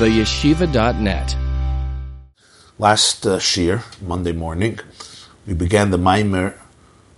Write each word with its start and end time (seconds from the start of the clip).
theyeshiva.net. 0.00 1.36
Last 2.78 3.26
uh, 3.26 3.38
Shir, 3.38 3.82
Monday 4.00 4.32
morning, 4.32 4.78
we 5.46 5.52
began 5.52 5.90
the 5.90 5.98
Maimer 5.98 6.54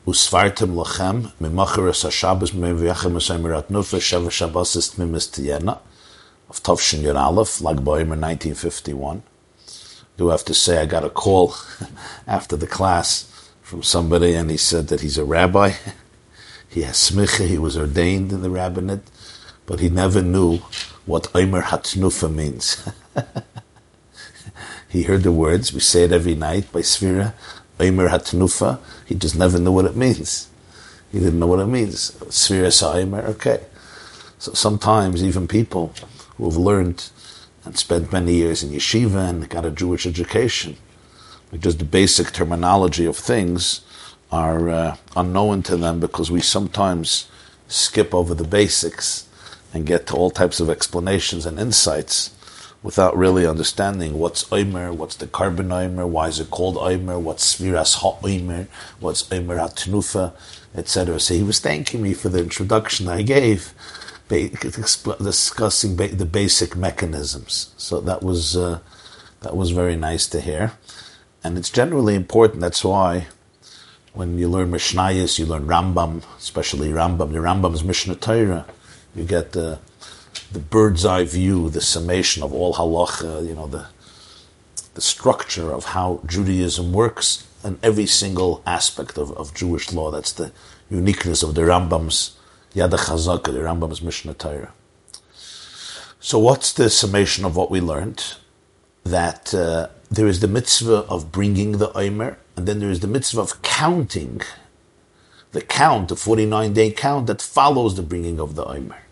Usvartim 0.04 0.74
Lachem 0.74 1.30
Mimacharis 1.40 2.02
HaShabbos 2.04 2.50
Meviachem 2.50 3.12
Esemirat 3.12 3.66
Nufa 3.68 4.00
Sheva 4.00 4.30
Shabbosis 4.30 4.96
Tmimis 4.96 5.30
Tiyena 5.30 5.78
of 6.50 6.60
Tovshin 6.64 7.02
Yer 7.02 7.16
Aleph, 7.16 7.60
Lag 7.60 7.76
Boimer 7.76 8.18
1951. 8.18 9.22
Do 10.16 10.30
have 10.30 10.44
to 10.46 10.52
say 10.52 10.78
I 10.78 10.86
got 10.86 11.04
a 11.04 11.10
call 11.10 11.54
after 12.26 12.56
the 12.56 12.66
class 12.66 13.48
from 13.62 13.84
somebody 13.84 14.34
and 14.34 14.50
he 14.50 14.56
said 14.56 14.88
that 14.88 15.02
he's 15.02 15.18
a 15.18 15.24
rabbi. 15.24 15.74
he 16.68 16.82
has 16.82 16.96
smicha, 16.96 17.46
he 17.46 17.58
was 17.58 17.76
ordained 17.76 18.32
in 18.32 18.42
the 18.42 18.50
rabbinate, 18.50 19.08
but 19.66 19.80
he 19.80 19.88
never 19.88 20.22
knew 20.22 20.58
what 21.06 21.34
Omer 21.34 21.62
Hatnufa 21.62 22.32
means. 22.32 22.88
he 24.88 25.02
heard 25.04 25.22
the 25.22 25.32
words, 25.32 25.72
we 25.72 25.80
say 25.80 26.04
it 26.04 26.12
every 26.12 26.34
night 26.34 26.70
by 26.72 26.80
Sfira, 26.80 27.34
Omer 27.80 28.08
Hatnufa, 28.08 28.78
he 29.06 29.14
just 29.14 29.36
never 29.36 29.58
knew 29.58 29.72
what 29.72 29.84
it 29.84 29.96
means. 29.96 30.48
He 31.10 31.18
didn't 31.18 31.38
know 31.38 31.46
what 31.46 31.60
it 31.60 31.66
means. 31.66 32.12
Sfira 32.28 32.72
Sa'imer, 32.72 33.22
okay. 33.26 33.60
So 34.38 34.52
sometimes 34.54 35.22
even 35.22 35.46
people 35.46 35.92
who 36.36 36.44
have 36.44 36.56
learned 36.56 37.10
and 37.64 37.78
spent 37.78 38.12
many 38.12 38.34
years 38.34 38.62
in 38.62 38.70
yeshiva 38.70 39.28
and 39.28 39.48
got 39.48 39.64
a 39.64 39.70
Jewish 39.70 40.06
education, 40.06 40.76
just 41.58 41.78
the 41.78 41.84
basic 41.84 42.32
terminology 42.32 43.04
of 43.04 43.16
things 43.16 43.82
are 44.30 44.68
uh, 44.70 44.96
unknown 45.14 45.62
to 45.64 45.76
them 45.76 46.00
because 46.00 46.30
we 46.30 46.40
sometimes 46.40 47.28
skip 47.68 48.14
over 48.14 48.34
the 48.34 48.44
basics 48.44 49.28
and 49.72 49.86
get 49.86 50.06
to 50.06 50.14
all 50.14 50.30
types 50.30 50.60
of 50.60 50.68
explanations 50.68 51.46
and 51.46 51.58
insights 51.58 52.30
without 52.82 53.16
really 53.16 53.46
understanding 53.46 54.18
what's 54.18 54.50
Omer, 54.52 54.92
what's 54.92 55.16
the 55.16 55.26
korban 55.26 55.72
Omer, 55.72 56.06
why 56.06 56.28
is 56.28 56.40
it 56.40 56.50
called 56.50 56.76
Omer, 56.76 57.18
what's 57.18 57.54
Sviras 57.54 57.96
Ha 57.96 58.18
Omer, 58.22 58.66
what's 58.98 59.30
Omer 59.32 59.56
HaTnufa, 59.58 60.32
etc. 60.74 61.20
So 61.20 61.34
he 61.34 61.42
was 61.42 61.60
thanking 61.60 62.02
me 62.02 62.12
for 62.14 62.28
the 62.28 62.40
introduction 62.40 63.08
I 63.08 63.22
gave, 63.22 63.72
discussing 64.28 65.96
the 65.96 66.28
basic 66.30 66.74
mechanisms. 66.74 67.72
So 67.76 68.00
that 68.00 68.22
was 68.22 68.56
uh, 68.56 68.80
that 69.40 69.56
was 69.56 69.70
very 69.70 69.96
nice 69.96 70.26
to 70.28 70.40
hear, 70.40 70.72
and 71.44 71.56
it's 71.56 71.70
generally 71.70 72.14
important. 72.14 72.60
That's 72.60 72.84
why 72.84 73.26
when 74.12 74.38
you 74.38 74.48
learn 74.48 74.70
Mishnayos, 74.70 75.38
you 75.38 75.46
learn 75.46 75.66
Rambam, 75.66 76.22
especially 76.38 76.88
Rambam. 76.88 77.32
The 77.32 77.38
Rambam's 77.38 77.84
Mishnah 77.84 78.16
Torah 78.16 78.66
you 79.14 79.24
get 79.24 79.52
the 79.52 79.78
the 80.52 80.58
bird's 80.58 81.04
eye 81.04 81.24
view, 81.24 81.70
the 81.70 81.80
summation 81.80 82.42
of 82.42 82.52
all 82.52 82.74
halacha, 82.74 83.46
you 83.46 83.54
know, 83.54 83.66
the 83.66 83.86
the 84.94 85.00
structure 85.00 85.72
of 85.72 85.86
how 85.86 86.20
Judaism 86.26 86.92
works 86.92 87.46
in 87.64 87.78
every 87.82 88.06
single 88.06 88.62
aspect 88.66 89.16
of, 89.16 89.30
of 89.32 89.54
Jewish 89.54 89.92
law. 89.92 90.10
That's 90.10 90.32
the 90.32 90.52
uniqueness 90.90 91.42
of 91.42 91.54
the 91.54 91.62
Rambam's 91.62 92.36
Yad 92.74 92.90
HaChazaka, 92.90 93.52
the 93.52 93.60
Rambam's 93.60 94.02
Mishnah 94.02 94.34
Torah. 94.34 94.72
So 96.20 96.38
what's 96.38 96.72
the 96.72 96.90
summation 96.90 97.44
of 97.44 97.56
what 97.56 97.70
we 97.70 97.80
learned? 97.80 98.34
That 99.04 99.54
uh, 99.54 99.88
there 100.10 100.26
is 100.26 100.40
the 100.40 100.48
mitzvah 100.48 101.04
of 101.08 101.32
bringing 101.32 101.78
the 101.78 101.92
Omer, 101.96 102.38
and 102.56 102.68
then 102.68 102.78
there 102.78 102.90
is 102.90 103.00
the 103.00 103.08
mitzvah 103.08 103.40
of 103.40 103.62
counting 103.62 104.42
the 105.52 105.60
count, 105.60 106.08
the 106.08 106.16
49 106.16 106.72
day 106.72 106.90
count 106.90 107.26
that 107.26 107.40
follows 107.40 107.94
the 107.94 108.02
bringing 108.02 108.40
of 108.40 108.54
the 108.54 108.64
Omer. 108.64 109.02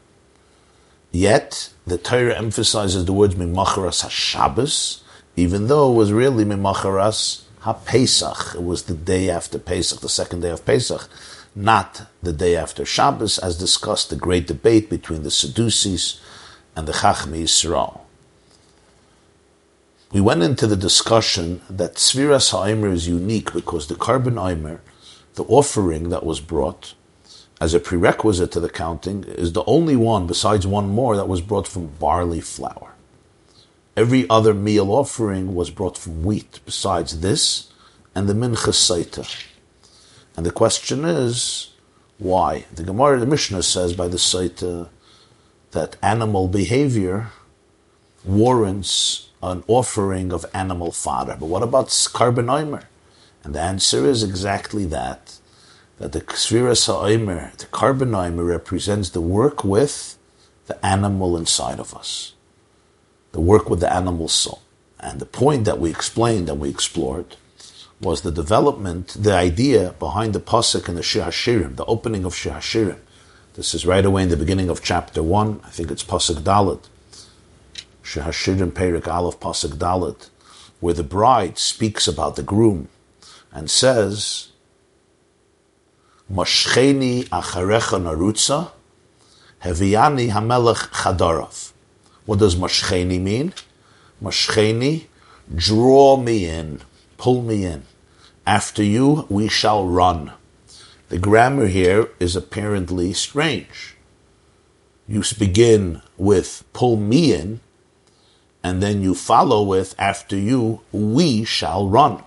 Yet, 1.13 1.73
the 1.87 1.99
Torah 1.99 2.37
emphasizes 2.37 3.05
the 3.05 3.13
words 3.13 3.35
Mimacharas 3.35 4.05
HaShabbos, 4.05 5.03
even 5.37 5.67
though 5.67 5.93
it 5.93 5.97
was 5.97 6.13
really 6.13 6.45
Mimacharas 6.45 7.43
HaPesach. 7.63 8.55
It 8.55 8.63
was 8.63 8.85
the 8.85 8.95
day 8.95 9.29
after 9.29 9.59
Pesach, 9.59 10.00
the 10.00 10.09
second 10.09 10.41
day 10.41 10.50
of 10.50 10.65
Pesach, 10.65 11.09
not 11.55 12.06
the 12.23 12.33
day 12.33 12.56
after 12.56 12.84
Shabbos, 12.84 13.39
as 13.39 13.59
discussed 13.59 14.11
the 14.11 14.17
great 14.17 14.47
debate 14.47 14.89
between 14.89 15.25
the 15.25 15.31
Sadducees 15.31 16.21
and 16.77 16.87
the 16.87 16.93
Chachmi 16.93 17.43
Yisrael. 17.43 18.00
We 20.12 20.21
went 20.21 20.43
into 20.43 20.67
the 20.67 20.77
discussion 20.77 21.61
that 21.69 21.95
Tzviras 21.95 22.53
HaOmer 22.53 22.93
is 22.93 23.06
unique 23.06 23.53
because 23.53 23.87
the 23.87 23.95
korban 23.95 24.39
Omer 24.39 24.81
the 25.41 25.55
offering 25.55 26.11
that 26.11 26.23
was 26.23 26.39
brought 26.39 26.93
as 27.62 27.73
a 27.73 27.81
prerequisite 27.81 28.53
to 28.53 28.61
the 28.61 28.69
counting 28.69 29.25
is 29.25 29.55
the 29.55 29.65
only 29.65 29.97
one, 29.97 30.27
besides 30.27 30.67
one 30.67 30.91
more, 30.91 31.17
that 31.17 31.28
was 31.28 31.41
brought 31.41 31.67
from 31.67 31.87
barley 31.99 32.43
flour. 32.43 32.93
Every 33.97 34.29
other 34.29 34.53
meal 34.53 34.91
offering 34.91 35.55
was 35.55 35.71
brought 35.71 35.97
from 35.97 36.25
wheat, 36.25 36.61
besides 36.67 37.21
this 37.21 37.73
and 38.15 38.29
the 38.29 38.34
mincha 38.34 38.75
saita. 38.75 39.27
And 40.37 40.45
the 40.45 40.50
question 40.50 41.06
is, 41.06 41.71
why? 42.19 42.67
The 42.75 42.83
Gemara, 42.83 43.19
the 43.19 43.25
Mishnah 43.25 43.62
says 43.62 43.95
by 43.95 44.09
the 44.09 44.19
saita 44.19 44.91
that 45.71 45.97
animal 46.03 46.49
behavior 46.49 47.29
warrants 48.27 49.31
an 49.43 49.65
offering 49.69 50.34
of 50.34 50.45
animal 50.53 50.93
fodder. 50.93 51.39
But 51.41 51.47
what 51.47 51.62
about 51.62 51.87
korban 51.87 52.50
oimer? 52.59 52.84
And 53.43 53.55
the 53.55 53.61
answer 53.61 54.06
is 54.06 54.23
exactly 54.23 54.84
that. 54.87 55.39
That 55.99 56.12
the 56.12 56.21
Ksvira 56.21 56.77
Sa'omer, 56.77 57.53
the 57.59 57.67
korban 57.67 58.11
oimer, 58.11 58.47
represents 58.47 59.11
the 59.11 59.21
work 59.21 59.65
with 59.65 60.17
the 60.67 60.84
animal 60.84 61.37
inside 61.37 61.79
of 61.79 61.95
us. 61.95 62.34
The 63.33 63.41
work 63.41 63.69
with 63.69 63.81
the 63.81 63.93
animal 63.93 64.29
soul. 64.29 64.62
And 64.99 65.21
the 65.21 65.27
point 65.27 65.65
that 65.65 65.79
we 65.79 65.91
explained 65.91 66.49
and 66.49 66.61
we 66.61 66.69
explored 66.69 67.37
was 68.00 68.23
the 68.23 68.33
development, 68.33 69.17
the 69.19 69.34
idea 69.34 69.95
behind 69.99 70.34
the 70.34 70.41
Pasuk 70.41 70.89
and 70.89 70.97
the 70.97 71.03
Shir 71.03 71.23
HaShirim, 71.23 71.77
the 71.77 71.84
opening 71.84 72.25
of 72.25 72.34
Shir 72.34 72.53
HaShirim. 72.53 72.99
This 73.55 73.75
is 73.75 73.84
right 73.84 74.05
away 74.05 74.23
in 74.23 74.29
the 74.31 74.37
beginning 74.37 74.71
of 74.71 74.83
chapter 74.83 75.23
1. 75.23 75.61
I 75.65 75.69
think 75.71 75.91
it's 75.91 76.05
Pasuk 76.05 76.37
Dalit. 76.37 76.84
Shir 78.03 78.23
HaShirim 78.23 78.73
Perik 78.73 79.06
Aleph 79.06 79.39
Pasuk 79.39 79.75
Dalit, 79.75 80.31
where 80.81 80.95
the 80.95 81.05
bride 81.05 81.59
speaks 81.59 82.09
about 82.09 82.37
the 82.37 82.43
groom 82.43 82.89
and 83.53 83.71
says, 83.71 84.49
Moshcheni 86.33 87.28
acharecha 87.28 88.00
narutza, 88.00 88.71
heviani 89.65 90.31
hamelech 90.31 90.91
chadarov. 90.91 91.72
What 92.27 92.38
does 92.38 92.55
moshcheni 92.55 93.21
mean? 93.21 93.53
Moshcheni, 94.22 95.06
draw 95.53 96.16
me 96.16 96.47
in, 96.47 96.81
pull 97.16 97.43
me 97.43 97.65
in. 97.65 97.83
After 98.47 98.83
you, 98.83 99.27
we 99.28 99.49
shall 99.49 99.87
run. 99.87 100.32
The 101.09 101.19
grammar 101.19 101.67
here 101.67 102.09
is 102.21 102.37
apparently 102.37 103.12
strange. 103.12 103.97
You 105.09 105.25
begin 105.37 106.03
with 106.17 106.62
pull 106.72 106.97
me 106.97 107.34
in, 107.34 107.61
and 108.62 108.81
then 108.81 109.03
you 109.03 109.17
follow 109.17 109.65
with 109.65 109.97
after 109.99 110.37
you, 110.37 110.82
we 110.93 111.44
shall 111.44 111.88
run. 111.88 112.22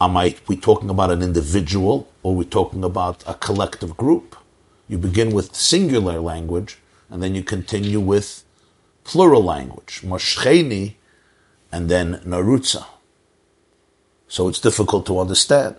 Am 0.00 0.16
I 0.16 0.34
we 0.48 0.56
talking 0.56 0.90
about 0.90 1.10
an 1.10 1.22
individual 1.22 2.08
or 2.22 2.34
we 2.34 2.44
talking 2.44 2.82
about 2.84 3.22
a 3.26 3.34
collective 3.34 3.96
group? 3.96 4.36
You 4.88 4.98
begin 4.98 5.32
with 5.32 5.54
singular 5.54 6.20
language 6.20 6.78
and 7.08 7.22
then 7.22 7.34
you 7.34 7.42
continue 7.42 8.00
with 8.00 8.44
plural 9.04 9.44
language, 9.44 10.02
moshcheni, 10.02 10.94
and 11.70 11.88
then 11.88 12.16
narutza. 12.26 12.86
So 14.26 14.48
it's 14.48 14.60
difficult 14.60 15.06
to 15.06 15.20
understand. 15.20 15.76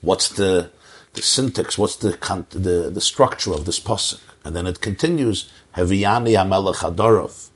What's 0.00 0.28
the, 0.28 0.70
the 1.12 1.22
syntax? 1.22 1.76
What's 1.76 1.96
the, 1.96 2.10
the, 2.50 2.90
the 2.90 3.00
structure 3.00 3.52
of 3.52 3.66
this 3.66 3.78
pasuk? 3.78 4.20
And 4.44 4.56
then 4.56 4.66
it 4.66 4.80
continues, 4.80 5.50
Heviani. 5.76 7.50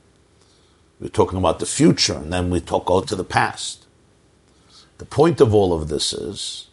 We're 0.99 1.09
talking 1.09 1.39
about 1.39 1.59
the 1.59 1.65
future, 1.65 2.13
and 2.13 2.31
then 2.31 2.49
we 2.51 2.59
talk 2.59 2.87
out 2.91 3.07
to 3.07 3.15
the 3.15 3.23
past. 3.23 3.84
The 4.97 5.05
point 5.05 5.41
of 5.41 5.53
all 5.53 5.73
of 5.73 5.89
this 5.89 6.13
is 6.13 6.67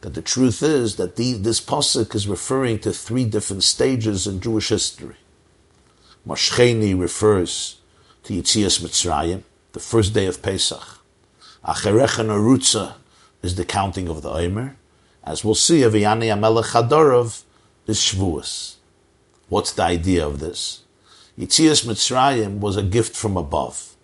that 0.00 0.14
the 0.14 0.22
truth 0.22 0.62
is 0.62 0.96
that 0.96 1.16
the, 1.16 1.34
this 1.34 1.60
pasuk 1.60 2.14
is 2.14 2.28
referring 2.28 2.78
to 2.80 2.92
three 2.92 3.24
different 3.24 3.64
stages 3.64 4.26
in 4.26 4.40
Jewish 4.40 4.68
history. 4.68 5.16
Mashcheni 6.26 6.98
refers 6.98 7.80
to 8.24 8.32
Yitzias 8.32 8.80
Mitzrayim, 8.80 9.42
the 9.72 9.80
first 9.80 10.14
day 10.14 10.26
of 10.26 10.42
Pesach. 10.42 11.00
Acharecha 11.64 12.24
Narutza 12.24 12.94
is 13.42 13.56
the 13.56 13.64
counting 13.64 14.08
of 14.08 14.22
the 14.22 14.30
Omer. 14.30 14.76
As 15.22 15.44
we'll 15.44 15.54
see, 15.54 15.80
Heviani 15.80 16.26
Hamelech 16.26 16.70
Chadarov 16.70 17.42
is 17.86 17.98
Shavuos. 17.98 18.76
What's 19.48 19.72
the 19.72 19.82
idea 19.82 20.26
of 20.26 20.40
this? 20.40 20.82
Yitzias 21.38 21.84
Mitzrayim 21.84 22.58
was 22.60 22.76
a 22.76 22.82
gift 22.82 23.14
from 23.14 23.36
above. 23.36 23.94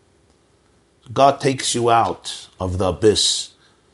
God 1.12 1.40
takes 1.40 1.74
you 1.74 1.90
out 1.90 2.48
of 2.60 2.78
the 2.78 2.88
abyss 2.88 3.51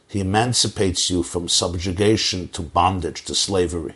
he 0.08 0.20
emancipates 0.20 1.10
you 1.10 1.22
from 1.22 1.48
subjugation 1.48 2.48
to 2.48 2.62
bondage, 2.62 3.24
to 3.24 3.34
slavery. 3.34 3.94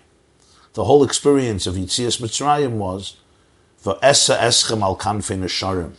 The 0.74 0.84
whole 0.84 1.02
experience 1.02 1.66
of 1.66 1.74
Yitzias 1.74 2.20
Mitzrayim 2.20 2.72
was, 2.72 3.16
Esa 4.02 4.36
eschem 4.36 4.82
al 4.82 4.96
kanfei 4.96 5.38
nesharim. 5.38 5.94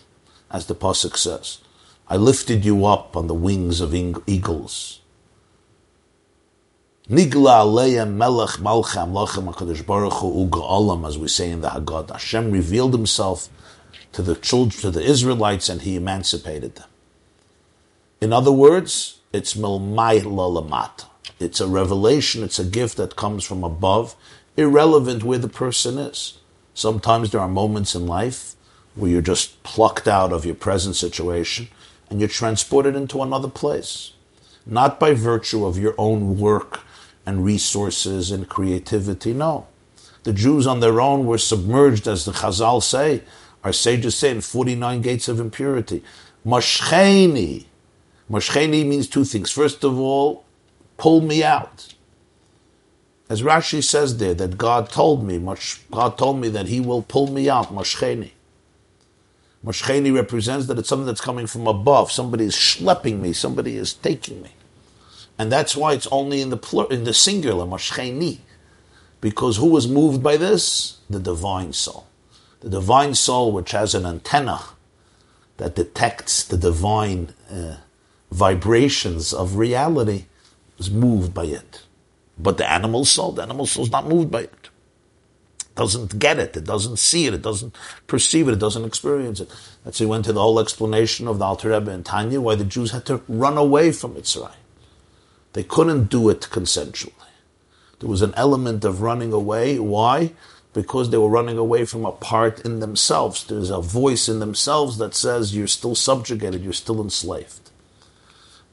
as 0.51 0.67
the 0.67 0.75
Pasuk 0.75 1.17
says. 1.17 1.59
I 2.07 2.15
lifted 2.15 2.63
you 2.63 2.85
up 2.85 3.17
on 3.17 3.27
the 3.27 3.33
wings 3.33 3.81
of 3.81 3.93
eagles. 3.95 4.99
Nigla 7.09 7.65
aleim 7.65 8.13
melech 8.13 8.59
malcham 8.59 9.11
lachem 9.11 9.51
HaKadosh 9.51 9.85
Baruch 9.85 10.13
Hu 10.13 11.07
as 11.07 11.17
we 11.17 11.27
say 11.27 11.49
in 11.49 11.61
the 11.61 11.69
Haggadah. 11.69 12.11
Hashem 12.11 12.51
revealed 12.51 12.93
himself 12.93 13.49
to 14.13 14.21
the 14.21 14.35
children, 14.35 14.79
to 14.81 14.91
the 14.91 15.01
Israelites, 15.01 15.69
and 15.69 15.81
he 15.81 15.95
emancipated 15.95 16.75
them. 16.75 16.87
In 18.21 18.31
other 18.31 18.51
words, 18.51 19.19
it's 19.33 19.55
lalamata. 19.55 21.05
It's 21.39 21.59
a 21.59 21.67
revelation, 21.67 22.43
it's 22.43 22.59
a 22.59 22.63
gift 22.63 22.97
that 22.97 23.15
comes 23.15 23.43
from 23.43 23.63
above, 23.63 24.15
irrelevant 24.55 25.23
where 25.23 25.39
the 25.39 25.49
person 25.49 25.97
is. 25.97 26.37
Sometimes 26.73 27.31
there 27.31 27.41
are 27.41 27.49
moments 27.49 27.95
in 27.95 28.07
life 28.07 28.55
where 28.95 29.09
you're 29.11 29.21
just 29.21 29.61
plucked 29.63 30.07
out 30.07 30.31
of 30.31 30.45
your 30.45 30.55
present 30.55 30.95
situation 30.95 31.67
and 32.09 32.19
you're 32.19 32.29
transported 32.29 32.95
into 32.95 33.21
another 33.21 33.49
place. 33.49 34.13
Not 34.65 34.99
by 34.99 35.13
virtue 35.13 35.65
of 35.65 35.77
your 35.77 35.95
own 35.97 36.37
work 36.39 36.81
and 37.25 37.43
resources 37.43 38.31
and 38.31 38.47
creativity. 38.47 39.33
No. 39.33 39.67
The 40.23 40.33
Jews 40.33 40.67
on 40.67 40.79
their 40.79 41.01
own 41.01 41.25
were 41.25 41.37
submerged, 41.37 42.07
as 42.07 42.25
the 42.25 42.31
Chazal 42.31 42.81
say, 42.81 43.23
our 43.63 43.73
sages 43.73 44.15
say, 44.15 44.29
in 44.29 44.41
49 44.41 45.01
gates 45.01 45.27
of 45.27 45.39
impurity. 45.39 46.03
Mashcheni. 46.45 47.65
Mashcheni 48.29 48.85
means 48.85 49.07
two 49.07 49.25
things. 49.25 49.51
First 49.51 49.83
of 49.83 49.99
all, 49.99 50.45
pull 50.97 51.21
me 51.21 51.43
out. 51.43 51.93
As 53.29 53.41
Rashi 53.41 53.83
says 53.83 54.17
there, 54.17 54.33
that 54.33 54.57
God 54.57 54.89
told 54.89 55.23
me, 55.23 55.37
God 55.91 56.17
told 56.17 56.39
me 56.39 56.49
that 56.49 56.67
He 56.67 56.79
will 56.79 57.01
pull 57.01 57.27
me 57.27 57.49
out, 57.49 57.73
Mashcheni. 57.73 58.31
Mashcheni 59.65 60.13
represents 60.13 60.67
that 60.67 60.77
it's 60.77 60.89
something 60.89 61.05
that's 61.05 61.21
coming 61.21 61.47
from 61.47 61.67
above. 61.67 62.11
Somebody 62.11 62.45
is 62.45 62.55
schlepping 62.55 63.19
me. 63.19 63.33
Somebody 63.33 63.77
is 63.77 63.93
taking 63.93 64.41
me 64.41 64.51
and 65.37 65.51
that's 65.51 65.75
why 65.75 65.93
it's 65.93 66.07
only 66.07 66.41
in 66.41 66.49
the 66.49 66.57
plur- 66.57 66.87
in 66.89 67.03
the 67.03 67.13
singular, 67.13 67.65
mashcheni, 67.65 68.39
because 69.21 69.57
who 69.57 69.67
was 69.67 69.87
moved 69.87 70.21
by 70.21 70.37
this? 70.37 70.99
The 71.09 71.19
divine 71.19 71.73
soul, 71.73 72.07
the 72.59 72.69
divine 72.69 73.15
soul, 73.15 73.51
which 73.51 73.71
has 73.71 73.95
an 73.95 74.05
antenna 74.05 74.61
that 75.57 75.75
detects 75.75 76.43
the 76.43 76.57
divine 76.57 77.33
uh, 77.49 77.77
vibrations 78.33 79.31
of 79.33 79.57
reality, 79.57 80.25
is 80.79 80.89
moved 80.89 81.33
by 81.33 81.45
it. 81.45 81.83
But 82.37 82.57
the 82.57 82.69
animal 82.69 83.05
soul, 83.05 83.31
the 83.31 83.43
animal 83.43 83.67
soul 83.67 83.85
is 83.85 83.91
not 83.91 84.07
moved 84.07 84.31
by 84.31 84.41
it. 84.41 84.69
Doesn't 85.75 86.19
get 86.19 86.39
it, 86.39 86.57
it 86.57 86.65
doesn't 86.65 86.97
see 86.97 87.25
it, 87.27 87.33
it 87.33 87.41
doesn't 87.41 87.75
perceive 88.07 88.47
it, 88.47 88.53
it 88.53 88.59
doesn't 88.59 88.85
experience 88.85 89.39
it. 89.39 89.49
That's 89.83 89.99
why 89.99 90.05
he 90.05 90.09
went 90.09 90.25
to 90.25 90.33
the 90.33 90.41
whole 90.41 90.59
explanation 90.59 91.27
of 91.27 91.39
the 91.39 91.45
Alter 91.45 91.69
Rebbe 91.69 91.91
and 91.91 92.05
Tanya, 92.05 92.41
why 92.41 92.55
the 92.55 92.65
Jews 92.65 92.91
had 92.91 93.05
to 93.05 93.21
run 93.27 93.57
away 93.57 93.91
from 93.91 94.15
Mitzrayim. 94.15 94.51
They 95.53 95.63
couldn't 95.63 96.09
do 96.09 96.29
it 96.29 96.41
consensually. 96.51 97.13
There 97.99 98.09
was 98.09 98.21
an 98.21 98.33
element 98.35 98.83
of 98.83 99.01
running 99.01 99.31
away. 99.31 99.79
Why? 99.79 100.33
Because 100.73 101.09
they 101.09 101.17
were 101.17 101.29
running 101.29 101.57
away 101.57 101.85
from 101.85 102.05
a 102.05 102.11
part 102.11 102.59
in 102.65 102.79
themselves. 102.79 103.45
There's 103.45 103.69
a 103.69 103.79
voice 103.79 104.27
in 104.27 104.39
themselves 104.39 104.97
that 104.97 105.13
says 105.13 105.55
you're 105.55 105.67
still 105.67 105.95
subjugated, 105.95 106.63
you're 106.63 106.73
still 106.73 107.01
enslaved. 107.01 107.62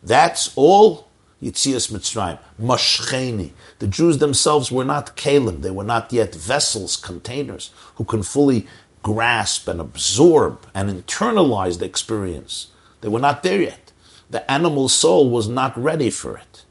That's 0.02 0.52
all 0.56 1.08
Yitzias 1.42 1.90
Mitzrayim. 1.90 2.38
Mashcheni. 2.60 3.52
The 3.78 3.86
Jews 3.86 4.18
themselves 4.18 4.70
were 4.70 4.84
not 4.84 5.16
kalim. 5.16 5.62
They 5.62 5.70
were 5.70 5.84
not 5.84 6.12
yet 6.12 6.34
vessels, 6.34 6.96
containers, 6.96 7.70
who 7.96 8.04
can 8.04 8.22
fully 8.22 8.66
grasp 9.02 9.66
and 9.68 9.80
absorb 9.80 10.66
and 10.74 10.90
internalize 10.90 11.78
the 11.78 11.86
experience. 11.86 12.68
They 13.00 13.08
were 13.08 13.20
not 13.20 13.42
there 13.42 13.62
yet. 13.62 13.92
The 14.28 14.48
animal 14.50 14.88
soul 14.88 15.30
was 15.30 15.48
not 15.48 15.76
ready 15.76 16.10
for 16.10 16.36
it. 16.36 16.64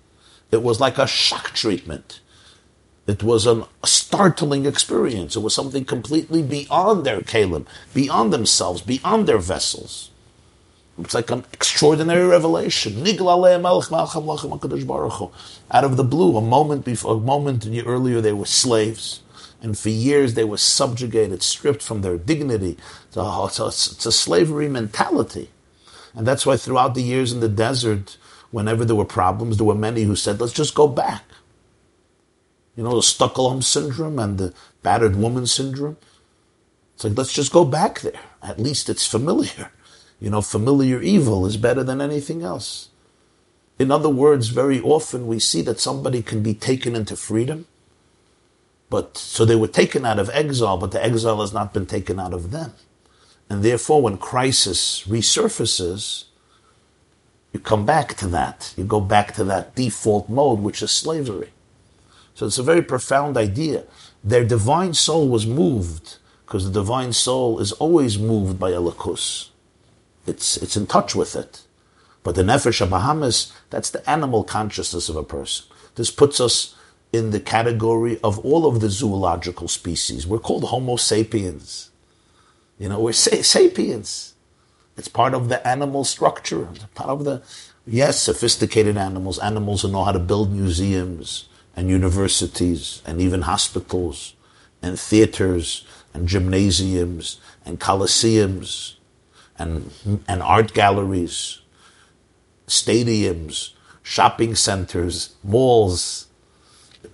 It 0.52 0.64
was 0.64 0.80
like 0.80 0.98
a 0.98 1.08
shock 1.08 1.52
treatment. 1.54 2.22
It 3.08 3.24
was 3.24 3.48
a 3.48 3.68
startling 3.84 4.68
experience. 4.68 5.36
It 5.36 5.40
was 5.40 5.56
something 5.56 5.84
completely 5.84 6.44
beyond 6.44 7.06
their 7.06 7.22
kalim, 7.22 7.66
beyond 7.94 8.32
themselves, 8.32 8.82
beyond 8.82 9.28
their 9.28 9.40
vessels. 9.40 10.09
It's 11.00 11.14
like 11.14 11.32
an 11.32 11.46
extraordinary 11.54 12.28
revelation. 12.28 13.00
Out 13.00 13.08
of 15.84 15.98
the 15.98 16.04
blue, 16.04 16.38
a 16.38 16.42
moment 16.42 16.86
before, 16.86 17.16
a 17.16 17.20
moment 17.20 17.68
earlier, 17.86 18.22
they 18.22 18.34
were 18.34 18.46
slaves, 18.46 19.22
and 19.62 19.78
for 19.78 19.90
years 19.90 20.34
they 20.34 20.44
were 20.44 20.58
subjugated, 20.58 21.42
stripped 21.42 21.82
from 21.82 22.02
their 22.02 22.18
dignity. 22.18 22.78
It's 23.08 23.18
a, 23.18 23.46
it's 23.46 23.60
a, 23.60 23.68
it's 23.68 24.06
a 24.06 24.12
slavery 24.12 24.68
mentality, 24.68 25.50
and 26.14 26.28
that's 26.28 26.46
why 26.46 26.58
throughout 26.58 26.96
the 26.96 27.04
years 27.04 27.32
in 27.32 27.40
the 27.40 27.50
desert, 27.50 28.18
whenever 28.52 28.84
there 28.84 28.96
were 28.96 29.06
problems, 29.06 29.58
there 29.58 29.66
were 29.66 29.76
many 29.76 30.04
who 30.04 30.16
said, 30.16 30.42
let's 30.42 30.54
just 30.54 30.76
go 30.76 30.88
back. 30.88 31.24
You 32.76 32.84
know, 32.84 32.96
the 32.96 33.04
Stockholm 33.04 33.62
syndrome 33.62 34.20
and 34.20 34.38
the 34.38 34.54
battered 34.84 35.16
woman 35.16 35.46
syndrome. 35.46 35.98
It's 36.96 37.04
like, 37.04 37.18
let's 37.18 37.34
just 37.34 37.52
go 37.52 37.64
back 37.64 38.02
there. 38.02 38.20
At 38.42 38.60
least 38.60 38.90
it's 38.90 39.06
familiar. 39.06 39.72
You 40.20 40.30
know, 40.30 40.42
familiar 40.42 41.02
evil 41.02 41.46
is 41.46 41.58
better 41.58 41.84
than 41.84 42.02
anything 42.02 42.44
else. 42.44 42.90
In 43.78 43.92
other 43.92 44.10
words, 44.10 44.50
very 44.50 44.82
often 44.82 45.28
we 45.28 45.40
see 45.40 45.62
that 45.62 45.80
somebody 45.80 46.22
can 46.22 46.44
be 46.44 46.54
taken 46.54 46.96
into 46.96 47.16
freedom, 47.16 47.66
but 48.90 49.18
so 49.18 49.46
they 49.46 49.56
were 49.56 49.68
taken 49.68 50.06
out 50.06 50.20
of 50.20 50.30
exile, 50.34 50.78
but 50.78 50.92
the 50.92 51.04
exile 51.04 51.40
has 51.40 51.54
not 51.54 51.74
been 51.74 51.86
taken 51.86 52.20
out 52.20 52.34
of 52.34 52.52
them. 52.52 52.74
And 53.50 53.64
therefore, 53.64 54.02
when 54.02 54.18
crisis 54.18 55.06
resurfaces, 55.08 56.26
you 57.54 57.60
come 57.60 57.86
back 57.86 58.16
to 58.16 58.28
that. 58.28 58.74
You 58.78 58.84
go 58.84 59.00
back 59.00 59.34
to 59.36 59.44
that 59.46 59.76
default 59.76 60.30
mode, 60.30 60.60
which 60.60 60.82
is 60.84 60.92
slavery. 60.92 61.50
So 62.36 62.46
it's 62.46 62.60
a 62.60 62.64
very 62.64 62.82
profound 62.82 63.38
idea. 63.38 63.86
Their 64.24 64.46
divine 64.46 64.94
soul 64.94 65.28
was 65.30 65.48
moved 65.48 66.18
because 66.46 66.66
the 66.66 66.72
divine 66.72 67.14
soul 67.14 67.60
is 67.60 67.72
always 67.74 68.20
moved 68.20 68.60
by 68.60 68.72
Elikus. 68.72 69.50
It's, 70.30 70.58
it's 70.58 70.78
in 70.78 70.88
touch 70.88 71.16
with 71.16 71.36
it. 71.36 71.64
But 72.24 72.36
the 72.36 72.44
Nefesh 72.44 72.86
Bahamis, 72.88 73.52
that's 73.70 73.90
the 73.90 74.08
animal 74.10 74.44
consciousness 74.44 75.10
of 75.10 75.16
a 75.16 75.24
person. 75.24 75.66
This 75.96 76.12
puts 76.12 76.40
us 76.40 76.76
in 77.12 77.32
the 77.32 77.40
category 77.40 78.20
of 78.24 78.38
all 78.40 78.68
of 78.68 78.82
the 78.82 78.90
zoological 78.90 79.68
species. 79.68 80.28
We're 80.28 80.40
called 80.40 80.66
Homo 80.66 80.96
sapiens. 80.98 81.90
You 82.78 82.90
know, 82.90 83.00
we're 83.00 83.14
sa- 83.14 83.42
sapiens. 83.42 84.36
It's 84.96 85.08
part 85.08 85.34
of 85.34 85.50
the 85.50 85.66
animal 85.68 86.04
structure. 86.04 86.68
It's 86.76 86.86
part 86.94 87.10
of 87.10 87.24
the, 87.24 87.42
yes, 87.88 88.22
sophisticated 88.22 88.98
animals, 88.98 89.40
animals 89.40 89.82
who 89.82 89.92
know 89.92 90.04
how 90.04 90.12
to 90.12 90.20
build 90.20 90.52
museums 90.52 91.50
and 91.76 91.90
universities 91.90 93.02
and 93.06 93.20
even 93.20 93.42
hospitals 93.44 94.36
and 94.82 95.00
theaters 95.00 95.86
and 96.14 96.28
gymnasiums 96.28 97.40
and 97.66 97.80
coliseums 97.80 98.96
and, 99.60 99.92
and 100.28 100.42
art 100.42 100.74
galleries, 100.74 101.60
stadiums, 102.68 103.74
shopping 104.02 104.56
centers, 104.56 105.36
malls. 105.44 106.28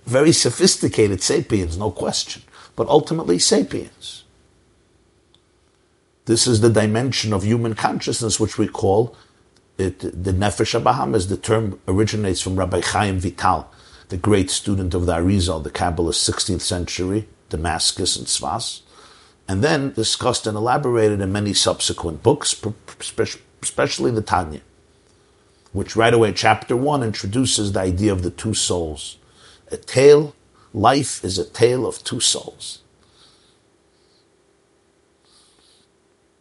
Very 0.04 0.32
sophisticated 0.32 1.22
sapiens, 1.22 1.76
no 1.76 1.90
question, 1.90 2.42
but 2.74 2.88
ultimately 2.88 3.38
sapiens. 3.38 4.24
This 6.26 6.46
is 6.46 6.60
the 6.60 6.70
dimension 6.70 7.32
of 7.32 7.44
human 7.44 7.74
consciousness, 7.74 8.40
which 8.40 8.58
we 8.58 8.66
call 8.66 9.16
it, 9.78 10.00
the 10.00 10.32
Nefesh 10.32 10.80
Bahamis. 10.82 11.28
The 11.28 11.36
term 11.36 11.78
originates 11.86 12.40
from 12.40 12.56
Rabbi 12.56 12.80
Chaim 12.80 13.20
Vital, 13.20 13.70
the 14.08 14.16
great 14.16 14.50
student 14.50 14.94
of 14.94 15.06
the 15.06 15.12
Arizal, 15.12 15.62
the 15.62 15.70
Kabbalist, 15.70 16.28
16th 16.28 16.62
century, 16.62 17.28
Damascus 17.48 18.16
and 18.16 18.26
Sfas, 18.26 18.80
and 19.48 19.62
then 19.62 19.92
discussed 19.92 20.46
and 20.46 20.56
elaborated 20.56 21.20
in 21.20 21.32
many 21.32 21.52
subsequent 21.52 22.22
books, 22.22 22.60
especially 23.62 24.10
the 24.10 24.22
Tanya, 24.22 24.60
which 25.72 25.96
right 25.96 26.14
away, 26.14 26.32
chapter 26.32 26.76
one, 26.76 27.02
introduces 27.02 27.72
the 27.72 27.80
idea 27.80 28.12
of 28.12 28.22
the 28.22 28.30
two 28.30 28.54
souls. 28.54 29.18
A 29.70 29.76
tale, 29.76 30.34
life 30.72 31.24
is 31.24 31.38
a 31.38 31.48
tale 31.48 31.86
of 31.86 32.02
two 32.02 32.20
souls. 32.20 32.80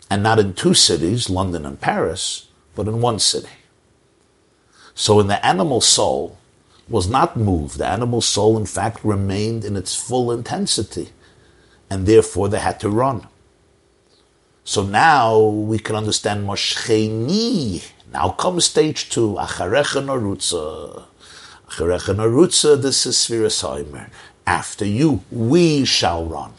and 0.09 0.21
not 0.21 0.39
in 0.39 0.53
two 0.53 0.73
cities, 0.73 1.29
London 1.29 1.65
and 1.65 1.81
Paris, 1.81 2.47
but 2.75 2.87
in 2.87 3.01
one 3.01 3.19
city. 3.19 3.49
So 4.93 5.19
in 5.19 5.27
the 5.27 5.45
animal 5.45 5.81
soul 5.81 6.37
was 6.87 7.09
not 7.09 7.35
moved. 7.35 7.77
The 7.77 7.87
animal 7.87 8.21
soul, 8.21 8.57
in 8.57 8.65
fact, 8.65 9.03
remained 9.03 9.65
in 9.65 9.75
its 9.75 9.95
full 9.95 10.31
intensity, 10.31 11.09
and 11.89 12.05
therefore 12.05 12.49
they 12.49 12.59
had 12.59 12.79
to 12.81 12.89
run. 12.89 13.27
So 14.63 14.83
now 14.83 15.39
we 15.39 15.79
can 15.79 15.95
understand 15.95 16.47
Moshcheni. 16.47 17.83
Now 18.11 18.29
comes 18.29 18.65
stage 18.65 19.09
two, 19.09 19.35
Acharecha 19.39 20.03
Narutza. 20.03 21.03
Acharecha 21.69 22.15
Narutza, 22.15 22.81
this 22.81 23.05
is 23.05 23.15
Svirasaimer. 23.15 24.09
After 24.47 24.85
you, 24.85 25.23
we 25.31 25.85
shall 25.85 26.25
run. 26.25 26.53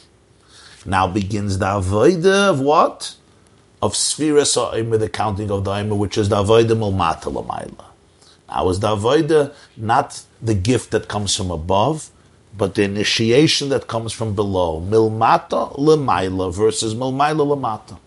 Now 0.85 1.07
begins 1.09 1.59
the 1.59 1.67
avodah 1.67 2.51
of 2.51 2.61
what? 2.61 3.17
of 3.83 3.93
Sphira 3.93 4.47
Sa'im, 4.47 4.91
the 4.91 5.09
counting 5.09 5.51
of 5.51 5.65
the 5.65 5.73
Aimer, 5.73 5.95
which 5.95 6.17
is 6.17 6.29
the 6.29 6.37
Avoida 6.37 6.71
Milmata 6.71 7.33
Lamaila. 7.33 7.85
Now, 8.49 8.69
is 8.69 8.81
the 8.81 8.89
Avoida 8.89 9.55
not 9.77 10.23
the 10.41 10.55
gift 10.55 10.91
that 10.93 11.09
comes 11.09 11.35
from 11.37 11.51
above, 11.51 12.11
but 12.57 12.75
the 12.75 12.83
initiation 12.83 13.69
that 13.69 13.89
comes 13.89 14.13
from 14.13 14.35
below? 14.35 14.81
Milmata 14.81 15.77
Lamaila 15.77 16.53
versus 16.55 16.95
Milmaila 16.95 17.57
Lamata. 17.57 17.99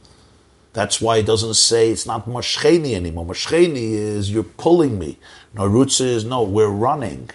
That's 0.74 1.02
why 1.02 1.18
it 1.18 1.26
doesn't 1.26 1.56
say 1.56 1.90
it's 1.90 2.06
not 2.06 2.28
Mashcheni 2.28 2.94
anymore. 2.94 3.26
Mashcheni 3.26 3.92
is 3.94 4.32
you're 4.32 4.44
pulling 4.44 5.00
me. 5.00 5.18
Narutza 5.56 6.06
is 6.06 6.24
no, 6.24 6.44
we're 6.44 6.68
running. 6.68 7.30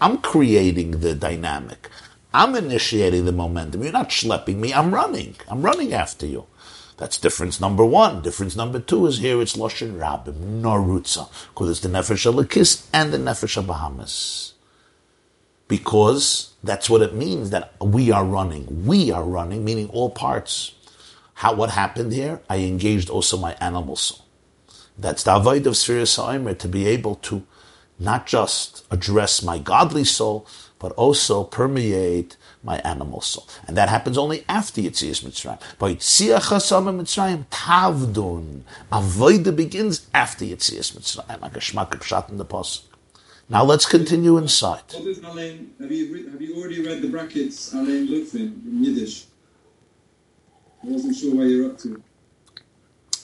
I'm 0.00 0.18
creating 0.18 1.00
the 1.00 1.14
dynamic. 1.14 1.88
I'm 2.32 2.54
initiating 2.54 3.24
the 3.24 3.32
momentum. 3.32 3.82
You're 3.82 3.92
not 3.92 4.10
schlepping 4.10 4.56
me. 4.56 4.72
I'm 4.72 4.94
running. 4.94 5.36
I'm 5.48 5.62
running 5.62 5.92
after 5.92 6.26
you. 6.26 6.46
That's 6.98 7.16
difference 7.16 7.60
number 7.60 7.84
one. 7.84 8.22
Difference 8.22 8.54
number 8.54 8.80
two 8.80 9.06
is 9.06 9.18
here 9.18 9.40
it's 9.40 9.56
Loshen 9.56 9.98
Rabim, 9.98 10.60
Norutza, 10.60 11.28
because 11.48 11.70
it's 11.70 11.80
the 11.80 11.88
Nefesh 11.88 12.30
Alakis 12.30 12.86
and 12.92 13.12
the 13.12 13.18
Nefesh 13.18 13.64
Bahamis. 13.64 14.52
Because 15.68 16.54
that's 16.64 16.90
what 16.90 17.02
it 17.02 17.14
means 17.14 17.50
that 17.50 17.74
we 17.80 18.10
are 18.10 18.24
running. 18.24 18.86
We 18.86 19.12
are 19.12 19.24
running, 19.24 19.64
meaning 19.64 19.88
all 19.90 20.10
parts. 20.10 20.74
How, 21.34 21.54
what 21.54 21.70
happened 21.70 22.12
here? 22.12 22.40
I 22.48 22.58
engaged 22.58 23.10
also 23.10 23.36
my 23.36 23.54
animal 23.60 23.96
soul. 23.96 24.24
That's 24.98 25.22
the 25.22 25.36
avoid 25.36 25.66
of 25.66 25.76
Sirius 25.76 26.18
Aimer 26.18 26.54
to 26.54 26.68
be 26.68 26.86
able 26.86 27.14
to 27.16 27.44
not 27.98 28.26
just 28.26 28.84
address 28.90 29.42
my 29.42 29.58
godly 29.58 30.04
soul, 30.04 30.46
but 30.78 30.92
also 30.92 31.44
permeate 31.44 32.36
my 32.62 32.78
animal 32.78 33.20
soul. 33.20 33.46
And 33.66 33.76
that 33.76 33.88
happens 33.88 34.18
only 34.18 34.44
after 34.48 34.80
Yitzias 34.80 35.24
Mitzrayim. 35.24 35.60
By 35.78 35.94
Yitzias 35.94 36.48
Chasam 36.48 37.00
Mitzrayim, 37.00 37.46
Tavdun. 37.50 38.62
Avoida 38.92 39.54
begins 39.54 40.08
after 40.14 40.44
Yitzias 40.44 40.96
Mitzrayim. 40.96 41.40
Like 41.40 41.56
a 41.56 41.60
shmak 41.60 42.30
in 42.30 42.38
the 42.38 42.44
pasuk. 42.44 42.87
Now 43.50 43.64
let's 43.64 43.86
continue 43.86 44.36
inside. 44.36 44.82
What 44.92 45.06
is 45.06 45.18
Alain? 45.18 45.72
Have 45.80 45.90
you, 45.90 46.30
have 46.30 46.40
you 46.42 46.56
already 46.56 46.86
read 46.86 47.00
the 47.00 47.08
brackets 47.08 47.72
Alain 47.72 48.06
Lufin 48.06 48.64
in 48.66 48.84
Yiddish? 48.84 49.24
I 50.82 50.88
wasn't 50.88 51.16
sure 51.16 51.34
where 51.34 51.46
you're 51.46 51.70
up 51.70 51.78
to. 51.78 52.02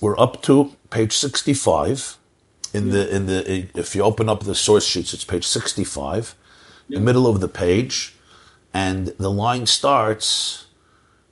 We're 0.01 0.19
up 0.19 0.43
to 0.43 0.73
page 0.91 1.13
65. 1.13 2.17
In 2.73 2.91
the 2.91 3.15
in 3.15 3.27
the 3.27 3.69
if 3.77 3.95
you 3.95 4.03
open 4.03 4.29
up 4.29 4.43
the 4.43 4.55
source 4.55 4.85
sheets, 4.85 5.15
it's 5.15 5.23
page 5.23 5.47
65, 5.47 6.35
the 6.89 6.99
middle 6.99 7.29
of 7.29 7.41
the 7.41 7.47
page 7.47 8.17
and 8.75 9.09
the 9.19 9.31
line 9.31 9.67
starts 9.67 10.67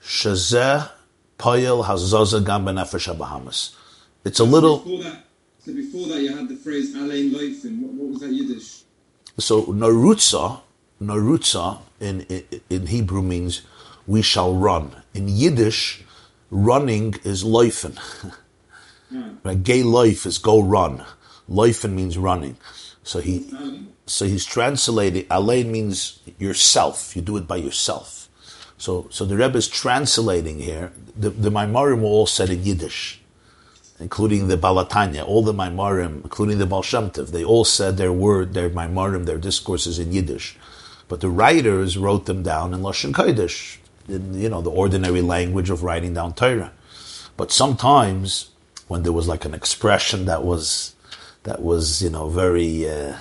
Shazeh 0.00 0.90
Payel 1.38 1.84
Hazaza 1.86 2.46
Gam 2.46 2.64
Benefesh 2.64 3.12
Bahamis. 3.18 3.74
It's 4.24 4.38
a 4.38 4.44
little. 4.44 4.84
So 5.64 5.72
before 5.72 6.08
that, 6.08 6.20
you 6.20 6.36
had 6.36 6.48
the 6.48 6.56
phrase 6.56 6.94
Alain 6.94 7.30
Leifin. 7.32 7.80
What, 7.80 7.92
what 7.92 8.08
was 8.10 8.20
that 8.20 8.32
Yiddish? 8.32 8.82
So 9.38 9.64
Narutza, 9.66 10.60
Narutza 11.00 11.78
in, 12.00 12.22
in 12.22 12.44
in 12.68 12.86
Hebrew 12.88 13.22
means 13.22 13.62
we 14.06 14.22
shall 14.22 14.54
run. 14.54 14.96
In 15.14 15.28
Yiddish, 15.28 16.02
running 16.50 17.14
is 17.24 17.44
Leifen. 17.44 17.98
Ah. 19.14 19.30
Right? 19.44 19.62
Gay 19.62 19.82
life 19.82 20.26
is 20.26 20.38
go 20.38 20.62
run. 20.62 21.04
Leifen 21.48 21.92
means 21.92 22.16
running. 22.18 22.56
So 23.04 23.20
he, 23.20 23.52
so 24.06 24.24
he's 24.26 24.44
translating. 24.44 25.26
Alain 25.30 25.70
means 25.70 26.20
yourself. 26.38 27.14
You 27.14 27.22
do 27.22 27.36
it 27.36 27.46
by 27.46 27.56
yourself. 27.56 28.28
So, 28.78 29.06
so 29.10 29.24
the 29.24 29.36
Rebbe 29.36 29.58
is 29.58 29.68
translating 29.68 30.60
here. 30.60 30.92
The, 31.16 31.30
the 31.30 31.50
Maimarim 31.50 32.00
were 32.00 32.06
all 32.06 32.26
said 32.26 32.50
in 32.50 32.64
Yiddish, 32.64 33.20
including 34.02 34.48
the 34.48 34.56
Baal 34.56 34.84
HaTanya. 34.84 35.26
All 35.26 35.42
the 35.42 35.54
Maimarim, 35.54 36.24
including 36.24 36.58
the 36.58 36.66
Tov, 36.66 37.28
they 37.28 37.44
all 37.44 37.64
said 37.64 37.96
their 37.96 38.12
word, 38.12 38.52
their 38.52 38.68
Maimarim, 38.68 39.24
their 39.24 39.38
discourses 39.38 39.98
in 39.98 40.12
Yiddish. 40.12 40.56
But 41.08 41.20
the 41.20 41.30
writers 41.30 41.96
wrote 41.96 42.26
them 42.26 42.42
down 42.42 42.74
in 42.74 42.80
Lashon 42.80 43.12
Kodesh, 43.12 43.78
in, 44.08 44.34
you 44.34 44.48
know, 44.48 44.60
the 44.60 44.70
ordinary 44.70 45.22
language 45.22 45.70
of 45.70 45.82
writing 45.82 46.14
down 46.14 46.34
Torah. 46.34 46.72
But 47.36 47.52
sometimes, 47.52 48.50
when 48.88 49.04
there 49.04 49.12
was 49.12 49.28
like 49.28 49.44
an 49.44 49.54
expression 49.54 50.26
that 50.26 50.44
was 50.44 50.94
that 51.44 51.62
was, 51.62 52.02
you 52.02 52.10
know, 52.10 52.28
very 52.28 52.88
uh, 52.88 53.16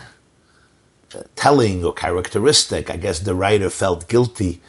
telling 1.36 1.84
or 1.84 1.94
characteristic. 1.94 2.90
I 2.90 2.98
guess 2.98 3.20
the 3.20 3.36
writer 3.36 3.70
felt 3.70 4.08
guilty, 4.08 4.62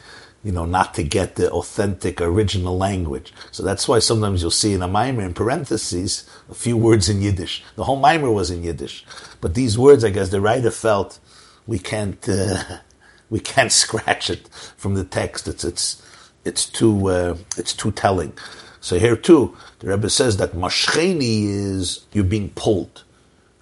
you 0.43 0.51
know, 0.51 0.65
not 0.65 0.93
to 0.95 1.03
get 1.03 1.35
the 1.35 1.49
authentic 1.51 2.19
original 2.19 2.77
language. 2.77 3.33
So 3.51 3.63
that's 3.63 3.87
why 3.87 3.99
sometimes 3.99 4.41
you'll 4.41 4.51
see 4.51 4.73
in 4.73 4.81
a 4.81 4.87
mimer 4.87 5.23
in 5.23 5.33
parentheses 5.33 6.29
a 6.49 6.53
few 6.53 6.75
words 6.75 7.07
in 7.07 7.21
Yiddish. 7.21 7.63
The 7.75 7.85
whole 7.85 7.99
mimer 7.99 8.29
was 8.29 8.51
in 8.51 8.63
Yiddish, 8.63 9.05
but 9.39 9.53
these 9.53 9.77
words, 9.77 10.03
I 10.03 10.09
guess, 10.09 10.29
the 10.29 10.41
writer 10.41 10.71
felt 10.71 11.19
we 11.65 11.79
can't 11.79 12.27
uh, 12.27 12.79
we 13.29 13.39
can't 13.39 13.71
scratch 13.83 14.29
it 14.29 14.49
from 14.77 14.95
the 14.95 15.05
text. 15.05 15.47
It's 15.47 15.63
it's 15.63 16.01
it's 16.43 16.65
too 16.65 17.07
uh, 17.07 17.37
it's 17.57 17.73
too 17.73 17.91
telling. 17.91 18.33
So 18.81 18.99
here 18.99 19.15
too, 19.15 19.55
the 19.79 19.87
Rebbe 19.87 20.09
says 20.09 20.35
that 20.37 20.51
mashcheni 20.51 21.47
is 21.47 22.05
you're 22.11 22.25
being 22.25 22.49
pulled. 22.49 23.03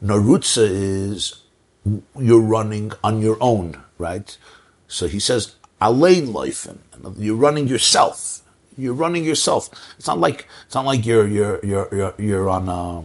Narutza 0.04 0.68
is 0.68 1.42
you're 2.18 2.42
running 2.42 2.92
on 3.04 3.22
your 3.22 3.38
own, 3.40 3.84
right? 4.00 4.36
So 4.88 5.08
he 5.08 5.20
says, 5.20 5.56
Alain 5.82 6.28
Leifen, 6.28 6.78
you're 7.18 7.36
running 7.36 7.68
yourself. 7.68 8.44
You're 8.78 8.94
running 8.94 9.26
yourself. 9.26 9.70
It's 9.98 10.08
not 10.08 10.20
like 10.20 10.48
it's 10.66 10.76
not 10.76 10.86
like 10.86 11.06
you're 11.06 11.28
you're 11.28 11.60
you're 11.66 11.90
you're, 11.92 12.14
you're 12.20 12.50
on 12.50 12.70
a 12.70 13.04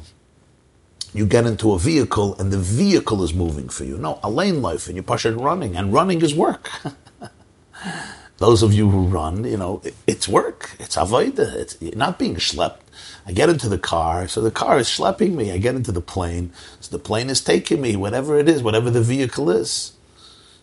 you 1.16 1.26
get 1.26 1.46
into 1.46 1.72
a 1.72 1.78
vehicle 1.78 2.38
and 2.38 2.52
the 2.52 2.58
vehicle 2.58 3.24
is 3.24 3.32
moving 3.32 3.70
for 3.70 3.84
you. 3.84 3.96
No, 3.96 4.20
Alain 4.22 4.56
Leifen, 4.56 4.94
you're 4.94 5.02
pushing 5.02 5.38
running, 5.38 5.74
and 5.74 5.92
running 5.92 6.20
is 6.22 6.34
work. 6.34 6.70
Those 8.38 8.62
of 8.62 8.74
you 8.74 8.90
who 8.90 9.06
run, 9.06 9.44
you 9.44 9.56
know, 9.56 9.80
it, 9.82 9.94
it's 10.06 10.28
work. 10.28 10.76
It's 10.78 10.96
avoida. 10.96 11.54
It's 11.54 11.80
not 11.96 12.18
being 12.18 12.34
schlepped. 12.36 12.80
I 13.26 13.32
get 13.32 13.48
into 13.48 13.68
the 13.68 13.78
car, 13.78 14.28
so 14.28 14.42
the 14.42 14.50
car 14.50 14.78
is 14.78 14.88
schlepping 14.88 15.34
me. 15.34 15.50
I 15.52 15.58
get 15.58 15.74
into 15.74 15.90
the 15.90 16.02
plane, 16.02 16.52
so 16.80 16.90
the 16.94 17.02
plane 17.02 17.30
is 17.30 17.42
taking 17.42 17.80
me, 17.80 17.96
whatever 17.96 18.38
it 18.38 18.48
is, 18.48 18.62
whatever 18.62 18.90
the 18.90 19.02
vehicle 19.02 19.50
is. 19.50 19.95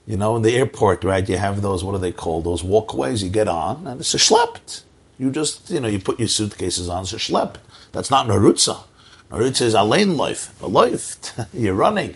You 0.06 0.18
know, 0.18 0.36
in 0.36 0.42
the 0.42 0.56
airport, 0.56 1.04
right, 1.04 1.28
you 1.28 1.38
have 1.38 1.62
those, 1.62 1.84
what 1.84 1.96
are 1.96 2.00
they 2.00 2.12
called? 2.12 2.44
Those 2.44 2.64
walkways 2.64 3.24
you 3.24 3.30
get 3.30 3.48
on, 3.48 3.88
and 3.88 4.02
it's 4.02 4.14
a 4.14 4.18
schlepped. 4.18 4.84
You 5.18 5.32
just, 5.32 5.70
you 5.70 5.80
know, 5.80 5.88
you 5.88 6.00
put 6.00 6.20
your 6.20 6.28
suitcases 6.28 6.90
on, 6.90 7.04
it's 7.04 7.14
a 7.14 7.18
schlepp. 7.18 7.56
That's 7.94 8.12
not 8.12 8.28
Narutza. 8.28 8.84
Narutza 9.32 9.62
is 9.62 9.74
Alain 9.74 10.18
life, 10.18 10.62
a 10.62 10.68
life. 10.68 11.18
You're 11.54 11.74
running. 11.74 12.16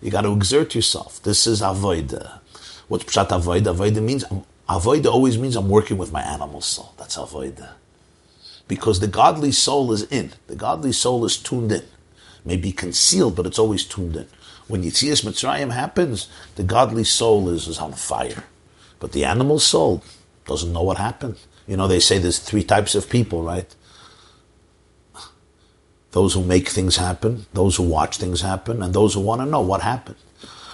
You 0.00 0.10
got 0.10 0.22
to 0.22 0.32
exert 0.32 0.74
yourself. 0.74 1.22
This 1.22 1.46
is 1.46 1.60
avoida. 1.60 2.40
What's 2.88 3.04
pshat 3.04 3.28
avoida? 3.28 3.74
Avoida 3.74 4.02
means, 4.02 4.24
avoida 4.68 5.06
always 5.06 5.36
means 5.36 5.56
I'm 5.56 5.68
working 5.68 5.98
with 5.98 6.12
my 6.12 6.22
animal 6.22 6.62
soul. 6.62 6.94
That's 6.96 7.16
avoida 7.18 7.70
because 8.68 9.00
the 9.00 9.06
godly 9.06 9.52
soul 9.52 9.92
is 9.92 10.02
in. 10.04 10.32
The 10.46 10.56
godly 10.56 10.92
soul 10.92 11.24
is 11.24 11.36
tuned 11.36 11.72
in. 11.72 11.84
May 12.44 12.56
be 12.56 12.72
concealed, 12.72 13.36
but 13.36 13.46
it's 13.46 13.58
always 13.58 13.84
tuned 13.84 14.16
in. 14.16 14.26
When 14.68 14.82
Yitzias 14.82 15.24
Mitzrayim 15.24 15.72
happens, 15.72 16.28
the 16.56 16.62
godly 16.62 17.04
soul 17.04 17.48
is, 17.48 17.68
is 17.68 17.78
on 17.78 17.92
fire. 17.92 18.44
But 18.98 19.12
the 19.12 19.24
animal 19.24 19.58
soul 19.58 20.02
doesn't 20.46 20.72
know 20.72 20.82
what 20.82 20.98
happened. 20.98 21.36
You 21.66 21.76
know, 21.76 21.88
they 21.88 22.00
say 22.00 22.18
there's 22.18 22.38
three 22.38 22.64
types 22.64 22.94
of 22.94 23.08
people, 23.08 23.42
right? 23.42 23.74
Those 26.12 26.34
who 26.34 26.42
make 26.42 26.68
things 26.68 26.96
happen, 26.96 27.46
those 27.52 27.76
who 27.76 27.82
watch 27.82 28.16
things 28.16 28.40
happen, 28.40 28.82
and 28.82 28.94
those 28.94 29.14
who 29.14 29.20
want 29.20 29.40
to 29.42 29.46
know 29.46 29.60
what 29.60 29.82
happened. 29.82 30.16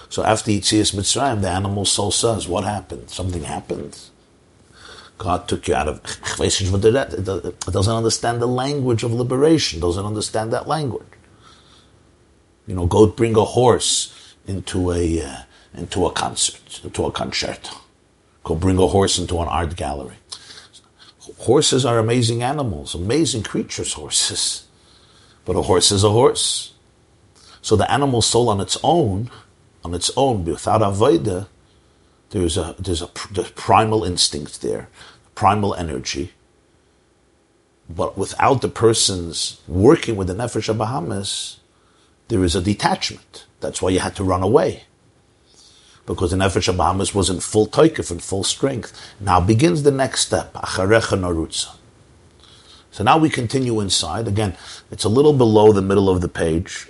So 0.09 0.23
after 0.23 0.51
Yitzias 0.51 0.93
Mitzrayim, 0.95 1.41
the 1.41 1.49
animal 1.49 1.85
soul 1.85 2.11
says, 2.11 2.47
what 2.47 2.63
happened? 2.63 3.09
Something 3.09 3.43
happened. 3.43 3.99
God 5.17 5.47
took 5.47 5.67
you 5.67 5.75
out 5.75 5.87
of 5.87 6.01
it 6.39 7.71
doesn't 7.71 7.95
understand 7.95 8.41
the 8.41 8.47
language 8.47 9.03
of 9.03 9.11
liberation, 9.13 9.79
doesn't 9.79 10.05
understand 10.05 10.53
that 10.53 10.67
language. 10.67 11.12
You 12.67 12.75
know, 12.75 12.85
go 12.85 13.07
bring 13.07 13.35
a 13.35 13.43
horse 13.43 14.35
into 14.47 14.91
a 14.91 15.21
uh, 15.21 15.37
into 15.73 16.05
a 16.05 16.11
concert, 16.11 16.81
into 16.83 17.05
a 17.05 17.11
concerto. 17.11 17.77
Go 18.43 18.55
bring 18.55 18.77
a 18.77 18.87
horse 18.87 19.17
into 19.17 19.39
an 19.39 19.47
art 19.47 19.75
gallery. 19.75 20.17
Horses 21.39 21.85
are 21.85 21.99
amazing 21.99 22.43
animals, 22.43 22.93
amazing 22.93 23.43
creatures, 23.43 23.93
horses. 24.01 24.65
But 25.45 25.55
a 25.55 25.63
horse 25.63 25.91
is 25.91 26.03
a 26.03 26.09
horse. 26.09 26.73
So 27.61 27.75
the 27.75 27.89
animal 27.91 28.21
soul 28.21 28.49
on 28.49 28.59
its 28.59 28.77
own, 28.83 29.29
on 29.83 29.93
its 29.93 30.11
own, 30.15 30.45
without 30.45 30.81
avoida, 30.81 31.47
there's 32.29 32.57
a 32.57 32.75
there's 32.79 33.01
a 33.01 33.09
there's 33.31 33.51
primal 33.51 34.03
instinct 34.03 34.61
there 34.61 34.89
primal 35.35 35.73
energy. 35.75 36.31
But 37.89 38.17
without 38.17 38.61
the 38.61 38.69
person's 38.69 39.59
working 39.67 40.15
with 40.15 40.27
the 40.27 40.33
Nefesh 40.33 40.73
Bahamis, 40.75 41.57
there 42.27 42.43
is 42.43 42.55
a 42.55 42.61
detachment. 42.61 43.45
That's 43.59 43.81
why 43.81 43.89
you 43.91 43.99
had 43.99 44.15
to 44.17 44.23
run 44.23 44.43
away. 44.43 44.83
Because 46.05 46.31
the 46.31 46.37
Nefesh 46.37 46.75
Bahamis 46.75 47.15
was 47.15 47.29
in 47.29 47.39
full 47.39 47.67
taikif, 47.67 48.11
in 48.11 48.19
full 48.19 48.43
strength. 48.43 48.91
Now 49.19 49.39
begins 49.39 49.83
the 49.83 49.91
next 49.91 50.21
step, 50.21 50.53
Acharecha 50.53 51.17
Narutza. 51.17 51.75
So 52.91 53.03
now 53.03 53.17
we 53.17 53.29
continue 53.29 53.79
inside. 53.79 54.27
Again, 54.27 54.55
it's 54.91 55.03
a 55.03 55.09
little 55.09 55.33
below 55.33 55.71
the 55.71 55.81
middle 55.81 56.09
of 56.09 56.21
the 56.21 56.27
page. 56.27 56.89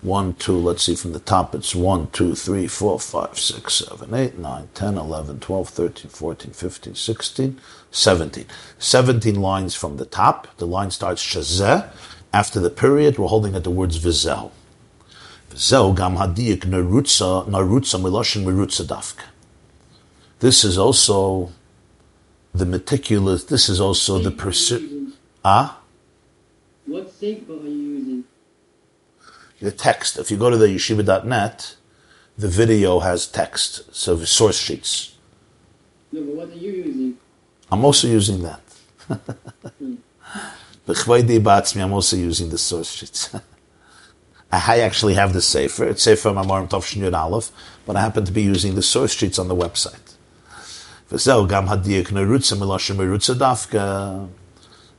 One, 0.00 0.34
two, 0.34 0.58
let's 0.58 0.82
see 0.82 0.94
from 0.94 1.12
the 1.12 1.18
top, 1.18 1.54
it's 1.54 1.74
1, 1.74 2.10
2, 2.10 2.34
3, 2.34 2.66
4, 2.66 3.00
5, 3.00 3.38
6, 3.38 3.74
7, 3.74 4.14
8, 4.14 4.38
9, 4.38 4.68
10, 4.74 4.98
11, 4.98 5.40
12, 5.40 5.68
13, 5.70 6.10
14, 6.10 6.52
15, 6.52 6.94
16, 6.94 7.60
17. 7.90 8.46
17 8.78 9.34
lines 9.40 9.74
from 9.74 9.96
the 9.96 10.04
top. 10.04 10.48
The 10.58 10.66
line 10.66 10.90
starts 10.90 11.22
shazeh. 11.22 11.90
After 12.34 12.58
the 12.58 12.68
period, 12.68 13.16
we're 13.16 13.28
holding 13.28 13.54
at 13.54 13.62
the 13.62 13.70
words 13.70 13.96
vizel. 13.96 14.50
Vizel 15.50 15.94
gam 15.94 16.16
hadiyik 16.16 16.62
narutza, 16.62 17.46
narutza 17.46 17.96
miloshin 18.00 18.42
mirutza 18.42 18.84
dafka. 18.84 19.26
This 20.40 20.64
is 20.64 20.76
also 20.76 21.52
the 22.52 22.66
meticulous, 22.66 23.44
this 23.44 23.68
is 23.68 23.80
also 23.80 24.18
the 24.18 24.32
pursuit. 24.32 25.14
Ah? 25.44 25.78
What 26.86 27.14
safeguard 27.14 27.62
are 27.66 27.68
you 27.68 27.98
using? 27.98 28.24
the 29.60 29.70
text. 29.70 30.18
If 30.18 30.32
you 30.32 30.36
go 30.36 30.50
to 30.50 30.56
the 30.56 30.66
yeshiva.net, 30.66 31.76
the 32.36 32.48
video 32.48 32.98
has 32.98 33.28
text, 33.28 33.94
so 33.94 34.16
the 34.16 34.26
source 34.26 34.58
sheets. 34.58 35.14
No, 36.10 36.20
but 36.22 36.34
what 36.34 36.48
are 36.48 36.58
you 36.58 36.72
using? 36.72 37.16
I'm 37.70 37.84
also 37.84 38.08
using 38.08 38.42
that. 38.42 38.60
B'chvaydi 40.86 41.40
ba'atzmi, 41.40 41.82
I'm 41.82 41.92
also 41.92 42.16
using 42.16 42.50
the 42.50 42.58
source 42.58 42.90
sheets. 42.90 43.34
I 44.52 44.80
actually 44.80 45.14
have 45.14 45.32
the 45.32 45.40
Sefer. 45.40 45.84
It's 45.88 46.02
Sefer 46.02 46.28
Mamorim 46.30 46.68
Tovshin 46.68 47.00
Yud 47.02 47.18
Aleph, 47.18 47.50
but 47.86 47.96
I 47.96 48.02
happen 48.02 48.24
to 48.26 48.32
be 48.32 48.42
using 48.42 48.74
the 48.74 48.82
source 48.82 49.12
sheets 49.12 49.38
on 49.38 49.48
the 49.48 49.56
website. 49.56 50.14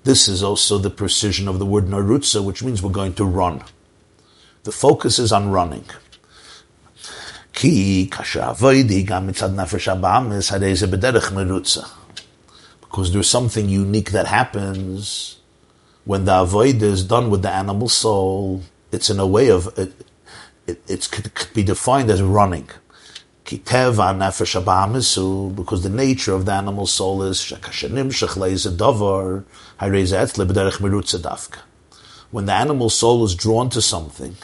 This 0.04 0.27
is 0.27 0.44
also 0.44 0.77
the 0.77 0.89
precision 0.89 1.48
of 1.48 1.60
the 1.60 1.65
word 1.65 1.86
narutza, 1.86 2.44
which 2.44 2.63
means 2.63 2.82
we're 2.82 2.92
going 2.92 3.13
to 3.13 3.25
run. 3.25 3.63
The 4.63 4.72
focus 4.72 5.20
is 5.20 5.32
on 5.32 5.51
running. 5.51 5.86
Because 12.82 13.13
there's 13.13 13.30
something 13.30 13.70
unique 13.70 14.12
that 14.12 14.27
happens 14.27 15.35
when 16.06 16.26
the 16.26 16.40
avoid 16.42 16.82
is 16.82 17.04
done 17.04 17.30
with 17.30 17.42
the 17.42 17.52
animal 17.52 17.90
soul. 17.90 18.62
It's 18.92 19.10
in 19.10 19.20
a 19.20 19.28
way 19.28 19.50
of 19.50 19.78
it. 19.78 19.94
It, 20.68 20.82
it 20.88 21.10
could, 21.12 21.34
could 21.34 21.54
be 21.54 21.64
defined 21.64 22.10
as 22.10 22.22
running. 22.22 22.70
Because 23.44 23.64
the 25.84 25.90
nature 25.90 26.34
of 26.34 26.46
the 26.46 26.54
animal 26.54 26.88
soul 26.88 27.22
is. 27.22 27.52
When 32.32 32.46
the 32.46 32.54
animal 32.54 32.90
soul 32.90 33.24
is 33.24 33.36
drawn 33.36 33.70
to 33.70 33.82
something, 33.82 34.36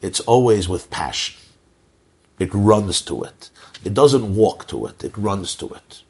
it's 0.00 0.20
always 0.20 0.68
with 0.68 0.90
passion. 0.90 1.36
It 2.38 2.50
runs 2.52 3.00
to 3.02 3.24
it. 3.24 3.50
It 3.84 3.94
doesn't 3.94 4.36
walk 4.36 4.68
to 4.68 4.86
it. 4.86 5.02
It 5.02 5.16
runs 5.16 5.54
to 5.56 5.68
it. 5.68 6.02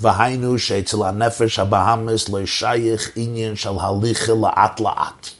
V'hainu 0.00 0.54
sheitzel 0.58 1.02
nefesh 1.14 1.58
habahamis 1.64 2.28
lo 2.28 2.42
inyan 2.42 3.56
shal 3.56 3.78
halicha 3.78 4.34
la'at 4.36 4.76
la'at. 4.78 5.34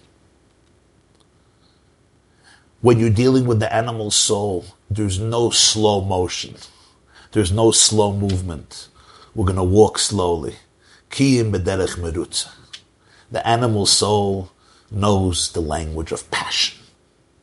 When 2.80 2.99
you're 2.99 3.11
dealing 3.11 3.46
with 3.46 3.61
the 3.61 3.75
animal 3.75 4.11
soul, 4.11 4.66
there's 4.90 5.18
no 5.18 5.50
slow 5.50 6.02
motion. 6.02 6.56
There's 7.32 7.50
no 7.50 7.70
slow 7.70 8.12
movement. 8.12 8.88
We're 9.34 9.46
going 9.46 9.56
to 9.56 9.64
walk 9.64 9.99
slowly. 9.99 10.56
Kiyim 11.11 11.50
merutza. 11.50 12.50
The 13.30 13.46
animal 13.46 13.87
soul 13.87 14.52
knows 14.90 15.50
the 15.52 15.61
language 15.61 16.12
of 16.12 16.30
passion. 16.30 16.78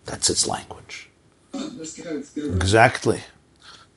That's 0.06 0.30
its 0.30 0.48
language. 0.48 1.10
Let's 1.54 2.00
go, 2.00 2.12
let's 2.12 2.30
go. 2.30 2.43
Exactly. 2.54 3.21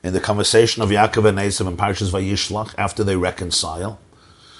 In 0.05 0.13
the 0.13 0.19
conversation 0.19 0.83
of 0.83 0.89
Yaakov 0.89 1.25
and 1.25 1.39
Esav 1.39 1.67
in 1.67 1.77
Parshas 1.77 2.11
Vayishlach, 2.11 2.75
after 2.77 3.03
they 3.03 3.15
reconcile, 3.15 3.99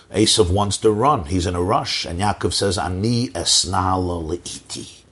Esav 0.10 0.50
wants 0.50 0.76
to 0.78 0.90
run. 0.90 1.26
He's 1.26 1.46
in 1.46 1.54
a 1.54 1.62
rush. 1.62 2.04
And 2.04 2.20
Yaakov 2.20 2.52
says, 2.52 2.80
Ani 2.80 3.28
esnala 3.28 4.24
le'iti. 4.24 5.04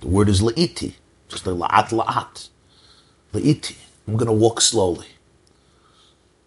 The 0.00 0.08
word 0.08 0.28
is 0.28 0.42
le'iti. 0.42 0.94
Just 1.28 1.46
like 1.46 1.70
la'at 1.70 1.90
la'at. 1.90 2.48
Le'iti. 3.32 3.76
I'm 4.08 4.16
going 4.16 4.26
to 4.26 4.32
walk 4.32 4.60
slowly. 4.60 5.06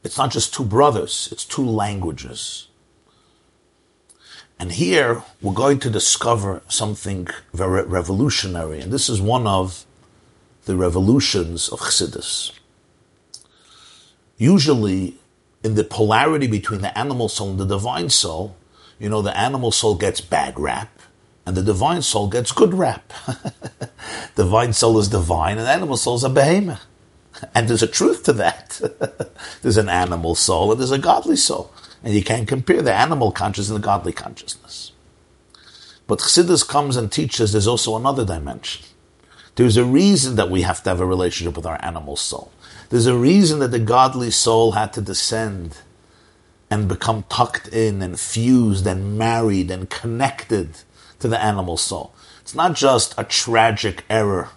It's 0.03 0.17
not 0.17 0.31
just 0.31 0.53
two 0.53 0.65
brothers, 0.65 1.29
it's 1.31 1.45
two 1.45 1.65
languages. 1.65 2.67
And 4.59 4.73
here 4.73 5.23
we're 5.41 5.53
going 5.53 5.79
to 5.79 5.89
discover 5.89 6.63
something 6.67 7.29
very 7.53 7.83
revolutionary, 7.83 8.81
and 8.81 8.91
this 8.91 9.07
is 9.07 9.21
one 9.21 9.47
of 9.47 9.85
the 10.65 10.75
revolutions 10.75 11.69
of 11.69 11.79
Chassidus. 11.79 12.51
Usually, 14.37 15.15
in 15.63 15.75
the 15.75 15.83
polarity 15.83 16.47
between 16.47 16.81
the 16.81 16.97
animal 16.97 17.29
soul 17.29 17.51
and 17.51 17.59
the 17.59 17.65
divine 17.65 18.09
soul, 18.09 18.55
you 18.99 19.09
know, 19.09 19.21
the 19.21 19.37
animal 19.37 19.71
soul 19.71 19.95
gets 19.95 20.21
bad 20.21 20.59
rap, 20.59 20.99
and 21.45 21.55
the 21.55 21.63
divine 21.63 22.01
soul 22.01 22.27
gets 22.27 22.51
good 22.51 22.73
rap. 22.73 23.13
divine 24.35 24.73
soul 24.73 24.99
is 24.99 25.09
divine, 25.09 25.57
and 25.57 25.67
animal 25.67 25.97
soul 25.97 26.15
is 26.15 26.23
a 26.23 26.29
behemoth. 26.29 26.85
And 27.53 27.67
there's 27.67 27.83
a 27.83 27.87
truth 27.87 28.23
to 28.23 28.33
that. 28.33 28.79
there's 29.61 29.77
an 29.77 29.89
animal 29.89 30.35
soul 30.35 30.71
and 30.71 30.79
there's 30.79 30.91
a 30.91 30.97
godly 30.97 31.35
soul. 31.35 31.71
And 32.01 32.13
you 32.13 32.23
can't 32.23 32.47
compare 32.47 32.81
the 32.81 32.93
animal 32.93 33.31
consciousness 33.31 33.75
and 33.75 33.83
the 33.83 33.85
godly 33.85 34.13
consciousness. 34.13 34.93
But 36.07 36.19
Chassidus 36.19 36.67
comes 36.67 36.95
and 36.95 37.11
teaches 37.11 37.51
there's 37.51 37.67
also 37.67 37.95
another 37.95 38.25
dimension. 38.25 38.85
There's 39.55 39.77
a 39.77 39.83
reason 39.83 40.35
that 40.35 40.49
we 40.49 40.61
have 40.61 40.83
to 40.83 40.89
have 40.89 41.01
a 41.01 41.05
relationship 41.05 41.55
with 41.55 41.65
our 41.65 41.79
animal 41.83 42.15
soul. 42.15 42.51
There's 42.89 43.07
a 43.07 43.17
reason 43.17 43.59
that 43.59 43.71
the 43.71 43.79
godly 43.79 44.31
soul 44.31 44.73
had 44.73 44.93
to 44.93 45.01
descend 45.01 45.77
and 46.69 46.87
become 46.87 47.23
tucked 47.29 47.67
in 47.69 48.01
and 48.01 48.19
fused 48.19 48.85
and 48.85 49.17
married 49.17 49.71
and 49.71 49.89
connected 49.89 50.81
to 51.19 51.27
the 51.27 51.41
animal 51.41 51.77
soul. 51.77 52.13
It's 52.41 52.55
not 52.55 52.75
just 52.75 53.15
a 53.17 53.23
tragic 53.23 54.03
error. 54.09 54.49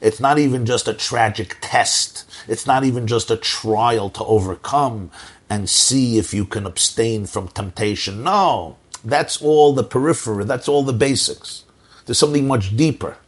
It's 0.00 0.20
not 0.20 0.38
even 0.38 0.66
just 0.66 0.88
a 0.88 0.94
tragic 0.94 1.56
test. 1.60 2.24
It's 2.48 2.66
not 2.66 2.84
even 2.84 3.06
just 3.06 3.30
a 3.30 3.36
trial 3.36 4.10
to 4.10 4.24
overcome 4.24 5.10
and 5.50 5.68
see 5.68 6.18
if 6.18 6.32
you 6.32 6.44
can 6.44 6.66
abstain 6.66 7.26
from 7.26 7.48
temptation. 7.48 8.22
No, 8.22 8.76
that's 9.04 9.40
all 9.42 9.74
the 9.74 9.84
periphery. 9.84 10.44
That's 10.44 10.68
all 10.68 10.82
the 10.82 10.92
basics. 10.92 11.64
There's 12.06 12.18
something 12.18 12.46
much 12.46 12.76
deeper. 12.76 13.18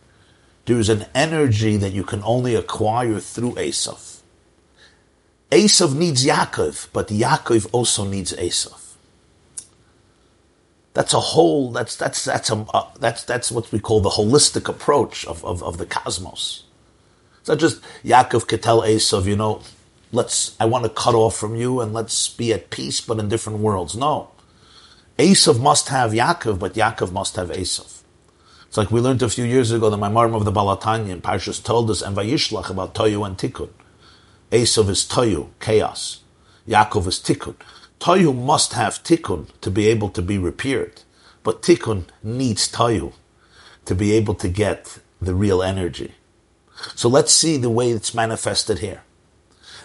There's 0.64 0.88
an 0.88 1.06
energy 1.14 1.76
that 1.76 1.92
you 1.92 2.04
can 2.04 2.22
only 2.24 2.54
acquire 2.54 3.20
through 3.20 3.52
Esav. 3.52 4.15
Esav 5.50 5.94
needs 5.94 6.26
Yaakov, 6.26 6.88
but 6.92 7.08
Yaakov 7.08 7.68
also 7.72 8.04
needs 8.04 8.32
Esav. 8.32 8.94
That's 10.92 11.12
a 11.14 11.20
whole. 11.20 11.72
That's 11.72 11.94
that's 11.94 12.24
that's 12.24 12.50
a 12.50 12.66
uh, 12.72 12.86
that's 12.98 13.22
that's 13.24 13.52
what 13.52 13.70
we 13.70 13.78
call 13.78 14.00
the 14.00 14.10
holistic 14.10 14.66
approach 14.68 15.26
of, 15.26 15.44
of, 15.44 15.62
of 15.62 15.78
the 15.78 15.86
cosmos. 15.86 16.64
It's 17.40 17.48
not 17.48 17.58
just 17.58 17.80
Yaakov 18.02 18.48
could 18.48 18.62
tell 18.62 18.80
Esav, 18.80 19.26
you 19.26 19.36
know, 19.36 19.60
let's 20.10 20.56
I 20.58 20.64
want 20.64 20.84
to 20.84 20.90
cut 20.90 21.14
off 21.14 21.36
from 21.36 21.54
you 21.54 21.80
and 21.80 21.92
let's 21.92 22.28
be 22.28 22.52
at 22.52 22.70
peace, 22.70 23.00
but 23.00 23.18
in 23.18 23.28
different 23.28 23.58
worlds. 23.60 23.94
No, 23.94 24.30
Esav 25.18 25.60
must 25.60 25.90
have 25.90 26.12
Yaakov, 26.12 26.58
but 26.58 26.74
Yaakov 26.74 27.12
must 27.12 27.36
have 27.36 27.50
Esav. 27.50 28.02
It's 28.66 28.76
like 28.76 28.90
we 28.90 29.00
learned 29.00 29.22
a 29.22 29.28
few 29.28 29.44
years 29.44 29.70
ago 29.70 29.90
that 29.90 29.96
my 29.98 30.08
marm 30.08 30.34
of 30.34 30.44
the 30.44 30.50
Baal 30.50 30.76
HaTanya 30.76 31.10
in 31.10 31.20
Parshas 31.20 31.62
Toldos 31.62 32.02
and 32.02 32.16
Vayishlach 32.16 32.68
about 32.68 32.94
Toyu 32.94 33.24
and 33.24 33.38
Tikkun. 33.38 33.68
Esav 34.52 34.88
is 34.88 35.04
Toyu, 35.04 35.48
chaos. 35.58 36.20
Yaakov 36.68 37.08
is 37.08 37.18
Tikkun. 37.18 37.56
Toyu 37.98 38.34
must 38.34 38.74
have 38.74 39.02
Tikkun 39.02 39.48
to 39.60 39.70
be 39.70 39.88
able 39.88 40.08
to 40.10 40.22
be 40.22 40.38
repaired, 40.38 41.02
but 41.42 41.62
Tikkun 41.62 42.04
needs 42.22 42.70
Toyu 42.70 43.12
to 43.86 43.94
be 43.94 44.12
able 44.12 44.34
to 44.34 44.48
get 44.48 44.98
the 45.20 45.34
real 45.34 45.62
energy. 45.62 46.14
So 46.94 47.08
let's 47.08 47.32
see 47.32 47.56
the 47.56 47.70
way 47.70 47.90
it's 47.90 48.14
manifested 48.14 48.78
here. 48.78 49.02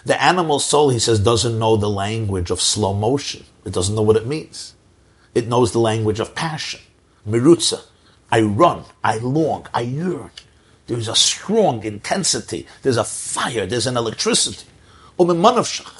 The 0.04 0.20
animal 0.22 0.58
soul, 0.58 0.90
he 0.90 0.98
says, 0.98 1.20
doesn't 1.20 1.58
know 1.58 1.76
the 1.76 1.90
language 1.90 2.50
of 2.50 2.60
slow 2.60 2.92
motion. 2.92 3.44
It 3.64 3.72
doesn't 3.72 3.94
know 3.94 4.02
what 4.02 4.16
it 4.16 4.26
means. 4.26 4.74
It 5.34 5.48
knows 5.48 5.72
the 5.72 5.78
language 5.78 6.20
of 6.20 6.34
passion. 6.34 6.80
Mirutza. 7.26 7.82
I 8.30 8.40
run, 8.40 8.84
I 9.04 9.18
long, 9.18 9.66
I 9.74 9.82
yearn. 9.82 10.30
There's 10.86 11.08
a 11.08 11.16
strong 11.16 11.84
intensity. 11.84 12.66
There's 12.82 12.96
a 12.96 13.04
fire. 13.04 13.66
There's 13.66 13.86
an 13.86 13.96
electricity. 13.96 14.66
Um, 15.18 15.28
merutza. 15.28 15.90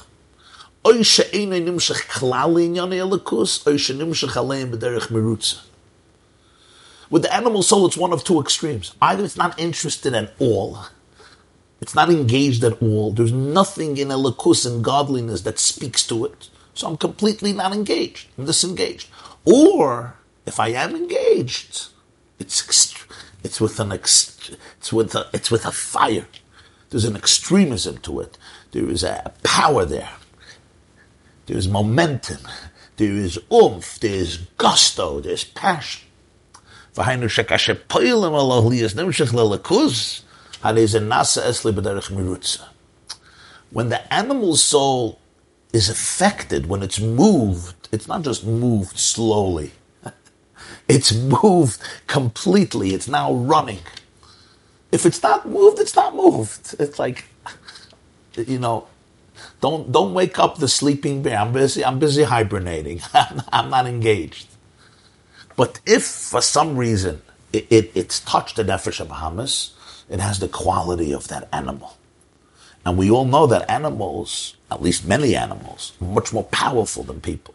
With 7.11 7.23
the 7.23 7.35
animal 7.35 7.63
soul, 7.63 7.87
it's 7.87 7.97
one 7.97 8.13
of 8.13 8.25
two 8.25 8.41
extremes. 8.41 8.95
Either 9.01 9.25
it's 9.25 9.37
not 9.37 9.59
interested 9.61 10.15
at 10.15 10.33
all, 10.39 10.87
it's 11.81 11.95
not 11.95 12.11
engaged 12.11 12.65
at 12.65 12.81
all. 12.83 13.13
There's 13.13 13.33
nothing 13.33 13.99
in 13.99 14.09
elikus 14.09 14.65
and 14.65 14.83
godliness 14.83 15.43
that 15.43 15.59
speaks 15.59 16.07
to 16.07 16.25
it. 16.25 16.49
So 16.75 16.89
I'm 16.89 16.97
completely 16.97 17.53
not 17.53 17.75
engaged. 17.75 18.29
I'm 18.39 18.47
disengaged. 18.47 19.09
Or 19.45 20.17
if 20.47 20.59
I 20.59 20.69
am 20.69 20.97
engaged, 20.97 21.89
it's 22.39 22.63
ext- 22.63 23.02
it's 23.45 23.61
with 23.61 23.81
an 23.81 23.93
ex- 23.93 24.51
it's 24.79 24.93
with 24.93 25.15
a, 25.15 25.29
it's 25.33 25.51
with 25.51 25.65
a 25.67 25.73
fire. 25.73 26.27
There's 26.91 27.05
an 27.05 27.17
extremism 27.17 27.99
to 27.99 28.21
it. 28.21 28.39
There 28.73 28.89
is 28.89 29.03
a 29.03 29.33
power 29.43 29.85
there. 29.85 30.11
There 31.47 31.57
is 31.57 31.67
momentum. 31.69 32.41
There 32.97 33.13
is 33.13 33.39
oomph. 33.53 33.99
There 33.99 34.15
is 34.15 34.39
gusto. 34.59 35.21
There's 35.21 35.45
passion. 35.45 36.09
When 43.71 43.89
the 43.89 44.13
animal 44.13 44.57
soul 44.57 45.19
is 45.73 45.89
affected, 45.89 46.67
when 46.67 46.83
it's 46.83 47.01
moved, 47.01 47.89
it's 47.91 48.07
not 48.07 48.23
just 48.23 48.45
moved 48.45 48.99
slowly. 48.99 49.73
It's 50.89 51.13
moved 51.13 51.81
completely. 52.07 52.95
It's 52.95 53.09
now 53.09 53.33
running. 53.33 53.81
If 54.91 55.07
it's 55.07 55.23
not 55.23 55.49
moved, 55.49 55.79
it's 55.79 55.97
not 55.97 56.15
moved. 56.15 56.75
It's 56.79 56.99
like, 56.99 57.25
you 58.37 58.59
know, 58.59 58.87
don't 59.61 59.91
don't 59.91 60.15
wake 60.15 60.39
up 60.39 60.59
the 60.59 60.69
sleeping 60.69 61.23
bear. 61.23 61.39
I'm 61.39 61.53
busy. 61.53 61.85
I'm 61.85 61.99
busy 61.99 62.25
hibernating. 62.25 63.01
I'm 63.53 63.71
not 63.71 63.87
engaged. 63.87 64.49
But 65.57 65.81
if 65.87 66.05
for 66.05 66.41
some 66.41 66.77
reason 66.77 67.23
it, 67.53 67.67
it, 67.71 67.93
it's 67.95 68.21
touched 68.21 68.57
the 68.57 68.65
nefesh 68.65 69.01
of 69.01 69.09
Bahamis, 69.09 69.73
it 70.09 70.21
has 70.21 70.39
the 70.39 70.49
quality 70.49 71.13
of 71.13 71.29
that 71.29 71.49
animal. 71.53 71.97
And 72.85 72.99
we 72.99 73.11
all 73.11 73.25
know 73.25 73.47
that 73.47 73.71
animals, 73.71 74.57
at 74.71 74.83
least 74.83 75.07
many 75.07 75.37
animals, 75.37 75.93
are 76.01 76.07
much 76.09 76.33
more 76.33 76.45
powerful 76.45 77.05
than 77.05 77.21
people. 77.21 77.55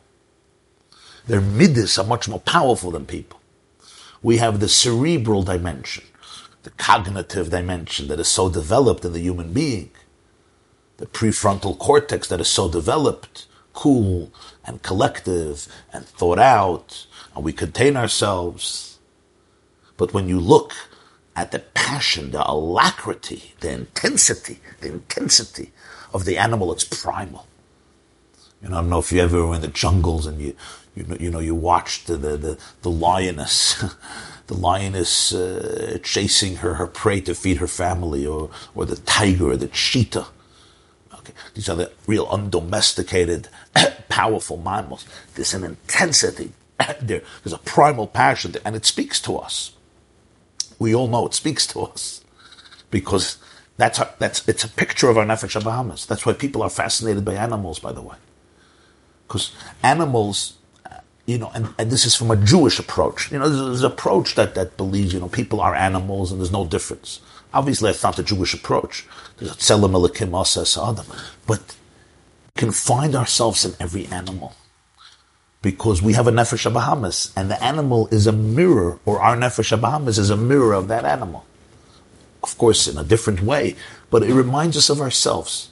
Their 1.27 1.41
midas 1.41 1.97
are 1.97 2.05
much 2.05 2.27
more 2.27 2.39
powerful 2.39 2.91
than 2.91 3.05
people. 3.05 3.39
We 4.21 4.37
have 4.37 4.59
the 4.59 4.69
cerebral 4.69 5.43
dimension, 5.43 6.05
the 6.63 6.69
cognitive 6.71 7.49
dimension 7.49 8.07
that 8.07 8.19
is 8.19 8.27
so 8.27 8.49
developed 8.49 9.05
in 9.05 9.13
the 9.13 9.19
human 9.19 9.53
being, 9.53 9.91
the 10.97 11.05
prefrontal 11.05 11.77
cortex 11.77 12.27
that 12.29 12.41
is 12.41 12.47
so 12.47 12.69
developed, 12.69 13.45
cool 13.73 14.31
and 14.65 14.81
collective 14.81 15.67
and 15.93 16.05
thought 16.05 16.39
out, 16.39 17.05
and 17.35 17.43
we 17.43 17.53
contain 17.53 17.95
ourselves. 17.95 18.97
But 19.97 20.13
when 20.13 20.27
you 20.27 20.39
look 20.39 20.73
at 21.35 21.51
the 21.51 21.59
passion, 21.59 22.31
the 22.31 22.49
alacrity, 22.49 23.53
the 23.59 23.71
intensity, 23.71 24.59
the 24.81 24.87
intensity 24.87 25.71
of 26.13 26.25
the 26.25 26.37
animal, 26.37 26.71
it's 26.71 26.83
primal. 26.83 27.45
You 28.61 28.69
know, 28.69 28.77
I 28.77 28.81
don't 28.81 28.89
know 28.89 28.99
if 28.99 29.11
you 29.11 29.21
ever 29.21 29.45
were 29.45 29.55
in 29.55 29.61
the 29.61 29.67
jungles 29.67 30.25
and 30.25 30.41
you, 30.41 30.55
you 30.97 31.03
know, 31.03 31.17
you 31.19 31.31
know, 31.31 31.39
you 31.39 31.55
watched 31.55 32.07
the 32.07 32.17
the, 32.17 32.37
the, 32.37 32.59
the 32.81 32.89
lioness, 32.89 33.83
the 34.47 34.55
lioness 34.55 35.33
uh, 35.33 35.99
chasing 36.03 36.57
her 36.57 36.75
her 36.75 36.87
prey 36.87 37.21
to 37.21 37.35
feed 37.35 37.57
her 37.57 37.67
family, 37.67 38.25
or 38.25 38.49
or 38.73 38.85
the 38.85 38.95
tiger, 38.97 39.51
or 39.51 39.57
the 39.57 39.67
cheetah. 39.67 40.27
Okay, 41.13 41.33
these 41.53 41.69
are 41.69 41.75
the 41.75 41.91
real 42.07 42.27
undomesticated, 42.27 43.49
powerful 44.09 44.57
mammals. 44.57 45.05
There's 45.35 45.53
an 45.53 45.63
intensity 45.63 46.51
there. 47.01 47.21
There's 47.43 47.53
a 47.53 47.59
primal 47.59 48.07
passion, 48.07 48.51
there, 48.53 48.61
and 48.65 48.75
it 48.75 48.85
speaks 48.85 49.21
to 49.21 49.37
us. 49.37 49.73
We 50.79 50.93
all 50.93 51.07
know 51.07 51.25
it 51.25 51.33
speaks 51.33 51.65
to 51.67 51.81
us 51.81 52.23
because 52.91 53.37
that's 53.77 53.99
our, 53.99 54.09
that's 54.19 54.47
it's 54.47 54.63
a 54.63 54.69
picture 54.69 55.09
of 55.09 55.17
our 55.17 55.25
nefesh 55.25 55.59
Bahamis. 55.61 56.07
That's 56.07 56.25
why 56.25 56.33
people 56.33 56.63
are 56.63 56.69
fascinated 56.69 57.23
by 57.23 57.33
animals, 57.33 57.79
by 57.79 57.91
the 57.91 58.01
way, 58.01 58.17
because 59.27 59.53
animals, 59.83 60.56
you 61.27 61.37
know, 61.37 61.51
and, 61.53 61.73
and 61.77 61.91
this 61.91 62.05
is 62.05 62.15
from 62.15 62.31
a 62.31 62.37
Jewish 62.37 62.79
approach. 62.79 63.31
You 63.31 63.37
know, 63.37 63.49
there's, 63.49 63.63
there's 63.63 63.83
an 63.83 63.91
approach 63.91 64.35
that 64.35 64.55
that 64.55 64.77
believes 64.77 65.13
you 65.13 65.19
know 65.19 65.27
people 65.27 65.61
are 65.61 65.75
animals 65.75 66.31
and 66.31 66.39
there's 66.41 66.51
no 66.51 66.65
difference. 66.65 67.19
Obviously, 67.53 67.91
that's 67.91 68.01
not 68.01 68.15
the 68.15 68.23
Jewish 68.23 68.53
approach. 68.53 69.05
There's 69.37 69.51
a 69.51 69.55
tzelem 69.55 69.91
elikim 69.91 70.31
adam, 70.89 71.05
but 71.45 71.75
we 72.55 72.59
can 72.59 72.71
find 72.71 73.13
ourselves 73.13 73.65
in 73.65 73.73
every 73.79 74.05
animal 74.07 74.55
because 75.61 76.01
we 76.01 76.13
have 76.13 76.27
a 76.27 76.31
nefesh 76.31 76.71
Bahamis, 76.71 77.33
and 77.35 77.51
the 77.51 77.61
animal 77.61 78.07
is 78.07 78.25
a 78.25 78.31
mirror, 78.31 78.99
or 79.05 79.19
our 79.19 79.35
nefesh 79.35 79.77
Bahamis 79.77 80.17
is 80.17 80.29
a 80.29 80.37
mirror 80.37 80.73
of 80.73 80.87
that 80.87 81.03
animal. 81.03 81.45
Of 82.41 82.57
course, 82.57 82.87
in 82.87 82.97
a 82.97 83.03
different 83.03 83.41
way, 83.41 83.75
but 84.09 84.23
it 84.23 84.33
reminds 84.33 84.77
us 84.77 84.89
of 84.89 85.01
ourselves. 85.01 85.71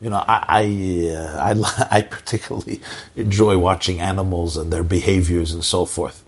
You 0.00 0.10
know, 0.10 0.24
I 0.26 0.44
I, 0.48 1.14
uh, 1.14 1.54
I, 1.54 1.88
I 1.98 2.02
particularly 2.02 2.80
enjoy 3.16 3.58
watching 3.58 4.00
animals 4.00 4.56
and 4.56 4.72
their 4.72 4.84
behaviors 4.84 5.52
and 5.52 5.64
so 5.64 5.84
forth, 5.84 6.24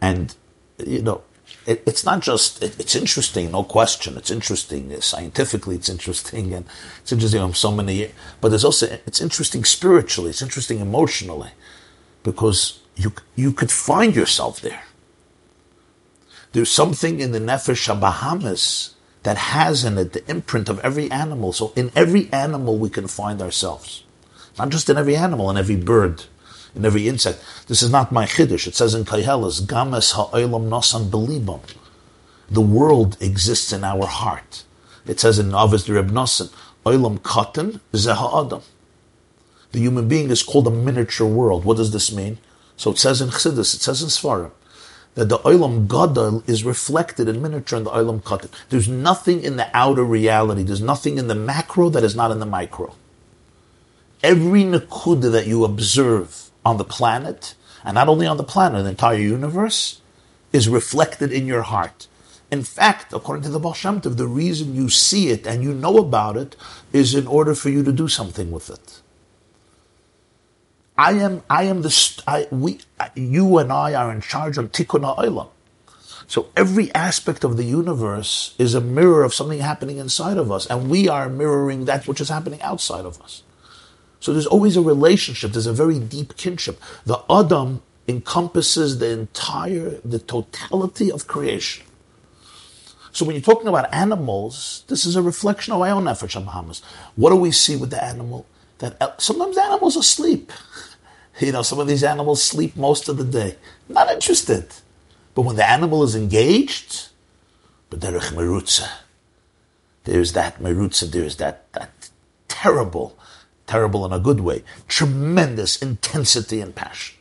and 0.00 0.34
you 0.78 1.02
know, 1.02 1.22
it, 1.66 1.82
it's 1.86 2.04
not 2.04 2.20
just 2.20 2.62
it, 2.62 2.78
it's 2.78 2.94
interesting, 2.94 3.50
no 3.50 3.64
question. 3.64 4.16
It's 4.16 4.30
interesting 4.30 5.00
scientifically. 5.00 5.76
It's 5.76 5.88
interesting, 5.88 6.52
and 6.52 6.66
it's 7.00 7.12
interesting 7.12 7.40
on 7.40 7.54
so 7.54 7.70
many. 7.70 8.10
But 8.40 8.50
there's 8.50 8.64
also 8.64 8.98
it's 9.06 9.20
interesting 9.20 9.64
spiritually. 9.64 10.30
It's 10.30 10.42
interesting 10.42 10.80
emotionally, 10.80 11.50
because 12.22 12.80
you 12.96 13.12
you 13.34 13.52
could 13.52 13.70
find 13.70 14.14
yourself 14.14 14.60
there. 14.60 14.82
There's 16.52 16.70
something 16.70 17.20
in 17.20 17.32
the 17.32 17.38
nefesh 17.38 17.88
Bahamis 18.00 18.94
that 19.22 19.36
has 19.36 19.84
in 19.84 19.98
it 19.98 20.12
the 20.12 20.28
imprint 20.30 20.68
of 20.68 20.78
every 20.80 21.10
animal. 21.10 21.52
So 21.52 21.72
in 21.76 21.90
every 21.94 22.32
animal 22.32 22.78
we 22.78 22.90
can 22.90 23.06
find 23.06 23.42
ourselves, 23.42 24.04
not 24.58 24.70
just 24.70 24.88
in 24.88 24.96
every 24.96 25.16
animal, 25.16 25.50
in 25.50 25.56
every 25.56 25.76
bird 25.76 26.24
in 26.74 26.84
every 26.84 27.08
insect. 27.08 27.42
This 27.66 27.82
is 27.82 27.90
not 27.90 28.12
my 28.12 28.26
chiddush. 28.26 28.66
It 28.66 28.74
says 28.74 28.94
in 28.94 29.04
Kaihelis, 29.04 29.66
Games 29.68 30.12
ha'olam 30.12 30.68
nosan 30.68 31.10
belibam. 31.10 31.60
The 32.50 32.60
world 32.60 33.16
exists 33.20 33.72
in 33.72 33.84
our 33.84 34.06
heart. 34.06 34.64
It 35.06 35.20
says 35.20 35.38
in 35.38 35.50
Avos 35.50 35.86
the 35.86 35.94
Reb 35.94 36.10
Nosan, 36.10 36.52
Olam 36.84 37.18
katan 37.20 37.80
zeha 37.92 38.46
adam. 38.46 38.62
The 39.72 39.78
human 39.78 40.08
being 40.08 40.30
is 40.30 40.42
called 40.42 40.66
a 40.66 40.70
miniature 40.70 41.26
world. 41.26 41.64
What 41.64 41.76
does 41.76 41.92
this 41.92 42.12
mean? 42.12 42.38
So 42.76 42.90
it 42.90 42.98
says 42.98 43.20
in 43.20 43.28
Chassidus, 43.28 43.74
it 43.74 43.82
says 43.82 44.02
in 44.02 44.08
Svarim, 44.08 44.50
that 45.14 45.28
the 45.28 45.38
Olam 45.38 45.88
Gadol 45.88 46.44
is 46.46 46.64
reflected 46.64 47.28
in 47.28 47.42
miniature 47.42 47.78
in 47.78 47.84
the 47.84 47.90
Olam 47.90 48.22
Katan. 48.22 48.50
There's 48.68 48.88
nothing 48.88 49.42
in 49.42 49.56
the 49.56 49.68
outer 49.74 50.04
reality. 50.04 50.62
There's 50.62 50.80
nothing 50.80 51.18
in 51.18 51.26
the 51.26 51.34
macro 51.34 51.88
that 51.90 52.04
is 52.04 52.14
not 52.14 52.30
in 52.30 52.38
the 52.38 52.46
micro. 52.46 52.94
Every 54.22 54.62
nakuda 54.64 55.32
that 55.32 55.46
you 55.46 55.64
observe 55.64 56.50
on 56.64 56.76
the 56.76 56.84
planet, 56.84 57.54
and 57.84 57.94
not 57.94 58.08
only 58.08 58.26
on 58.26 58.36
the 58.36 58.44
planet, 58.44 58.84
the 58.84 58.90
entire 58.90 59.18
universe, 59.18 60.00
is 60.52 60.68
reflected 60.68 61.32
in 61.32 61.46
your 61.46 61.62
heart. 61.62 62.06
In 62.50 62.64
fact, 62.64 63.12
according 63.12 63.44
to 63.44 63.50
the 63.50 63.60
Baal 63.60 63.74
Shem 63.74 64.00
Tov, 64.00 64.16
the 64.16 64.26
reason 64.26 64.74
you 64.74 64.88
see 64.88 65.28
it 65.30 65.46
and 65.46 65.62
you 65.62 65.72
know 65.72 65.98
about 65.98 66.36
it 66.36 66.56
is 66.92 67.14
in 67.14 67.26
order 67.26 67.54
for 67.54 67.70
you 67.70 67.82
to 67.84 67.92
do 67.92 68.08
something 68.08 68.50
with 68.50 68.68
it. 68.70 68.99
I 71.00 71.12
am, 71.14 71.42
I 71.48 71.62
am 71.62 71.80
the, 71.80 72.22
I, 72.26 72.46
we, 72.50 72.80
you 73.14 73.56
and 73.56 73.72
I 73.72 73.94
are 73.94 74.12
in 74.12 74.20
charge 74.20 74.58
of 74.58 74.70
Tikkun 74.70 75.02
Ha'olam. 75.02 75.48
So 76.26 76.50
every 76.54 76.94
aspect 76.94 77.42
of 77.42 77.56
the 77.56 77.64
universe 77.64 78.54
is 78.58 78.74
a 78.74 78.82
mirror 78.82 79.24
of 79.24 79.32
something 79.32 79.60
happening 79.60 79.96
inside 79.96 80.36
of 80.36 80.52
us, 80.52 80.66
and 80.66 80.90
we 80.90 81.08
are 81.08 81.30
mirroring 81.30 81.86
that 81.86 82.06
which 82.06 82.20
is 82.20 82.28
happening 82.28 82.60
outside 82.60 83.06
of 83.06 83.18
us. 83.22 83.42
So 84.20 84.34
there's 84.34 84.46
always 84.46 84.76
a 84.76 84.82
relationship. 84.82 85.52
There's 85.52 85.66
a 85.66 85.72
very 85.72 85.98
deep 85.98 86.36
kinship. 86.36 86.78
The 87.06 87.22
Adam 87.30 87.80
encompasses 88.06 88.98
the 88.98 89.08
entire, 89.08 90.00
the 90.04 90.18
totality 90.18 91.10
of 91.10 91.26
creation. 91.26 91.86
So 93.10 93.24
when 93.24 93.34
you're 93.34 93.42
talking 93.42 93.68
about 93.68 93.92
animals, 93.94 94.84
this 94.88 95.06
is 95.06 95.16
a 95.16 95.22
reflection 95.22 95.72
of 95.72 95.80
my 95.80 95.90
own 95.90 96.06
on 96.06 96.14
Bahamis. 96.14 96.82
What 97.16 97.30
do 97.30 97.36
we 97.36 97.52
see 97.52 97.76
with 97.76 97.88
the 97.88 98.04
animal? 98.04 98.44
That 98.80 98.96
uh, 99.00 99.16
sometimes 99.18 99.58
animals 99.58 99.96
are 99.96 100.00
asleep. 100.00 100.52
You 101.40 101.52
know, 101.52 101.62
some 101.62 101.80
of 101.80 101.88
these 101.88 102.04
animals 102.04 102.42
sleep 102.42 102.76
most 102.76 103.08
of 103.08 103.16
the 103.16 103.24
day. 103.24 103.56
Not 103.88 104.10
interested. 104.10 104.66
But 105.34 105.42
when 105.42 105.56
the 105.56 105.68
animal 105.68 106.02
is 106.02 106.14
engaged, 106.14 107.08
merutza, 107.90 108.88
there's 110.04 110.32
that 110.34 110.60
merutza, 110.60 111.10
there's 111.10 111.36
that, 111.36 111.72
that 111.72 112.10
terrible 112.48 113.16
terrible 113.70 114.04
in 114.04 114.12
a 114.12 114.18
good 114.18 114.40
way, 114.40 114.64
tremendous 114.88 115.80
intensity 115.80 116.60
and 116.60 116.74
passion. 116.74 117.16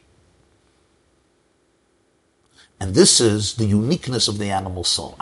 And 2.80 2.96
this 2.96 3.22
is 3.22 3.54
the 3.56 3.66
uniqueness 3.66 4.28
of 4.28 4.40
the 4.40 4.50
animal 4.50 4.84
soul. 4.84 5.16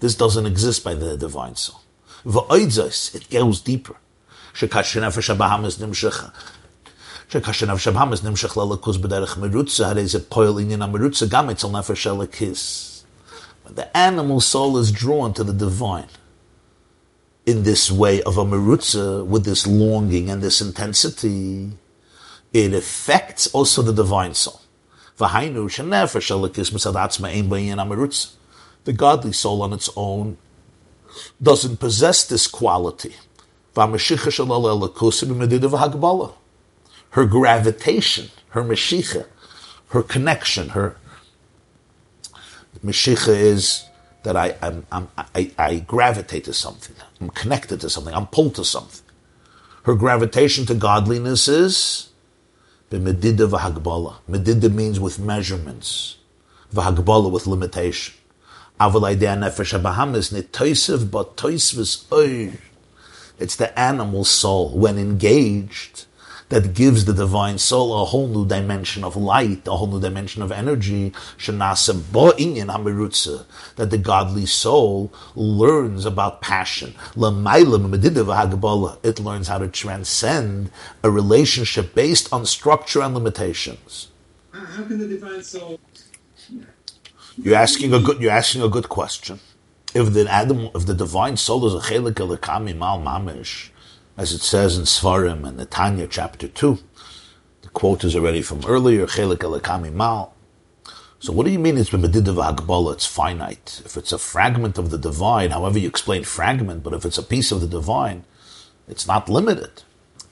This 0.00 0.14
doesn't 0.14 0.46
exist 0.46 0.82
by 0.82 0.94
the 0.94 1.16
divine 1.18 1.56
soul. 1.56 1.82
It 2.24 3.30
goes 3.30 3.60
deeper. 3.60 3.96
שכאשר 7.29 7.65
נפש 7.65 7.87
הבאמס 7.87 8.23
נמשך 8.23 8.57
ללכוס 8.57 8.97
בדרך 8.97 9.37
מרוצה, 9.37 9.89
הרי 9.89 10.07
זה 10.07 10.19
פועל 10.29 10.59
עניין 10.59 10.81
המרוצה 10.81 11.25
גם 11.25 11.49
אצל 11.49 11.67
נפש 11.67 12.07
הלכיס. 12.07 12.91
When 13.65 13.75
the 13.75 13.97
animal 13.97 14.39
soul 14.39 14.77
is 14.77 14.91
drawn 14.91 15.33
to 15.33 15.43
the 15.43 15.53
divine, 15.53 16.11
in 17.45 17.63
this 17.63 17.91
way 17.91 18.21
of 18.23 18.37
a 18.37 18.45
merutza 18.45 19.25
with 19.25 19.43
this 19.45 19.67
longing 19.67 20.29
and 20.29 20.41
this 20.41 20.61
intensity, 20.61 21.71
it 22.53 22.73
affects 22.73 23.47
also 23.47 23.81
the 23.81 23.93
divine 23.93 24.33
soul. 24.33 24.61
V'hainu 25.19 25.69
shenefesh 25.75 26.29
elikis 26.35 26.71
mitzad 26.71 26.95
ein 27.23 27.49
b'yin 27.49 27.77
amirutz. 27.77 28.33
The 28.83 28.93
godly 28.93 29.33
soul 29.33 29.61
on 29.61 29.73
its 29.73 29.89
own 29.95 30.37
doesn't 31.41 31.77
possess 31.77 32.25
this 32.25 32.47
quality. 32.47 33.15
Her 37.10 37.24
gravitation, 37.26 38.30
her 38.50 38.62
meshicha, 38.62 39.26
her 39.90 40.02
connection, 40.02 40.70
her 40.70 40.96
meshicha 42.84 43.28
is 43.28 43.84
that 44.22 44.36
I, 44.36 44.56
I'm, 44.62 44.86
I'm, 44.92 45.08
I, 45.34 45.50
I 45.58 45.78
gravitate 45.80 46.44
to 46.44 46.52
something. 46.52 46.94
I'm 47.20 47.30
connected 47.30 47.80
to 47.80 47.90
something. 47.90 48.14
I'm 48.14 48.26
pulled 48.26 48.54
to 48.56 48.64
something. 48.64 49.02
Her 49.84 49.94
gravitation 49.94 50.66
to 50.66 50.74
godliness 50.74 51.48
is 51.48 52.10
b'medida 52.90 53.48
v'hagbala. 53.48 54.16
Medida 54.28 54.68
means 54.68 55.00
with 55.00 55.18
measurements. 55.18 56.16
V'hagbala 56.74 57.30
with 57.30 57.46
limitation. 57.46 58.14
It's 63.38 63.56
the 63.56 63.78
animal 63.78 64.24
soul 64.24 64.78
when 64.78 64.98
engaged 64.98 66.06
that 66.50 66.74
gives 66.74 67.06
the 67.06 67.14
divine 67.14 67.58
soul 67.58 68.02
a 68.02 68.04
whole 68.04 68.28
new 68.28 68.46
dimension 68.46 69.02
of 69.02 69.16
light, 69.16 69.66
a 69.66 69.76
whole 69.76 69.86
new 69.86 70.00
dimension 70.00 70.42
of 70.42 70.52
energy, 70.52 71.14
that 71.46 72.58
the 73.90 73.98
godly 74.02 74.46
soul 74.46 75.12
learns 75.34 76.04
about 76.04 76.42
passion. 76.42 76.94
It 77.16 77.22
learns 79.20 79.48
how 79.48 79.58
to 79.58 79.68
transcend 79.68 80.70
a 81.02 81.10
relationship 81.10 81.94
based 81.94 82.30
on 82.32 82.46
structure 82.46 83.00
and 83.00 83.14
limitations. 83.14 84.08
How 84.52 84.84
can 84.84 84.98
the 84.98 85.08
divine 85.08 85.42
soul? 85.42 85.80
You're 87.36 87.56
asking 87.56 87.94
a 87.94 88.00
good. 88.00 88.20
You're 88.20 88.32
asking 88.32 88.62
a 88.62 88.68
good 88.68 88.88
question. 88.88 89.38
If 89.94 90.12
the 90.12 90.30
Adam, 90.30 90.70
if 90.74 90.86
the 90.86 90.94
divine 90.94 91.36
soul 91.36 91.66
is 91.66 91.74
a 91.74 91.78
chelik 91.78 92.76
mal 92.76 93.00
mamish, 93.00 93.69
as 94.20 94.34
it 94.34 94.42
says 94.42 94.76
in 94.76 94.84
Svarim 94.84 95.48
and 95.48 95.58
in 95.58 95.66
Tanya 95.68 96.06
chapter 96.06 96.46
2. 96.46 96.78
The 97.62 97.68
quote 97.70 98.04
is 98.04 98.14
already 98.14 98.42
from 98.42 98.62
earlier, 98.66 99.06
Chelik 99.06 99.94
Mal. 99.94 100.34
So 101.20 101.32
what 101.32 101.46
do 101.46 101.50
you 101.50 101.58
mean 101.58 101.78
it's 101.78 101.88
B'medidav 101.88 102.36
Hagbala, 102.36 102.92
it's 102.92 103.06
finite? 103.06 103.80
If 103.82 103.96
it's 103.96 104.12
a 104.12 104.18
fragment 104.18 104.76
of 104.76 104.90
the 104.90 104.98
divine, 104.98 105.52
however 105.52 105.78
you 105.78 105.88
explain 105.88 106.24
fragment, 106.24 106.82
but 106.82 106.92
if 106.92 107.06
it's 107.06 107.16
a 107.16 107.22
piece 107.22 107.50
of 107.50 107.62
the 107.62 107.66
divine, 107.66 108.24
it's 108.86 109.06
not 109.06 109.30
limited. 109.30 109.84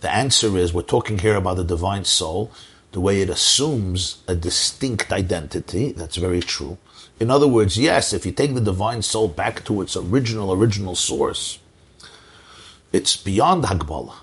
The 0.03 0.15
answer 0.15 0.59
is 0.59 0.75
we're 0.75 0.83
talking 0.83 1.21
here 1.21 1.37
about 1.37 1.57
the 1.57 1.65
divine 1.65 2.05
soul, 2.05 2.53
the 2.93 3.01
way 3.01 3.23
it 3.23 3.31
assumes 3.31 4.19
a 4.29 4.37
distinct 4.37 5.11
identity. 5.11 5.93
That's 5.93 6.17
very 6.17 6.41
true. 6.41 6.77
In 7.19 7.31
other 7.31 7.49
words, 7.49 7.79
yes, 7.79 8.13
if 8.13 8.27
you 8.27 8.33
take 8.33 8.53
the 8.53 8.61
divine 8.61 9.01
soul 9.01 9.29
back 9.29 9.65
to 9.65 9.81
its 9.81 9.97
original, 9.97 10.53
original 10.53 10.95
source, 10.95 11.59
it's 12.93 13.17
beyond 13.17 13.65
Hagbala. 13.65 14.15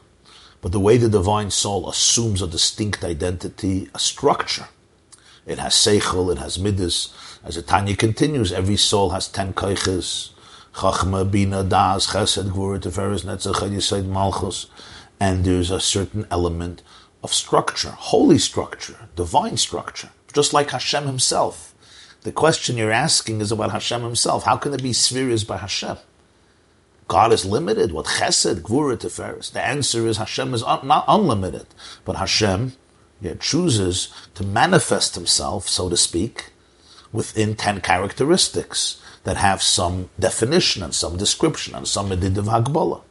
But 0.62 0.71
the 0.71 0.80
way 0.80 0.97
the 0.97 1.10
divine 1.10 1.51
soul 1.51 1.88
assumes 1.89 2.41
a 2.41 2.47
distinct 2.47 3.04
identity, 3.04 3.89
a 3.93 3.99
structure, 3.99 4.67
it 5.45 5.60
has 5.60 5.73
seichel, 5.73 6.32
it 6.32 6.39
has 6.39 6.58
midas. 6.58 7.13
As 7.43 7.56
the 7.56 7.62
Tanya 7.62 7.95
continues, 7.95 8.51
every 8.51 8.78
soul 8.78 9.12
has 9.12 9.28
ten 9.28 9.54
kaiches, 9.54 10.32
chachma, 10.73 11.30
bina, 11.30 11.63
das, 11.63 12.08
chesed, 12.08 12.49
gvur, 12.49 12.80
teferes, 12.80 13.23
netzach, 13.23 13.62
yisaid, 13.69 14.08
malchus, 14.08 14.65
and 15.19 15.45
there's 15.45 15.69
a 15.69 15.80
certain 15.80 16.25
element 16.32 16.82
of 17.23 17.32
structure, 17.32 17.91
holy 17.91 18.39
structure, 18.39 19.08
divine 19.15 19.58
structure, 19.58 20.10
just 20.34 20.51
like 20.51 20.71
Hashem 20.71 21.06
himself. 21.06 21.75
The 22.21 22.32
question 22.32 22.75
you're 22.75 22.91
asking 22.91 23.39
is 23.39 23.51
about 23.51 23.71
Hashem 23.71 24.01
himself. 24.01 24.45
How 24.45 24.58
can 24.58 24.71
there 24.71 24.80
be 24.80 24.93
spheres 24.93 25.43
by 25.43 25.58
Hashem? 25.58 25.97
God 27.08 27.32
is 27.32 27.46
limited. 27.46 27.91
What 27.91 28.06
chesed, 28.06 28.62
gvura, 28.62 28.98
teferes? 28.98 29.52
The 29.52 29.62
answer 29.62 30.08
is 30.08 30.18
Hashem 30.18 30.54
is 30.54 30.63
un- 30.63 30.88
not 30.88 31.06
unlimited, 31.08 31.68
but 32.04 32.15
Hashem 32.15 32.74
yeah, 33.22 33.36
chooses 33.39 34.10
to 34.34 34.44
manifest 34.44 35.15
Himself, 35.15 35.68
so 35.68 35.89
to 35.89 35.98
speak, 35.98 36.52
within 37.12 37.56
ten 37.56 37.82
characteristics 37.82 39.02
that 39.24 39.38
have 39.38 39.62
some 39.62 40.10
definition 40.20 40.84
and 40.84 40.94
some 40.94 41.18
description 41.18 41.76
and 41.76 41.88
some 41.88 42.10
medidav 42.10 42.46
hagbala. 42.46 43.02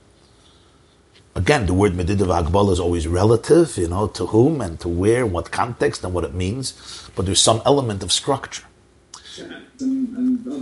Again, 1.36 1.66
the 1.66 1.74
word 1.74 1.92
medidav 1.92 2.28
hagbala 2.28 2.72
is 2.72 2.80
always 2.80 3.08
relative, 3.08 3.76
you 3.76 3.88
know, 3.88 4.08
to 4.08 4.26
whom 4.26 4.60
and 4.60 4.78
to 4.80 4.88
where, 4.88 5.24
what 5.26 5.50
context 5.50 6.04
and 6.04 6.12
what 6.12 6.24
it 6.24 6.34
means, 6.34 6.74
but 7.14 7.26
there's 7.26 7.40
some 7.40 7.62
element 7.64 8.02
of 8.02 8.12
structure. 8.12 8.64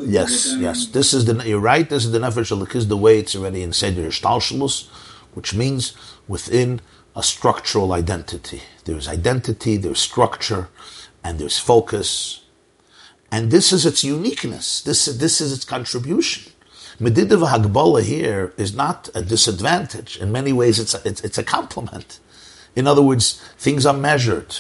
Yes, 0.05 0.55
yes. 0.59 0.87
This 0.87 1.15
is 1.15 1.25
the 1.27 1.43
you're 1.47 1.61
right. 1.61 1.89
This 1.89 2.05
is 2.05 2.13
the 2.13 2.19
nefesh 2.19 2.75
is 2.75 2.89
the 2.89 2.97
way 2.97 3.19
it's 3.19 3.37
already 3.37 3.63
in 3.63 3.73
Seder 3.73 4.09
Shtalshalus, 4.09 4.89
which 5.35 5.55
means 5.55 5.95
within 6.29 6.81
a 7.15 7.23
structural 7.23 7.93
identity. 7.93 8.63
There's 8.85 9.09
identity, 9.09 9.77
there's 9.77 10.01
structure, 10.01 10.69
and 11.23 11.39
there's 11.39 11.59
focus, 11.59 12.43
and 13.31 13.51
this 13.51 13.73
is 13.73 13.85
its 13.85 14.03
uniqueness. 14.05 14.81
This 14.81 15.07
this 15.07 15.41
is 15.41 15.53
its 15.53 15.65
contribution. 15.65 16.53
Medidav 17.01 17.49
Hagbala 17.49 18.03
here 18.03 18.53
is 18.57 18.75
not 18.75 19.11
a 19.15 19.23
disadvantage. 19.23 20.19
In 20.19 20.31
many 20.31 20.53
ways, 20.53 20.79
it's 20.79 20.95
a, 20.95 21.01
it's, 21.05 21.21
it's 21.23 21.39
a 21.39 21.43
compliment. 21.43 22.21
In 22.77 22.87
other 22.87 23.03
words, 23.03 23.43
things 23.59 23.85
are 23.85 23.95
measured 23.95 24.55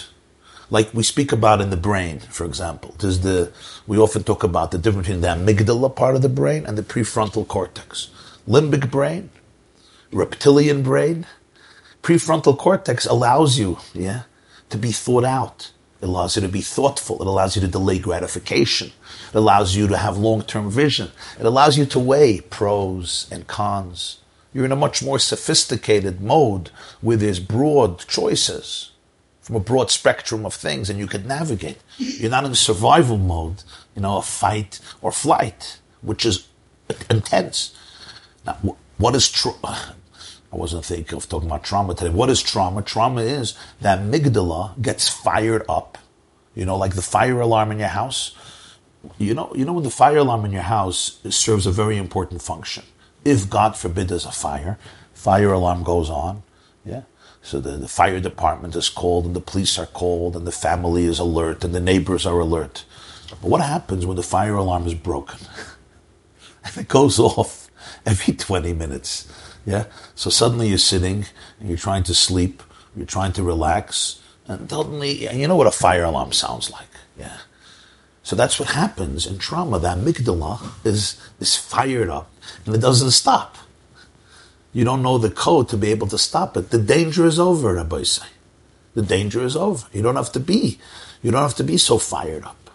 like 0.72 0.94
we 0.94 1.02
speak 1.02 1.32
about 1.32 1.60
in 1.60 1.68
the 1.68 1.76
brain, 1.76 2.18
for 2.18 2.46
example. 2.46 2.94
There's 2.98 3.20
the 3.20 3.52
we 3.86 3.98
often 3.98 4.24
talk 4.24 4.42
about 4.42 4.70
the 4.70 4.78
difference 4.78 5.06
between 5.06 5.20
the 5.20 5.28
amygdala 5.28 5.94
part 5.94 6.16
of 6.16 6.22
the 6.22 6.30
brain 6.30 6.64
and 6.64 6.78
the 6.78 6.82
prefrontal 6.82 7.46
cortex. 7.46 8.08
Limbic 8.48 8.90
brain, 8.90 9.28
reptilian 10.10 10.82
brain, 10.82 11.26
prefrontal 12.02 12.56
cortex 12.56 13.04
allows 13.04 13.58
you, 13.58 13.78
yeah, 13.92 14.22
to 14.70 14.78
be 14.78 14.92
thought 14.92 15.24
out. 15.24 15.72
It 16.00 16.06
allows 16.06 16.36
you 16.36 16.42
to 16.42 16.48
be 16.48 16.62
thoughtful. 16.62 17.20
It 17.20 17.28
allows 17.28 17.54
you 17.54 17.60
to 17.60 17.68
delay 17.68 17.98
gratification. 17.98 18.92
It 19.28 19.36
allows 19.36 19.76
you 19.76 19.86
to 19.88 19.98
have 19.98 20.16
long-term 20.16 20.70
vision. 20.70 21.12
It 21.38 21.44
allows 21.44 21.76
you 21.76 21.84
to 21.84 21.98
weigh 21.98 22.40
pros 22.40 23.28
and 23.30 23.46
cons. 23.46 24.18
You're 24.54 24.64
in 24.64 24.72
a 24.72 24.76
much 24.76 25.02
more 25.02 25.18
sophisticated 25.18 26.22
mode 26.22 26.70
where 27.02 27.18
there's 27.18 27.40
broad 27.40 28.00
choices 28.08 28.91
from 29.42 29.56
a 29.56 29.60
broad 29.60 29.90
spectrum 29.90 30.46
of 30.46 30.54
things 30.54 30.88
and 30.88 30.98
you 30.98 31.06
could 31.06 31.26
navigate. 31.26 31.78
You're 31.98 32.30
not 32.30 32.44
in 32.44 32.54
survival 32.54 33.18
mode, 33.18 33.64
you 33.94 34.02
know, 34.02 34.18
a 34.18 34.22
fight 34.22 34.80
or 35.02 35.12
flight, 35.12 35.80
which 36.00 36.24
is 36.24 36.46
intense. 37.10 37.76
Now, 38.46 38.76
what 38.98 39.14
is 39.14 39.30
trauma? 39.30 39.94
I 40.52 40.56
wasn't 40.56 40.84
thinking 40.84 41.16
of 41.16 41.28
talking 41.28 41.48
about 41.48 41.64
trauma 41.64 41.94
today. 41.94 42.10
What 42.10 42.28
is 42.28 42.42
trauma? 42.42 42.82
Trauma 42.82 43.22
is 43.22 43.56
that 43.80 44.00
amygdala 44.00 44.80
gets 44.80 45.08
fired 45.08 45.64
up. 45.68 45.96
You 46.54 46.66
know, 46.66 46.76
like 46.76 46.94
the 46.94 47.02
fire 47.02 47.40
alarm 47.40 47.72
in 47.72 47.78
your 47.78 47.88
house. 47.88 48.36
You 49.18 49.34
know, 49.34 49.50
you 49.56 49.64
know 49.64 49.72
when 49.72 49.82
the 49.82 49.90
fire 49.90 50.18
alarm 50.18 50.44
in 50.44 50.52
your 50.52 50.62
house 50.62 51.18
serves 51.30 51.66
a 51.66 51.72
very 51.72 51.96
important 51.96 52.42
function. 52.42 52.84
If 53.24 53.48
God 53.48 53.76
forbid 53.76 54.08
there's 54.08 54.26
a 54.26 54.30
fire, 54.30 54.78
fire 55.14 55.52
alarm 55.52 55.84
goes 55.84 56.10
on. 56.10 56.42
So 57.42 57.60
the, 57.60 57.72
the 57.72 57.88
fire 57.88 58.20
department 58.20 58.76
is 58.76 58.88
called 58.88 59.26
and 59.26 59.34
the 59.34 59.40
police 59.40 59.78
are 59.78 59.86
called 59.86 60.36
and 60.36 60.46
the 60.46 60.52
family 60.52 61.04
is 61.04 61.18
alert 61.18 61.64
and 61.64 61.74
the 61.74 61.80
neighbors 61.80 62.24
are 62.24 62.38
alert. 62.38 62.84
But 63.28 63.50
what 63.50 63.60
happens 63.60 64.06
when 64.06 64.16
the 64.16 64.22
fire 64.22 64.54
alarm 64.54 64.86
is 64.86 64.94
broken? 64.94 65.40
and 66.64 66.76
it 66.76 66.88
goes 66.88 67.18
off 67.18 67.68
every 68.06 68.34
20 68.48 68.72
minutes. 68.72 69.30
Yeah. 69.66 69.86
So 70.14 70.30
suddenly 70.30 70.68
you're 70.68 70.78
sitting 70.78 71.26
and 71.58 71.68
you're 71.68 71.78
trying 71.78 72.04
to 72.04 72.14
sleep, 72.14 72.62
you're 72.96 73.06
trying 73.06 73.32
to 73.34 73.42
relax, 73.42 74.20
and 74.46 74.68
suddenly, 74.68 75.28
you 75.36 75.46
know 75.46 75.56
what 75.56 75.66
a 75.66 75.72
fire 75.72 76.04
alarm 76.04 76.32
sounds 76.32 76.70
like. 76.70 76.88
Yeah. 77.18 77.38
So 78.22 78.36
that's 78.36 78.58
what 78.58 78.70
happens 78.70 79.26
in 79.26 79.38
trauma. 79.38 79.78
That 79.78 79.98
amygdala 79.98 80.86
is, 80.86 81.20
is 81.40 81.56
fired 81.56 82.08
up 82.08 82.30
and 82.66 82.74
it 82.74 82.80
doesn't 82.80 83.10
stop. 83.12 83.56
You 84.72 84.84
don't 84.84 85.02
know 85.02 85.18
the 85.18 85.30
code 85.30 85.68
to 85.68 85.76
be 85.76 85.90
able 85.90 86.06
to 86.08 86.18
stop 86.18 86.56
it. 86.56 86.70
The 86.70 86.78
danger 86.78 87.26
is 87.26 87.38
over, 87.38 87.74
Rabbi 87.74 88.04
say. 88.04 88.26
The 88.94 89.02
danger 89.02 89.42
is 89.42 89.56
over. 89.56 89.86
You 89.92 90.02
don't 90.02 90.16
have 90.16 90.32
to 90.32 90.40
be, 90.40 90.78
you 91.22 91.30
don't 91.30 91.42
have 91.42 91.54
to 91.56 91.64
be 91.64 91.76
so 91.76 91.98
fired 91.98 92.44
up. 92.44 92.70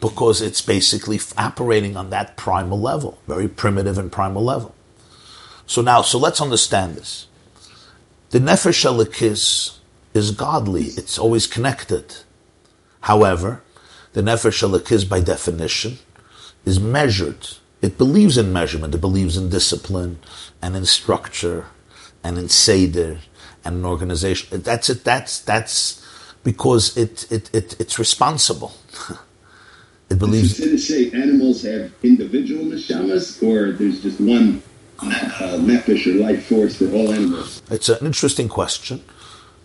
Because 0.00 0.42
it's 0.42 0.60
basically 0.60 1.20
operating 1.38 1.96
on 1.96 2.10
that 2.10 2.36
primal 2.36 2.80
level, 2.80 3.18
very 3.28 3.48
primitive 3.48 3.98
and 3.98 4.10
primal 4.10 4.42
level. 4.42 4.74
So 5.66 5.80
now, 5.80 6.02
so 6.02 6.18
let's 6.18 6.40
understand 6.40 6.96
this. 6.96 7.28
The 8.30 8.40
nefesh 8.40 8.84
elikis 8.84 9.78
is 10.14 10.32
godly. 10.32 10.84
It's 10.84 11.18
always 11.18 11.46
connected. 11.46 12.16
However, 13.02 13.62
the 14.12 14.22
nefesh 14.22 14.62
elikis, 14.62 15.08
by 15.08 15.20
definition, 15.20 15.98
is 16.64 16.80
measured 16.80 17.48
it 17.82 17.98
believes 17.98 18.38
in 18.38 18.52
measurement. 18.52 18.94
It 18.94 19.00
believes 19.00 19.36
in 19.36 19.50
discipline 19.50 20.20
and 20.62 20.76
in 20.76 20.86
structure 20.86 21.66
and 22.22 22.38
in 22.38 22.48
seder 22.48 23.18
and 23.64 23.76
an 23.76 23.84
organization. 23.84 24.62
That's 24.62 24.88
it. 24.88 25.04
That's 25.04 25.40
that's 25.40 26.04
because 26.44 26.96
it 26.96 27.30
it, 27.30 27.54
it 27.54 27.80
it's 27.80 27.98
responsible. 27.98 28.72
it 30.10 30.18
believes. 30.18 30.56
Did 30.56 30.74
it 30.74 30.78
say 30.78 31.10
animals 31.10 31.62
have 31.62 31.92
individual 32.02 32.64
neshamas, 32.64 33.42
or 33.42 33.72
there's 33.72 34.00
just 34.00 34.20
one 34.20 34.62
uh, 35.00 35.58
nefesh 35.58 36.06
or 36.06 36.22
life 36.22 36.46
force 36.46 36.76
for 36.76 36.90
all 36.92 37.12
animals? 37.12 37.62
It's 37.68 37.88
an 37.88 38.06
interesting 38.06 38.48
question. 38.48 39.02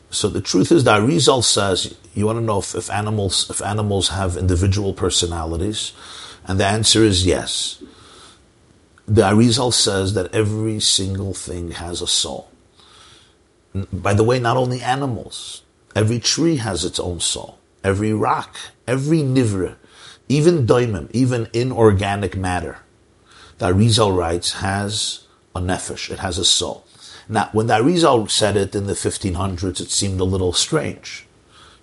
So 0.10 0.30
the 0.30 0.42
truth 0.42 0.72
is 0.72 0.86
that 0.86 1.02
Rizal 1.04 1.42
says 1.42 1.96
you 2.16 2.26
want 2.26 2.40
to 2.40 2.44
know 2.44 2.60
if, 2.60 2.74
if 2.74 2.90
animals 2.90 3.50
if 3.50 3.62
animals 3.62 4.10
have 4.10 4.38
individual 4.38 4.94
personalities, 4.94 5.92
and 6.46 6.60
the 6.60 6.66
answer 6.66 7.04
is 7.04 7.26
yes. 7.26 7.84
The 9.08 9.22
Arizal 9.22 9.74
says 9.74 10.16
that 10.16 10.36
every 10.36 10.82
single 10.82 11.34
thing 11.34 11.72
has 11.72 12.02
a 12.02 12.08
soul. 12.08 12.52
By 13.74 14.14
the 14.14 14.24
way, 14.24 14.38
not 14.38 14.58
only 14.58 14.82
animals, 14.82 15.64
every 15.96 16.20
tree 16.20 16.58
has 16.58 16.84
its 16.84 17.00
own 17.00 17.22
soul. 17.22 17.58
Every 17.86 18.12
rock, 18.12 18.58
every 18.86 19.20
nivra, 19.20 19.76
even 20.28 20.66
daimim, 20.66 21.10
even 21.14 21.48
inorganic 21.54 22.36
matter, 22.36 22.80
the 23.60 23.68
Arizal 23.68 24.16
writes, 24.16 24.54
has 24.54 25.26
a 25.56 25.62
nefesh, 25.62 26.12
it 26.12 26.20
has 26.20 26.38
a 26.38 26.46
soul. 26.46 26.86
Now, 27.30 27.50
when 27.54 27.68
the 27.68 27.76
Arizal 27.76 28.30
said 28.30 28.58
it 28.58 28.76
in 28.76 28.88
the 28.88 28.94
1500s, 28.94 29.80
it 29.80 29.90
seemed 29.90 30.20
a 30.20 30.26
little 30.26 30.52
strange. 30.52 31.26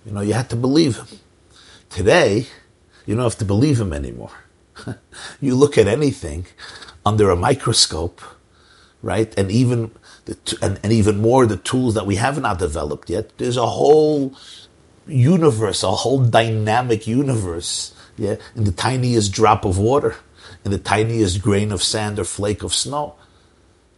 You 0.05 0.11
know, 0.11 0.21
you 0.21 0.33
had 0.33 0.49
to 0.51 0.55
believe 0.55 0.97
him. 0.97 1.07
Today, 1.89 2.45
you 3.07 3.15
don't 3.15 3.23
have 3.23 3.37
to 3.39 3.45
believe 3.45 3.81
him 3.81 3.93
anymore. 3.93 4.31
you 5.41 5.55
look 5.55 5.77
at 5.77 5.87
anything 5.87 6.45
under 7.05 7.29
a 7.29 7.35
microscope, 7.35 8.21
right? 9.01 9.33
And 9.37 9.51
even 9.51 9.91
the, 10.25 10.57
and, 10.61 10.79
and 10.83 10.91
even 10.91 11.21
more 11.21 11.45
the 11.45 11.57
tools 11.57 11.93
that 11.93 12.05
we 12.05 12.15
have 12.15 12.41
not 12.41 12.59
developed 12.59 13.09
yet. 13.09 13.37
There's 13.37 13.57
a 13.57 13.65
whole 13.65 14.35
universe, 15.07 15.83
a 15.83 15.91
whole 15.91 16.23
dynamic 16.23 17.05
universe, 17.07 17.93
yeah, 18.17 18.37
in 18.55 18.63
the 18.63 18.71
tiniest 18.71 19.31
drop 19.31 19.65
of 19.65 19.77
water, 19.77 20.15
in 20.63 20.71
the 20.71 20.79
tiniest 20.79 21.41
grain 21.41 21.71
of 21.71 21.83
sand 21.83 22.17
or 22.17 22.23
flake 22.23 22.63
of 22.63 22.73
snow. 22.73 23.15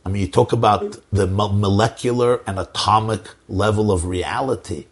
I 0.06 0.10
mean, 0.10 0.22
you 0.22 0.28
talk 0.28 0.54
about 0.54 0.98
the 1.12 1.28
molecular 1.28 2.42
and 2.48 2.60
atomic 2.60 3.28
level 3.50 3.92
of 3.92 4.06
reality. 4.06 4.86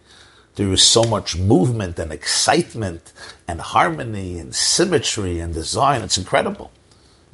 There 0.56 0.72
is 0.72 0.84
so 0.84 1.04
much 1.04 1.38
movement 1.38 2.00
and 2.00 2.12
excitement 2.12 3.12
and 3.48 3.60
harmony 3.60 4.40
and 4.40 4.56
symmetry 4.56 5.40
and 5.40 5.54
design. 5.54 6.02
It's 6.02 6.18
incredible. 6.18 6.72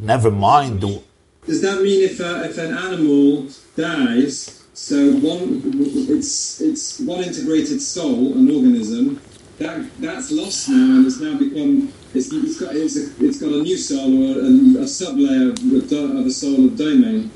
Never 0.02 0.32
mind 0.32 0.82
the. 0.82 1.04
Does 1.46 1.62
that 1.62 1.82
mean 1.82 2.04
if, 2.04 2.20
uh, 2.20 2.42
if 2.44 2.58
an 2.58 2.74
animal 2.74 3.48
dies, 3.76 4.66
so 4.74 5.12
one 5.14 5.62
it's 6.10 6.60
it's 6.60 7.00
one 7.00 7.24
integrated 7.24 7.80
soul, 7.80 8.34
an 8.34 8.50
organism, 8.50 9.22
that 9.60 9.86
that's 10.00 10.32
lost 10.32 10.70
now 10.70 10.98
and 10.98 11.06
it's 11.06 11.20
now 11.20 11.38
become 11.38 11.94
it's, 12.16 12.34
it's 12.34 12.60
got 12.60 12.76
it's, 12.76 12.98
a, 12.98 13.26
it's 13.26 13.40
got 13.40 13.52
a 13.52 13.62
new 13.62 13.78
soul 13.78 14.32
or 14.32 14.42
a, 14.42 14.84
a 14.84 14.88
sub 14.88 15.18
layer 15.18 15.52
of, 15.52 16.18
of 16.18 16.26
a 16.26 16.32
soul 16.32 16.66
of 16.66 16.76
domain. 16.76 17.30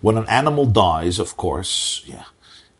When 0.00 0.18
an 0.18 0.26
animal 0.28 0.66
dies, 0.66 1.20
of 1.20 1.36
course, 1.36 2.02
yeah, 2.06 2.24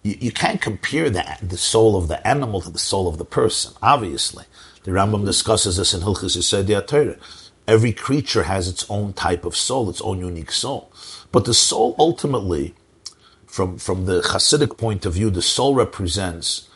you, 0.02 0.16
you 0.20 0.32
can't 0.32 0.60
compare 0.60 1.08
the, 1.08 1.24
the 1.40 1.56
soul 1.56 1.96
of 1.96 2.08
the 2.08 2.26
animal 2.26 2.60
to 2.62 2.70
the 2.70 2.80
soul 2.80 3.06
of 3.06 3.18
the 3.18 3.24
person. 3.24 3.74
Obviously, 3.80 4.44
the 4.82 4.90
Rambam 4.90 5.24
discusses 5.24 5.76
this 5.76 5.94
in 5.94 6.00
Hilchis 6.00 6.36
Yisod 6.36 6.86
Torah. 6.88 7.16
Every 7.66 7.92
creature 7.92 8.44
has 8.44 8.68
its 8.68 8.88
own 8.90 9.14
type 9.14 9.44
of 9.44 9.56
soul, 9.56 9.88
its 9.88 10.02
own 10.02 10.18
unique 10.20 10.52
soul. 10.52 10.92
But 11.32 11.46
the 11.46 11.54
soul 11.54 11.94
ultimately, 11.98 12.74
from, 13.46 13.78
from 13.78 14.04
the 14.04 14.20
Hasidic 14.20 14.76
point 14.76 15.06
of 15.06 15.14
view, 15.14 15.30
the 15.30 15.42
soul 15.42 15.74
represents 15.74 16.68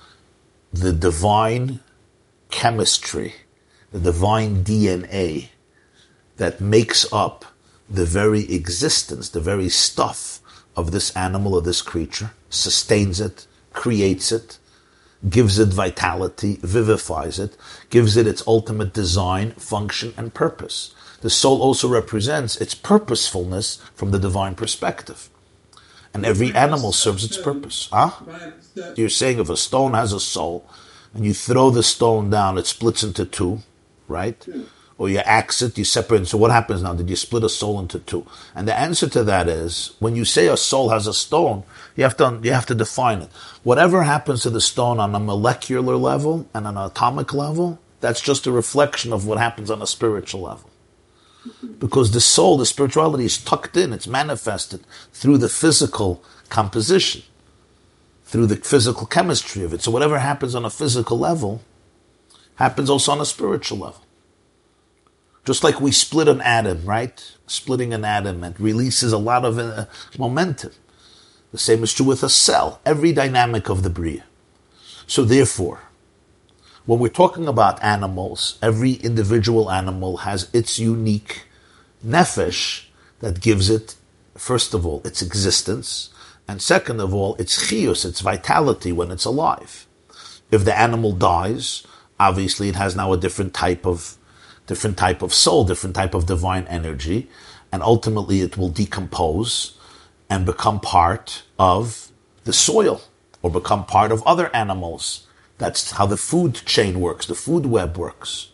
the 0.72 0.92
divine 0.92 1.81
chemistry, 2.51 3.35
the 3.92 4.01
divine 4.01 4.64
DNA 4.64 5.48
that 6.37 6.61
makes 6.61 7.11
up 7.12 7.44
the 7.88 8.05
very 8.05 8.51
existence, 8.53 9.29
the 9.29 9.40
very 9.40 9.68
stuff 9.68 10.40
of 10.77 10.92
this 10.92 11.14
animal 11.16 11.55
or 11.55 11.62
this 11.62 11.83
creature, 11.83 12.33
sustains 12.48 13.20
it, 13.20 13.46
creates 13.72 14.33
it, 14.33 14.59
gives 15.28 15.59
it 15.59 15.68
vitality, 15.68 16.59
vivifies 16.62 17.38
it, 17.38 17.57
gives 17.90 18.16
it 18.16 18.26
its 18.26 18.46
ultimate 18.46 18.92
design, 18.92 19.52
function, 19.52 20.14
and 20.16 20.35
purpose. 20.35 20.94
The 21.20 21.31
soul 21.31 21.61
also 21.62 21.88
represents 21.88 22.57
its 22.57 22.74
purposefulness 22.74 23.83
from 23.94 24.12
the 24.12 24.18
divine 24.18 24.54
perspective. 24.54 25.28
And 26.14 26.24
every 26.24 26.54
animal 26.54 26.92
serves 26.92 27.24
its 27.24 27.37
purpose. 27.37 27.88
Huh? 27.92 28.11
You're 28.96 29.09
saying 29.09 29.40
if 29.40 29.50
a 29.50 29.57
stone 29.57 29.94
has 29.94 30.12
a 30.12 30.20
soul 30.20 30.68
and 31.12 31.24
you 31.24 31.35
throw 31.35 31.70
the 31.70 31.83
stone 31.83 32.31
down, 32.31 32.57
it 32.59 32.66
splits 32.66 33.02
into 33.02 33.24
two, 33.24 33.61
right? 34.07 34.46
Or 34.98 35.08
you 35.08 35.18
axe 35.18 35.62
it, 35.62 35.78
you 35.78 35.84
separate 35.84 36.22
it. 36.22 36.26
So 36.26 36.38
what 36.38 36.50
happens 36.50 36.82
now? 36.82 36.92
Did 36.92 37.08
you 37.08 37.14
split 37.14 37.44
a 37.44 37.48
soul 37.48 37.78
into 37.78 38.00
two? 38.00 38.26
And 38.52 38.66
the 38.66 38.76
answer 38.76 39.08
to 39.11 39.22
that 39.24 39.48
is 39.48 39.94
when 40.00 40.16
you 40.16 40.24
say 40.24 40.48
a 40.48 40.56
soul 40.56 40.88
has 40.88 41.06
a 41.06 41.14
stone, 41.14 41.62
you 41.94 42.02
have 42.02 42.16
to 42.16 42.40
you 42.42 42.52
have 42.52 42.66
to 42.66 42.74
define 42.74 43.22
it. 43.22 43.30
Whatever 43.62 44.02
happens 44.02 44.42
to 44.42 44.50
the 44.50 44.61
stone 44.61 44.98
on 44.98 45.14
a 45.14 45.20
molecular 45.20 45.96
level 45.96 46.48
and 46.52 46.66
an 46.66 46.76
atomic 46.76 47.32
level, 47.32 47.78
that's 48.00 48.20
just 48.20 48.48
a 48.48 48.52
reflection 48.52 49.12
of 49.12 49.24
what 49.24 49.38
happens 49.38 49.70
on 49.70 49.80
a 49.80 49.87
spiritual 49.87 50.42
level. 50.42 50.68
Because 51.78 52.11
the 52.11 52.20
soul, 52.20 52.58
the 52.58 52.66
spirituality 52.66 53.24
is 53.24 53.38
tucked 53.38 53.76
in, 53.76 53.92
it's 53.92 54.08
manifested 54.08 54.80
through 55.12 55.38
the 55.38 55.48
physical 55.48 56.22
composition, 56.48 57.22
through 58.24 58.46
the 58.46 58.56
physical 58.56 59.06
chemistry 59.06 59.62
of 59.62 59.72
it. 59.72 59.80
So 59.80 59.92
whatever 59.92 60.18
happens 60.18 60.56
on 60.56 60.64
a 60.64 60.70
physical 60.70 61.18
level 61.18 61.62
happens 62.56 62.90
also 62.90 63.12
on 63.12 63.20
a 63.20 63.24
spiritual 63.24 63.78
level. 63.78 64.04
Just 65.48 65.64
like 65.64 65.80
we 65.80 65.92
split 65.92 66.28
an 66.28 66.42
atom, 66.42 66.84
right? 66.84 67.32
Splitting 67.46 67.94
an 67.94 68.04
atom, 68.04 68.44
it 68.44 68.61
releases 68.61 69.14
a 69.14 69.16
lot 69.16 69.46
of 69.46 69.58
uh, 69.58 69.87
momentum. 70.18 70.72
The 71.52 71.58
same 71.58 71.82
is 71.82 71.94
true 71.94 72.04
with 72.04 72.22
a 72.22 72.28
cell, 72.28 72.82
every 72.84 73.14
dynamic 73.14 73.70
of 73.70 73.82
the 73.82 73.88
Bria. 73.88 74.24
So 75.06 75.24
therefore, 75.24 75.84
when 76.84 76.98
we're 76.98 77.08
talking 77.08 77.48
about 77.48 77.82
animals, 77.82 78.58
every 78.61 78.92
individual 78.92 79.70
animal 79.70 80.18
has 80.18 80.50
its 80.52 80.78
unique 80.78 81.44
nefesh 82.04 82.84
that 83.20 83.40
gives 83.40 83.70
it, 83.70 83.96
first 84.37 84.74
of 84.74 84.84
all, 84.84 85.00
its 85.02 85.22
existence, 85.22 86.11
and 86.46 86.61
second 86.61 87.00
of 87.00 87.14
all, 87.14 87.37
its 87.37 87.66
chius, 87.66 88.04
its 88.04 88.20
vitality 88.20 88.92
when 88.92 89.11
it's 89.11 89.24
alive. 89.24 89.87
If 90.50 90.66
the 90.66 90.78
animal 90.78 91.12
dies, 91.12 91.87
obviously 92.20 92.68
it 92.68 92.76
has 92.76 92.94
now 92.94 93.14
a 93.14 93.16
different 93.16 93.54
type 93.54 93.87
of 93.87 94.17
different 94.68 94.96
type 94.96 95.22
of 95.22 95.35
soul, 95.35 95.64
different 95.64 95.96
type 95.96 96.14
of 96.14 96.26
divine 96.26 96.66
energy, 96.68 97.28
and 97.72 97.83
ultimately 97.83 98.40
it 98.40 98.57
will 98.57 98.68
decompose 98.68 99.76
and 100.31 100.46
become 100.46 100.78
part 100.78 101.42
of 101.59 102.12
the 102.44 102.52
soil 102.52 103.00
or 103.42 103.50
become 103.50 103.85
part 103.85 104.12
of 104.12 104.22
other 104.22 104.54
animals. 104.54 105.26
That's 105.57 105.92
how 105.92 106.07
the 106.07 106.16
food 106.16 106.54
chain 106.54 107.00
works, 107.00 107.26
the 107.26 107.35
food 107.35 107.66
web 107.66 107.96
works. 107.96 108.50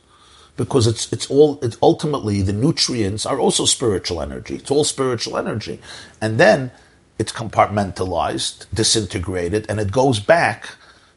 Because 0.56 0.86
it's, 0.86 1.12
it's 1.12 1.28
all, 1.28 1.58
it's 1.62 1.76
ultimately 1.82 2.40
the 2.40 2.52
nutrients 2.52 3.26
are 3.26 3.40
also 3.40 3.64
spiritual 3.64 4.22
energy. 4.22 4.54
It's 4.54 4.70
all 4.70 4.84
spiritual 4.84 5.36
energy. 5.36 5.80
And 6.20 6.38
then 6.38 6.70
it's 7.18 7.32
compartmentalized, 7.32 8.66
disintegrated, 8.72 9.66
and 9.68 9.80
it 9.80 9.90
goes 9.90 10.20
back 10.20 10.76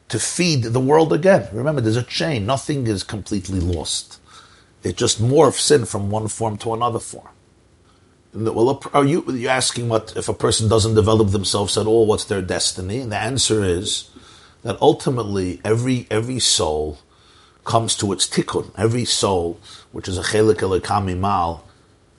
to 0.10 0.20
feed 0.20 0.64
the 0.64 0.80
world 0.80 1.14
again. 1.14 1.48
Remember, 1.54 1.82
there's 1.82 1.98
a 1.98 2.04
chain. 2.04 2.48
Nothing 2.48 2.88
is 2.88 3.04
completely 3.04 3.60
lost. 3.60 4.20
It 4.84 4.98
just 4.98 5.22
morphs 5.22 5.72
in 5.72 5.86
from 5.86 6.10
one 6.10 6.28
form 6.28 6.58
to 6.60 6.74
another 6.74 7.00
form. 7.00 7.30
Well, 8.34 8.82
are 8.94 9.06
you, 9.06 9.24
you 9.32 9.48
asking 9.48 9.90
what 9.90 10.14
if 10.16 10.30
a 10.30 10.34
person 10.34 10.70
doesn't 10.70 10.96
develop 10.96 11.30
themselves 11.30 11.78
at 11.78 11.88
all? 11.88 12.06
What's 12.06 12.26
their 12.26 12.42
destiny? 12.42 13.00
And 13.00 13.12
the 13.12 13.18
answer 13.18 13.64
is 13.64 14.12
that 14.64 14.80
ultimately 14.82 15.60
every 15.64 16.08
every 16.12 16.40
soul 16.40 17.00
comes 17.66 17.96
to 17.96 18.12
its 18.12 18.28
tikkun. 18.28 18.72
Every 18.78 19.06
soul, 19.06 19.60
which 19.92 20.08
is 20.08 20.18
a 20.18 20.24
chelik 20.24 20.58
elikami 20.58 21.18
mal, 21.18 21.68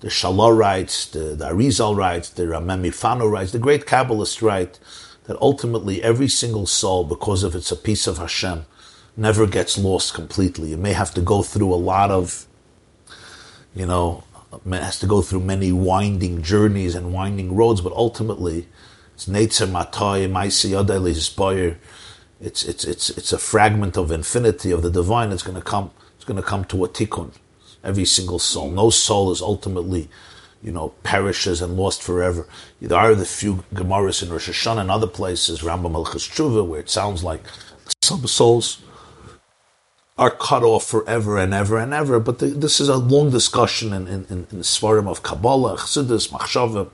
the 0.00 0.09
Shalor 0.09 0.56
writes, 0.56 1.06
the, 1.06 1.34
the 1.34 1.46
Arizal 1.46 1.96
writes, 1.96 2.30
the 2.30 2.48
Rama 2.48 2.76
MiFano 2.76 3.30
writes, 3.30 3.52
the 3.52 3.59
great 3.59 3.84
Kabbalist 3.84 4.42
write 4.42 4.78
that 5.24 5.40
ultimately 5.40 6.02
every 6.02 6.28
single 6.28 6.66
soul, 6.66 7.04
because 7.04 7.42
of 7.42 7.54
it's 7.54 7.72
a 7.72 7.76
piece 7.76 8.06
of 8.06 8.18
Hashem, 8.18 8.64
never 9.16 9.46
gets 9.46 9.76
lost 9.76 10.14
completely. 10.14 10.72
It 10.72 10.78
may 10.78 10.92
have 10.92 11.12
to 11.14 11.20
go 11.20 11.42
through 11.42 11.72
a 11.72 11.76
lot 11.76 12.11
of, 12.11 12.46
you 13.74 13.86
know, 13.86 14.24
has 14.70 14.98
to 15.00 15.06
go 15.06 15.22
through 15.22 15.40
many 15.40 15.72
winding 15.72 16.42
journeys 16.42 16.94
and 16.94 17.12
winding 17.12 17.54
roads, 17.54 17.80
but 17.80 17.92
ultimately, 17.92 18.66
it's 19.14 19.26
Netzer 19.26 19.66
Matoy, 19.66 20.30
Maisi 20.30 20.70
Yodel 20.70 21.06
It's 21.06 22.62
it's 22.62 22.84
it's 22.84 23.10
it's 23.10 23.32
a 23.32 23.38
fragment 23.38 23.96
of 23.96 24.10
infinity 24.10 24.70
of 24.70 24.82
the 24.82 24.90
divine. 24.90 25.32
It's 25.32 25.42
going 25.42 25.58
to 25.58 25.64
come. 25.64 25.90
It's 26.16 26.24
going 26.24 26.40
to 26.40 26.48
come 26.48 26.64
to 26.66 26.84
a 26.84 26.88
tikkun. 26.88 27.32
Every 27.84 28.04
single 28.04 28.38
soul. 28.38 28.70
No 28.70 28.90
soul 28.90 29.30
is 29.32 29.40
ultimately 29.42 30.08
you 30.62 30.72
know, 30.72 30.88
perishes 31.02 31.62
and 31.62 31.76
lost 31.76 32.02
forever. 32.02 32.46
There 32.80 32.98
are 32.98 33.14
the 33.14 33.24
few 33.24 33.64
Gemaras 33.74 34.22
in 34.22 34.30
Rosh 34.30 34.48
Hashanah 34.48 34.80
and 34.80 34.90
other 34.90 35.06
places, 35.06 35.60
Rambam 35.60 35.92
Malchus 35.92 36.26
Tshuva, 36.26 36.66
where 36.66 36.80
it 36.80 36.90
sounds 36.90 37.22
like 37.22 37.42
some 38.02 38.26
souls 38.26 38.82
are 40.18 40.30
cut 40.30 40.62
off 40.64 40.84
forever 40.84 41.38
and 41.38 41.54
ever 41.54 41.78
and 41.78 41.94
ever. 41.94 42.20
But 42.20 42.40
the, 42.40 42.46
this 42.48 42.80
is 42.80 42.88
a 42.88 42.96
long 42.96 43.30
discussion 43.30 43.92
in, 43.92 44.06
in, 44.08 44.26
in, 44.28 44.46
in 44.50 44.58
the 44.58 44.64
Svarim 44.64 45.08
of 45.08 45.22
Kabbalah, 45.22 45.76
Chassidus, 45.78 46.30
Machshava, 46.30 46.90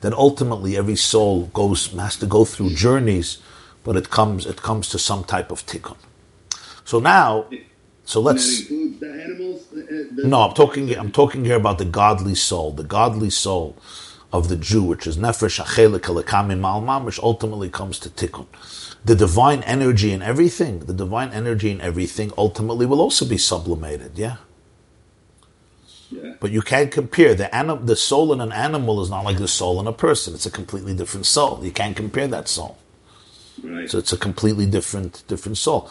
that 0.00 0.12
ultimately 0.14 0.76
every 0.76 0.96
soul 0.96 1.46
goes 1.48 1.88
has 1.92 2.16
to 2.16 2.26
go 2.26 2.44
through 2.44 2.70
journeys, 2.70 3.38
but 3.84 3.96
it 3.96 4.10
comes 4.10 4.46
it 4.46 4.62
comes 4.62 4.88
to 4.90 4.98
some 4.98 5.24
type 5.24 5.50
of 5.50 5.64
tikkun. 5.66 5.96
So 6.84 7.00
now, 7.00 7.46
so 8.04 8.20
let's. 8.20 8.60
includes 8.60 9.00
the 9.00 9.10
animals. 9.24 9.64
uh, 9.74 9.80
uh, 9.80 9.84
the- 10.16 10.28
No, 10.28 10.42
I'm 10.42 10.54
talking. 10.54 10.92
I'm 10.96 11.12
talking 11.12 11.44
here 11.44 11.56
about 11.56 11.78
the 11.78 11.84
godly 11.86 12.34
soul, 12.34 12.72
the 12.72 12.84
godly 12.84 13.30
soul 13.30 13.76
of 14.32 14.48
the 14.48 14.56
Jew, 14.56 14.82
which 14.84 15.06
is 15.06 15.16
nefesh 15.16 15.62
achelik 15.64 16.00
elakamin 16.02 16.60
malmam, 16.60 17.04
which 17.04 17.18
ultimately 17.20 17.70
comes 17.70 17.98
to 18.00 18.10
tikkun. 18.10 18.46
The 19.04 19.14
divine 19.14 19.62
energy 19.64 20.12
in 20.12 20.22
everything, 20.22 20.80
the 20.80 20.94
divine 20.94 21.30
energy 21.32 21.70
in 21.70 21.80
everything, 21.80 22.32
ultimately 22.38 22.86
will 22.86 23.00
also 23.00 23.26
be 23.26 23.36
sublimated. 23.38 24.12
Yeah, 24.16 24.36
Yeah. 26.10 26.34
but 26.40 26.50
you 26.50 26.62
can't 26.62 26.90
compare 26.90 27.34
the 27.34 27.54
anim- 27.54 27.86
the 27.86 27.96
soul 27.96 28.32
in 28.32 28.40
an 28.40 28.52
animal 28.52 29.02
is 29.02 29.10
not 29.10 29.24
like 29.24 29.38
the 29.38 29.48
soul 29.48 29.78
in 29.80 29.86
a 29.86 29.92
person. 29.92 30.34
It's 30.34 30.46
a 30.46 30.50
completely 30.50 30.94
different 30.94 31.26
soul. 31.26 31.60
You 31.62 31.70
can't 31.70 31.96
compare 31.96 32.28
that 32.28 32.48
soul. 32.48 32.78
Right. 33.62 33.90
So 33.90 33.98
it's 33.98 34.12
a 34.12 34.16
completely 34.16 34.66
different 34.66 35.22
different 35.28 35.58
soul. 35.58 35.90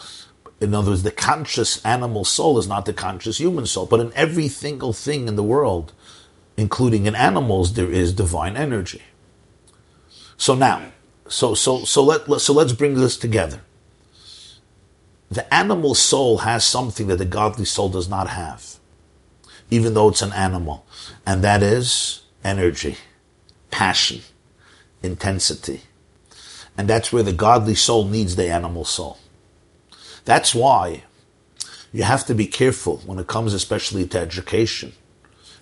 In 0.60 0.74
other 0.74 0.90
words, 0.92 1.02
the 1.02 1.10
conscious 1.10 1.84
animal 1.84 2.24
soul 2.24 2.58
is 2.58 2.66
not 2.68 2.84
the 2.86 2.92
conscious 2.92 3.38
human 3.38 3.66
soul. 3.66 3.86
But 3.86 4.00
in 4.00 4.12
every 4.14 4.48
single 4.48 4.92
thing 4.92 5.28
in 5.28 5.36
the 5.36 5.42
world, 5.42 5.92
including 6.56 7.06
in 7.06 7.14
animals, 7.14 7.74
there 7.74 7.90
is 7.90 8.12
divine 8.12 8.56
energy. 8.56 9.02
So 10.36 10.54
now, 10.54 10.82
so 11.28 11.54
so 11.54 11.84
so 11.84 12.02
let, 12.02 12.28
let 12.28 12.40
so 12.40 12.52
let's 12.52 12.72
bring 12.72 12.94
this 12.94 13.16
together. 13.16 13.60
The 15.30 15.52
animal 15.52 15.94
soul 15.94 16.38
has 16.38 16.64
something 16.64 17.06
that 17.08 17.16
the 17.16 17.24
godly 17.24 17.64
soul 17.64 17.88
does 17.88 18.08
not 18.08 18.28
have, 18.28 18.76
even 19.70 19.94
though 19.94 20.08
it's 20.08 20.22
an 20.22 20.32
animal, 20.32 20.86
and 21.26 21.42
that 21.42 21.62
is 21.62 22.22
energy, 22.44 22.96
passion, 23.70 24.20
intensity. 25.02 25.82
And 26.76 26.88
that's 26.88 27.12
where 27.12 27.22
the 27.22 27.32
godly 27.32 27.74
soul 27.74 28.04
needs 28.04 28.36
the 28.36 28.48
animal 28.48 28.84
soul. 28.84 29.18
That's 30.24 30.54
why 30.54 31.04
you 31.92 32.02
have 32.02 32.26
to 32.26 32.34
be 32.34 32.46
careful 32.46 32.98
when 33.06 33.18
it 33.18 33.26
comes 33.26 33.54
especially 33.54 34.06
to 34.08 34.18
education, 34.18 34.92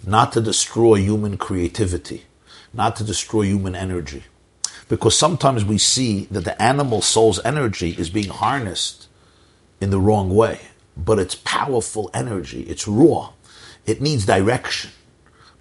not 0.06 0.32
to 0.32 0.40
destroy 0.40 0.96
human 0.96 1.36
creativity, 1.36 2.24
not 2.72 2.96
to 2.96 3.04
destroy 3.04 3.42
human 3.42 3.74
energy. 3.74 4.24
Because 4.93 5.16
sometimes 5.16 5.64
we 5.64 5.78
see 5.78 6.26
that 6.30 6.45
the 6.45 6.61
animal 6.61 7.01
soul's 7.01 7.43
energy 7.47 7.93
is 7.93 8.11
being 8.11 8.28
harnessed 8.28 9.09
in 9.80 9.88
the 9.88 9.99
wrong 9.99 10.28
way. 10.34 10.61
But 10.99 11.18
it's 11.18 11.34
powerful 11.34 12.11
energy, 12.12 12.64
it's 12.64 12.86
raw, 12.86 13.32
it 13.86 14.03
needs 14.03 14.26
direction. 14.26 14.90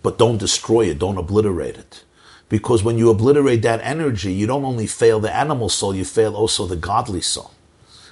But 0.04 0.18
don't 0.18 0.38
destroy 0.38 0.90
it, 0.90 1.00
don't 1.00 1.18
obliterate 1.18 1.78
it. 1.78 2.04
Because 2.50 2.84
when 2.84 2.98
you 2.98 3.10
obliterate 3.10 3.62
that 3.62 3.80
energy, 3.84 4.34
you 4.34 4.48
don't 4.48 4.66
only 4.66 4.86
fail 4.86 5.22
the 5.22 5.34
animal 5.34 5.70
soul, 5.70 5.96
you 5.96 6.04
fail 6.04 6.36
also 6.36 6.66
the 6.66 6.76
godly 6.76 7.22
soul. 7.22 7.52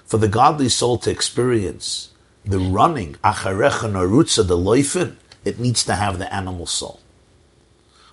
For 0.06 0.20
the 0.20 0.30
godly 0.30 0.70
soul 0.70 0.98
to 1.00 1.12
experience 1.12 2.14
the 2.46 2.60
running, 2.60 3.16
acharecha 3.26 3.92
narutza, 3.92 4.48
the 4.48 4.56
loifin, 4.56 5.18
it 5.44 5.60
needs 5.60 5.84
to 5.84 5.96
have 5.96 6.18
the 6.18 6.34
animal 6.34 6.66
soul. 6.66 7.02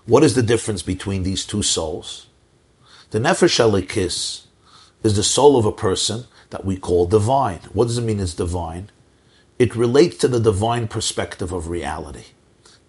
What 0.06 0.24
is 0.24 0.34
the 0.34 0.42
difference 0.42 0.82
between 0.82 1.22
these 1.22 1.46
two 1.46 1.62
souls? 1.62 2.25
The 3.10 3.18
nefesh 3.18 3.60
elikis 3.60 4.46
is 5.02 5.16
the 5.16 5.22
soul 5.22 5.56
of 5.56 5.64
a 5.64 5.72
person 5.72 6.24
that 6.50 6.64
we 6.64 6.76
call 6.76 7.06
divine. 7.06 7.60
What 7.72 7.86
does 7.86 7.98
it 7.98 8.02
mean 8.02 8.20
it's 8.20 8.34
divine? 8.34 8.90
It 9.58 9.76
relates 9.76 10.16
to 10.18 10.28
the 10.28 10.40
divine 10.40 10.88
perspective 10.88 11.52
of 11.52 11.68
reality. 11.68 12.26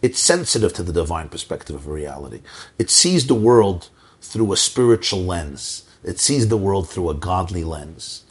It's 0.02 0.20
sensitive 0.20 0.74
to 0.74 0.84
the 0.84 0.94
divine 0.94 1.30
perspective 1.30 1.76
of 1.76 1.88
reality. 1.88 2.42
It 2.78 2.90
sees 2.90 3.28
the 3.28 3.36
world 3.36 3.90
through 4.22 4.52
a 4.52 4.58
spiritual 4.58 5.24
lens. 5.24 5.84
It 6.04 6.20
sees 6.20 6.48
the 6.48 6.58
world 6.58 6.90
through 6.90 7.10
a 7.10 7.16
godly 7.16 7.64
lens. 7.64 8.24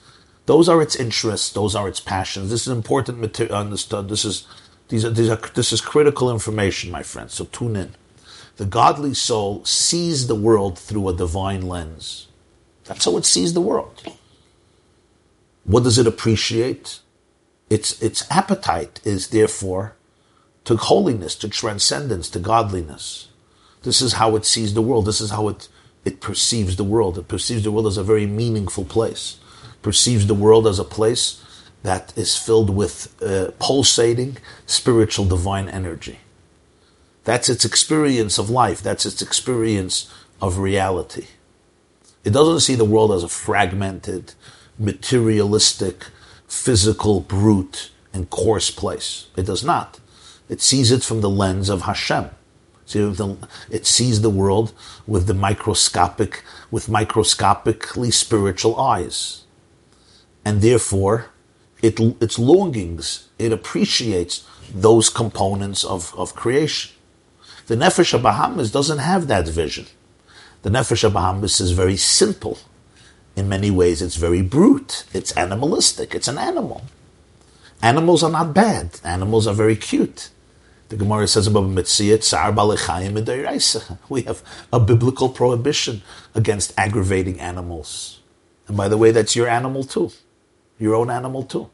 Those 0.47 0.69
are 0.69 0.81
its 0.81 0.95
interests. 0.97 1.51
Those 1.51 1.75
are 1.75 1.89
its 1.89 2.01
passions. 2.01 2.51
This 2.51 2.67
is 2.67 2.73
important 2.73 3.19
material. 3.19 3.57
Understood. 3.57 4.09
This 4.09 4.25
is 4.25 4.47
these 4.89 5.05
are, 5.05 5.11
these 5.11 5.29
are 5.29 5.37
this 5.55 5.73
is 5.73 5.81
critical 5.81 6.31
information, 6.31 6.91
my 6.93 7.03
friends. 7.03 7.35
So 7.35 7.47
tune 7.47 7.75
in. 7.75 7.95
The 8.57 8.65
godly 8.65 9.15
soul 9.15 9.65
sees 9.65 10.27
the 10.27 10.35
world 10.35 10.79
through 10.79 11.09
a 11.09 11.17
divine 11.17 11.63
lens. 11.63 12.29
That's 12.85 13.05
how 13.05 13.17
it 13.17 13.25
sees 13.25 13.53
the 13.53 13.61
world. 13.61 14.03
What 15.65 15.85
does 15.85 15.99
it 15.99 16.07
appreciate? 16.07 17.01
Its 17.69 18.01
its 18.01 18.25
appetite 18.31 19.01
is 19.05 19.29
therefore 19.29 19.97
to 20.65 20.77
holiness, 20.77 21.35
to 21.37 21.49
transcendence, 21.49 22.31
to 22.31 22.39
godliness. 22.39 23.29
This 23.83 24.01
is 24.01 24.15
how 24.15 24.35
it 24.37 24.45
sees 24.45 24.75
the 24.75 24.83
world. 24.83 25.07
This 25.07 25.21
is 25.21 25.31
how 25.31 25.49
it, 25.49 25.69
it 26.05 26.21
perceives 26.21 26.77
the 26.77 26.85
world. 26.85 27.19
It 27.19 27.29
perceives 27.29 27.63
the 27.63 27.71
world 27.71 27.87
as 27.87 27.97
a 27.97 28.03
very 28.03 28.27
meaningful 28.27 28.85
place. 28.85 29.39
Perceives 29.83 30.27
the 30.27 30.35
world 30.35 30.67
as 30.67 30.81
a 30.81 30.85
place 30.85 31.43
that 31.85 32.13
is 32.17 32.37
filled 32.37 32.71
with 32.71 33.15
uh, 33.23 33.53
pulsating 33.61 34.39
spiritual 34.67 35.25
divine 35.25 35.69
energy. 35.69 36.19
That's 37.27 37.49
its 37.49 37.65
experience 37.65 38.39
of 38.39 38.51
life. 38.51 38.81
That's 38.81 39.05
its 39.05 39.21
experience 39.21 40.09
of 40.41 40.59
reality. 40.59 41.27
It 42.25 42.31
doesn't 42.31 42.61
see 42.61 42.77
the 42.77 42.85
world 42.85 43.11
as 43.11 43.25
a 43.25 43.29
fragmented, 43.29 44.35
materialistic, 44.79 46.07
physical, 46.47 47.21
brute, 47.21 47.91
and 48.13 48.31
coarse 48.31 48.71
place. 48.71 49.27
It 49.37 49.45
does 49.45 49.65
not. 49.65 49.99
It 50.49 50.63
sees 50.63 50.93
it 50.93 51.03
from 51.03 51.21
the 51.21 51.29
lens 51.29 51.69
of 51.69 51.83
Hashem. 51.83 52.31
It 52.95 53.87
sees 53.87 54.21
the 54.21 54.31
world 54.31 54.73
with 55.05 55.27
the 55.27 55.35
microscopic, 55.35 56.45
with 56.71 56.89
microscopically 56.89 58.13
spiritual 58.13 58.79
eyes. 58.79 59.43
And 60.45 60.63
therefore, 60.63 61.31
it, 61.83 61.99
its 62.23 62.39
longings, 62.39 63.29
it 63.37 63.51
appreciates 63.51 64.47
those 64.73 65.11
components 65.11 65.83
of, 65.83 66.15
of 66.17 66.37
creation. 66.37 66.96
The 67.67 67.75
Nefesh 67.75 68.15
of 68.15 68.23
Bahamis 68.23 68.73
doesn't 68.73 68.99
have 68.99 69.27
that 69.27 69.49
vision. 69.49 69.87
The 70.63 70.71
Nefesh 70.71 71.03
of 71.03 71.15
Bahamis 71.15 71.61
is 71.61 71.73
very 71.73 71.97
simple. 71.97 72.59
In 73.35 73.49
many 73.49 73.73
ways, 73.73 74.01
it's 74.01 74.15
very 74.15 74.41
brute. 74.41 75.05
It's 75.13 75.37
animalistic. 75.37 76.15
It's 76.15 76.29
an 76.29 76.39
animal. 76.39 76.83
Animals 77.83 78.23
are 78.23 78.31
not 78.31 78.55
bad. 78.55 79.01
Animals 79.03 79.49
are 79.49 79.55
very 79.55 79.75
cute. 79.75 80.31
The 80.91 80.97
Gemara 80.97 81.27
says 81.27 81.49
about 81.49 81.65
Mitziyah, 81.65 82.23
We 84.09 84.23
have 84.23 84.43
a 84.73 84.79
biblical 84.79 85.29
prohibition 85.29 86.03
against 86.37 86.73
aggravating 86.79 87.41
animals. 87.41 88.21
And 88.69 88.77
by 88.77 88.87
the 88.89 88.97
way, 88.97 89.11
that's 89.11 89.35
your 89.35 89.49
animal 89.49 89.83
too. 89.83 90.13
Your 90.79 90.95
own 90.95 91.11
animal 91.11 91.43
too. 91.43 91.69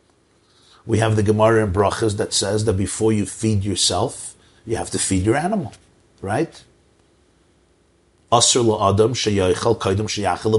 We 0.86 0.98
have 0.98 1.16
the 1.16 1.22
Gemara 1.22 1.64
in 1.64 1.72
Brachas 1.72 2.16
that 2.16 2.32
says 2.32 2.64
that 2.64 2.72
before 2.72 3.12
you 3.12 3.26
feed 3.26 3.62
yourself, 3.62 4.34
you 4.64 4.76
have 4.76 4.90
to 4.90 4.98
feed 4.98 5.24
your 5.24 5.36
animal. 5.36 5.74
Right? 6.22 6.64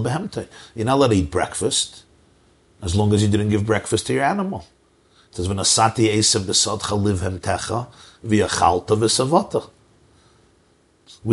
Behemte. 0.04 0.48
You're 0.76 0.86
not 0.86 0.96
allowed 0.96 1.08
to 1.08 1.16
eat 1.16 1.32
breakfast 1.32 2.04
as 2.84 2.96
long 2.96 3.14
as 3.14 3.24
you 3.24 3.30
didn't 3.30 3.50
give 3.50 3.66
breakfast 3.66 4.06
to 4.08 4.14
your 4.14 4.24
animal. 4.24 4.66
It 5.32 5.38
says. 5.38 5.48
We 5.48 5.56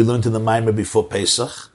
learned 0.05 0.27
in 0.27 0.33
the 0.33 0.41
Maimer 0.41 0.75
before 0.75 1.05
Pesach 1.05 1.71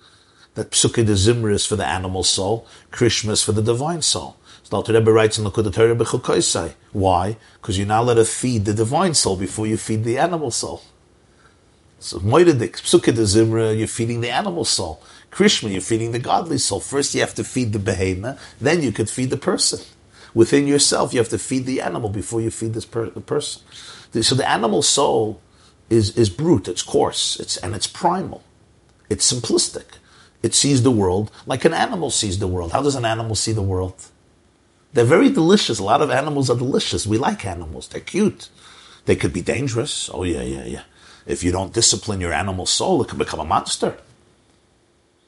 that 0.56 0.72
Pesukei 0.72 1.06
de 1.06 1.14
Zimra 1.14 1.54
is 1.54 1.66
for 1.66 1.76
the 1.76 1.86
animal 1.86 2.24
soul, 2.24 2.66
Krishma 2.92 3.32
is 3.32 3.44
for 3.44 3.52
the 3.52 3.62
divine 3.62 4.02
soul. 4.02 4.38
So 4.64 4.70
the 4.70 4.78
Alter 4.78 4.94
Rebbe 4.94 5.12
writes 5.12 5.38
in 5.38 5.44
the 5.44 5.52
Torah 5.52 6.74
Why? 6.94 7.38
Because 7.62 7.78
you're 7.78 7.86
not 7.86 8.04
allowed 8.04 8.14
to 8.16 8.26
feed 8.26 8.66
the 8.66 8.74
divine 8.74 9.14
soul 9.14 9.36
before 9.36 9.68
you 9.68 9.78
feed 9.78 10.06
the 10.06 10.18
animal 10.18 10.50
soul. 10.50 10.82
So 12.00 12.20
Moededik, 12.20 12.82
Pesukei 12.82 13.16
de 13.16 13.24
Zimra, 13.24 13.78
you're 13.78 13.88
feeding 13.88 14.22
the 14.22 14.30
animal 14.30 14.66
soul. 14.66 15.02
Krishma, 15.32 15.72
you're 15.72 15.82
feeding 15.82 16.12
the 16.12 16.20
godly 16.20 16.58
soul. 16.58 16.80
First 16.80 17.14
you 17.16 17.22
have 17.22 17.34
to 17.36 17.44
feed 17.44 17.74
the 17.74 17.80
behemoth, 17.80 18.40
then 18.60 18.82
you 18.82 18.92
could 18.92 19.10
feed 19.10 19.30
the 19.30 19.38
person. 19.38 19.80
Within 20.34 20.68
yourself, 20.68 21.14
you 21.14 21.20
have 21.20 21.30
to 21.30 21.38
feed 21.38 21.66
the 21.66 21.82
animal 21.82 22.10
before 22.10 22.42
you 22.42 22.52
feed 22.52 22.74
this 22.74 22.86
per- 22.86 23.10
the 23.10 23.22
person. 23.22 23.62
So 24.22 24.36
the 24.36 24.48
animal 24.48 24.82
soul 24.82 25.42
is, 25.90 26.16
is 26.18 26.30
brute, 26.30 26.68
it's 26.68 26.84
coarse, 26.84 27.40
it's, 27.40 27.58
and 27.58 27.74
it's 27.76 27.88
primal. 27.88 28.44
It's 29.10 29.32
simplistic. 29.32 29.98
It 30.44 30.54
sees 30.54 30.84
the 30.84 30.92
world 30.92 31.32
like 31.46 31.66
an 31.66 31.74
animal 31.74 32.12
sees 32.12 32.40
the 32.40 32.48
world. 32.48 32.72
How 32.72 32.82
does 32.82 32.96
an 32.96 33.06
animal 33.06 33.36
see 33.36 33.52
the 33.52 33.62
world? 33.62 34.06
They're 34.94 35.06
very 35.06 35.30
delicious. 35.30 35.80
A 35.80 35.84
lot 35.84 36.02
of 36.02 36.12
animals 36.12 36.50
are 36.50 36.58
delicious. 36.58 37.08
We 37.08 37.18
like 37.18 37.46
animals. 37.46 37.88
They're 37.88 38.00
cute. 38.00 38.50
They 39.06 39.16
could 39.16 39.34
be 39.34 39.42
dangerous. 39.42 40.10
Oh 40.14 40.24
yeah, 40.24 40.42
yeah, 40.42 40.66
yeah. 40.66 40.84
If 41.26 41.44
you 41.44 41.52
don't 41.52 41.74
discipline 41.74 42.22
your 42.22 42.34
animal 42.34 42.66
soul, 42.66 43.02
it 43.02 43.10
can 43.10 43.18
become 43.18 43.40
a 43.40 43.46
monster. 43.46 43.98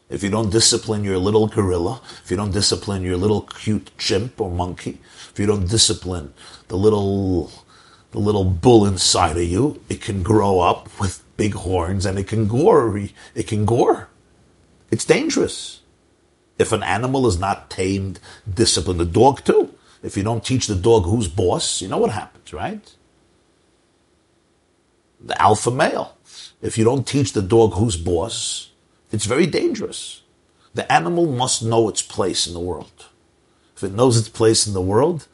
If 0.10 0.24
you 0.24 0.30
don't 0.30 0.52
discipline 0.52 1.04
your 1.04 1.18
little 1.18 1.48
gorilla, 1.48 2.02
if 2.24 2.32
you 2.32 2.38
don't 2.38 2.54
discipline 2.54 3.04
your 3.04 3.18
little 3.18 3.42
cute 3.42 3.92
chimp 3.98 4.40
or 4.40 4.50
monkey, 4.50 5.00
if 5.32 5.40
you 5.40 5.46
don't 5.46 5.70
discipline 5.70 6.34
the 6.70 6.78
little 6.78 7.52
the 8.12 8.20
little 8.20 8.46
bull 8.46 8.86
inside 8.86 9.36
of 9.36 9.44
you, 9.44 9.82
it 9.90 10.02
can 10.02 10.24
grow 10.24 10.62
up 10.62 10.88
with 11.00 11.24
big 11.36 11.54
horns 11.54 12.06
and 12.06 12.18
it 12.18 12.28
can 12.28 12.48
gore. 12.48 12.98
It 13.36 13.48
can 13.48 13.66
gore. 13.66 14.08
It's 14.90 15.04
dangerous. 15.04 15.82
If 16.58 16.72
an 16.72 16.84
animal 16.84 17.28
is 17.28 17.38
not 17.38 17.70
tamed, 17.70 18.20
disciplined, 18.52 19.02
the 19.02 19.06
dog 19.06 19.44
too. 19.44 19.74
If 20.02 20.16
you 20.16 20.24
don't 20.24 20.46
teach 20.46 20.68
the 20.68 20.76
dog 20.76 21.04
who's 21.04 21.28
boss, 21.28 21.82
you 21.82 21.90
know 21.90 21.98
what 21.98 22.12
happens, 22.12 22.54
right? 22.54 22.96
The 25.20 25.40
alpha 25.42 25.72
male. 25.72 26.18
If 26.62 26.78
you 26.78 26.84
don't 26.84 27.08
teach 27.08 27.34
the 27.34 27.42
dog 27.42 27.74
who's 27.74 27.98
boss, 27.98 28.72
it's 29.12 29.26
very 29.26 29.46
dangerous. 29.46 30.22
The 30.74 30.92
animal 30.92 31.26
must 31.26 31.64
know 31.64 31.90
its 31.90 32.02
place 32.02 32.48
in 32.48 32.54
the 32.54 32.60
world. 32.60 33.06
If 33.76 33.84
it 33.84 33.94
knows 33.94 34.18
its 34.18 34.30
place 34.30 34.68
in 34.68 34.74
the 34.74 34.82
world, 34.82 35.28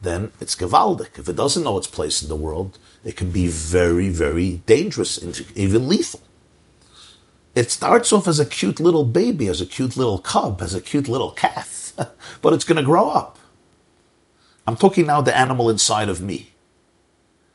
then 0.00 0.32
it's 0.40 0.54
gewaldic. 0.54 1.18
If 1.18 1.28
it 1.28 1.36
doesn't 1.36 1.64
know 1.64 1.78
its 1.78 1.86
place 1.86 2.22
in 2.22 2.28
the 2.28 2.36
world, 2.36 2.78
it 3.04 3.16
can 3.16 3.30
be 3.30 3.46
very, 3.48 4.08
very 4.08 4.62
dangerous, 4.66 5.18
even 5.54 5.88
lethal. 5.88 6.20
It 7.54 7.70
starts 7.70 8.12
off 8.12 8.28
as 8.28 8.38
a 8.38 8.44
cute 8.44 8.80
little 8.80 9.04
baby, 9.04 9.48
as 9.48 9.60
a 9.60 9.66
cute 9.66 9.96
little 9.96 10.18
cub, 10.18 10.60
as 10.60 10.74
a 10.74 10.80
cute 10.80 11.08
little 11.08 11.30
calf, 11.30 11.94
but 12.42 12.52
it's 12.52 12.64
going 12.64 12.76
to 12.76 12.82
grow 12.82 13.08
up. 13.08 13.38
I'm 14.66 14.76
talking 14.76 15.06
now 15.06 15.20
the 15.20 15.36
animal 15.36 15.70
inside 15.70 16.08
of 16.08 16.20
me. 16.20 16.52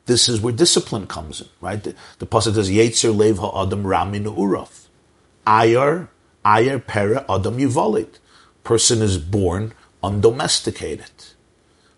This 0.06 0.28
is 0.28 0.41
where 0.41 0.54
discipline 0.54 1.08
comes 1.08 1.41
in, 1.41 1.47
right? 1.62 1.82
The, 1.84 1.95
the 2.20 2.26
pasuk 2.26 2.56
says, 2.56 2.70
"Yetzer 2.70 3.16
lev 3.16 3.38
ha'adam 3.38 3.86
ramin 3.86 4.26
uraf." 4.26 4.88
Ayar, 5.45 6.10
ayar 6.45 6.86
pera 6.86 7.26
adam 7.30 7.58
yuvalit. 7.58 8.20
Person 8.64 9.02
is 9.02 9.18
born 9.18 9.74
undomesticated. 10.04 11.12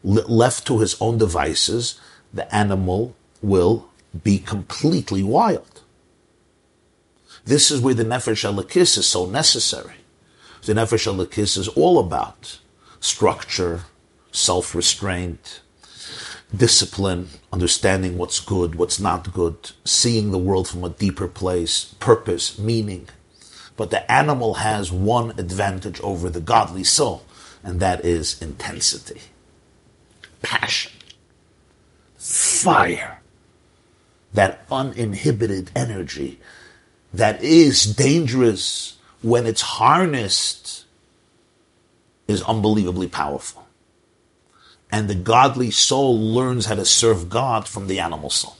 left 0.04 0.68
to 0.68 0.80
his 0.80 0.97
own 1.01 1.18
devices, 1.18 1.99
the 2.34 2.54
animal 2.54 3.16
will 3.41 3.89
be 4.24 4.38
completely 4.38 5.24
wild. 5.24 5.82
This 7.45 7.72
is 7.72 7.82
where 7.82 7.93
the 7.93 8.06
nefesh 8.06 8.43
alakis 8.43 8.97
is 8.97 9.08
so 9.08 9.26
necessary. 9.26 9.95
The 10.66 10.74
nefesh 10.74 11.12
alakis 11.12 11.58
is 11.58 11.68
all 11.70 11.99
about 11.99 12.60
structure, 12.99 13.82
self-restraint, 14.32 15.62
discipline, 16.56 17.30
understanding 17.51 18.18
what's 18.18 18.39
good, 18.39 18.76
what's 18.76 18.99
not 18.99 19.34
good, 19.34 19.72
seeing 19.86 20.32
the 20.32 20.38
world 20.38 20.68
from 20.68 20.84
a 20.84 20.89
deeper 20.89 21.28
place, 21.28 21.95
purpose, 21.99 22.60
meaning. 22.60 23.08
But 23.76 23.89
the 23.89 24.10
animal 24.12 24.56
has 24.56 24.91
one 24.91 25.32
advantage 25.32 25.99
over 26.01 26.30
the 26.30 26.39
godly 26.39 26.84
soul, 26.84 27.24
and 27.64 27.80
that 27.80 28.06
is 28.06 28.41
intensity, 28.41 29.22
passion, 30.41 30.91
fire, 32.18 33.22
that 34.34 34.66
uninhibited 34.72 35.72
energy 35.76 36.39
that 37.14 37.43
is 37.43 37.95
dangerous 37.95 38.97
when 39.22 39.45
it's 39.45 39.62
harnessed 39.62 40.86
is 42.28 42.41
unbelievably 42.43 43.08
powerful. 43.08 43.62
And 44.94 45.10
the 45.10 45.16
godly 45.16 45.72
soul 45.72 46.20
learns 46.20 46.68
how 46.68 46.76
to 46.76 46.86
serve 46.86 47.28
God 47.28 47.68
from 47.68 47.88
the 47.88 48.00
animal 48.00 48.30
soul. 48.30 48.58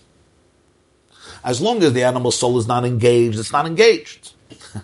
As 1.44 1.62
long 1.62 1.84
as 1.84 1.94
the 1.94 2.02
animal 2.02 2.32
soul 2.32 2.58
is 2.58 2.68
not 2.68 2.86
engaged, 2.86 3.38
it's 3.38 3.52
not 3.52 3.68
engaged. 3.68 4.34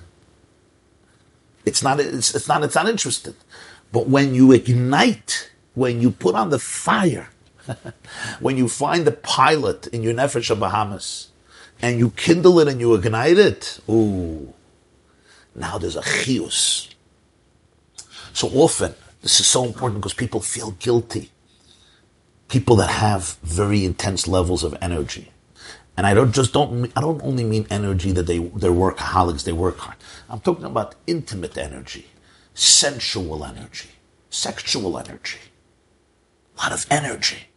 it's 1.65 1.81
not, 1.81 1.99
it's, 1.99 2.35
it's 2.35 2.47
not, 2.47 2.63
it's 2.63 2.75
not 2.75 2.87
interested. 2.87 3.33
But 3.91 4.07
when 4.07 4.35
you 4.35 4.51
ignite, 4.51 5.49
when 5.73 5.99
you 5.99 6.11
put 6.11 6.35
on 6.35 6.51
the 6.51 6.59
fire, 6.59 7.29
when 8.39 8.55
you 8.55 8.69
find 8.69 9.07
the 9.07 9.11
pilot 9.11 9.87
in 9.87 10.03
your 10.03 10.13
Nefesh 10.13 10.51
of 10.51 10.59
Bahamis, 10.59 11.29
and 11.81 11.97
you 11.97 12.11
kindle 12.11 12.59
it 12.59 12.67
and 12.67 12.79
you 12.79 12.93
ignite 12.93 13.39
it, 13.39 13.79
ooh, 13.89 14.53
now 15.55 15.79
there's 15.79 15.95
a 15.95 16.03
chius. 16.03 16.93
So 18.33 18.49
often, 18.49 18.93
this 19.23 19.39
is 19.39 19.47
so 19.47 19.65
important 19.65 19.99
because 19.99 20.13
people 20.13 20.41
feel 20.41 20.73
guilty. 20.73 21.31
People 22.49 22.75
that 22.77 22.89
have 22.89 23.37
very 23.41 23.85
intense 23.85 24.27
levels 24.27 24.63
of 24.63 24.75
energy. 24.81 25.31
And 25.95 26.05
I 26.05 26.13
don't 26.13 26.33
just 26.33 26.53
don't, 26.53 26.91
I 26.95 27.01
don't 27.01 27.21
only 27.23 27.43
mean 27.43 27.67
energy 27.69 28.11
that 28.11 28.25
they, 28.25 28.39
they're 28.39 28.71
workaholics, 28.71 29.43
they 29.43 29.51
work 29.51 29.77
hard. 29.77 29.97
I'm 30.29 30.39
talking 30.39 30.65
about 30.65 30.95
intimate 31.07 31.57
energy, 31.57 32.07
sensual 32.53 33.45
energy, 33.45 33.89
sexual 34.29 34.97
energy, 34.97 35.39
a 36.57 36.61
lot 36.61 36.71
of 36.71 36.85
energy. 36.89 37.49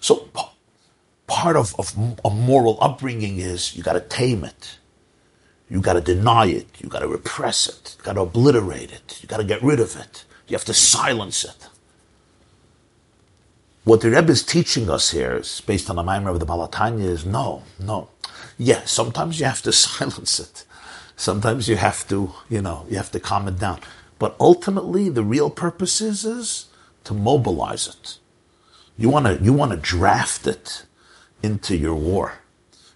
So 0.00 0.28
part 1.26 1.56
of, 1.56 1.74
of 1.78 1.94
a 2.24 2.30
moral 2.30 2.78
upbringing 2.80 3.38
is 3.38 3.76
you 3.76 3.82
got 3.82 3.94
to 3.94 4.00
tame 4.00 4.44
it. 4.44 4.78
You 5.68 5.80
got 5.80 5.94
to 5.94 6.00
deny 6.00 6.46
it. 6.46 6.66
You 6.78 6.88
got 6.88 7.00
to 7.00 7.08
repress 7.08 7.68
it. 7.68 7.96
You 7.98 8.04
got 8.04 8.12
to 8.12 8.20
obliterate 8.20 8.92
it. 8.92 9.18
You 9.22 9.28
got 9.28 9.38
to 9.38 9.44
get 9.44 9.62
rid 9.62 9.80
of 9.80 9.96
it. 9.96 10.24
You 10.46 10.54
have 10.54 10.64
to 10.66 10.74
silence 10.74 11.44
it. 11.44 11.68
What 13.86 14.00
the 14.00 14.10
Rebbe 14.10 14.32
is 14.32 14.42
teaching 14.42 14.90
us 14.90 15.12
here 15.12 15.36
is 15.36 15.60
based 15.60 15.88
on 15.88 15.94
the 15.94 16.02
Maimer 16.02 16.32
of 16.32 16.40
the 16.40 16.44
Baal 16.44 16.68
HaTanya 16.68 17.04
is 17.04 17.24
no, 17.24 17.62
no. 17.78 18.08
Yeah, 18.58 18.82
sometimes 18.84 19.38
you 19.38 19.46
have 19.46 19.62
to 19.62 19.70
silence 19.88 20.40
it. 20.40 20.64
Sometimes 21.14 21.68
you 21.68 21.76
have 21.76 22.06
to, 22.08 22.32
you 22.48 22.60
know, 22.60 22.84
you 22.90 22.96
have 22.96 23.12
to 23.12 23.20
calm 23.20 23.46
it 23.46 23.60
down. 23.60 23.78
But 24.18 24.34
ultimately, 24.40 25.08
the 25.08 25.22
real 25.22 25.50
purpose 25.50 26.00
is, 26.00 26.24
is 26.24 26.66
to 27.04 27.14
mobilize 27.14 27.86
it. 27.86 28.18
You 28.98 29.08
want 29.08 29.26
to, 29.26 29.38
you 29.40 29.52
want 29.52 29.70
to 29.70 29.76
draft 29.76 30.48
it 30.48 30.84
into 31.40 31.76
your 31.76 31.94
war. 31.94 32.40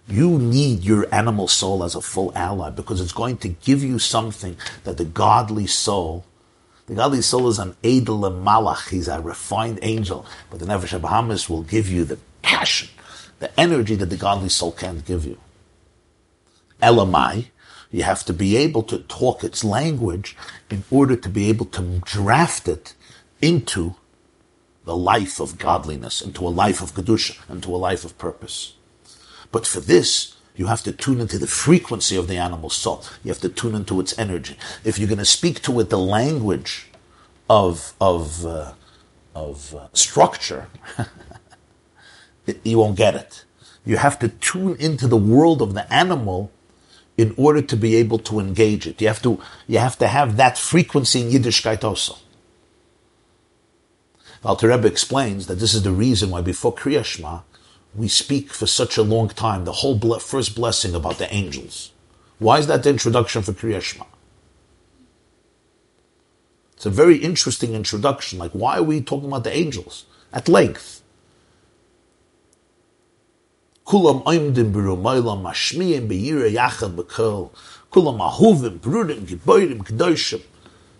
You 0.09 0.37
need 0.39 0.83
your 0.83 1.07
animal 1.15 1.47
soul 1.47 1.85
as 1.85 1.95
a 1.95 2.01
full 2.01 2.33
ally 2.35 2.69
because 2.69 2.99
it's 2.99 3.13
going 3.13 3.37
to 3.37 3.47
give 3.47 3.81
you 3.81 3.97
something 3.97 4.57
that 4.83 4.97
the 4.97 5.05
godly 5.05 5.67
soul, 5.67 6.25
the 6.87 6.95
godly 6.95 7.21
soul 7.21 7.47
is 7.47 7.59
an 7.59 7.75
edel 7.83 8.21
malach, 8.21 8.89
he's 8.89 9.07
a 9.07 9.21
refined 9.21 9.79
angel, 9.81 10.25
but 10.49 10.59
the 10.59 10.65
Nefesh 10.65 10.99
Bahamis 10.99 11.49
will 11.49 11.63
give 11.63 11.89
you 11.89 12.03
the 12.03 12.19
passion, 12.41 12.89
the 13.39 13.59
energy 13.59 13.95
that 13.95 14.07
the 14.07 14.17
godly 14.17 14.49
soul 14.49 14.71
can't 14.71 15.05
give 15.05 15.25
you. 15.25 15.37
Elamai, 16.81 17.47
you 17.91 18.03
have 18.03 18.23
to 18.25 18.33
be 18.33 18.55
able 18.57 18.83
to 18.83 18.99
talk 18.99 19.43
its 19.43 19.63
language 19.63 20.35
in 20.69 20.83
order 20.89 21.15
to 21.15 21.29
be 21.29 21.49
able 21.49 21.65
to 21.65 22.01
draft 22.05 22.67
it 22.67 22.93
into 23.41 23.95
the 24.85 24.95
life 24.95 25.39
of 25.39 25.57
godliness, 25.57 26.21
into 26.21 26.47
a 26.47 26.49
life 26.49 26.81
of 26.81 26.93
kedusha, 26.93 27.37
into 27.49 27.75
a 27.75 27.77
life 27.77 28.03
of 28.03 28.17
purpose. 28.17 28.73
But 29.51 29.67
for 29.67 29.79
this, 29.79 30.35
you 30.61 30.67
have 30.67 30.83
to 30.83 30.91
tune 30.91 31.19
into 31.19 31.39
the 31.39 31.47
frequency 31.47 32.15
of 32.15 32.27
the 32.27 32.37
animal 32.37 32.69
soul. 32.69 33.03
You 33.23 33.29
have 33.29 33.41
to 33.41 33.49
tune 33.49 33.73
into 33.73 33.99
its 33.99 34.13
energy. 34.19 34.55
If 34.83 34.99
you're 34.99 35.07
going 35.07 35.25
to 35.27 35.35
speak 35.39 35.63
to 35.63 35.79
it 35.79 35.89
the 35.89 35.97
language 36.19 36.87
of 37.49 37.95
of 37.99 38.45
uh, 38.45 38.73
of 39.33 39.73
uh, 39.73 39.87
structure, 39.93 40.67
you 42.63 42.77
won't 42.77 42.95
get 42.95 43.15
it. 43.15 43.43
You 43.83 43.97
have 43.97 44.19
to 44.19 44.29
tune 44.29 44.75
into 44.79 45.07
the 45.07 45.17
world 45.33 45.63
of 45.63 45.73
the 45.73 45.91
animal 45.91 46.51
in 47.17 47.33
order 47.37 47.63
to 47.63 47.75
be 47.75 47.95
able 47.95 48.19
to 48.29 48.39
engage 48.39 48.85
it. 48.85 49.01
You 49.01 49.07
have 49.07 49.23
to 49.23 49.39
you 49.67 49.79
have 49.79 49.97
to 49.97 50.07
have 50.07 50.37
that 50.37 50.59
frequency 50.59 51.21
in 51.21 51.27
Yiddishkeit 51.33 51.83
also. 51.83 52.17
Alter 54.43 54.67
Rebbe 54.69 54.87
explains 54.87 55.47
that 55.47 55.55
this 55.55 55.73
is 55.73 55.81
the 55.81 55.97
reason 56.05 56.29
why 56.29 56.41
before 56.41 56.73
Kriya 56.73 57.03
Shema, 57.03 57.39
we 57.93 58.07
speak 58.07 58.53
for 58.53 58.67
such 58.67 58.97
a 58.97 59.03
long 59.03 59.29
time, 59.29 59.65
the 59.65 59.71
whole 59.71 59.97
ble- 59.97 60.19
first 60.19 60.55
blessing 60.55 60.95
about 60.95 61.17
the 61.17 61.33
angels. 61.33 61.91
Why 62.39 62.59
is 62.59 62.67
that 62.67 62.83
the 62.83 62.89
introduction 62.89 63.41
for 63.41 63.53
Kriya 63.53 63.81
Shema? 63.81 64.05
It's 66.75 66.85
a 66.85 66.89
very 66.89 67.17
interesting 67.17 67.75
introduction. 67.75 68.39
Like, 68.39 68.51
why 68.51 68.77
are 68.77 68.83
we 68.83 69.01
talking 69.01 69.27
about 69.27 69.43
the 69.43 69.55
angels 69.55 70.05
at 70.33 70.49
length? 70.49 71.01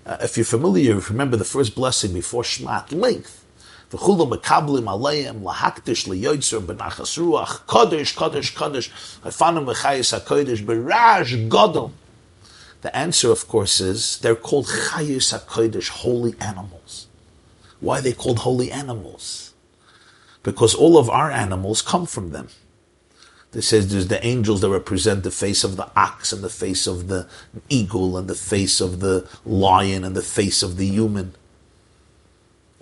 Uh, 0.05 0.17
if 0.21 0.35
you're 0.35 0.45
familiar, 0.45 0.99
remember 0.99 1.37
the 1.37 1.45
first 1.45 1.73
blessing 1.73 2.13
before 2.13 2.43
Shema 2.43 2.79
at 2.79 2.91
length, 2.91 3.40
V'chulu 3.91 4.37
mekablim 4.37 4.85
aleim 4.85 5.41
lahaktish 5.43 6.07
liyoytzer 6.07 6.61
b'nachas 6.61 7.17
ruach 7.19 7.65
kodesh 7.67 8.15
kodesh 8.15 8.53
kodesh 8.53 8.89
hafanim 9.21 9.65
v'chayis 9.65 10.17
hakodesh 10.17 10.63
b'raj 10.65 11.49
godel. 11.49 11.91
The 12.81 12.95
answer, 12.95 13.31
of 13.31 13.47
course, 13.47 13.79
is 13.81 14.17
they're 14.19 14.35
called 14.35 14.67
chayis 14.67 15.37
hakodesh, 15.37 15.89
holy 15.89 16.35
animals. 16.39 17.07
Why 17.81 17.99
are 17.99 18.01
they 18.01 18.13
called 18.13 18.39
holy 18.39 18.71
animals? 18.71 19.53
Because 20.41 20.73
all 20.73 20.97
of 20.97 21.09
our 21.09 21.29
animals 21.29 21.81
come 21.81 22.05
from 22.05 22.31
them. 22.31 22.47
It 23.53 23.63
says 23.63 23.91
there's 23.91 24.07
the 24.07 24.25
angels 24.25 24.61
that 24.61 24.69
represent 24.69 25.23
the 25.23 25.31
face 25.31 25.65
of 25.65 25.75
the 25.75 25.91
ox 25.95 26.31
and 26.31 26.41
the 26.41 26.49
face 26.49 26.87
of 26.87 27.09
the 27.09 27.27
eagle 27.67 28.17
and 28.17 28.29
the 28.29 28.35
face 28.35 28.79
of 28.79 29.01
the 29.01 29.27
lion 29.45 30.05
and 30.05 30.15
the 30.15 30.21
face 30.21 30.63
of 30.63 30.77
the 30.77 30.87
human. 30.87 31.35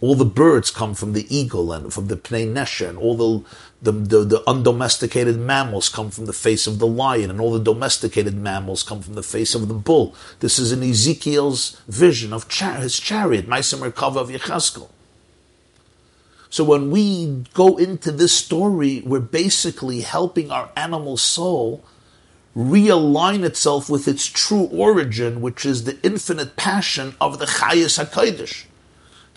All 0.01 0.15
the 0.15 0.25
birds 0.25 0.71
come 0.71 0.93
from 0.93 1.11
the 1.11 1.27
eagle 1.35 1.73
and 1.73 1.93
from 1.93 2.07
the 2.07 2.15
pnei 2.15 2.47
nesher, 2.47 2.87
and 2.87 2.97
all 2.97 3.17
the, 3.17 3.45
the, 3.81 3.91
the, 3.91 4.23
the 4.23 4.49
undomesticated 4.49 5.37
mammals 5.37 5.89
come 5.89 6.09
from 6.09 6.25
the 6.25 6.33
face 6.33 6.67
of 6.67 6.79
the 6.79 6.87
lion, 6.87 7.29
and 7.29 7.41
all 7.41 7.51
the 7.51 7.59
domesticated 7.59 8.35
mammals 8.35 8.81
come 8.81 9.01
from 9.01 9.15
the 9.15 9.23
face 9.23 9.55
of 9.55 9.67
the 9.67 9.73
bull. 9.73 10.15
This 10.39 10.57
is 10.57 10.71
in 10.71 10.83
Ezekiel's 10.83 11.81
vision 11.87 12.31
of 12.31 12.47
char- 12.47 12.75
his 12.75 12.97
chariot, 12.97 13.47
Maisa 13.47 13.77
Merkava 13.77 14.17
of 14.17 14.29
Yechaskel. 14.29 14.89
So 16.49 16.63
when 16.63 16.89
we 16.89 17.43
go 17.53 17.77
into 17.77 18.11
this 18.11 18.31
story, 18.31 19.03
we're 19.05 19.19
basically 19.19 20.01
helping 20.01 20.49
our 20.49 20.71
animal 20.75 21.17
soul 21.17 21.83
realign 22.55 23.43
itself 23.43 23.89
with 23.89 24.07
its 24.07 24.25
true 24.25 24.63
origin, 24.71 25.41
which 25.41 25.65
is 25.65 25.83
the 25.83 25.99
infinite 26.01 26.55
passion 26.55 27.15
of 27.21 27.37
the 27.37 27.45
Chayas 27.45 28.03
HaKadosh. 28.03 28.65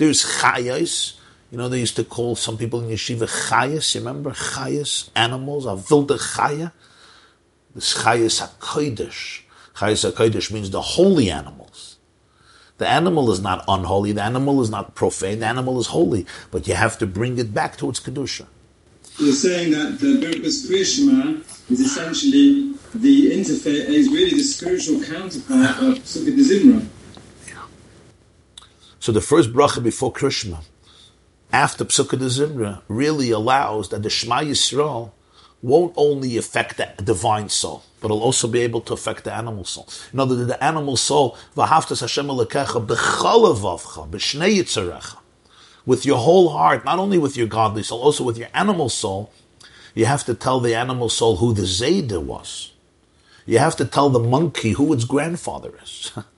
There's 0.03 0.25
Chayas, 0.25 1.15
you 1.53 1.59
know, 1.59 1.69
they 1.69 1.79
used 1.79 1.95
to 1.95 2.03
call 2.03 2.35
some 2.35 2.59
people 2.59 2.81
in 2.81 2.89
yeshiva 2.91 3.29
Chayas, 3.29 3.95
you 3.95 4.01
remember? 4.01 4.33
Chayas, 4.33 5.11
animals, 5.15 5.65
a 5.65 5.77
wilde 5.77 6.19
Chaya. 6.19 6.73
This 7.73 7.95
Chayas 8.03 8.45
HaKadosh. 8.45 9.43
Chayas 9.77 10.11
HaKadosh 10.11 10.51
means 10.51 10.71
the 10.71 10.83
holy 10.83 11.31
animals. 11.31 11.99
The 12.79 12.89
animal 12.89 13.31
is 13.31 13.41
not 13.41 13.65
unholy, 13.69 14.11
the 14.11 14.25
animal 14.25 14.61
is 14.61 14.71
not 14.71 14.97
profane, 14.97 15.39
the 15.39 15.47
animal 15.47 15.79
is 15.79 15.87
holy, 15.87 16.27
but 16.51 16.67
you 16.67 16.75
have 16.75 16.99
to 16.99 17.07
bring 17.07 17.39
it 17.39 17.55
back 17.55 17.77
to 17.77 17.89
its 17.89 18.01
Kedusha. 18.01 18.47
You're 19.19 19.33
saying 19.35 19.71
that 19.71 20.01
the 20.01 20.19
Birkus 20.19 20.69
Krishma 20.69 21.45
is 21.71 21.79
essentially 21.79 22.75
the 22.93 23.31
interface, 23.31 23.89
is 23.89 24.09
really 24.09 24.31
the 24.31 24.43
spiritual 24.43 25.01
counterpart 25.05 25.77
of 25.81 26.03
Sukkot 26.03 26.37
Zimra. 26.41 26.89
So 29.03 29.11
the 29.11 29.21
first 29.21 29.53
bracha 29.53 29.83
before 29.83 30.13
Krishma, 30.13 30.63
after 31.53 31.85
Pesukei 31.85 32.21
de 32.21 32.27
Zimra, 32.27 32.83
really 32.87 33.33
allows 33.33 33.89
that 33.89 34.05
the 34.05 34.09
Shema 34.09 34.43
Yisrael 34.43 35.11
won't 35.61 35.93
only 35.97 36.37
affect 36.37 36.77
the 36.77 36.89
divine 37.03 37.49
soul, 37.49 37.83
but 38.01 38.13
it'll 38.13 38.23
also 38.23 38.47
be 38.47 38.61
able 38.61 38.81
to 38.83 38.93
affect 38.93 39.25
the 39.25 39.35
animal 39.35 39.65
soul. 39.65 39.89
In 40.13 40.21
other 40.21 40.37
words, 40.37 40.47
the 40.47 40.63
animal 40.63 40.97
soul, 40.97 41.37
v'haftas 41.57 42.01
Hashem 42.01 42.29
alekecha 42.29 42.87
b'chalavavcha 42.87 44.09
b'shnei 44.09 44.59
yitzarecha, 44.59 45.17
with 45.85 46.07
your 46.07 46.19
whole 46.19 46.51
heart, 46.51 46.85
not 46.85 47.01
only 47.01 47.19
with 47.19 47.37
your 47.37 47.49
godly 47.49 47.83
soul, 47.83 48.01
also 48.01 48.23
with 48.23 48.39
your 48.39 48.51
animal 48.55 48.89
soul, 48.89 49.33
you 49.97 50.07
have 50.07 50.25
to 50.27 50.35
tell 50.35 50.61
the 50.61 50.77
animal 50.77 51.09
soul 51.09 51.39
who 51.39 51.53
the 51.53 51.63
Zayda 51.63 52.23
was. 52.23 52.71
You 53.47 53.59
have 53.59 53.75
to 53.79 53.85
tell 53.85 54.11
the 54.11 54.21
monkey 54.21 54.75
who 54.75 54.93
its 54.93 55.05
grandfather 55.05 55.73
is. 55.83 56.13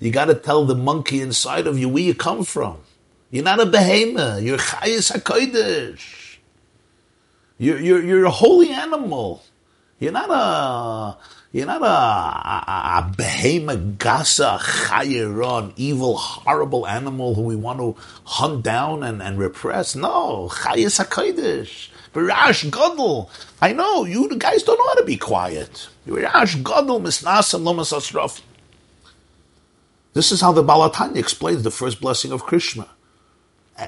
you 0.00 0.10
got 0.10 0.26
to 0.26 0.34
tell 0.34 0.64
the 0.64 0.74
monkey 0.74 1.20
inside 1.20 1.66
of 1.66 1.78
you 1.78 1.88
where 1.88 2.02
you 2.02 2.14
come 2.14 2.44
from. 2.44 2.78
You're 3.30 3.44
not 3.44 3.60
a 3.60 3.66
behemoth. 3.66 4.42
You're 4.42 4.58
Chayis 4.58 5.12
HaKodesh. 5.12 6.36
You're, 7.58 7.80
you're, 7.80 8.02
you're 8.02 8.24
a 8.24 8.30
holy 8.30 8.70
animal. 8.70 9.42
You're 9.98 10.12
not 10.12 10.30
a, 10.30 11.16
you're 11.52 11.66
not 11.66 11.82
a, 11.82 11.84
a, 11.84 12.98
a 12.98 13.14
behemoth, 13.16 13.98
gasa, 13.98 14.58
chayiron, 14.58 15.72
evil, 15.76 16.16
horrible 16.16 16.86
animal 16.86 17.34
who 17.34 17.42
we 17.42 17.56
want 17.56 17.78
to 17.78 17.96
hunt 18.24 18.64
down 18.64 19.02
and, 19.04 19.22
and 19.22 19.38
repress. 19.38 19.94
No, 19.94 20.48
chayis 20.50 21.02
hakodesh, 21.02 21.90
barash 22.12 22.70
gadol. 22.70 23.30
I 23.62 23.72
know 23.72 24.04
you 24.04 24.28
guys 24.36 24.64
don't 24.64 24.78
know 24.78 24.88
how 24.88 24.94
to 24.94 25.04
be 25.04 25.16
quiet. 25.16 25.88
Barash 26.06 26.62
gadol 26.62 27.00
misnasam 27.00 27.62
lomas 27.62 27.92
asraf. 27.92 28.42
This 30.14 30.30
is 30.30 30.40
how 30.40 30.52
the 30.52 30.62
Baal 30.62 30.88
HaTanya 30.88 31.16
explains 31.16 31.64
the 31.64 31.72
first 31.72 32.00
blessing 32.00 32.30
of 32.30 32.44
Krishma. 32.46 32.86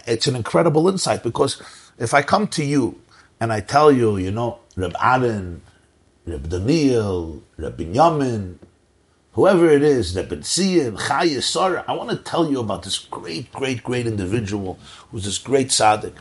It's 0.08 0.26
an 0.26 0.34
incredible 0.34 0.88
insight 0.88 1.22
because 1.22 1.62
if 1.98 2.12
I 2.12 2.22
come 2.22 2.48
to 2.48 2.64
you 2.64 3.00
and 3.38 3.52
I 3.52 3.60
tell 3.60 3.92
you, 3.92 4.16
you 4.16 4.32
know, 4.32 4.58
Reb 4.74 4.96
Aaron, 5.00 5.62
Reb 6.26 6.48
Daniel, 6.48 7.44
Reb 7.56 7.78
Binyamin, 7.78 8.56
whoever 9.34 9.70
it 9.70 9.84
is, 9.84 10.16
Reb 10.16 10.30
Tzion, 10.30 10.98
Chaya, 10.98 11.40
Sarah, 11.40 11.84
I 11.86 11.92
want 11.92 12.10
to 12.10 12.16
tell 12.16 12.50
you 12.50 12.58
about 12.58 12.82
this 12.82 12.98
great, 12.98 13.52
great, 13.52 13.84
great 13.84 14.08
individual 14.08 14.80
who's 15.12 15.26
this 15.26 15.38
great 15.38 15.68
tzaddik. 15.68 16.14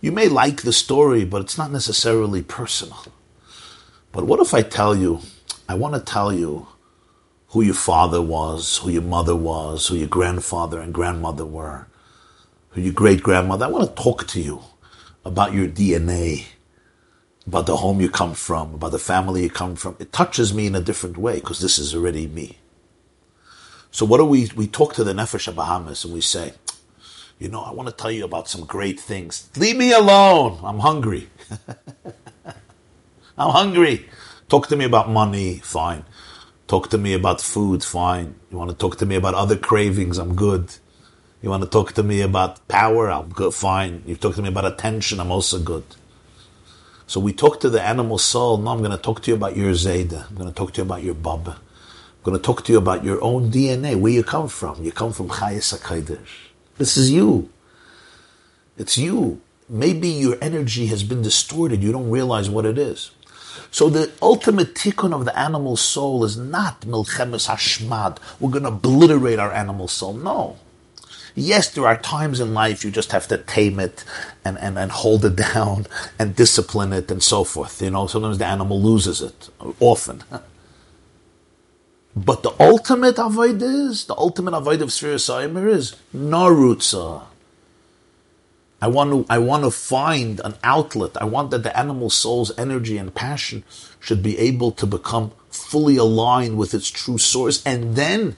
You 0.00 0.10
may 0.10 0.26
like 0.28 0.62
the 0.62 0.72
story, 0.72 1.24
but 1.24 1.42
it's 1.42 1.56
not 1.56 1.70
necessarily 1.70 2.42
personal. 2.42 3.04
But 4.10 4.24
what 4.24 4.40
if 4.40 4.52
I 4.52 4.62
tell 4.62 4.96
you, 4.96 5.20
I 5.68 5.76
want 5.76 5.94
to 5.94 6.00
tell 6.00 6.32
you 6.32 6.66
who 7.54 7.62
your 7.62 7.72
father 7.72 8.20
was, 8.20 8.78
who 8.78 8.90
your 8.90 9.00
mother 9.00 9.36
was, 9.36 9.86
who 9.86 9.94
your 9.94 10.08
grandfather 10.08 10.80
and 10.80 10.92
grandmother 10.92 11.46
were, 11.46 11.86
who 12.70 12.80
your 12.80 12.92
great 12.92 13.22
grandmother. 13.22 13.64
I 13.64 13.68
want 13.68 13.88
to 13.88 14.02
talk 14.02 14.26
to 14.26 14.40
you 14.40 14.60
about 15.24 15.54
your 15.54 15.68
DNA, 15.68 16.46
about 17.46 17.66
the 17.66 17.76
home 17.76 18.00
you 18.00 18.10
come 18.10 18.34
from, 18.34 18.74
about 18.74 18.90
the 18.90 18.98
family 18.98 19.44
you 19.44 19.50
come 19.50 19.76
from. 19.76 19.94
It 20.00 20.12
touches 20.12 20.52
me 20.52 20.66
in 20.66 20.74
a 20.74 20.80
different 20.80 21.16
way 21.16 21.36
because 21.36 21.60
this 21.60 21.78
is 21.78 21.94
already 21.94 22.26
me. 22.26 22.58
So 23.92 24.04
what 24.04 24.18
do 24.18 24.24
we, 24.24 24.50
we 24.56 24.66
talk 24.66 24.94
to 24.94 25.04
the 25.04 25.12
Nefesh 25.12 25.46
of 25.46 25.54
Bahamis 25.54 26.04
and 26.04 26.12
we 26.12 26.22
say, 26.22 26.54
you 27.38 27.48
know, 27.48 27.60
I 27.60 27.70
want 27.70 27.88
to 27.88 27.94
tell 27.94 28.10
you 28.10 28.24
about 28.24 28.48
some 28.48 28.64
great 28.64 28.98
things. 28.98 29.48
Leave 29.56 29.76
me 29.76 29.92
alone. 29.92 30.58
I'm 30.64 30.80
hungry. 30.80 31.28
I'm 33.38 33.50
hungry. 33.50 34.08
Talk 34.48 34.66
to 34.68 34.76
me 34.76 34.86
about 34.86 35.08
money. 35.08 35.58
Fine. 35.58 36.04
Talk 36.66 36.88
to 36.90 36.98
me 36.98 37.12
about 37.12 37.40
food. 37.40 37.84
Fine. 37.84 38.34
You 38.50 38.58
want 38.58 38.70
to 38.70 38.76
talk 38.76 38.96
to 38.98 39.06
me 39.06 39.16
about 39.16 39.34
other 39.34 39.56
cravings? 39.56 40.18
I'm 40.18 40.34
good. 40.34 40.74
You 41.42 41.50
want 41.50 41.62
to 41.62 41.68
talk 41.68 41.92
to 41.92 42.02
me 42.02 42.22
about 42.22 42.66
power? 42.68 43.10
I'm 43.10 43.28
good. 43.28 43.52
Fine. 43.52 44.02
You 44.06 44.16
talk 44.16 44.34
to 44.36 44.42
me 44.42 44.48
about 44.48 44.64
attention? 44.64 45.20
I'm 45.20 45.30
also 45.30 45.58
good. 45.58 45.84
So 47.06 47.20
we 47.20 47.34
talk 47.34 47.60
to 47.60 47.68
the 47.68 47.82
animal 47.82 48.16
soul. 48.16 48.56
No, 48.56 48.70
I'm 48.70 48.78
going 48.78 48.90
to 48.90 48.96
talk 48.96 49.22
to 49.22 49.30
you 49.30 49.36
about 49.36 49.56
your 49.56 49.72
Zayda. 49.72 50.28
I'm 50.30 50.36
going 50.36 50.48
to 50.48 50.54
talk 50.54 50.72
to 50.72 50.80
you 50.80 50.86
about 50.86 51.02
your 51.02 51.14
Baba. 51.14 51.58
I'm 51.60 52.22
going 52.22 52.36
to 52.36 52.42
talk 52.42 52.64
to 52.64 52.72
you 52.72 52.78
about 52.78 53.04
your 53.04 53.22
own 53.22 53.50
DNA, 53.50 54.00
where 54.00 54.12
you 54.12 54.24
come 54.24 54.48
from. 54.48 54.82
You 54.82 54.90
come 54.90 55.12
from 55.12 55.28
Chayas 55.28 55.78
HaKadosh. 55.78 56.48
This 56.78 56.96
is 56.96 57.10
you. 57.10 57.50
It's 58.78 58.96
you. 58.96 59.42
Maybe 59.68 60.08
your 60.08 60.38
energy 60.40 60.86
has 60.86 61.02
been 61.02 61.20
distorted. 61.20 61.82
You 61.82 61.92
don't 61.92 62.10
realize 62.10 62.48
what 62.48 62.64
it 62.64 62.78
is. 62.78 63.10
So 63.74 63.90
the 63.90 64.12
ultimate 64.22 64.76
tikkun 64.76 65.12
of 65.12 65.24
the 65.24 65.36
animal 65.36 65.76
soul 65.76 66.22
is 66.22 66.36
not 66.36 66.82
milchemes 66.82 67.48
hashmad. 67.48 68.18
We're 68.38 68.52
going 68.52 68.62
to 68.62 68.68
obliterate 68.68 69.40
our 69.40 69.52
animal 69.52 69.88
soul. 69.88 70.12
No. 70.12 70.58
Yes, 71.34 71.70
there 71.70 71.84
are 71.84 71.96
times 71.96 72.38
in 72.38 72.54
life 72.54 72.84
you 72.84 72.92
just 72.92 73.10
have 73.10 73.26
to 73.26 73.38
tame 73.38 73.80
it 73.80 74.04
and, 74.44 74.56
and, 74.60 74.78
and 74.78 74.92
hold 74.92 75.24
it 75.24 75.34
down 75.54 75.88
and 76.20 76.36
discipline 76.36 76.92
it 76.92 77.10
and 77.10 77.20
so 77.20 77.42
forth. 77.42 77.82
You 77.82 77.90
know, 77.90 78.06
sometimes 78.06 78.38
the 78.38 78.46
animal 78.46 78.80
loses 78.80 79.20
it, 79.20 79.50
often. 79.80 80.22
But 82.14 82.44
the 82.44 82.52
ultimate 82.60 83.18
avoid 83.18 83.60
is, 83.60 84.04
the 84.04 84.14
ultimate 84.16 84.54
avoid 84.54 84.82
of 84.82 84.90
Sfira 84.90 85.16
Saimer 85.16 85.68
is 85.68 85.96
Narutza. 86.14 87.22
I 88.84 88.86
want 88.86 89.10
to, 89.12 89.32
I 89.32 89.38
want 89.38 89.64
to 89.64 89.70
find 89.70 90.42
an 90.44 90.56
outlet. 90.62 91.16
I 91.18 91.24
want 91.24 91.50
that 91.52 91.62
the 91.62 91.74
animal 91.74 92.10
soul's 92.10 92.52
energy 92.58 92.98
and 92.98 93.14
passion 93.14 93.64
should 93.98 94.22
be 94.22 94.38
able 94.38 94.72
to 94.72 94.84
become 94.84 95.32
fully 95.48 95.96
aligned 95.96 96.58
with 96.58 96.74
its 96.74 96.90
true 96.90 97.16
source. 97.16 97.62
And 97.64 97.96
then 97.96 98.36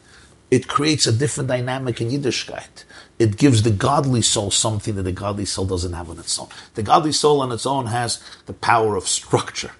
it 0.52 0.68
creates 0.68 1.04
a 1.04 1.12
different 1.12 1.48
dynamic 1.48 2.00
in 2.00 2.10
Yiddishkeit. 2.10 2.84
It 3.18 3.38
gives 3.38 3.64
the 3.64 3.72
godly 3.72 4.22
soul 4.22 4.52
something 4.52 4.94
that 4.94 5.02
the 5.02 5.10
godly 5.10 5.46
soul 5.46 5.66
doesn't 5.66 5.94
have 5.94 6.08
on 6.08 6.20
its 6.20 6.38
own. 6.38 6.46
The 6.74 6.84
godly 6.84 7.10
soul 7.10 7.40
on 7.40 7.50
its 7.50 7.66
own 7.66 7.86
has 7.86 8.22
the 8.46 8.52
power 8.52 8.94
of 8.94 9.08
structure, 9.08 9.72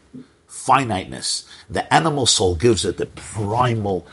finiteness. 0.49 1.49
The 1.71 1.95
animal 1.95 2.27
soul 2.27 2.57
gives 2.57 2.85
it 2.85 2.97
the 2.97 3.07
primal 3.07 4.05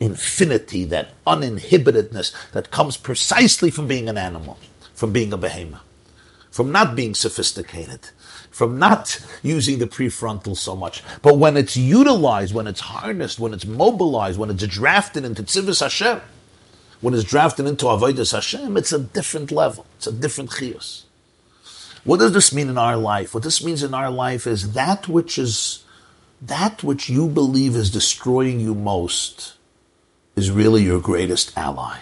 infinity, 0.00 0.84
that 0.84 1.14
uninhibitedness 1.26 2.34
that 2.52 2.70
comes 2.70 2.98
precisely 2.98 3.70
from 3.70 3.88
being 3.88 4.10
an 4.10 4.18
animal, 4.18 4.58
from 4.98 5.12
being 5.12 5.32
a 5.32 5.36
behemoth, 5.36 5.80
from 6.50 6.72
not 6.72 6.96
being 6.96 7.14
sophisticated, 7.14 8.10
from 8.50 8.80
not 8.80 9.24
using 9.44 9.78
the 9.78 9.86
prefrontal 9.86 10.56
so 10.56 10.74
much. 10.74 11.04
But 11.22 11.38
when 11.38 11.56
it's 11.56 11.76
utilized, 11.76 12.52
when 12.52 12.66
it's 12.66 12.80
harnessed, 12.80 13.38
when 13.38 13.54
it's 13.54 13.64
mobilized, 13.64 14.40
when 14.40 14.50
it's 14.50 14.66
drafted 14.66 15.24
into 15.24 15.44
Tzivis 15.44 15.82
Hashem, 15.82 16.20
when 17.00 17.14
it's 17.14 17.22
drafted 17.22 17.66
into 17.68 17.84
Avodas 17.84 18.32
Hashem, 18.32 18.76
it's 18.76 18.90
a 18.90 18.98
different 18.98 19.52
level. 19.52 19.86
It's 19.98 20.08
a 20.08 20.12
different 20.12 20.50
chiyus. 20.50 21.04
What 22.02 22.18
does 22.18 22.32
this 22.32 22.52
mean 22.52 22.68
in 22.68 22.76
our 22.76 22.96
life? 22.96 23.34
What 23.34 23.44
this 23.44 23.62
means 23.62 23.84
in 23.84 23.94
our 23.94 24.10
life 24.10 24.48
is 24.48 24.72
that 24.72 25.06
which 25.06 25.38
is 25.38 25.84
that 26.42 26.82
which 26.82 27.08
you 27.08 27.28
believe 27.28 27.76
is 27.76 27.88
destroying 27.88 28.58
you 28.58 28.74
most 28.74 29.54
is 30.34 30.50
really 30.50 30.82
your 30.82 31.00
greatest 31.00 31.56
ally. 31.56 31.98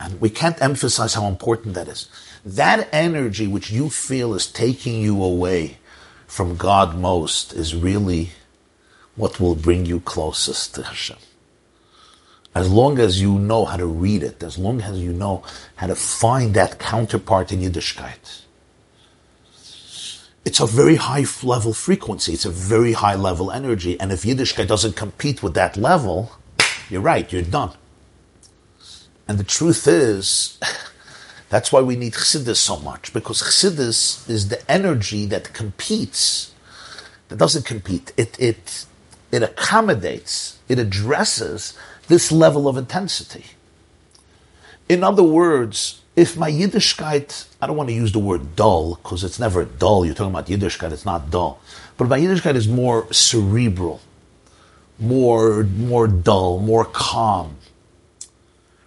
And 0.00 0.20
we 0.20 0.30
can't 0.30 0.60
emphasize 0.60 1.14
how 1.14 1.26
important 1.26 1.74
that 1.74 1.88
is. 1.88 2.08
That 2.44 2.88
energy 2.92 3.46
which 3.46 3.70
you 3.70 3.88
feel 3.90 4.34
is 4.34 4.46
taking 4.46 5.00
you 5.00 5.22
away 5.22 5.78
from 6.26 6.56
God 6.56 6.96
most 6.98 7.52
is 7.52 7.74
really 7.74 8.30
what 9.16 9.38
will 9.38 9.54
bring 9.54 9.86
you 9.86 10.00
closest 10.00 10.74
to 10.74 10.82
Hashem. 10.82 11.18
As 12.54 12.70
long 12.70 12.98
as 12.98 13.20
you 13.20 13.38
know 13.38 13.64
how 13.64 13.76
to 13.76 13.86
read 13.86 14.22
it, 14.22 14.42
as 14.42 14.58
long 14.58 14.80
as 14.80 14.98
you 14.98 15.12
know 15.12 15.42
how 15.76 15.86
to 15.86 15.94
find 15.94 16.54
that 16.54 16.78
counterpart 16.78 17.50
in 17.52 17.60
Yiddishkeit, 17.60 18.42
it's 20.44 20.60
a 20.60 20.66
very 20.66 20.96
high 20.96 21.24
level 21.42 21.72
frequency. 21.72 22.34
It's 22.34 22.44
a 22.44 22.50
very 22.50 22.92
high 22.92 23.14
level 23.14 23.50
energy. 23.50 23.98
And 23.98 24.12
if 24.12 24.22
Yiddishkeit 24.22 24.66
doesn't 24.66 24.94
compete 24.94 25.42
with 25.42 25.54
that 25.54 25.76
level, 25.76 26.32
you're 26.90 27.00
right, 27.00 27.32
you're 27.32 27.42
done. 27.42 27.72
And 29.26 29.38
the 29.38 29.44
truth 29.44 29.86
is, 29.86 30.58
that's 31.48 31.72
why 31.72 31.80
we 31.80 31.96
need 31.96 32.14
Chassidus 32.14 32.56
so 32.56 32.78
much, 32.78 33.12
because 33.12 33.42
Chassidus 33.42 34.28
is 34.28 34.48
the 34.48 34.70
energy 34.70 35.26
that 35.26 35.52
competes, 35.52 36.52
that 37.28 37.38
doesn't 37.38 37.64
compete. 37.64 38.12
It, 38.16 38.38
it, 38.38 38.86
it 39.30 39.42
accommodates, 39.42 40.58
it 40.68 40.78
addresses 40.78 41.76
this 42.08 42.30
level 42.30 42.68
of 42.68 42.76
intensity. 42.76 43.44
In 44.88 45.02
other 45.02 45.22
words, 45.22 46.02
if 46.16 46.36
my 46.36 46.50
Yiddishkeit, 46.50 47.46
I 47.60 47.66
don't 47.66 47.76
want 47.76 47.88
to 47.88 47.94
use 47.94 48.12
the 48.12 48.18
word 48.18 48.54
dull, 48.54 48.96
because 48.96 49.24
it's 49.24 49.40
never 49.40 49.64
dull, 49.64 50.04
you're 50.04 50.14
talking 50.14 50.32
about 50.32 50.46
Yiddishkeit, 50.46 50.92
it's 50.92 51.04
not 51.04 51.30
dull. 51.30 51.60
But 51.96 52.08
my 52.08 52.18
Yiddishkeit 52.18 52.54
is 52.54 52.68
more 52.68 53.12
cerebral, 53.12 54.00
more, 54.98 55.64
more 55.64 56.06
dull, 56.06 56.60
more 56.60 56.84
calm. 56.84 57.56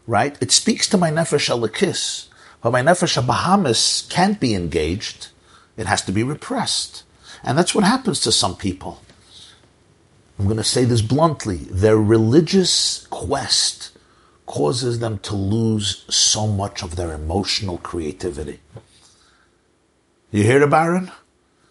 Right? 0.08 0.38
It 0.42 0.52
speaks 0.52 0.88
to 0.90 0.98
my 0.98 1.12
Nefesh 1.12 1.50
Elikis, 1.50 2.28
but 2.62 2.72
my 2.72 2.82
Nefesh 2.82 3.22
Bahamis 3.22 4.10
can't 4.10 4.40
be 4.40 4.56
engaged. 4.56 5.28
It 5.76 5.86
has 5.86 6.02
to 6.04 6.12
be 6.12 6.24
repressed. 6.24 7.04
And 7.44 7.58
that's 7.58 7.76
what 7.76 7.84
happens 7.84 8.22
to 8.22 8.32
some 8.32 8.56
people. 8.56 9.04
I'm 10.40 10.46
going 10.46 10.58
to 10.58 10.64
say 10.64 10.86
this 10.86 11.02
bluntly. 11.02 11.58
Their 11.70 11.98
religious 11.98 13.06
quest 13.10 13.92
causes 14.46 15.00
them 15.00 15.20
to 15.20 15.36
lose 15.36 16.06
so 16.10 16.48
much 16.48 16.82
of 16.82 16.96
their 16.96 17.12
emotional 17.12 17.78
creativity. 17.78 18.60
You 20.32 20.44
hear 20.44 20.64
it, 20.64 20.70
Baron? 20.70 21.12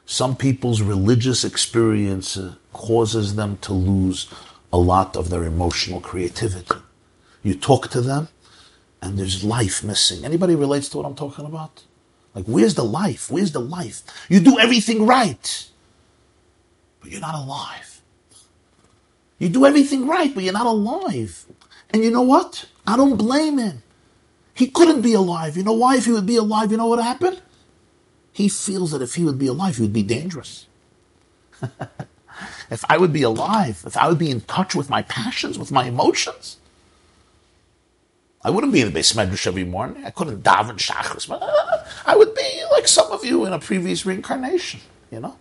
Some 0.05 0.37
people's 0.37 0.82
religious 0.82 1.45
experience 1.45 2.37
uh, 2.37 2.55
causes 2.72 3.34
them 3.34 3.59
to 3.62 3.72
lose 3.72 4.28
a 4.72 4.78
lot 4.78 5.16
of 5.16 5.30
their 5.30 5.45
emotional 5.45 6.01
creativity. 6.01 6.76
You 7.47 7.55
talk 7.55 7.90
to 7.90 8.01
them, 8.01 8.26
and 9.01 9.16
there's 9.16 9.44
life 9.44 9.84
missing. 9.84 10.24
Anybody 10.24 10.57
relates 10.57 10.88
to 10.88 10.97
what 10.97 11.07
I'm 11.07 11.14
talking 11.14 11.47
about? 11.47 11.84
Like, 12.34 12.44
where's 12.47 12.74
the 12.74 12.82
life? 12.82 13.30
Where's 13.30 13.53
the 13.53 13.61
life? 13.61 14.03
You 14.28 14.40
do 14.40 14.59
everything 14.59 15.07
right, 15.07 15.68
but 17.01 17.12
you're 17.12 17.20
not 17.20 17.36
alive. 17.36 18.03
You 19.38 19.49
do 19.49 19.64
everything 19.64 20.09
right, 20.09 20.34
but 20.34 20.42
you're 20.42 20.53
not 20.53 20.66
alive. 20.66 21.47
And 21.90 22.03
you 22.03 22.11
know 22.11 22.22
what? 22.22 22.64
I 22.84 22.97
don't 22.97 23.16
blame 23.16 23.59
him. 23.59 23.84
He 24.53 24.66
couldn't 24.66 25.03
be 25.03 25.12
alive. 25.12 25.57
You 25.57 25.62
know 25.62 25.72
why? 25.72 25.99
If 25.99 26.07
he 26.07 26.11
would 26.11 26.26
be 26.26 26.34
alive, 26.34 26.72
you 26.72 26.78
know 26.78 26.88
what 26.88 27.01
happened? 27.01 27.40
He 28.32 28.49
feels 28.49 28.90
that 28.90 29.03
if 29.03 29.14
he 29.14 29.24
would 29.24 29.38
be 29.38 29.47
alive, 29.47 29.76
he 29.76 29.82
would 29.82 29.92
be 29.92 30.03
dangerous. 30.03 30.66
if 32.72 32.84
I 32.88 32.99
would 32.99 33.12
be 33.12 33.22
alive, 33.22 33.84
if 33.86 33.97
I 33.97 34.09
would 34.09 34.18
be 34.18 34.32
in 34.32 34.40
touch 34.40 34.74
with 34.74 34.90
my 34.90 35.03
passions, 35.03 35.61
with 35.61 35.70
my 35.70 35.84
emotions, 35.84 36.57
I 38.47 38.51
wouldn't 38.51 38.72
be 38.72 38.80
in 38.80 38.86
the 38.86 38.92
base 38.92 39.12
medrash 39.12 39.49
every 39.49 39.64
morning. 39.64 40.05
I 40.05 40.11
couldn't 40.11 40.44
daven 40.44 40.76
shachris. 40.76 41.28
Uh, 41.28 41.84
I 42.07 42.14
would 42.14 42.32
be 42.32 42.62
like 42.70 42.86
some 42.86 43.11
of 43.11 43.24
you 43.24 43.44
in 43.44 43.53
a 43.53 43.59
previous 43.59 44.07
reincarnation. 44.07 44.78
You 45.11 45.18
know, 45.18 45.36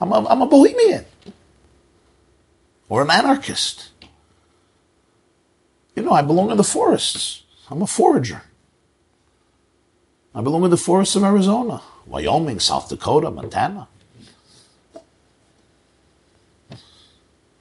I'm 0.00 0.12
a, 0.12 0.24
I'm 0.28 0.42
a 0.42 0.46
bohemian 0.46 1.06
or 2.88 3.02
an 3.02 3.10
anarchist. 3.10 3.90
You 5.96 6.04
know, 6.04 6.12
I 6.12 6.22
belong 6.22 6.52
in 6.52 6.56
the 6.56 6.62
forests. 6.62 7.42
I'm 7.68 7.82
a 7.82 7.86
forager. 7.88 8.42
I 10.32 10.40
belong 10.40 10.62
in 10.62 10.70
the 10.70 10.76
forests 10.76 11.16
of 11.16 11.24
Arizona, 11.24 11.82
Wyoming, 12.06 12.60
South 12.60 12.88
Dakota, 12.88 13.28
Montana. 13.28 13.88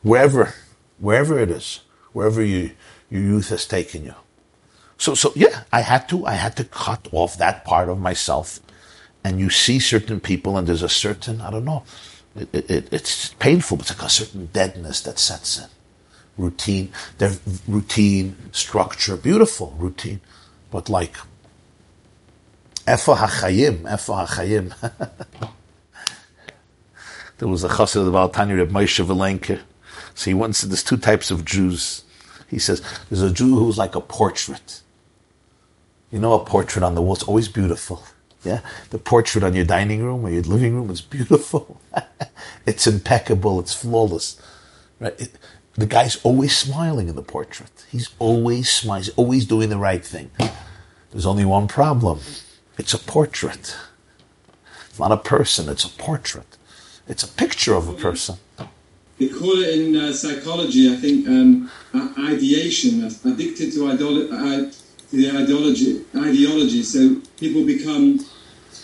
Wherever, 0.04 0.54
wherever 1.00 1.40
it 1.40 1.50
is, 1.50 1.80
wherever 2.14 2.44
you, 2.44 2.74
your 3.10 3.24
youth 3.24 3.50
has 3.50 3.66
taken 3.66 4.06
you. 4.06 4.14
So, 4.98 5.14
so 5.14 5.32
yeah, 5.36 5.64
I 5.72 5.82
had 5.82 6.08
to, 6.10 6.26
I 6.26 6.34
had 6.34 6.56
to 6.58 6.64
cut 6.64 7.08
off 7.12 7.38
that 7.38 7.66
part 7.66 7.90
of 7.90 8.00
myself. 8.00 8.60
And 9.24 9.40
you 9.40 9.50
see 9.50 9.80
certain 9.80 10.20
people, 10.20 10.58
and 10.58 10.68
there's 10.68 10.84
a 10.84 10.90
certain, 10.90 11.42
I 11.42 11.50
don't 11.50 11.66
know, 11.66 11.84
it, 12.36 12.54
it, 12.54 12.94
it's 12.94 13.34
painful, 13.36 13.78
but 13.78 13.90
it's 13.90 13.98
like 13.98 14.08
a 14.08 14.10
certain 14.10 14.48
deadness 14.54 15.02
that 15.02 15.20
sets 15.20 15.58
in 15.58 15.66
routine, 16.38 16.92
their 17.18 17.32
routine, 17.68 18.36
structure, 18.52 19.16
beautiful 19.16 19.74
routine, 19.78 20.22
but 20.72 20.90
like 20.90 21.16
Efa 22.88 23.16
HaChayim, 23.16 23.82
Efa 23.84 24.28
HaChayim. 24.28 25.52
there 27.38 27.48
was 27.48 27.64
a 27.64 27.70
chassid 27.70 27.98
of 27.98 28.06
the 28.06 28.12
Baal 28.12 28.30
HaTanya 28.30 28.62
of 28.62 28.70
Moshe 28.70 29.04
Vilenke. 29.04 29.60
So 30.14 30.30
he 30.30 30.34
once 30.34 30.60
said 30.60 30.70
there's 30.70 30.84
two 30.84 30.98
types 30.98 31.32
of 31.32 31.46
Jews. 31.46 32.04
He 32.50 32.60
says 32.60 32.84
there's 33.10 33.22
a 33.22 33.32
Jew 33.32 33.56
who's 33.56 33.78
like 33.78 33.96
a 33.96 34.02
portrait. 34.02 34.82
You 36.16 36.22
know, 36.22 36.32
a 36.32 36.46
portrait 36.46 36.82
on 36.82 36.96
the 36.96 37.02
wall, 37.02 37.16
it's 37.16 37.24
always 37.24 37.50
beautiful. 37.50 38.02
Yeah, 38.46 38.62
the 38.90 38.98
portrait 38.98 39.44
on 39.44 39.54
your 39.54 39.66
dining 39.66 40.02
room 40.02 40.26
or 40.26 40.30
your 40.30 40.44
living 40.44 40.74
room 40.74 40.90
is 40.90 41.02
beautiful. 41.02 41.82
it's 42.66 42.88
impeccable. 42.88 43.60
It's 43.60 43.74
flawless. 43.74 44.40
Right? 45.02 45.20
It, 45.20 45.32
the 45.74 45.86
guy's 45.86 46.16
always 46.24 46.56
smiling 46.58 47.10
in 47.10 47.16
the 47.16 47.22
portrait. 47.22 47.86
He's 47.92 48.12
always 48.18 48.70
smiling. 48.70 49.04
He's 49.04 49.14
always 49.16 49.46
doing 49.46 49.68
the 49.68 49.78
right 49.78 50.06
thing. 50.06 50.32
There's 51.12 51.26
only 51.26 51.44
one 51.44 51.68
problem. 51.68 52.22
It's 52.78 52.94
a 52.94 52.98
portrait. 52.98 53.76
It's 54.88 54.98
not 54.98 55.12
a 55.12 55.18
person. 55.18 55.68
It's 55.68 55.84
a 55.84 55.90
portrait. 55.90 56.58
It's 57.10 57.24
a 57.24 57.28
picture 57.28 57.74
of 57.74 57.90
a 57.90 57.94
person. 57.94 58.38
They 59.20 59.28
call 59.28 59.60
it 59.60 59.78
in 59.78 59.98
uh, 59.98 60.14
psychology, 60.14 60.94
I 60.94 60.96
think, 60.96 61.28
um, 61.28 61.70
ideation, 62.18 63.04
addicted 63.04 63.74
to, 63.74 63.80
idolo- 63.80 64.32
uh, 64.32 64.72
the 65.16 65.30
ideology. 65.30 66.06
Ideology. 66.16 66.84
So 66.84 67.22
people 67.38 67.66
become 67.66 68.20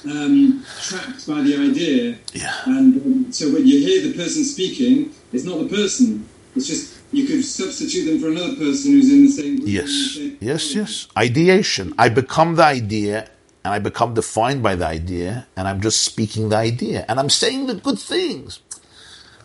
um, 0.06 0.66
trapped 0.82 1.28
by 1.28 1.42
the 1.42 1.58
idea. 1.58 2.18
Yeah. 2.34 2.54
And 2.66 3.02
um, 3.02 3.32
so 3.32 3.52
when 3.52 3.68
you 3.68 3.80
hear 3.80 4.08
the 4.08 4.14
person 4.14 4.44
speaking, 4.44 5.14
it's 5.32 5.44
not 5.44 5.60
the 5.60 5.70
person. 5.70 6.28
It's 6.56 6.68
just 6.68 7.00
you 7.12 7.26
could 7.26 7.44
substitute 7.44 8.06
them 8.06 8.20
for 8.20 8.30
another 8.30 8.56
person 8.56 8.94
who's 8.94 9.12
in 9.12 9.26
the 9.26 9.32
same. 9.32 9.60
Yes, 9.64 10.18
yes, 10.40 10.76
yes. 10.76 11.08
Ideation. 11.18 11.94
I 11.98 12.10
become 12.10 12.56
the 12.56 12.64
idea, 12.64 13.30
and 13.64 13.74
I 13.74 13.80
become 13.80 14.14
defined 14.14 14.64
by 14.64 14.76
the 14.76 14.88
idea, 14.88 15.48
and 15.56 15.68
I'm 15.68 15.82
just 15.82 16.02
speaking 16.02 16.50
the 16.50 16.58
idea, 16.58 17.06
and 17.08 17.20
I'm 17.20 17.30
saying 17.30 17.68
the 17.68 17.76
good 17.76 18.00
things. 18.00 18.60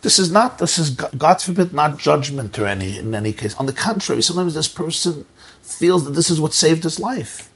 This 0.01 0.19
is 0.19 0.31
not. 0.31 0.59
This 0.59 0.77
is 0.77 0.91
God 0.91 1.41
forbid, 1.41 1.73
not 1.73 1.97
judgment 1.97 2.57
or 2.59 2.67
any 2.67 2.97
in 2.97 3.13
any 3.13 3.33
case. 3.33 3.55
On 3.55 3.65
the 3.65 3.73
contrary, 3.73 4.21
sometimes 4.21 4.53
this 4.53 4.67
person 4.67 5.25
feels 5.67 6.05
that 6.05 6.11
this 6.11 6.29
is 6.29 6.39
what 6.39 6.53
saved 6.53 6.83
his 6.83 6.99
life. 6.99 7.49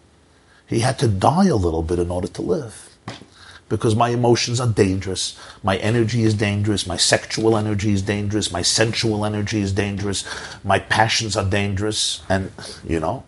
He 0.67 0.79
had 0.79 0.99
to 0.99 1.07
die 1.07 1.47
a 1.47 1.55
little 1.55 1.83
bit 1.83 1.99
in 1.99 2.11
order 2.11 2.27
to 2.27 2.41
live 2.41 2.95
because 3.67 3.95
my 3.95 4.09
emotions 4.09 4.59
are 4.59 4.67
dangerous. 4.67 5.39
My 5.63 5.77
energy 5.77 6.23
is 6.23 6.33
dangerous. 6.33 6.85
My 6.85 6.97
sexual 6.97 7.55
energy 7.57 7.91
is 7.91 8.01
dangerous. 8.01 8.51
My 8.51 8.61
sensual 8.61 9.25
energy 9.25 9.61
is 9.61 9.73
dangerous. 9.73 10.25
My 10.63 10.79
passions 10.79 11.37
are 11.37 11.45
dangerous. 11.45 12.21
And, 12.29 12.51
you 12.87 12.99
know, 12.99 13.23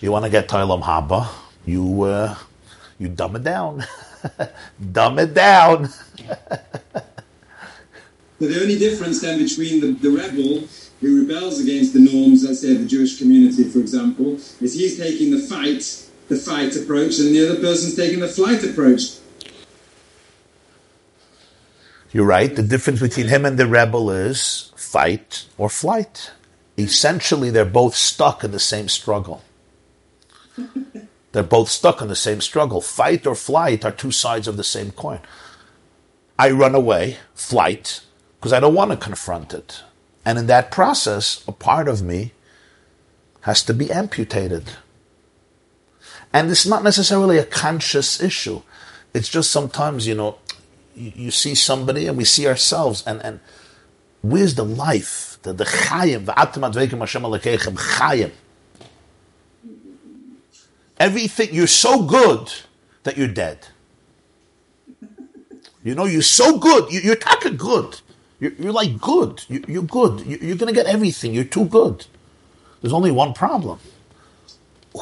you 0.00 0.10
want 0.10 0.24
to 0.24 0.30
get 0.30 0.48
Tailam 0.48 0.82
Haba, 0.82 1.28
you, 1.66 2.02
uh, 2.02 2.36
you 2.98 3.08
dumb 3.08 3.36
it 3.36 3.44
down. 3.44 3.84
dumb 4.92 5.18
it 5.18 5.34
down. 5.34 5.90
The 8.42 8.60
only 8.60 8.76
difference 8.76 9.20
then 9.20 9.38
between 9.38 9.80
the, 9.80 9.92
the 9.92 10.10
rebel 10.10 10.66
who 11.02 11.26
rebels 11.26 11.60
against 11.60 11.92
the 11.92 11.98
norms, 11.98 12.44
let's 12.44 12.60
say, 12.60 12.72
of 12.72 12.78
the 12.78 12.86
Jewish 12.86 13.18
community, 13.18 13.64
for 13.64 13.80
example, 13.80 14.34
is 14.60 14.74
he's 14.74 14.96
taking 14.96 15.32
the 15.32 15.40
fight, 15.40 16.08
the 16.28 16.36
fight 16.36 16.74
approach, 16.76 17.18
and 17.18 17.34
the 17.34 17.44
other 17.44 17.60
person's 17.60 17.96
taking 17.96 18.20
the 18.20 18.28
flight 18.28 18.62
approach. 18.62 19.18
You're 22.12 22.24
right. 22.24 22.54
The 22.54 22.62
difference 22.62 23.00
between 23.00 23.28
him 23.28 23.44
and 23.44 23.58
the 23.58 23.66
rebel 23.66 24.10
is 24.10 24.72
fight 24.76 25.46
or 25.58 25.68
flight. 25.68 26.30
Essentially, 26.78 27.50
they're 27.50 27.64
both 27.64 27.96
stuck 27.96 28.44
in 28.44 28.52
the 28.52 28.60
same 28.60 28.88
struggle. 28.88 29.42
they're 31.32 31.42
both 31.42 31.68
stuck 31.68 32.00
in 32.00 32.08
the 32.08 32.14
same 32.14 32.40
struggle. 32.40 32.80
Fight 32.80 33.26
or 33.26 33.34
flight 33.34 33.84
are 33.84 33.90
two 33.90 34.12
sides 34.12 34.46
of 34.46 34.56
the 34.56 34.64
same 34.64 34.92
coin. 34.92 35.20
I 36.38 36.50
run 36.50 36.76
away, 36.76 37.16
flight, 37.34 38.02
because 38.38 38.52
I 38.52 38.60
don't 38.60 38.74
want 38.74 38.92
to 38.92 38.96
confront 38.96 39.52
it. 39.52 39.82
And 40.24 40.38
in 40.38 40.46
that 40.46 40.70
process, 40.70 41.44
a 41.48 41.52
part 41.52 41.88
of 41.88 42.02
me 42.02 42.32
has 43.42 43.62
to 43.64 43.74
be 43.74 43.90
amputated. 43.90 44.64
And 46.32 46.50
it's 46.50 46.66
not 46.66 46.82
necessarily 46.82 47.38
a 47.38 47.44
conscious 47.44 48.20
issue. 48.20 48.62
It's 49.12 49.28
just 49.28 49.50
sometimes, 49.50 50.06
you 50.06 50.14
know, 50.14 50.38
you, 50.94 51.12
you 51.14 51.30
see 51.30 51.54
somebody 51.54 52.06
and 52.06 52.16
we 52.16 52.24
see 52.24 52.46
ourselves 52.46 53.02
and, 53.06 53.20
and 53.22 53.40
where's 54.22 54.54
the 54.54 54.64
life? 54.64 55.38
The, 55.42 55.52
the 55.52 55.64
chayim, 55.64 56.26
v'atem 56.26 56.72
adveikim 56.72 56.98
Hashem 56.98 57.22
alekechem, 57.22 57.76
chayim. 57.76 58.30
Everything, 60.98 61.48
you're 61.52 61.66
so 61.66 62.04
good 62.04 62.52
that 63.02 63.16
you're 63.18 63.28
dead. 63.28 63.66
You 65.82 65.96
know, 65.96 66.04
you're 66.04 66.22
so 66.22 66.58
good. 66.58 66.92
You, 66.92 67.00
you're 67.00 67.16
taka 67.16 67.50
good. 67.50 68.00
You're, 68.42 68.52
you're 68.58 68.72
like 68.72 69.00
good. 69.00 69.44
You, 69.48 69.62
you're 69.68 69.84
good. 69.84 70.26
You, 70.26 70.36
you're 70.42 70.56
going 70.56 70.74
to 70.74 70.74
get 70.74 70.86
everything. 70.86 71.32
You're 71.32 71.44
too 71.44 71.66
good. 71.66 72.06
There's 72.80 72.92
only 72.92 73.12
one 73.12 73.34
problem. 73.34 73.78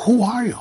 Who 0.05 0.23
are 0.23 0.45
you? 0.45 0.59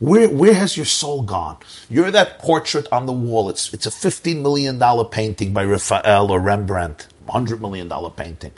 Where, 0.00 0.28
where 0.28 0.54
has 0.54 0.76
your 0.76 0.84
soul 0.84 1.22
gone? 1.22 1.58
You're 1.88 2.10
that 2.10 2.40
portrait 2.40 2.88
on 2.90 3.06
the 3.06 3.12
wall. 3.12 3.48
It's, 3.48 3.72
it's 3.72 3.86
a 3.86 3.90
$15 3.90 4.42
million 4.42 4.80
painting 5.10 5.52
by 5.52 5.64
Raphael 5.64 6.32
or 6.32 6.40
Rembrandt, 6.40 7.06
$100 7.28 7.60
million 7.60 7.88
painting. 8.16 8.50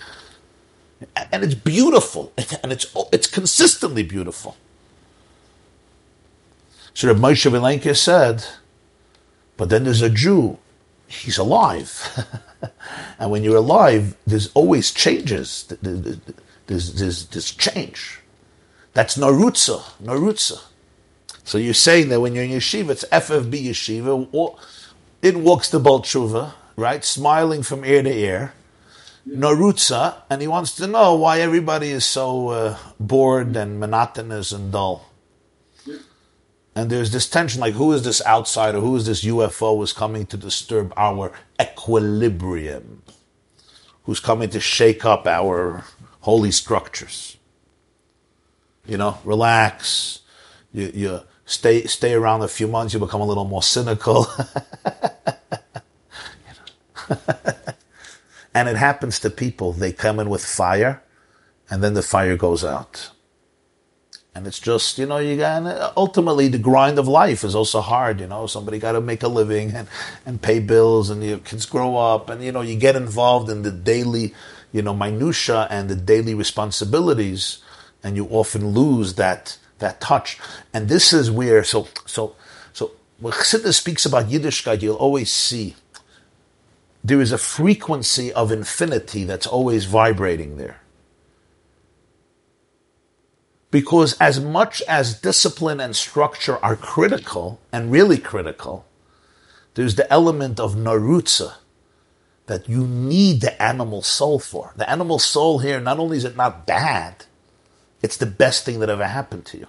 And 1.31 1.45
it's 1.45 1.55
beautiful. 1.55 2.33
And 2.63 2.73
it's, 2.73 2.87
it's 3.13 3.27
consistently 3.27 4.05
beautiful. 4.05 4.57
So 6.95 7.09
Reb 7.09 7.19
Moshe 7.19 7.97
said, 7.97 8.47
but 9.59 9.69
then 9.69 9.85
there's 9.85 10.01
a 10.01 10.09
Jew. 10.09 10.57
He's 11.07 11.37
alive. 11.37 12.27
and 13.19 13.31
when 13.31 13.43
you're 13.43 13.57
alive, 13.57 14.17
there's 14.27 14.51
always 14.53 14.93
changes. 14.93 15.73
There's, 15.83 16.19
there's, 16.67 17.27
there's 17.27 17.55
change. 17.55 18.21
That's 18.93 19.17
Narutza. 19.17 19.83
Narutza. 20.03 20.63
So 21.45 21.59
you're 21.59 21.75
saying 21.75 22.09
that 22.09 22.21
when 22.21 22.35
you're 22.35 22.45
in 22.45 22.51
yeshiva, 22.51 22.91
it's 22.91 23.05
FFB 23.05 23.67
yeshiva. 23.67 24.59
In 25.23 25.45
walks 25.45 25.69
the 25.71 25.81
Balchuva, 25.81 26.53
right? 26.77 27.05
Smiling 27.05 27.63
from 27.63 27.85
ear 27.85 28.03
to 28.03 28.13
ear. 28.13 28.53
Narutza, 29.29 30.23
and 30.31 30.41
he 30.41 30.49
wants 30.49 30.75
to 30.77 30.87
know 30.87 31.15
why 31.15 31.41
everybody 31.41 31.91
is 31.91 32.05
so 32.05 32.49
uh, 32.49 32.79
bored 33.01 33.57
and 33.57 33.81
monotonous 33.81 34.53
and 34.53 34.73
dull. 34.73 35.06
And 36.77 36.91
there's 36.91 37.11
this 37.11 37.27
tension, 37.27 37.63
like 37.63 37.73
who 37.73 37.93
is 37.93 38.05
this 38.05 38.21
outsider, 38.27 38.81
who 38.81 38.95
is 38.97 39.07
this 39.07 39.25
UFO 39.25 39.79
who's 39.79 39.95
coming 39.95 40.27
to 40.27 40.37
disturb 40.37 40.93
our 40.95 41.33
equilibrium, 41.59 43.03
who's 44.05 44.21
coming 44.21 44.51
to 44.51 44.61
shake 44.61 45.07
up 45.07 45.27
our 45.27 45.85
holy 46.21 46.51
structures. 46.51 47.39
You 48.87 48.99
know, 48.99 49.19
relax. 49.25 50.21
You, 50.71 50.93
you 50.95 51.21
stay 51.47 51.85
stay 51.87 52.13
around 52.13 52.43
a 52.43 52.49
few 52.49 52.69
months, 52.69 52.93
you 52.93 53.01
become 53.01 53.23
a 53.23 53.27
little 53.27 53.47
more 53.47 53.63
cynical. 53.63 54.27
and 58.55 58.69
it 58.69 58.77
happens 58.77 59.19
to 59.21 59.31
people. 59.31 59.73
They 59.73 59.93
come 59.93 60.21
in 60.21 60.29
with 60.29 60.45
fire, 60.45 61.03
and 61.71 61.83
then 61.83 61.95
the 61.95 62.03
fire 62.03 62.37
goes 62.37 62.65
out. 62.65 63.13
And 64.37 64.47
it's 64.47 64.59
just, 64.61 64.99
you 64.99 65.07
know, 65.07 65.17
you 65.17 65.39
got, 65.39 65.65
uh, 65.65 65.93
ultimately 65.97 66.49
the 66.49 66.59
grind 66.59 66.99
of 66.99 67.09
life 67.09 67.43
is 67.43 67.55
also 67.55 67.81
hard, 67.81 68.21
you 68.21 68.27
know, 68.27 68.47
somebody 68.47 68.79
got 68.79 68.93
to 68.93 69.01
make 69.01 69.23
a 69.23 69.29
living 69.29 69.73
and, 69.73 69.89
and 70.27 70.43
pay 70.43 70.59
bills 70.59 71.09
and 71.09 71.25
your 71.25 71.39
kids 71.39 71.65
grow 71.65 71.97
up 71.97 72.29
and, 72.29 72.45
you 72.45 72.53
know, 72.53 72.61
you 72.61 72.77
get 72.77 72.97
involved 72.97 73.49
in 73.49 73.63
the 73.63 73.71
daily, 73.71 74.35
you 74.73 74.83
know, 74.83 74.93
minutia 74.93 75.67
and 75.71 75.89
the 75.89 75.97
daily 75.97 76.35
responsibilities 76.35 77.63
and 78.05 78.15
you 78.15 78.27
often 78.27 78.73
lose 78.73 79.15
that, 79.15 79.57
that 79.79 80.03
touch. 80.03 80.39
And 80.75 80.91
this 80.91 81.15
is 81.15 81.31
where, 81.31 81.65
so, 81.65 81.89
so, 82.05 82.37
so 82.75 82.91
when 83.19 83.33
Chassidus 83.33 83.77
speaks 83.77 84.05
about 84.05 84.27
Yiddishkeit, 84.27 84.83
you'll 84.83 84.97
always 84.97 85.31
see 85.33 85.77
there 87.03 87.23
is 87.23 87.33
a 87.33 87.39
frequency 87.39 88.35
of 88.35 88.53
infinity 88.53 89.25
that's 89.25 89.47
always 89.47 89.87
vibrating 89.87 90.59
there. 90.59 90.83
Because 93.71 94.17
as 94.19 94.41
much 94.41 94.81
as 94.83 95.21
discipline 95.21 95.81
and 95.81 95.95
structure 95.97 96.57
are 96.65 96.77
critical, 96.77 97.61
and 97.73 97.91
really 97.91 98.19
critical, 98.19 98.87
there's 99.75 99.97
the 99.97 100.11
element 100.13 100.59
of 100.59 100.75
narutza 100.75 101.55
that 102.47 102.69
you 102.69 102.87
need 102.87 103.41
the 103.41 103.61
animal 103.61 104.03
soul 104.03 104.39
for. 104.39 104.73
The 104.77 104.89
animal 104.89 105.19
soul 105.19 105.59
here, 105.59 105.81
not 105.81 105.99
only 105.99 106.17
is 106.17 106.25
it 106.25 106.37
not 106.37 106.67
bad, 106.67 107.25
it's 108.03 108.17
the 108.17 108.27
best 108.27 108.65
thing 108.65 108.79
that 108.81 108.89
ever 108.89 109.07
happened 109.07 109.47
to 109.47 109.59
you. 109.59 109.67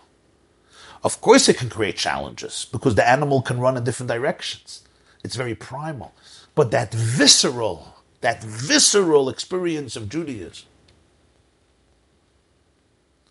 Of 1.03 1.21
course, 1.21 1.49
it 1.49 1.57
can 1.57 1.69
create 1.69 1.97
challenges 1.97 2.67
because 2.71 2.95
the 2.95 3.07
animal 3.07 3.41
can 3.41 3.59
run 3.59 3.77
in 3.77 3.83
different 3.83 4.11
directions. 4.11 4.83
It's 5.23 5.35
very 5.35 5.55
primal. 5.55 6.13
But 6.55 6.71
that 6.71 6.93
visceral, 6.93 7.95
that 8.21 8.43
visceral 8.43 9.29
experience 9.29 9.95
of 9.95 10.09
Judaism, 10.09 10.67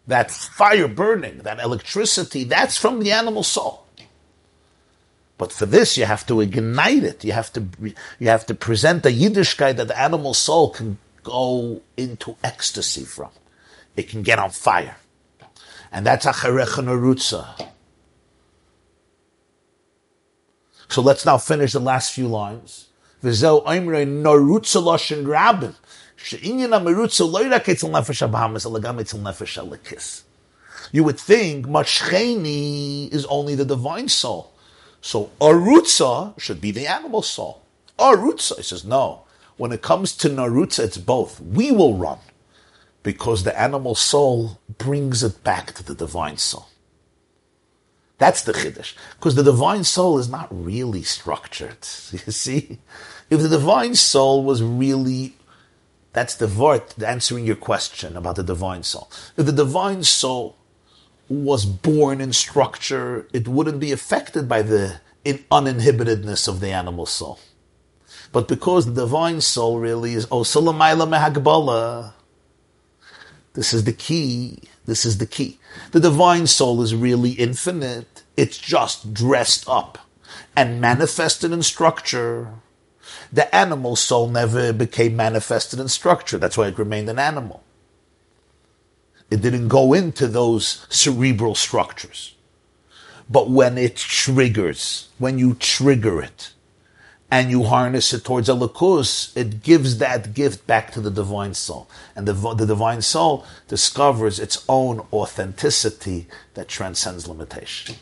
that 0.06 0.30
fire 0.30 0.88
burning, 0.88 1.38
that 1.38 1.60
electricity, 1.60 2.44
that's 2.44 2.76
from 2.76 3.00
the 3.00 3.12
animal 3.12 3.42
soul. 3.42 3.84
But 5.38 5.52
for 5.52 5.66
this, 5.66 5.98
you 5.98 6.06
have 6.06 6.26
to 6.26 6.40
ignite 6.40 7.04
it. 7.04 7.24
You 7.24 7.32
have 7.32 7.52
to, 7.54 7.66
you 8.18 8.28
have 8.28 8.46
to 8.46 8.54
present 8.54 9.04
a 9.04 9.10
Yiddishkeit 9.10 9.76
that 9.76 9.88
the 9.88 10.00
animal 10.00 10.32
soul 10.32 10.70
can 10.70 10.98
go 11.22 11.82
into 11.96 12.36
ecstasy 12.42 13.04
from. 13.04 13.30
It 13.96 14.08
can 14.08 14.22
get 14.22 14.38
on 14.38 14.50
fire. 14.50 14.96
And 15.92 16.06
that's 16.06 16.24
Acharecha. 16.24 17.68
So 20.88 21.02
let's 21.02 21.26
now 21.26 21.38
finish 21.38 21.72
the 21.72 21.80
last 21.80 22.12
few 22.12 22.28
lines. 22.28 22.88
V'zeu 23.22 23.64
oimrei 23.64 24.06
Narutza 24.06 24.82
Loshin 24.82 25.26
Rabin. 25.26 25.74
You 30.92 31.04
would 31.04 31.20
think 31.20 31.66
Mashcheni 31.66 33.12
is 33.12 33.26
only 33.26 33.54
the 33.54 33.64
divine 33.64 34.08
soul. 34.08 34.52
So 35.00 35.30
Arutza 35.40 36.38
should 36.40 36.60
be 36.60 36.70
the 36.72 36.86
animal 36.86 37.22
soul. 37.22 37.62
Arutza, 37.98 38.56
he 38.56 38.62
says, 38.62 38.84
no. 38.84 39.22
When 39.56 39.72
it 39.72 39.82
comes 39.82 40.16
to 40.16 40.28
Narutza, 40.28 40.84
it's 40.84 40.98
both. 40.98 41.40
We 41.40 41.70
will 41.70 41.94
run 41.94 42.18
because 43.02 43.44
the 43.44 43.58
animal 43.58 43.94
soul 43.94 44.58
brings 44.78 45.22
it 45.22 45.44
back 45.44 45.74
to 45.74 45.84
the 45.84 45.94
divine 45.94 46.38
soul. 46.38 46.66
That's 48.18 48.42
the 48.42 48.52
chiddush, 48.52 48.94
because 49.18 49.34
the 49.34 49.44
divine 49.44 49.84
soul 49.84 50.18
is 50.18 50.28
not 50.28 50.48
really 50.50 51.04
structured. 51.04 51.78
You 52.12 52.32
see, 52.32 52.78
if 53.30 53.40
the 53.40 53.48
divine 53.48 53.94
soul 53.94 54.42
was 54.42 54.62
really 54.62 55.35
that's 56.16 56.34
the 56.34 56.46
vort 56.46 56.94
answering 57.02 57.44
your 57.44 57.56
question 57.56 58.16
about 58.16 58.36
the 58.36 58.42
divine 58.42 58.82
soul. 58.82 59.10
If 59.36 59.44
the 59.44 59.52
divine 59.52 60.02
soul 60.02 60.56
was 61.28 61.66
born 61.66 62.22
in 62.22 62.32
structure, 62.32 63.28
it 63.34 63.46
wouldn't 63.46 63.80
be 63.80 63.92
affected 63.92 64.48
by 64.48 64.62
the 64.62 65.00
uninhibitedness 65.26 66.48
of 66.48 66.60
the 66.60 66.70
animal 66.70 67.04
soul. 67.04 67.38
But 68.32 68.48
because 68.48 68.86
the 68.86 69.02
divine 69.02 69.42
soul 69.42 69.78
really 69.78 70.14
is 70.14 70.26
oh, 70.30 70.40
Osalamayla 70.40 71.06
Mehagbala, 71.06 72.14
this 73.52 73.74
is 73.74 73.84
the 73.84 73.92
key. 73.92 74.62
This 74.86 75.04
is 75.04 75.18
the 75.18 75.26
key. 75.26 75.58
The 75.92 76.00
divine 76.00 76.46
soul 76.46 76.80
is 76.80 76.94
really 76.94 77.32
infinite. 77.32 78.22
It's 78.38 78.56
just 78.56 79.12
dressed 79.12 79.68
up 79.68 79.98
and 80.56 80.80
manifested 80.80 81.52
in 81.52 81.62
structure 81.62 82.54
the 83.32 83.54
animal 83.54 83.96
soul 83.96 84.28
never 84.28 84.72
became 84.72 85.16
manifested 85.16 85.80
in 85.80 85.88
structure. 85.88 86.38
That's 86.38 86.56
why 86.56 86.68
it 86.68 86.78
remained 86.78 87.08
an 87.08 87.18
animal. 87.18 87.62
It 89.30 89.42
didn't 89.42 89.68
go 89.68 89.92
into 89.92 90.26
those 90.28 90.86
cerebral 90.88 91.54
structures. 91.54 92.34
But 93.28 93.50
when 93.50 93.76
it 93.76 93.96
triggers, 93.96 95.08
when 95.18 95.38
you 95.38 95.54
trigger 95.54 96.22
it, 96.22 96.52
and 97.30 97.50
you 97.50 97.64
harness 97.64 98.12
it 98.12 98.24
towards 98.24 98.48
a 98.48 98.52
lakus, 98.52 99.36
it 99.36 99.62
gives 99.62 99.98
that 99.98 100.32
gift 100.32 100.66
back 100.66 100.92
to 100.92 101.00
the 101.00 101.10
divine 101.10 101.54
soul. 101.54 101.88
And 102.14 102.26
the, 102.26 102.32
the 102.32 102.66
divine 102.66 103.02
soul 103.02 103.44
discovers 103.66 104.38
its 104.38 104.64
own 104.68 105.06
authenticity 105.12 106.28
that 106.54 106.68
transcends 106.68 107.26
limitation. 107.26 107.96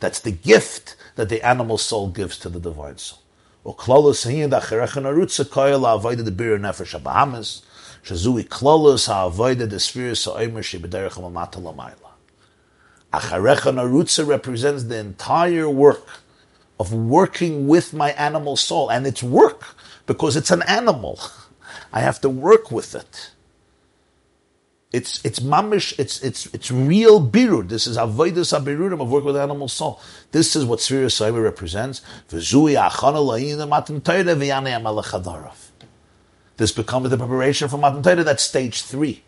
That's 0.00 0.20
the 0.20 0.32
gift 0.32 0.94
that 1.14 1.30
the 1.30 1.42
animal 1.42 1.78
soul 1.78 2.08
gives 2.08 2.38
to 2.40 2.50
the 2.50 2.60
divine 2.60 2.98
soul. 2.98 3.20
Uklolus 3.66 4.24
hiyan 4.24 4.50
represents 14.28 14.84
the 14.84 14.96
entire 14.98 15.68
work 15.68 16.06
of 16.78 16.92
working 16.92 17.66
with 17.66 17.92
my 17.92 18.10
animal 18.12 18.56
soul, 18.56 18.88
and 18.88 19.04
it's 19.04 19.22
work 19.22 19.74
because 20.06 20.36
it's 20.36 20.52
an 20.52 20.62
animal. 20.62 21.18
I 21.92 22.00
have 22.00 22.20
to 22.20 22.28
work 22.28 22.70
with 22.70 22.94
it. 22.94 23.32
It's 24.96 25.22
it's 25.26 25.40
mamish. 25.40 25.98
It's 25.98 26.22
it's 26.22 26.46
it's 26.54 26.70
real 26.70 27.20
birur. 27.20 27.68
This 27.68 27.86
is 27.86 27.98
avodas 27.98 28.58
abirurim 28.58 29.02
of 29.02 29.10
work 29.10 29.24
with 29.24 29.36
animal 29.36 29.68
soul. 29.68 30.00
This 30.32 30.56
is 30.56 30.64
what 30.64 30.78
Sfira 30.78 31.10
Soimer 31.12 31.44
represents. 31.44 32.00
This 36.56 36.72
becomes 36.72 37.10
the 37.10 37.18
preparation 37.18 37.68
for 37.68 37.76
Matan 37.76 38.02
Torah. 38.02 38.24
That's 38.24 38.42
stage 38.42 38.80
three. 38.84 39.22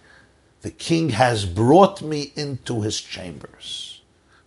The 0.63 0.71
king 0.71 1.11
has 1.11 1.45
brought 1.45 2.01
me 2.01 2.33
into 2.35 2.81
his 2.81 2.99
chambers. 2.99 4.01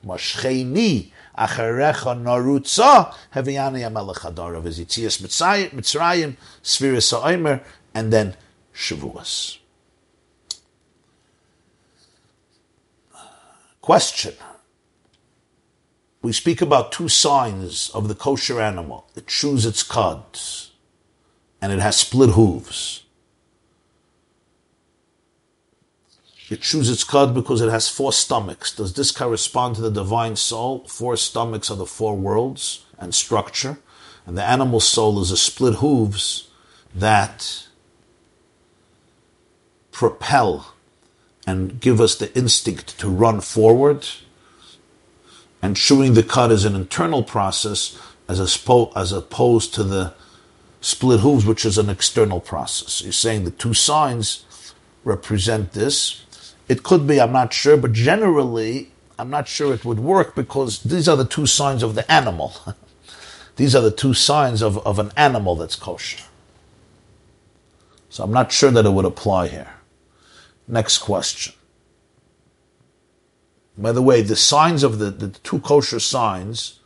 Mashcheni 0.04 1.12
acharecha 1.38 2.18
narutza 2.20 3.14
heviyani 3.36 3.86
amelech 3.88 4.22
hadarav 4.22 4.66
is 4.66 4.80
Yitzias 4.80 5.22
Mitzrayim, 5.22 6.36
Sfira 6.64 6.98
Soimer, 6.98 7.62
and 7.94 8.12
then 8.12 8.36
Shavuos. 8.74 9.61
Question. 13.82 14.36
We 16.22 16.32
speak 16.32 16.62
about 16.62 16.92
two 16.92 17.10
signs 17.10 17.90
of 17.90 18.08
the 18.08 18.16
kosher 18.16 18.62
animal. 18.62 19.08
It 19.16 19.28
chews 19.28 19.66
its 19.66 19.82
cuds, 19.82 20.72
and 21.60 21.74
it 21.74 21.80
has 21.80 21.98
split 21.98 22.32
hooves. 22.32 23.04
It 26.52 26.62
chews 26.62 26.90
its 26.90 27.04
cud 27.04 27.34
because 27.34 27.62
it 27.62 27.70
has 27.70 27.90
four 27.90 28.14
stomachs. 28.14 28.76
Does 28.76 28.94
this 28.94 29.12
correspond 29.12 29.76
to 29.76 29.82
the 29.82 29.90
divine 29.90 30.36
soul? 30.36 30.86
Four 30.88 31.16
stomachs 31.16 31.72
are 31.72 31.78
the 31.78 31.86
four 31.86 32.16
worlds 32.16 32.86
and 33.00 33.16
structure. 33.16 33.80
And 34.28 34.38
the 34.38 34.44
animal 34.44 34.82
soul 34.82 35.22
is 35.22 35.32
a 35.32 35.38
split 35.38 35.76
hooves 35.76 36.50
that 36.94 37.68
propel 39.92 40.71
and 41.46 41.80
give 41.80 42.00
us 42.00 42.16
the 42.16 42.36
instinct 42.38 43.00
to 43.00 43.10
run 43.10 43.42
forward. 43.42 44.08
And 45.62 45.76
chewing 45.76 46.14
the 46.14 46.24
cud 46.24 46.52
is 46.52 46.66
an 46.66 46.76
internal 46.76 47.24
process 47.24 47.98
as, 48.28 48.40
a, 48.40 48.88
as 48.96 49.12
opposed 49.12 49.74
to 49.76 49.84
the 49.84 50.14
split 50.82 51.20
hooves, 51.20 51.46
which 51.46 51.66
is 51.66 51.78
an 51.78 51.90
external 51.90 52.40
process. 52.40 53.02
You're 53.02 53.12
saying 53.12 53.44
the 53.44 53.52
two 53.52 53.74
signs 53.74 54.46
represent 55.04 55.74
this. 55.74 56.56
It 56.68 56.84
could 56.84 57.06
be, 57.08 57.20
I'm 57.20 57.32
not 57.32 57.54
sure, 57.54 57.78
but 57.78 57.94
generally, 57.94 58.92
I'm 59.20 59.30
not 59.30 59.48
sure 59.48 59.74
it 59.74 59.86
would 59.86 60.00
work 60.00 60.36
because 60.36 60.82
these 60.84 61.08
are 61.08 61.18
the 61.18 61.26
two 61.26 61.46
signs 61.46 61.84
of 61.84 61.96
the 61.96 62.10
animal. 62.12 62.54
these 63.56 63.76
are 63.76 63.82
the 63.82 63.92
two 63.92 64.14
signs 64.14 64.62
of, 64.62 64.78
of 64.86 64.98
an 64.98 65.12
animal 65.16 65.56
that's 65.56 65.76
kosher. 65.76 66.24
So 68.10 68.24
I'm 68.24 68.32
not 68.32 68.52
sure 68.52 68.72
that 68.72 68.86
it 68.86 68.92
would 68.92 69.06
apply 69.06 69.48
here. 69.48 69.74
Next 70.72 71.00
question. 71.00 71.54
By 73.78 73.92
the 73.92 74.02
way, 74.02 74.22
the 74.22 74.38
signs 74.38 74.84
of 74.84 75.00
the, 75.00 75.12
the 75.12 75.28
two 75.30 75.60
kosher 75.60 76.00
signs 76.00 76.80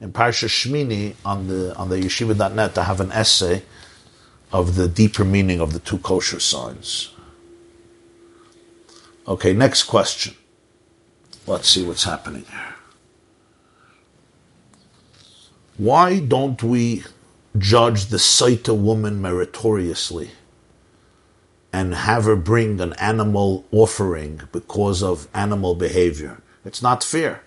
in 0.00 0.12
Parsha 0.12 0.48
Shmini 0.48 1.16
on 1.24 1.48
the 1.48 1.74
on 1.76 1.88
the 1.88 1.96
yeshiva.net, 1.96 2.78
I 2.78 2.84
have 2.84 3.00
an 3.00 3.10
essay 3.10 3.62
of 4.52 4.76
the 4.76 4.86
deeper 4.86 5.24
meaning 5.24 5.60
of 5.60 5.72
the 5.72 5.80
two 5.80 5.98
kosher 5.98 6.38
signs. 6.38 7.10
Okay, 9.26 9.52
next 9.52 9.84
question. 9.84 10.36
Let's 11.44 11.68
see 11.68 11.84
what's 11.84 12.04
happening 12.04 12.44
here. 12.48 12.74
Why 15.76 16.20
don't 16.20 16.62
we 16.62 17.02
judge 17.58 18.06
the 18.06 18.18
Sotah 18.18 18.78
woman 18.78 19.20
meritoriously? 19.20 20.30
And 21.74 21.92
have 21.92 22.22
her 22.26 22.36
bring 22.36 22.80
an 22.80 22.92
animal 23.00 23.64
offering 23.72 24.40
because 24.52 25.02
of 25.02 25.26
animal 25.34 25.74
behavior. 25.74 26.40
It's 26.64 26.80
not 26.80 27.02
fair. 27.02 27.42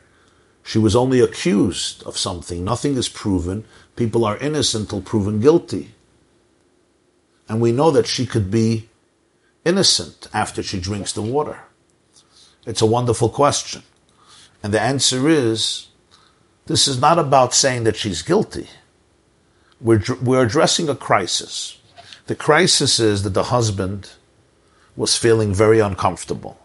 She 0.63 0.78
was 0.78 0.97
only 0.97 1.21
accused 1.21 2.03
of 2.03 2.17
something. 2.17 2.61
Nothing 2.61 2.97
is 2.97 3.07
proven. 3.07 3.63
People 3.95 4.25
are 4.25 4.38
innocent 4.39 4.91
until 4.91 5.01
proven 5.01 5.39
guilty. 5.39 5.91
And 7.47 7.61
we 7.61 7.71
know 7.71 7.89
that 7.91 8.05
she 8.05 8.25
could 8.25 8.51
be 8.51 8.89
innocent 9.63 10.28
after 10.34 10.61
she 10.61 10.82
drinks 10.82 11.13
the 11.13 11.21
water. 11.21 11.59
It's 12.65 12.82
a 12.82 12.93
wonderful 12.97 13.30
question. 13.30 13.84
And 14.61 14.73
the 14.73 14.82
answer 14.82 15.30
is 15.30 15.88
this 16.65 16.86
is 16.86 16.99
not 16.99 17.17
about 17.17 17.53
saying 17.53 17.86
that 17.86 17.95
she's 17.95 18.23
guilty. 18.23 18.67
We're, 19.80 20.03
we're 20.21 20.43
addressing 20.43 20.89
a 20.89 20.95
crisis. 20.95 21.78
The 22.28 22.36
crisis 22.36 22.99
is 22.99 23.23
that 23.23 23.34
the 23.34 23.43
husband 23.43 24.11
was 24.97 25.15
feeling 25.15 25.53
very 25.53 25.80
uncomfortable. 25.80 26.59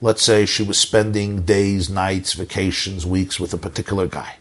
Let's 0.00 0.22
say 0.22 0.46
she 0.46 0.64
was 0.64 0.78
spending 0.78 1.42
days, 1.42 1.88
nights, 1.88 2.32
vacations, 2.32 3.06
weeks 3.06 3.38
with 3.38 3.54
a 3.54 3.58
particular 3.58 4.08
guy. 4.08 4.36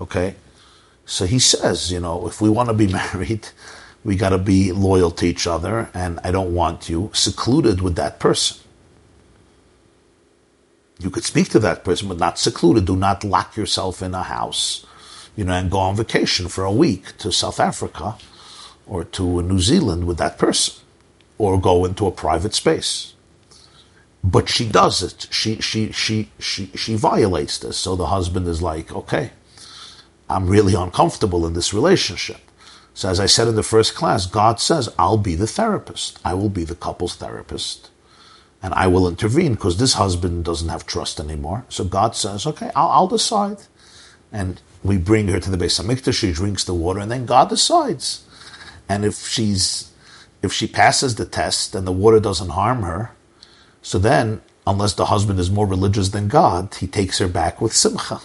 Okay? 0.00 0.34
So 1.04 1.26
he 1.26 1.38
says, 1.38 1.92
you 1.92 2.00
know, 2.00 2.26
if 2.26 2.40
we 2.40 2.48
want 2.48 2.68
to 2.68 2.74
be 2.74 2.86
married, 3.02 3.48
we 4.02 4.16
got 4.16 4.30
to 4.30 4.38
be 4.38 4.72
loyal 4.72 5.10
to 5.12 5.26
each 5.26 5.46
other, 5.46 5.90
and 5.92 6.18
I 6.24 6.30
don't 6.30 6.54
want 6.54 6.88
you 6.88 7.10
secluded 7.12 7.82
with 7.82 7.96
that 7.96 8.18
person. 8.18 8.58
You 10.98 11.10
could 11.10 11.24
speak 11.24 11.50
to 11.50 11.58
that 11.58 11.84
person, 11.84 12.08
but 12.08 12.18
not 12.18 12.38
secluded. 12.38 12.86
Do 12.86 12.96
not 12.96 13.24
lock 13.24 13.56
yourself 13.56 14.00
in 14.00 14.14
a 14.14 14.22
house, 14.22 14.86
you 15.36 15.44
know, 15.44 15.52
and 15.52 15.70
go 15.70 15.78
on 15.78 15.96
vacation 15.96 16.48
for 16.48 16.64
a 16.64 16.72
week 16.72 17.16
to 17.18 17.30
South 17.30 17.60
Africa 17.60 18.16
or 18.86 19.04
to 19.04 19.42
New 19.42 19.60
Zealand 19.60 20.06
with 20.06 20.18
that 20.18 20.38
person 20.38 20.74
or 21.38 21.60
go 21.60 21.84
into 21.84 22.06
a 22.06 22.12
private 22.12 22.54
space. 22.54 23.14
But 24.24 24.48
she 24.48 24.68
does 24.68 25.02
it. 25.02 25.26
She, 25.30 25.60
she, 25.60 25.90
she, 25.90 26.30
she, 26.38 26.66
she 26.74 26.94
violates 26.94 27.58
this. 27.58 27.76
So 27.76 27.96
the 27.96 28.06
husband 28.06 28.46
is 28.46 28.62
like, 28.62 28.92
okay, 28.92 29.32
I'm 30.30 30.46
really 30.48 30.74
uncomfortable 30.74 31.46
in 31.46 31.54
this 31.54 31.74
relationship. 31.74 32.40
So 32.94 33.08
as 33.08 33.18
I 33.18 33.26
said 33.26 33.48
in 33.48 33.56
the 33.56 33.62
first 33.62 33.94
class, 33.94 34.26
God 34.26 34.60
says, 34.60 34.88
I'll 34.98 35.18
be 35.18 35.34
the 35.34 35.46
therapist. 35.46 36.20
I 36.24 36.34
will 36.34 36.50
be 36.50 36.64
the 36.64 36.74
couple's 36.74 37.16
therapist. 37.16 37.90
And 38.62 38.72
I 38.74 38.86
will 38.86 39.08
intervene 39.08 39.54
because 39.54 39.78
this 39.78 39.94
husband 39.94 40.44
doesn't 40.44 40.68
have 40.68 40.86
trust 40.86 41.18
anymore. 41.18 41.64
So 41.68 41.84
God 41.84 42.14
says, 42.14 42.46
okay, 42.46 42.70
I'll, 42.76 42.90
I'll 42.90 43.08
decide. 43.08 43.58
And 44.30 44.60
we 44.84 44.98
bring 44.98 45.28
her 45.28 45.40
to 45.40 45.50
the 45.50 45.56
Beis 45.56 45.80
Hamikdash, 45.80 46.14
she 46.14 46.32
drinks 46.32 46.64
the 46.64 46.74
water, 46.74 47.00
and 47.00 47.10
then 47.10 47.26
God 47.26 47.48
decides. 47.48 48.24
And 48.92 49.06
if 49.06 49.26
she's 49.26 49.90
if 50.42 50.52
she 50.52 50.66
passes 50.66 51.14
the 51.14 51.24
test 51.24 51.74
and 51.74 51.86
the 51.86 51.92
water 51.92 52.20
doesn't 52.20 52.50
harm 52.50 52.82
her, 52.82 53.12
so 53.80 53.98
then, 53.98 54.42
unless 54.66 54.92
the 54.94 55.06
husband 55.06 55.38
is 55.38 55.50
more 55.50 55.66
religious 55.66 56.10
than 56.10 56.28
God, 56.28 56.74
he 56.74 56.86
takes 56.86 57.18
her 57.18 57.28
back 57.28 57.60
with 57.60 57.72
simcha. 57.72 58.20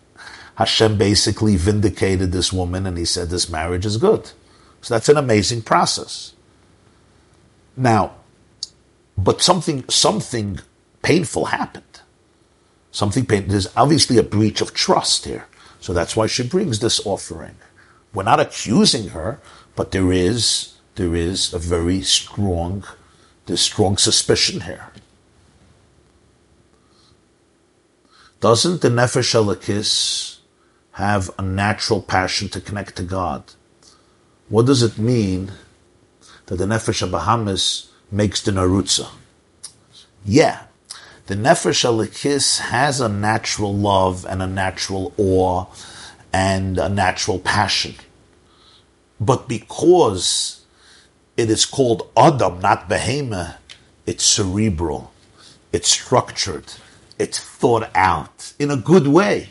Hashem 0.56 0.98
basically 0.98 1.54
vindicated 1.54 2.32
this 2.32 2.52
woman 2.52 2.84
and 2.84 2.98
he 2.98 3.04
said 3.04 3.30
this 3.30 3.48
marriage 3.48 3.86
is 3.86 3.96
good. 3.96 4.32
So 4.82 4.94
that's 4.94 5.08
an 5.08 5.16
amazing 5.16 5.62
process. 5.62 6.34
Now, 7.76 8.14
but 9.16 9.40
something 9.40 9.84
something 9.88 10.58
painful 11.02 11.46
happened. 11.46 12.00
Something 12.90 13.24
painful. 13.24 13.52
There's 13.52 13.76
obviously 13.76 14.18
a 14.18 14.24
breach 14.24 14.60
of 14.60 14.74
trust 14.74 15.26
here. 15.26 15.46
So 15.80 15.92
that's 15.92 16.16
why 16.16 16.26
she 16.26 16.42
brings 16.42 16.80
this 16.80 17.06
offering. 17.06 17.54
We're 18.12 18.24
not 18.24 18.40
accusing 18.40 19.10
her, 19.10 19.40
but 19.78 19.92
there 19.92 20.10
is 20.10 20.74
there 20.96 21.14
is 21.14 21.54
a 21.54 21.58
very 21.60 22.02
strong, 22.02 22.82
there's 23.46 23.60
strong 23.60 23.96
suspicion 23.96 24.62
here. 24.62 24.88
Doesn't 28.40 28.80
the 28.82 28.88
Nefesh 28.88 29.32
Elokis 29.38 30.38
have 30.94 31.30
a 31.38 31.42
natural 31.42 32.02
passion 32.02 32.48
to 32.48 32.60
connect 32.60 32.96
to 32.96 33.04
God? 33.04 33.44
What 34.48 34.66
does 34.66 34.82
it 34.82 34.98
mean 34.98 35.52
that 36.46 36.56
the 36.56 36.64
Nefesh 36.64 37.08
Bahamis 37.08 37.86
makes 38.10 38.42
the 38.42 38.50
Narutza? 38.50 39.06
Yeah, 40.24 40.64
the 41.26 41.36
Nefesh 41.36 41.84
Elokis 41.84 42.58
has 42.74 43.00
a 43.00 43.08
natural 43.08 43.72
love 43.72 44.26
and 44.28 44.42
a 44.42 44.48
natural 44.48 45.12
awe 45.16 45.66
and 46.32 46.78
a 46.78 46.88
natural 46.88 47.38
passion. 47.38 47.94
But 49.20 49.48
because 49.48 50.64
it 51.36 51.50
is 51.50 51.64
called 51.64 52.10
Adam, 52.16 52.60
not 52.60 52.88
Behema. 52.88 53.56
It's 54.06 54.24
cerebral. 54.24 55.12
It's 55.72 55.88
structured. 55.88 56.72
It's 57.18 57.38
thought 57.38 57.90
out 57.94 58.52
in 58.58 58.70
a 58.70 58.76
good 58.76 59.06
way. 59.06 59.50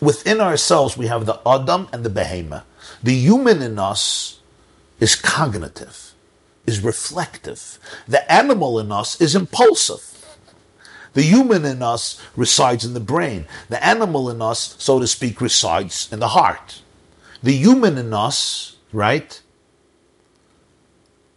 Within 0.00 0.40
ourselves, 0.40 0.96
we 0.96 1.06
have 1.06 1.26
the 1.26 1.40
Adam 1.46 1.88
and 1.92 2.04
the 2.04 2.10
Behema. 2.10 2.62
The 3.02 3.14
human 3.14 3.62
in 3.62 3.78
us 3.78 4.40
is 5.00 5.14
cognitive, 5.14 6.12
is 6.66 6.82
reflective. 6.82 7.78
The 8.06 8.30
animal 8.32 8.78
in 8.78 8.90
us 8.90 9.20
is 9.20 9.34
impulsive. 9.34 10.04
The 11.14 11.22
human 11.22 11.64
in 11.64 11.82
us 11.82 12.20
resides 12.36 12.84
in 12.84 12.94
the 12.94 13.00
brain. 13.00 13.46
The 13.68 13.84
animal 13.84 14.30
in 14.30 14.40
us, 14.40 14.76
so 14.78 15.00
to 15.00 15.06
speak, 15.06 15.40
resides 15.40 16.08
in 16.12 16.20
the 16.20 16.28
heart. 16.28 16.82
The 17.42 17.52
human 17.52 17.98
in 17.98 18.12
us, 18.12 18.76
right, 18.92 19.40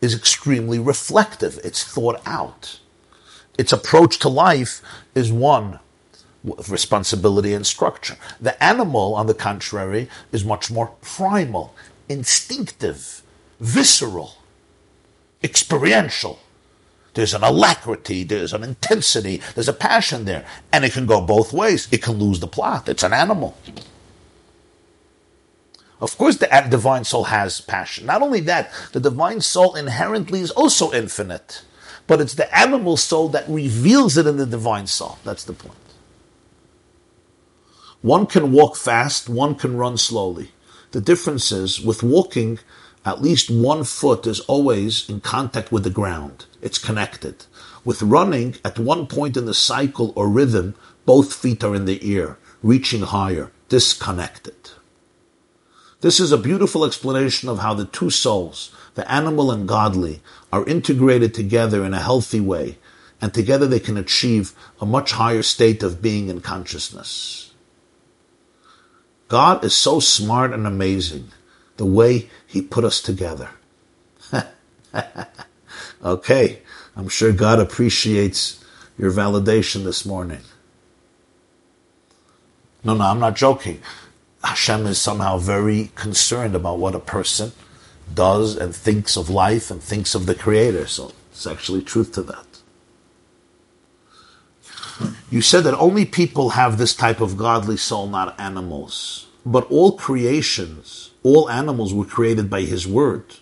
is 0.01 0.15
extremely 0.15 0.79
reflective. 0.79 1.59
It's 1.63 1.83
thought 1.83 2.21
out. 2.25 2.79
Its 3.57 3.71
approach 3.71 4.17
to 4.19 4.29
life 4.29 4.81
is 5.13 5.31
one 5.31 5.79
of 6.57 6.71
responsibility 6.71 7.53
and 7.53 7.67
structure. 7.67 8.17
The 8.39 8.61
animal, 8.63 9.13
on 9.13 9.27
the 9.27 9.35
contrary, 9.35 10.09
is 10.31 10.43
much 10.43 10.71
more 10.71 10.95
primal, 11.01 11.75
instinctive, 12.09 13.21
visceral, 13.59 14.37
experiential. 15.43 16.39
There's 17.13 17.33
an 17.33 17.43
alacrity, 17.43 18.23
there's 18.23 18.53
an 18.53 18.63
intensity, 18.63 19.41
there's 19.53 19.67
a 19.67 19.73
passion 19.73 20.25
there. 20.25 20.45
And 20.71 20.85
it 20.85 20.93
can 20.93 21.05
go 21.05 21.21
both 21.21 21.51
ways. 21.53 21.87
It 21.91 22.01
can 22.01 22.13
lose 22.13 22.39
the 22.39 22.47
plot. 22.47 22.87
It's 22.89 23.03
an 23.03 23.13
animal. 23.13 23.55
Of 26.01 26.17
course, 26.17 26.37
the 26.37 26.53
uh, 26.53 26.67
divine 26.67 27.03
soul 27.03 27.25
has 27.25 27.61
passion. 27.61 28.07
Not 28.07 28.23
only 28.23 28.39
that, 28.41 28.71
the 28.91 28.99
divine 28.99 29.39
soul 29.39 29.75
inherently 29.75 30.41
is 30.41 30.49
also 30.49 30.91
infinite. 30.91 31.63
But 32.07 32.19
it's 32.19 32.33
the 32.33 32.53
animal 32.57 32.97
soul 32.97 33.29
that 33.29 33.47
reveals 33.47 34.17
it 34.17 34.25
in 34.25 34.37
the 34.37 34.47
divine 34.47 34.87
soul. 34.87 35.19
That's 35.23 35.43
the 35.43 35.53
point. 35.53 35.77
One 38.01 38.25
can 38.25 38.51
walk 38.51 38.75
fast, 38.75 39.29
one 39.29 39.53
can 39.53 39.77
run 39.77 39.95
slowly. 39.95 40.51
The 40.89 41.01
difference 41.01 41.51
is 41.51 41.79
with 41.79 42.01
walking, 42.01 42.57
at 43.05 43.21
least 43.21 43.51
one 43.51 43.83
foot 43.83 44.25
is 44.25 44.39
always 44.41 45.07
in 45.07 45.21
contact 45.21 45.71
with 45.71 45.83
the 45.83 45.91
ground. 45.91 46.45
It's 46.63 46.79
connected. 46.79 47.45
With 47.85 48.01
running, 48.01 48.55
at 48.65 48.79
one 48.79 49.05
point 49.05 49.37
in 49.37 49.45
the 49.45 49.53
cycle 49.53 50.13
or 50.15 50.27
rhythm, 50.27 50.73
both 51.05 51.33
feet 51.33 51.63
are 51.63 51.75
in 51.75 51.85
the 51.85 52.17
air, 52.17 52.39
reaching 52.63 53.03
higher, 53.03 53.51
disconnected. 53.69 54.71
This 56.01 56.19
is 56.19 56.31
a 56.31 56.37
beautiful 56.37 56.83
explanation 56.83 57.47
of 57.47 57.59
how 57.59 57.75
the 57.75 57.85
two 57.85 58.09
souls, 58.09 58.75
the 58.95 59.09
animal 59.09 59.51
and 59.51 59.67
godly, 59.67 60.21
are 60.51 60.65
integrated 60.65 61.33
together 61.33 61.85
in 61.85 61.93
a 61.93 62.01
healthy 62.01 62.39
way, 62.39 62.77
and 63.21 63.31
together 63.31 63.67
they 63.67 63.79
can 63.79 63.97
achieve 63.97 64.53
a 64.81 64.85
much 64.85 65.11
higher 65.11 65.43
state 65.43 65.83
of 65.83 66.01
being 66.01 66.29
and 66.29 66.43
consciousness. 66.43 67.53
God 69.27 69.63
is 69.63 69.75
so 69.75 69.99
smart 69.99 70.51
and 70.51 70.65
amazing 70.65 71.29
the 71.77 71.85
way 71.85 72.29
He 72.47 72.61
put 72.61 72.83
us 72.83 72.99
together. 72.99 73.51
okay, 76.03 76.61
I'm 76.95 77.09
sure 77.09 77.31
God 77.31 77.59
appreciates 77.59 78.63
your 78.97 79.11
validation 79.11 79.83
this 79.83 80.03
morning. 80.03 80.41
No, 82.83 82.95
no, 82.95 83.05
I'm 83.05 83.19
not 83.19 83.35
joking. 83.35 83.79
Hashem 84.43 84.85
is 84.87 84.99
somehow 84.99 85.37
very 85.37 85.91
concerned 85.95 86.55
about 86.55 86.79
what 86.79 86.95
a 86.95 86.99
person 86.99 87.51
does 88.13 88.55
and 88.55 88.75
thinks 88.75 89.15
of 89.15 89.29
life 89.29 89.71
and 89.71 89.81
thinks 89.81 90.15
of 90.15 90.25
the 90.25 90.35
Creator. 90.35 90.87
So 90.87 91.13
it's 91.31 91.47
actually 91.47 91.81
truth 91.81 92.11
to 92.13 92.23
that. 92.23 92.45
You 95.29 95.41
said 95.41 95.63
that 95.63 95.77
only 95.77 96.05
people 96.05 96.51
have 96.51 96.77
this 96.77 96.93
type 96.93 97.21
of 97.21 97.37
godly 97.37 97.77
soul, 97.77 98.07
not 98.07 98.39
animals. 98.39 99.27
But 99.45 99.69
all 99.71 99.93
creations, 99.93 101.11
all 101.23 101.49
animals 101.49 101.93
were 101.93 102.05
created 102.05 102.49
by 102.49 102.61
His 102.61 102.85
Word. 102.85 103.37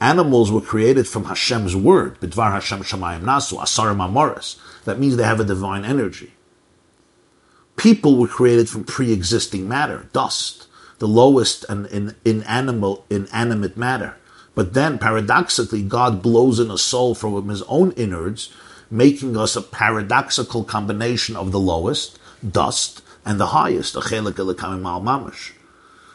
Animals 0.00 0.52
were 0.52 0.60
created 0.60 1.08
from 1.08 1.24
Hashem's 1.24 1.74
Word. 1.74 2.20
Bidvar 2.20 2.52
Hashem 2.52 2.80
Shemayim 2.80 3.22
Nasu, 3.22 3.58
Asarim 3.58 4.04
Amoris. 4.04 4.56
That 4.84 5.00
means 5.00 5.16
they 5.16 5.24
have 5.24 5.40
a 5.40 5.44
divine 5.44 5.84
energy. 5.84 6.33
People 7.76 8.16
were 8.16 8.28
created 8.28 8.68
from 8.68 8.84
pre-existing 8.84 9.68
matter, 9.68 10.08
dust, 10.12 10.66
the 10.98 11.08
lowest 11.08 11.64
and 11.68 11.86
in, 11.86 12.14
inanimate 12.24 13.76
matter. 13.76 14.16
But 14.54 14.74
then, 14.74 14.98
paradoxically, 14.98 15.82
God 15.82 16.22
blows 16.22 16.60
in 16.60 16.70
a 16.70 16.78
soul 16.78 17.14
from 17.14 17.48
his 17.48 17.62
own 17.62 17.90
innards, 17.92 18.52
making 18.90 19.36
us 19.36 19.56
a 19.56 19.62
paradoxical 19.62 20.62
combination 20.62 21.34
of 21.34 21.50
the 21.50 21.58
lowest, 21.58 22.18
dust, 22.48 23.02
and 23.26 23.40
the 23.40 23.46
highest, 23.46 23.94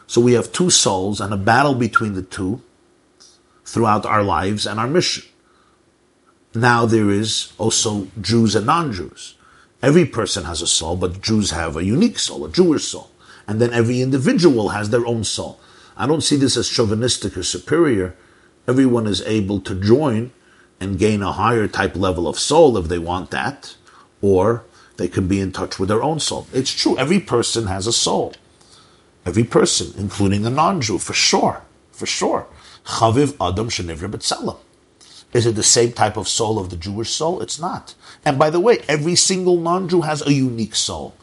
So 0.08 0.22
we 0.22 0.34
have 0.34 0.52
two 0.52 0.70
souls 0.70 1.20
and 1.20 1.34
a 1.34 1.38
battle 1.38 1.76
between 1.76 2.14
the 2.14 2.22
two 2.22 2.62
throughout 3.66 4.06
our 4.06 4.24
lives 4.24 4.66
and 4.66 4.80
our 4.80 4.88
mission. 4.88 5.24
Now 6.56 6.86
there 6.86 7.10
is 7.10 7.54
also 7.58 8.08
Jews 8.22 8.56
and 8.56 8.66
non-Jews. 8.66 9.36
Every 9.82 10.06
person 10.06 10.44
has 10.44 10.62
a 10.62 10.68
soul, 10.68 10.98
but 10.98 11.22
Jews 11.22 11.52
have 11.52 11.78
a 11.78 11.84
unique 11.84 12.20
soul, 12.20 12.46
a 12.46 12.52
Jewish 12.52 12.86
soul. 12.86 13.12
And 13.48 13.62
then 13.62 13.74
every 13.74 14.02
individual 14.02 14.70
has 14.70 14.90
their 14.90 15.06
own 15.06 15.24
soul. 15.24 15.60
I 15.96 16.06
don't 16.06 16.22
see 16.22 16.36
this 16.36 16.58
as 16.58 16.68
chauvinistic 16.68 17.38
or 17.38 17.44
superior. 17.44 18.16
Everyone 18.68 19.08
is 19.08 19.22
able 19.22 19.62
to 19.62 19.76
join 19.76 20.32
and 20.80 21.00
gain 21.00 21.22
a 21.22 21.32
higher 21.32 21.68
type 21.68 21.96
level 21.96 22.28
of 22.28 22.38
soul 22.38 22.78
if 22.78 22.88
they 22.88 23.00
want 23.00 23.32
that, 23.32 23.76
or 24.22 24.64
they 24.98 25.08
can 25.08 25.28
be 25.28 25.40
in 25.40 25.52
touch 25.52 25.80
with 25.80 25.90
their 25.90 26.04
own 26.04 26.20
soul. 26.20 26.48
It's 26.54 26.72
true, 26.72 26.98
every 26.98 27.20
person 27.20 27.68
has 27.68 27.88
a 27.88 27.94
soul. 27.94 28.34
Every 29.26 29.44
person, 29.44 29.94
including 29.98 30.46
a 30.46 30.50
non-Jew, 30.50 31.00
for 31.00 31.14
sure, 31.14 31.64
for 31.92 32.06
sure. 32.06 32.48
Chaviv 32.86 33.36
Adam 33.42 33.70
Shenivra 33.70 34.10
B'Tselem. 34.10 34.58
Is 35.34 35.46
it 35.46 35.56
the 35.56 35.64
same 35.64 35.92
type 35.92 36.18
of 36.18 36.28
soul 36.28 36.58
of 36.58 36.70
the 36.70 36.76
Jewish 36.76 37.10
soul? 37.10 37.42
It's 37.42 37.60
not. 37.60 37.94
And 38.26 38.40
by 38.40 38.50
the 38.50 38.60
way, 38.60 38.80
every 38.88 39.16
single 39.16 39.58
non-Jew 39.58 40.02
has 40.02 40.26
a 40.26 40.34
unique 40.34 40.76
soul. 40.76 41.16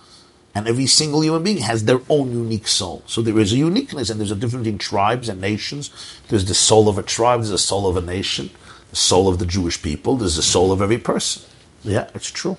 And 0.55 0.67
every 0.67 0.87
single 0.87 1.23
human 1.23 1.43
being 1.43 1.59
has 1.59 1.85
their 1.85 2.01
own 2.09 2.31
unique 2.31 2.67
soul. 2.67 3.03
So 3.07 3.21
there 3.21 3.39
is 3.39 3.53
a 3.53 3.57
uniqueness, 3.57 4.09
and 4.09 4.19
there's 4.19 4.31
a 4.31 4.37
difference 4.37 4.67
in 4.67 4.79
tribes 4.79 5.29
and 5.29 5.41
nations. 5.41 5.91
There's 6.29 6.47
the 6.47 6.55
soul 6.55 6.89
of 6.89 6.97
a 6.97 7.03
tribe, 7.03 7.41
there's 7.41 7.51
the 7.51 7.59
soul 7.59 7.87
of 7.87 7.97
a 7.97 8.01
nation, 8.01 8.51
the 8.91 8.97
soul 8.97 9.29
of 9.29 9.39
the 9.39 9.45
Jewish 9.45 9.83
people, 9.83 10.17
there's 10.17 10.37
the 10.37 10.43
soul 10.43 10.73
of 10.73 10.81
every 10.81 10.99
person. 10.99 11.43
Yeah, 11.85 12.09
it's 12.15 12.31
true. 12.31 12.57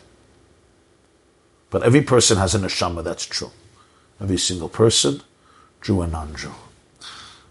But 1.69 1.83
every 1.83 2.01
person 2.01 2.37
has 2.37 2.53
a 2.53 2.59
neshama, 2.59 3.03
that's 3.03 3.25
true. 3.25 3.51
Every 4.21 4.37
single 4.37 4.69
person, 4.69 5.21
Jew 5.81 6.01
and 6.01 6.11
non-Jew. 6.11 6.51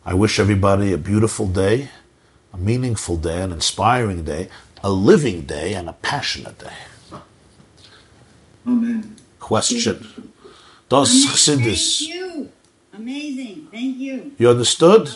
I 0.04 0.14
wish 0.14 0.38
everybody 0.38 0.92
a 0.92 0.98
beautiful 0.98 1.46
day 1.46 1.88
a 2.56 2.60
meaningful 2.60 3.16
day, 3.16 3.42
an 3.42 3.52
inspiring 3.52 4.24
day, 4.24 4.48
a 4.82 4.90
living 4.90 5.42
day, 5.42 5.74
and 5.74 5.88
a 5.88 5.92
passionate 5.92 6.58
day. 6.58 7.20
Amen. 8.66 9.16
Question. 9.38 10.30
Does 10.88 11.26
Chassidus... 11.26 12.00
Thank 12.00 12.14
you. 12.14 12.52
Amazing. 12.94 13.68
Thank 13.70 13.96
you. 13.98 14.32
You 14.38 14.50
understood? 14.50 15.10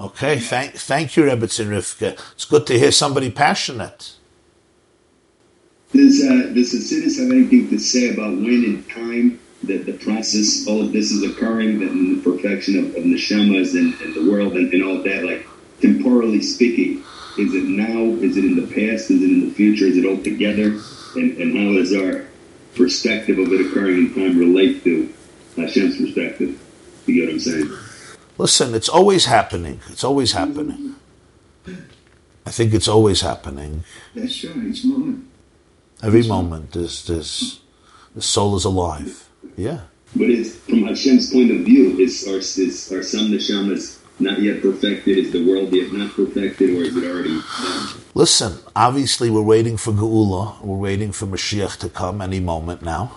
Okay, 0.00 0.38
thank, 0.38 0.74
thank 0.74 1.16
you, 1.16 1.24
Rebbetzin 1.24 1.68
Rivka. 1.68 2.20
It's 2.32 2.44
good 2.44 2.66
to 2.66 2.78
hear 2.78 2.92
somebody 2.92 3.30
passionate. 3.30 4.14
Does, 5.92 6.22
uh, 6.22 6.52
does 6.54 6.72
Hasidus 6.74 7.18
have 7.18 7.32
anything 7.32 7.70
to 7.70 7.78
say 7.78 8.12
about 8.12 8.36
when 8.36 8.62
in 8.64 8.84
time 8.84 9.40
that 9.64 9.86
the 9.86 9.94
process, 9.94 10.66
all 10.68 10.82
of 10.82 10.92
this 10.92 11.10
is 11.10 11.22
occurring, 11.28 11.80
that 11.80 11.90
the 11.90 12.20
perfection 12.22 12.78
of, 12.78 12.84
of 12.94 13.04
neshamas 13.04 13.72
and, 13.72 13.94
and 14.02 14.14
the 14.14 14.30
world 14.30 14.52
and, 14.52 14.72
and 14.72 14.84
all 14.84 14.98
of 14.98 15.04
that, 15.04 15.24
like 15.24 15.46
temporally 15.80 16.42
speaking? 16.42 17.04
Is 17.38 17.54
it 17.54 17.64
now? 17.64 18.00
Is 18.22 18.36
it 18.36 18.44
in 18.44 18.56
the 18.56 18.66
past? 18.66 19.10
Is 19.10 19.22
it 19.22 19.30
in 19.30 19.48
the 19.48 19.54
future? 19.54 19.84
Is 19.84 19.96
it 19.96 20.04
all 20.04 20.22
together? 20.22 20.80
And, 21.14 21.36
and 21.38 21.56
how 21.56 21.72
does 21.74 21.94
our 21.94 22.26
perspective 22.74 23.38
of 23.38 23.52
it 23.52 23.66
occurring 23.66 23.98
in 23.98 24.14
time 24.14 24.38
relate 24.38 24.82
to 24.84 25.12
Hashem's 25.56 25.98
perspective? 25.98 26.60
You 27.06 27.14
get 27.14 27.26
what 27.26 27.32
I'm 27.34 27.40
saying? 27.40 27.78
Listen, 28.38 28.74
it's 28.74 28.88
always 28.88 29.26
happening. 29.26 29.80
It's 29.88 30.04
always 30.04 30.32
happening. 30.32 30.96
I 32.46 32.50
think 32.50 32.72
it's 32.72 32.88
always 32.88 33.20
happening. 33.20 33.84
That's 34.14 34.44
right, 34.44 34.56
each 34.64 34.84
moment. 34.84 35.26
Every 36.02 36.26
moment, 36.26 36.72
there's, 36.72 37.04
there's, 37.06 37.60
the 38.14 38.22
soul 38.22 38.56
is 38.56 38.64
alive. 38.64 39.28
Yeah. 39.56 39.80
But 40.14 40.30
it's 40.30 40.56
from 40.56 40.84
Hashem's 40.84 41.32
point 41.32 41.50
of 41.50 41.58
view, 41.58 41.98
is 41.98 42.26
are, 42.26 42.38
is, 42.38 42.90
are 42.92 43.02
some 43.02 43.30
neshamas 43.30 43.97
not 44.20 44.40
yet 44.40 44.62
perfected? 44.62 45.18
Is 45.18 45.32
the 45.32 45.46
world 45.46 45.72
yet 45.72 45.92
not 45.92 46.12
perfected, 46.12 46.70
or 46.70 46.82
is 46.82 46.96
it 46.96 47.04
already 47.04 47.40
done? 47.40 48.02
Listen, 48.14 48.58
obviously 48.74 49.30
we're 49.30 49.42
waiting 49.42 49.76
for 49.76 49.92
Geula. 49.92 50.60
We're 50.62 50.76
waiting 50.76 51.12
for 51.12 51.26
Mashiach 51.26 51.78
to 51.78 51.88
come 51.88 52.20
any 52.20 52.40
moment 52.40 52.82
now. 52.82 53.12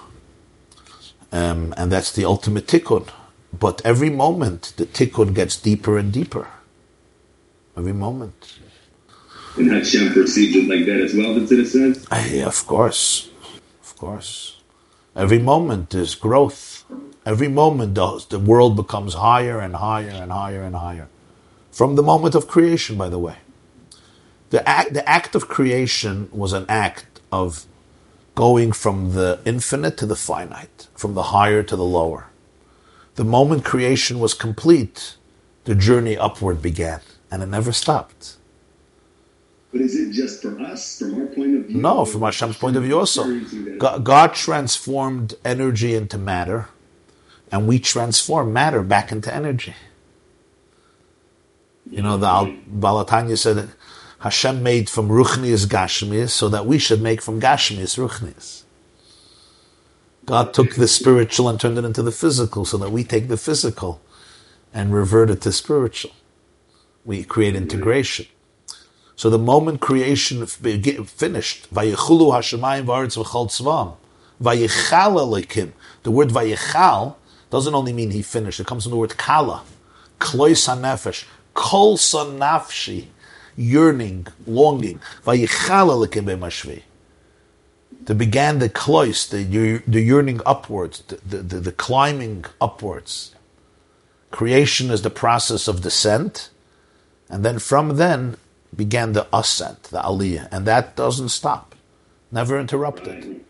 Um, 1.31 1.73
and 1.77 1.91
that's 1.91 2.11
the 2.11 2.25
ultimate 2.25 2.67
tikkun. 2.67 3.07
But 3.57 3.81
every 3.83 4.09
moment, 4.09 4.73
the 4.77 4.85
tikkun 4.85 5.33
gets 5.33 5.57
deeper 5.57 5.97
and 5.97 6.11
deeper. 6.11 6.47
Every 7.75 7.93
moment. 7.93 8.57
And 9.57 9.71
Hashem 9.71 10.13
perceives 10.13 10.55
it 10.55 10.69
like 10.69 10.85
that 10.85 11.01
as 11.01 11.13
well, 11.13 11.35
Tziddah 11.35 11.67
says? 11.67 12.07
Uh, 12.09 12.25
yeah, 12.31 12.47
of 12.47 12.65
course. 12.65 13.29
Of 13.83 13.97
course. 13.97 14.57
Every 15.15 15.39
moment 15.39 15.93
is 15.93 16.15
growth. 16.15 16.70
Every 17.25 17.47
moment 17.47 17.93
does. 17.93 18.25
The 18.27 18.39
world 18.39 18.75
becomes 18.75 19.15
higher 19.15 19.59
and 19.59 19.75
higher 19.75 20.09
and 20.09 20.31
higher 20.31 20.63
and 20.63 20.75
higher. 20.75 21.07
From 21.71 21.95
the 21.95 22.03
moment 22.03 22.35
of 22.35 22.47
creation, 22.47 22.97
by 22.97 23.09
the 23.09 23.19
way. 23.19 23.37
The 24.49 24.67
act, 24.67 24.93
the 24.93 25.07
act 25.09 25.35
of 25.35 25.47
creation 25.47 26.29
was 26.31 26.53
an 26.53 26.65
act 26.69 27.21
of 27.31 27.65
going 28.35 28.71
from 28.73 29.13
the 29.13 29.39
infinite 29.45 29.97
to 29.97 30.05
the 30.05 30.15
finite, 30.15 30.87
from 30.95 31.13
the 31.13 31.23
higher 31.35 31.63
to 31.63 31.75
the 31.75 31.85
lower. 31.85 32.27
The 33.15 33.23
moment 33.25 33.65
creation 33.65 34.19
was 34.19 34.33
complete, 34.33 35.15
the 35.65 35.75
journey 35.75 36.17
upward 36.17 36.61
began. 36.61 37.01
and 37.31 37.43
it 37.43 37.47
never 37.47 37.71
stopped. 37.71 38.37
But 39.71 39.81
is 39.81 39.95
it 39.95 40.11
just 40.13 40.41
for 40.41 40.59
us, 40.61 40.99
from 40.99 41.15
our 41.21 41.27
point 41.27 41.55
of 41.55 41.65
view? 41.65 41.77
No, 41.81 42.05
from 42.05 42.21
Hashem's 42.21 42.57
point 42.57 42.75
of 42.77 42.83
view 42.83 42.99
also. 42.99 43.39
God, 43.77 44.03
God 44.03 44.33
transformed 44.33 45.35
energy 45.45 45.95
into 45.95 46.17
matter, 46.17 46.67
and 47.51 47.67
we 47.67 47.79
transform 47.79 48.53
matter 48.53 48.81
back 48.81 49.11
into 49.11 49.33
energy. 49.33 49.75
You 51.89 52.01
know, 52.01 52.17
the 52.17 52.27
Al- 52.27 52.55
Baal 52.67 53.05
HaTanya 53.05 53.37
said 53.37 53.69
Hashem 54.19 54.63
made 54.63 54.89
from 54.89 55.09
Ruchnias 55.09 55.65
Gashmias 55.67 56.29
so 56.29 56.47
that 56.47 56.65
we 56.65 56.77
should 56.77 57.01
make 57.01 57.21
from 57.21 57.41
Gashmias 57.41 57.97
Ruchnias. 57.97 58.63
God 60.25 60.53
took 60.53 60.75
the 60.75 60.87
spiritual 60.87 61.49
and 61.49 61.59
turned 61.59 61.77
it 61.77 61.83
into 61.83 62.01
the 62.01 62.11
physical 62.11 62.63
so 62.63 62.77
that 62.77 62.91
we 62.91 63.03
take 63.03 63.27
the 63.27 63.37
physical 63.37 64.01
and 64.73 64.93
revert 64.93 65.29
it 65.29 65.41
to 65.41 65.51
spiritual. 65.51 66.11
We 67.03 67.23
create 67.23 67.55
integration. 67.55 68.27
So 69.15 69.29
the 69.29 69.39
moment 69.39 69.81
creation 69.81 70.45
finished, 70.45 71.73
Vayichulu 71.73 72.31
Hashemayim 72.31 72.85
v'aretz 72.85 73.21
v'chol 73.21 73.47
tzvam, 73.47 73.95
Vayichal 74.41 75.17
Elokim. 75.19 75.73
The 76.03 76.11
word 76.11 76.29
Vayichal 76.29 77.15
doesn't 77.51 77.75
only 77.75 77.93
mean 77.93 78.11
he 78.11 78.23
finished. 78.23 78.59
It 78.59 78.65
comes 78.65 78.83
from 78.83 78.91
the 78.91 78.97
word 78.97 79.17
Kala, 79.17 79.63
Klois 80.19 80.67
HaNefesh, 80.67 81.25
Kol 81.53 81.97
Son 81.97 82.39
Nafshi, 82.39 83.07
yearning, 83.55 84.25
longing. 84.47 84.99
There 88.03 88.15
began 88.15 88.59
the 88.59 88.69
klois, 88.69 89.29
the, 89.29 89.83
the 89.85 90.01
yearning 90.01 90.41
upwards, 90.45 91.01
the, 91.01 91.17
the, 91.17 91.37
the, 91.37 91.59
the 91.59 91.71
climbing 91.71 92.45
upwards. 92.59 93.35
Creation 94.31 94.89
is 94.89 95.01
the 95.01 95.09
process 95.09 95.67
of 95.67 95.81
descent, 95.81 96.49
and 97.29 97.45
then 97.45 97.59
from 97.59 97.97
then 97.97 98.37
began 98.75 99.11
the 99.11 99.27
ascent, 99.33 99.83
the 99.83 99.99
aliyah, 99.99 100.47
and 100.51 100.65
that 100.65 100.95
doesn't 100.95 101.29
stop, 101.29 101.75
never 102.31 102.59
interrupted. 102.59 103.41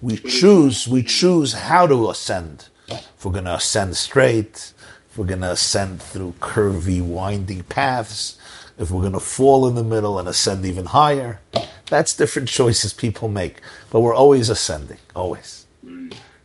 We 0.00 0.16
choose, 0.18 0.86
we 0.86 1.02
choose 1.02 1.52
how 1.52 1.86
to 1.88 2.10
ascend. 2.10 2.68
If 2.88 3.24
we're 3.24 3.32
going 3.32 3.44
to 3.44 3.54
ascend 3.54 3.96
straight, 3.96 4.72
if 5.10 5.18
we're 5.18 5.26
going 5.26 5.40
to 5.40 5.52
ascend 5.52 6.02
through 6.02 6.34
curvy, 6.40 7.00
winding 7.00 7.62
paths, 7.64 8.38
if 8.78 8.90
we're 8.90 9.00
going 9.00 9.12
to 9.12 9.20
fall 9.20 9.66
in 9.68 9.74
the 9.74 9.84
middle 9.84 10.18
and 10.18 10.28
ascend 10.28 10.64
even 10.66 10.86
higher, 10.86 11.40
that's 11.86 12.16
different 12.16 12.48
choices 12.60 12.92
people 12.92 13.28
make. 13.28 13.60
But 13.90 14.00
we're 14.00 14.14
always 14.14 14.48
ascending, 14.50 14.98
always. 15.14 15.66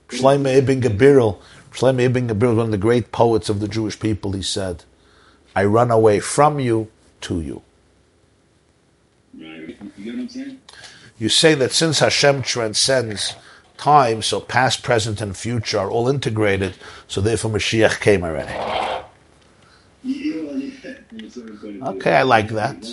Shlomo 0.10 0.56
Ibn 0.56 0.82
Gabirol, 0.82 1.40
Shlomo 1.72 2.02
Ibn 2.02 2.30
Gabirol, 2.30 2.56
one 2.58 2.66
of 2.66 2.72
the 2.72 2.78
great 2.78 3.12
poets 3.12 3.50
of 3.50 3.60
the 3.60 3.68
Jewish 3.68 4.00
people, 4.00 4.34
he 4.34 4.42
said, 4.42 4.84
I 5.56 5.66
run 5.66 5.92
away 5.92 6.20
from 6.20 6.60
you 6.60 6.90
to 7.22 7.42
you. 7.42 7.62
Right. 9.38 9.78
You 9.98 10.04
get 10.04 10.14
what 10.14 10.22
I'm 10.22 10.30
saying? 10.30 10.62
You 11.18 11.30
say 11.30 11.54
that 11.56 11.72
since 11.72 12.00
Hashem 12.00 12.44
transcends 12.44 13.36
time, 13.80 14.22
so 14.22 14.40
past, 14.40 14.84
present, 14.84 15.22
and 15.22 15.36
future 15.36 15.80
are 15.80 15.90
all 15.90 16.08
integrated, 16.08 16.76
so 17.08 17.22
therefore 17.22 17.52
Mashiach 17.52 18.00
came 18.00 18.24
already. 18.24 18.52
Yeah, 20.04 20.42
well, 20.44 20.58
yeah. 20.58 20.94
From 21.08 21.20
a 21.20 21.30
certain 21.30 21.58
point 21.58 21.76
of 21.76 21.82
view. 21.82 21.86
Okay, 21.86 22.16
I 22.16 22.24
like 22.24 22.50
that. 22.50 22.86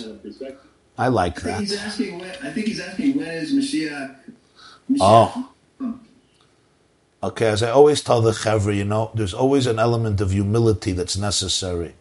I 0.97 1.09
like 1.09 1.39
I 1.39 1.41
think 1.41 1.59
he's 1.59 1.69
that. 1.71 1.85
asking 1.87 2.19
when. 2.19 2.31
I 2.41 2.51
think 2.51 2.67
he's 2.67 2.79
asking 2.79 3.17
when 3.17 3.27
is 3.27 3.53
Mashiach. 3.53 4.15
Mashiach 4.89 4.97
Oh. 5.01 5.49
Okay, 7.23 7.47
as 7.47 7.63
I 7.63 7.71
always 7.71 8.01
tell 8.01 8.21
the 8.21 8.31
Chevra, 8.31 8.75
you 8.75 8.85
know, 8.85 9.11
there's 9.13 9.33
always 9.33 9.65
an 9.67 9.79
element 9.79 10.21
of 10.21 10.31
humility 10.31 10.91
that's 10.91 11.17
necessary 11.17 11.95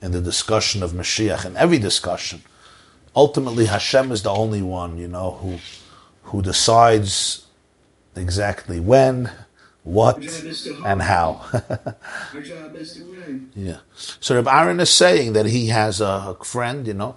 in 0.00 0.12
the 0.12 0.20
discussion 0.20 0.82
of 0.82 0.92
Mashiach, 0.92 1.44
in 1.46 1.56
every 1.56 1.78
discussion. 1.78 2.42
Ultimately, 3.16 3.66
Hashem 3.66 4.12
is 4.12 4.22
the 4.22 4.30
only 4.30 4.62
one, 4.62 4.98
you 4.98 5.08
know, 5.08 5.32
who 5.32 5.58
who 6.24 6.42
decides 6.42 7.41
exactly 8.16 8.80
when, 8.80 9.30
what, 9.82 10.16
Our 10.16 10.20
job 10.22 10.44
is 10.44 10.64
to 10.64 10.74
hope. 10.74 10.86
and 10.86 11.02
how. 11.02 11.40
Our 12.34 12.40
job 12.42 12.76
is 12.76 12.94
to 12.94 13.04
win. 13.04 13.50
Yeah. 13.54 13.78
So 13.96 14.36
Reb 14.36 14.48
Aaron 14.48 14.80
is 14.80 14.90
saying 14.90 15.32
that 15.32 15.46
he 15.46 15.68
has 15.68 16.00
a 16.00 16.36
friend, 16.44 16.86
you 16.86 16.94
know, 16.94 17.16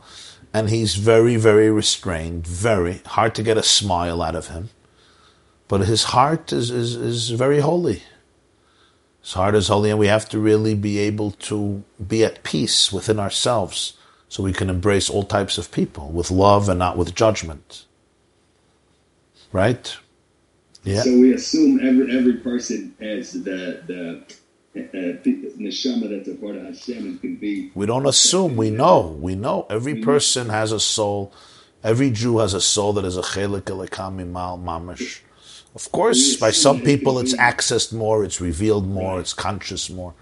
and 0.54 0.70
he's 0.70 0.96
very, 0.96 1.36
very 1.36 1.70
restrained, 1.70 2.48
very 2.48 3.02
hard 3.06 3.36
to 3.36 3.44
get 3.44 3.58
a 3.58 3.64
smile 3.64 4.22
out 4.22 4.36
of 4.36 4.48
him. 4.48 4.70
But 5.68 5.82
his 5.82 6.06
heart 6.06 6.54
is, 6.54 6.70
is, 6.72 6.96
is 6.96 7.30
very 7.32 7.60
holy. 7.60 8.04
His 9.22 9.34
heart 9.34 9.56
is 9.56 9.68
holy, 9.68 9.90
and 9.90 9.98
we 10.00 10.08
have 10.08 10.30
to 10.30 10.40
really 10.40 10.76
be 10.76 11.00
able 11.00 11.32
to 11.32 11.84
be 12.08 12.24
at 12.24 12.44
peace 12.44 12.94
within 12.94 13.20
ourselves 13.20 13.98
so 14.30 14.44
we 14.44 14.54
can 14.54 14.70
embrace 14.70 15.10
all 15.10 15.24
types 15.24 15.58
of 15.58 15.72
people 15.72 16.10
with 16.10 16.30
love 16.30 16.70
and 16.70 16.78
not 16.80 16.98
with 16.98 17.16
judgment. 17.16 17.86
Right? 19.52 19.98
Yeah. 20.86 21.02
So 21.02 21.12
we 21.20 21.34
assume 21.34 21.80
every 21.86 22.16
every 22.16 22.36
person 22.36 22.96
has 23.02 23.34
the 23.34 23.82
the 23.88 24.24
uh, 24.76 25.18
neshama 25.58 26.10
that's 26.10 26.28
a 26.28 26.36
part 26.36 26.56
of 26.56 26.64
Hashem 26.64 26.98
and 26.98 27.20
can 27.20 27.36
be. 27.38 27.72
We 27.74 27.86
don't 27.86 28.06
assume. 28.06 28.56
We 28.56 28.70
know. 28.70 29.18
We 29.20 29.36
know. 29.36 29.66
Every 29.70 29.96
person 30.02 30.50
has 30.50 30.72
a 30.72 30.80
soul. 30.80 31.34
Every 31.84 32.12
Jew 32.12 32.38
has 32.38 32.54
a 32.54 32.62
soul 32.62 32.94
that 32.94 33.06
is 33.06 33.18
a 33.18 33.22
chelik 33.22 33.62
mimal 33.64 34.64
mamish. 34.64 35.22
Of 35.76 35.92
course, 35.92 36.38
by 36.38 36.52
some 36.52 36.82
people, 36.82 37.20
it's 37.20 37.36
accessed 37.36 37.92
more, 37.92 38.24
it's 38.24 38.40
revealed 38.40 38.88
more, 38.88 39.20
it's 39.20 39.34
conscious 39.34 39.90
more. 39.90 40.14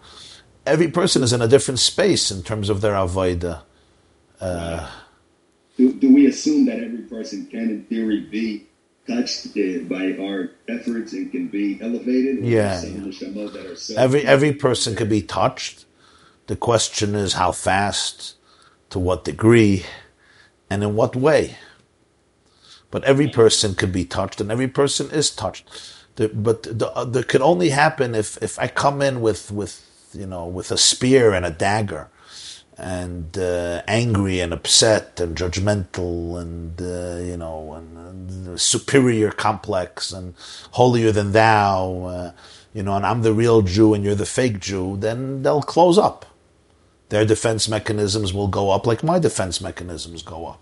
Every 0.65 0.88
person 0.88 1.22
is 1.22 1.31
in 1.31 1.44
a 1.44 1.48
different 1.48 1.80
space 1.80 2.31
in 2.31 2.41
terms 2.41 2.69
of 2.69 2.81
their 2.81 2.94
avodah. 2.94 3.61
Do, 5.77 5.94
do 5.94 6.14
we 6.14 6.26
assume 6.26 6.65
that 6.65 6.80
every 6.80 7.03
person 7.03 7.45
can, 7.48 7.69
in 7.69 7.84
theory, 7.84 8.22
be 8.22 8.68
touched 9.07 9.47
uh, 9.47 9.84
by 9.89 10.15
our 10.19 10.51
efforts 10.67 11.13
and 11.13 11.31
can 11.31 11.47
be 11.47 11.80
elevated? 11.81 12.39
Or 12.39 12.47
Yeah, 12.47 12.81
yeah. 12.81 12.89
neshamot 12.99 13.53
that 13.53 13.65
are 13.65 13.75
so 13.75 13.95
Every 13.97 14.25
every 14.25 14.53
person 14.53 14.95
can 14.95 15.09
be 15.09 15.21
touched. 15.21 15.85
The 16.47 16.55
question 16.55 17.15
is 17.15 17.34
how 17.34 17.51
fast, 17.53 18.35
to 18.89 18.99
what 18.99 19.23
degree, 19.23 19.85
and 20.69 20.84
in 20.84 20.95
what 20.95 21.15
way. 21.15 21.57
But 22.91 23.03
every 23.05 23.30
person 23.30 23.75
can 23.75 23.91
be 23.91 24.05
touched, 24.05 24.41
and 24.41 24.51
every 24.51 24.67
person 24.67 25.09
is 25.09 25.31
touched. 25.31 25.67
The, 26.15 26.27
but 26.30 26.63
the, 26.63 26.91
uh, 26.91 27.05
that 27.05 27.27
could 27.27 27.41
only 27.41 27.69
happen 27.69 28.13
if, 28.13 28.38
if 28.43 28.59
I 28.59 28.67
come 28.67 29.01
in 29.01 29.21
with, 29.21 29.49
with 29.51 29.84
you 30.13 30.27
know 30.27 30.45
with 30.45 30.71
a 30.71 30.77
spear 30.77 31.34
and 31.34 31.45
a 31.45 31.49
dagger, 31.49 32.09
and 32.78 33.38
uh, 33.38 33.82
angry 33.88 34.40
and 34.40 34.54
upset 34.54 35.20
and 35.20 35.38
judgmental 35.38 36.40
and 36.41 36.82
uh, 36.82 37.24
you 37.24 37.38
know 37.38 37.74
and, 37.74 37.98
and 37.98 38.60
superior 38.60 39.32
complex 39.32 40.12
and 40.12 40.34
holier 40.72 41.12
than 41.12 41.32
thou, 41.32 42.04
uh, 42.04 42.32
you 42.74 42.84
know, 42.84 42.95
and 42.95 43.06
I'm 43.06 43.22
the 43.22 43.34
real 43.34 43.62
Jew 43.62 43.94
and 43.94 44.04
you're 44.04 44.16
the 44.16 44.26
fake 44.26 44.60
Jew, 44.60 44.98
then 44.98 45.44
they'll 45.44 45.62
close 45.62 45.98
up. 45.98 46.26
Their 47.10 47.26
defense 47.26 47.70
mechanisms 47.70 48.34
will 48.34 48.48
go 48.48 48.72
up 48.72 48.88
like 48.88 49.04
my 49.04 49.20
defense 49.20 49.62
mechanisms 49.62 50.24
go 50.24 50.48
up. 50.48 50.60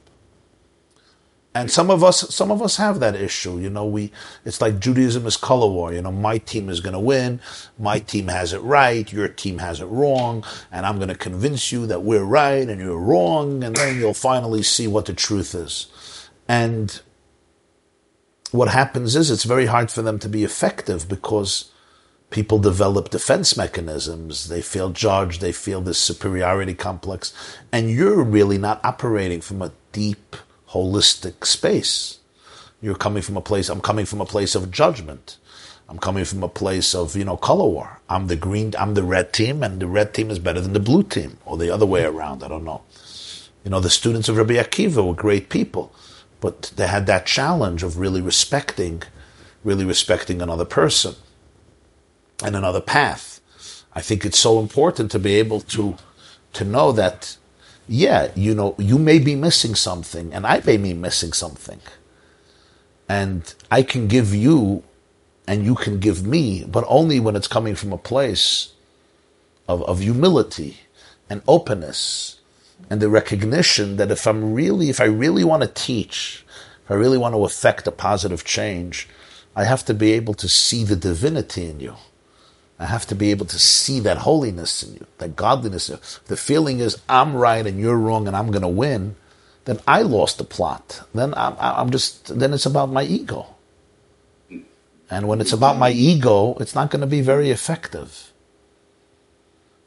And 1.54 1.70
some 1.70 1.92
of 1.92 2.02
us, 2.02 2.34
some 2.34 2.50
of 2.50 2.62
us 2.62 2.78
have 2.78 3.02
that 3.02 3.14
issue. 3.14 3.60
You 3.60 3.70
know, 3.70 3.86
we, 3.86 4.12
it's 4.46 4.62
like 4.62 4.80
Judaism 4.80 5.26
is 5.26 5.36
color 5.36 5.68
war. 5.68 5.92
You 5.94 6.02
know, 6.02 6.12
my 6.12 6.38
team 6.38 6.70
is 6.70 6.80
going 6.80 6.94
to 6.94 7.00
win. 7.00 7.42
My 7.78 8.00
team 8.00 8.30
has 8.30 8.54
it 8.54 8.60
right. 8.60 9.12
Your 9.12 9.28
team 9.28 9.58
has 9.58 9.82
it 9.82 9.86
wrong. 9.86 10.46
And 10.72 10.86
I'm 10.86 10.96
going 10.96 11.10
to 11.10 11.16
convince 11.16 11.72
you 11.72 11.86
that 11.88 12.04
we're 12.04 12.24
right 12.24 12.70
and 12.70 12.80
you're 12.80 12.98
wrong. 12.98 13.66
And 13.66 13.76
then 13.76 13.98
you'll 13.98 14.14
finally 14.14 14.64
see 14.64 14.88
what 14.88 15.08
the 15.08 15.14
truth 15.14 15.54
is. 15.54 15.88
And 16.48 17.02
what 18.52 18.70
happens 18.70 19.16
is 19.16 19.30
it's 19.30 19.44
very 19.44 19.66
hard 19.66 19.92
for 19.92 20.02
them 20.02 20.20
to 20.20 20.30
be 20.30 20.44
effective 20.46 21.10
because 21.10 21.72
people 22.30 22.60
develop 22.60 23.10
defense 23.10 23.58
mechanisms. 23.58 24.48
They 24.48 24.62
feel 24.62 24.90
judged. 24.90 25.42
They 25.42 25.52
feel 25.52 25.82
this 25.82 26.00
superiority 26.00 26.74
complex. 26.74 27.34
And 27.72 27.90
you're 27.90 28.24
really 28.24 28.58
not 28.58 28.84
operating 28.84 29.42
from 29.42 29.62
a 29.62 29.74
deep, 29.92 30.36
holistic 30.72 31.46
space. 31.46 32.20
You're 32.82 32.96
coming 32.96 33.22
from 33.22 33.38
a 33.38 33.42
place, 33.42 33.70
I'm 33.70 33.82
coming 33.82 34.06
from 34.06 34.22
a 34.22 34.26
place 34.26 34.56
of 34.56 34.72
judgment. 34.72 35.38
I'm 35.88 36.00
coming 36.00 36.24
from 36.24 36.42
a 36.42 36.48
place 36.48 36.96
of, 36.96 37.18
you 37.18 37.26
know, 37.26 37.36
color 37.36 37.68
war. 37.68 38.00
I'm 38.08 38.28
the 38.28 38.38
green, 38.38 38.74
I'm 38.80 38.94
the 38.94 39.04
red 39.04 39.34
team, 39.34 39.62
and 39.62 39.82
the 39.82 39.88
red 39.88 40.14
team 40.14 40.32
is 40.32 40.40
better 40.40 40.62
than 40.62 40.72
the 40.72 40.80
blue 40.80 41.04
team, 41.04 41.38
or 41.46 41.58
the 41.58 41.70
other 41.70 41.86
way 41.86 42.06
around. 42.06 42.44
I 42.44 42.48
don't 42.48 42.64
know. 42.64 42.82
You 43.66 43.72
know, 43.72 43.82
the 43.82 43.90
students 43.90 44.30
of 44.30 44.38
Rabbi 44.38 44.54
Akiva 44.54 45.06
were 45.06 45.14
great 45.14 45.50
people, 45.50 45.94
but 46.40 46.72
they 46.78 46.88
had 46.88 47.08
that 47.08 47.26
challenge 47.26 47.84
of 47.84 47.98
really 47.98 48.22
respecting, 48.22 49.04
really 49.66 49.84
respecting 49.84 50.42
another 50.42 50.64
person 50.64 51.16
and 52.42 52.56
another 52.56 52.82
path. 52.82 53.42
I 53.94 54.02
think 54.02 54.26
it's 54.26 54.40
so 54.40 54.60
important 54.60 55.12
to 55.12 55.20
be 55.20 55.36
able 55.36 55.60
to, 55.62 55.98
to 56.54 56.64
know 56.64 56.94
that 56.94 57.36
yeah, 57.88 58.32
you 58.36 58.56
know, 58.56 58.76
you 58.78 58.98
may 58.98 59.20
be 59.20 59.36
missing 59.36 59.76
something, 59.76 60.34
and 60.34 60.46
I 60.46 60.62
may 60.66 60.78
be 60.78 60.94
missing 60.94 61.34
something. 61.34 61.80
And 63.10 63.54
I 63.70 63.84
can 63.84 64.08
give 64.08 64.34
you, 64.34 64.84
and 65.48 65.66
you 65.66 65.76
can 65.76 66.00
give 66.00 66.26
me, 66.26 66.64
but 66.64 66.86
only 66.88 67.20
when 67.20 67.36
it's 67.36 67.48
coming 67.48 67.76
from 67.76 67.92
a 67.92 67.98
place 67.98 68.74
of, 69.68 69.84
of 69.84 70.00
humility 70.00 70.78
and 71.30 71.42
openness 71.48 72.40
and 72.90 73.02
the 73.02 73.10
recognition 73.10 73.98
that 73.98 74.12
if 74.12 74.26
I'm 74.28 74.54
really, 74.54 74.90
if 74.90 75.00
I 75.00 75.06
really 75.06 75.44
want 75.44 75.64
to 75.64 75.68
teach, 75.68 76.46
if 76.86 76.92
I 76.92 76.96
really 76.96 77.18
want 77.18 77.36
to 77.36 77.46
affect 77.46 77.88
a 77.88 77.92
positive 77.92 78.44
change, 78.44 79.08
I 79.56 79.66
have 79.66 79.84
to 79.86 79.94
be 79.94 80.14
able 80.14 80.34
to 80.36 80.48
see 80.48 80.84
the 80.84 80.96
divinity 80.96 81.66
in 81.66 81.80
you. 81.80 81.96
I 82.82 82.88
have 82.88 83.06
to 83.08 83.16
be 83.16 83.30
able 83.30 83.46
to 83.46 83.60
see 83.60 84.00
that 84.00 84.18
holiness 84.18 84.82
in 84.82 84.96
you, 84.96 85.06
that 85.20 85.36
godliness. 85.36 85.88
If 85.88 86.26
the 86.26 86.36
feeling 86.36 86.80
is 86.80 87.00
I'm 87.08 87.36
right 87.36 87.66
and 87.66 87.80
you're 87.80 87.96
wrong 87.96 88.28
and 88.28 88.36
I'm 88.36 88.50
going 88.50 88.64
to 88.64 88.68
win, 88.68 89.16
then 89.66 89.80
I 89.88 90.02
lost 90.02 90.40
the 90.40 90.44
plot. 90.44 91.08
Then 91.14 91.36
I'm, 91.36 91.56
I'm 91.60 91.92
just, 91.92 92.40
then 92.40 92.56
it's 92.56 92.66
about 92.66 92.90
my 92.90 93.04
ego. 93.04 93.46
And 95.12 95.28
when 95.28 95.42
it's 95.42 95.54
about 95.54 95.78
my 95.78 95.92
ego, 95.92 96.56
it's 96.60 96.74
not 96.74 96.90
going 96.90 97.02
to 97.02 97.08
be 97.08 97.22
very 97.22 97.52
effective. 97.52 98.32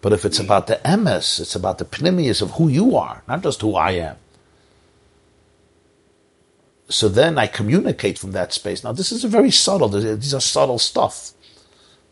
But 0.01 0.13
if 0.13 0.25
it's 0.25 0.39
about 0.39 0.69
the 0.69 0.81
MS, 0.85 1.41
it's 1.41 1.57
about 1.57 1.79
the 1.79 1.85
pnimius 1.87 2.43
of 2.43 2.53
who 2.53 2.69
you 2.69 2.97
are, 2.97 3.25
not 3.27 3.43
just 3.43 3.61
who 3.63 3.75
I 3.75 3.93
am. 3.93 4.17
So 6.89 7.09
then 7.09 7.39
I 7.39 7.49
communicate 7.49 8.21
from 8.21 8.33
that 8.33 8.53
space. 8.53 8.85
Now, 8.85 8.93
this 8.93 9.11
is 9.11 9.25
a 9.25 9.29
very 9.29 9.51
subtle, 9.51 9.89
these 9.89 10.35
are 10.35 10.41
subtle 10.41 10.79
stuff. 10.79 11.34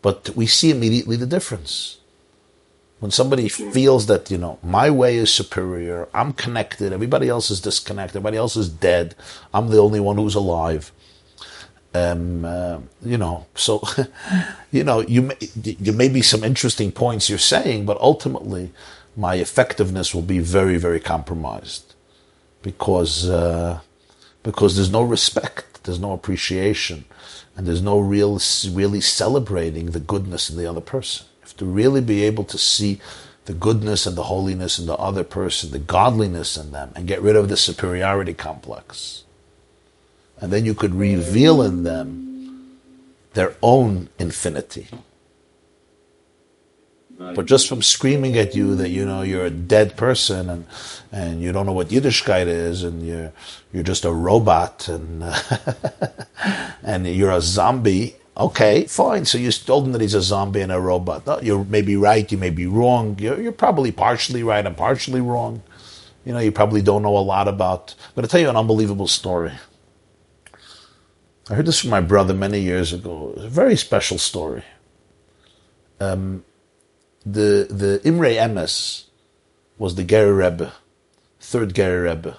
But 0.02 0.30
we 0.36 0.46
see 0.46 0.70
immediately 0.70 1.16
the 1.16 1.26
difference. 1.26 1.98
When 2.98 3.10
somebody 3.10 3.48
feels 3.48 4.06
that, 4.06 4.30
you 4.30 4.38
know, 4.38 4.60
my 4.62 4.88
way 4.88 5.16
is 5.16 5.32
superior, 5.32 6.08
I'm 6.14 6.32
connected, 6.32 6.92
everybody 6.92 7.28
else 7.28 7.50
is 7.50 7.60
disconnected, 7.60 8.16
everybody 8.16 8.36
else 8.36 8.56
is 8.56 8.68
dead, 8.68 9.16
I'm 9.52 9.68
the 9.70 9.78
only 9.78 9.98
one 9.98 10.16
who's 10.16 10.36
alive. 10.36 10.92
Um, 11.94 12.44
uh, 12.44 12.78
you 13.04 13.18
know, 13.18 13.46
so, 13.56 13.82
you 14.70 14.84
know, 14.84 15.00
you 15.00 15.22
may, 15.22 15.34
there 15.56 15.92
may 15.94 16.08
be 16.08 16.22
some 16.22 16.44
interesting 16.44 16.92
points 16.92 17.28
you're 17.28 17.38
saying, 17.38 17.86
but 17.86 18.00
ultimately 18.00 18.70
my 19.16 19.34
effectiveness 19.34 20.14
will 20.14 20.22
be 20.22 20.38
very, 20.38 20.76
very 20.78 21.00
compromised 21.00 21.94
because, 22.62 23.28
uh, 23.28 23.80
because 24.44 24.76
there's 24.76 24.92
no 24.92 25.02
respect, 25.02 25.82
there's 25.84 25.98
no 25.98 26.12
appreciation, 26.12 27.04
and 27.56 27.66
there's 27.66 27.82
no 27.82 27.98
real, 27.98 28.40
really 28.70 29.00
celebrating 29.00 29.86
the 29.86 30.00
goodness 30.00 30.48
in 30.48 30.56
the 30.56 30.66
other 30.66 30.80
person. 30.80 31.26
You 31.36 31.42
have 31.42 31.56
to 31.58 31.66
really 31.66 32.00
be 32.00 32.22
able 32.22 32.44
to 32.44 32.58
see 32.58 33.00
the 33.44 33.52
goodness 33.52 34.06
and 34.06 34.16
the 34.16 34.24
holiness 34.24 34.78
in 34.78 34.86
the 34.86 34.96
other 34.96 35.24
person, 35.24 35.70
the 35.70 35.78
godliness 35.78 36.56
in 36.56 36.72
them, 36.72 36.92
and 36.94 37.08
get 37.08 37.20
rid 37.20 37.36
of 37.36 37.48
the 37.48 37.56
superiority 37.56 38.34
complex. 38.34 39.24
And 40.40 40.52
then 40.52 40.64
you 40.64 40.74
could 40.74 40.94
reveal 40.94 41.62
in 41.62 41.82
them 41.82 42.78
their 43.34 43.54
own 43.62 44.08
infinity. 44.18 44.88
But 47.34 47.46
just 47.46 47.68
from 47.68 47.82
screaming 47.82 48.36
at 48.36 48.54
you 48.54 48.74
that 48.76 48.90
you 48.90 49.04
know 49.04 49.22
you're 49.22 49.46
a 49.46 49.50
dead 49.50 49.96
person 49.96 50.50
and 50.50 50.66
and 51.12 51.42
you 51.42 51.52
don't 51.52 51.66
know 51.66 51.72
what 51.72 51.88
Yiddishkeit 51.88 52.46
is 52.46 52.82
and 52.82 53.06
you're 53.06 53.32
you're 53.72 53.82
just 53.82 54.04
a 54.04 54.12
robot 54.12 54.88
and 54.88 55.22
and 56.82 57.06
you're 57.06 57.30
a 57.30 57.40
zombie. 57.40 58.16
Okay, 58.36 58.84
fine. 58.86 59.24
So 59.24 59.36
you 59.38 59.52
told 59.52 59.86
him 59.86 59.92
that 59.92 60.00
he's 60.00 60.14
a 60.14 60.22
zombie 60.22 60.62
and 60.62 60.72
a 60.72 60.80
robot. 60.80 61.26
No, 61.26 61.38
you 61.40 61.64
may 61.64 61.82
be 61.82 61.96
right. 61.96 62.30
You 62.32 62.38
may 62.38 62.50
be 62.50 62.66
wrong. 62.66 63.18
You're, 63.18 63.40
you're 63.40 63.52
probably 63.52 63.92
partially 63.92 64.42
right 64.42 64.64
and 64.64 64.74
partially 64.74 65.20
wrong. 65.20 65.62
You 66.24 66.32
know, 66.32 66.38
you 66.38 66.50
probably 66.50 66.80
don't 66.80 67.02
know 67.02 67.16
a 67.16 67.20
lot 67.20 67.46
about. 67.46 67.94
But 67.96 68.04
I'm 68.08 68.14
going 68.14 68.22
to 68.22 68.28
tell 68.30 68.40
you 68.40 68.48
an 68.48 68.56
unbelievable 68.56 69.06
story. 69.06 69.52
I 71.50 71.54
heard 71.54 71.66
this 71.66 71.80
from 71.80 71.90
my 71.90 72.00
brother 72.00 72.32
many 72.32 72.60
years 72.60 72.94
ago. 72.94 73.30
It 73.30 73.36
was 73.36 73.44
a 73.44 73.48
very 73.48 73.76
special 73.76 74.16
story. 74.16 74.64
Um, 76.00 76.44
the 77.24 77.66
the 77.70 78.00
Imre 78.04 78.36
Emes 78.36 79.04
was 79.78 79.94
the 79.94 80.04
Ger 80.04 80.34
Rebbe, 80.34 80.72
third 81.40 81.74
Ger 81.74 82.02
Rebbe. 82.02 82.36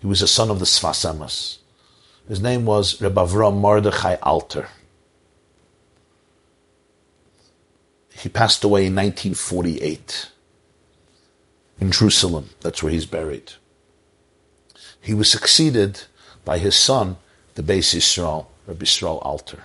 He 0.00 0.06
was 0.06 0.22
a 0.22 0.28
son 0.28 0.50
of 0.50 0.58
the 0.58 0.64
Sfas 0.64 1.04
Emes. 1.04 1.58
His 2.28 2.40
name 2.40 2.64
was 2.64 3.00
Rebbe 3.00 3.20
Avram 3.20 3.58
Mordechai 3.58 4.16
Alter. 4.22 4.68
He 8.12 8.28
passed 8.28 8.62
away 8.64 8.86
in 8.86 8.94
1948 8.94 10.30
in 11.80 11.90
Jerusalem. 11.90 12.50
That's 12.60 12.82
where 12.82 12.92
he's 12.92 13.06
buried. 13.06 13.52
He 15.00 15.14
was 15.14 15.30
succeeded 15.30 16.02
by 16.44 16.58
his 16.58 16.76
son, 16.76 17.16
the 17.54 17.62
Beis 17.62 17.94
Yisrael, 17.94 18.46
Rabbi 18.66 18.84
Yisrael 18.84 19.24
Alter. 19.24 19.64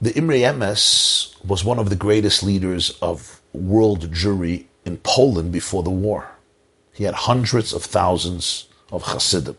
The 0.00 0.14
Imre 0.14 0.36
Emes 0.36 1.34
was 1.44 1.64
one 1.64 1.80
of 1.80 1.90
the 1.90 1.96
greatest 1.96 2.44
leaders 2.44 2.96
of 3.02 3.40
world 3.52 4.12
Jewry 4.12 4.66
in 4.84 4.98
Poland 4.98 5.50
before 5.50 5.82
the 5.82 5.90
war. 5.90 6.30
He 6.92 7.02
had 7.02 7.14
hundreds 7.14 7.72
of 7.72 7.82
thousands 7.82 8.68
of 8.92 9.02
Hasidim. 9.02 9.56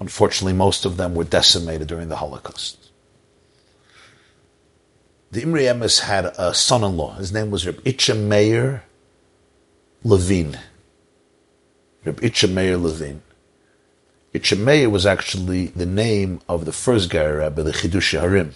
Unfortunately, 0.00 0.54
most 0.54 0.86
of 0.86 0.96
them 0.96 1.14
were 1.14 1.24
decimated 1.24 1.88
during 1.88 2.08
the 2.08 2.16
Holocaust. 2.16 2.78
The 5.30 5.42
Imre 5.42 5.60
Emes 5.60 6.00
had 6.00 6.26
a 6.38 6.54
son-in-law. 6.54 7.16
His 7.16 7.32
name 7.32 7.50
was 7.50 7.66
Reb 7.66 7.84
Itche 7.84 8.18
Meir 8.18 8.84
Levine. 10.02 10.58
Reb 12.04 12.20
Itche 12.22 12.50
Meir 12.50 12.78
Levine. 12.78 13.22
Itche 14.34 14.58
Meir 14.58 14.88
was 14.88 15.04
actually 15.04 15.66
the 15.66 15.86
name 15.86 16.40
of 16.48 16.64
the 16.64 16.72
first 16.72 17.10
Ger 17.10 17.40
Rebbe, 17.40 17.62
the 17.62 17.72
Chiddushei 17.72 18.22
HaRim 18.22 18.54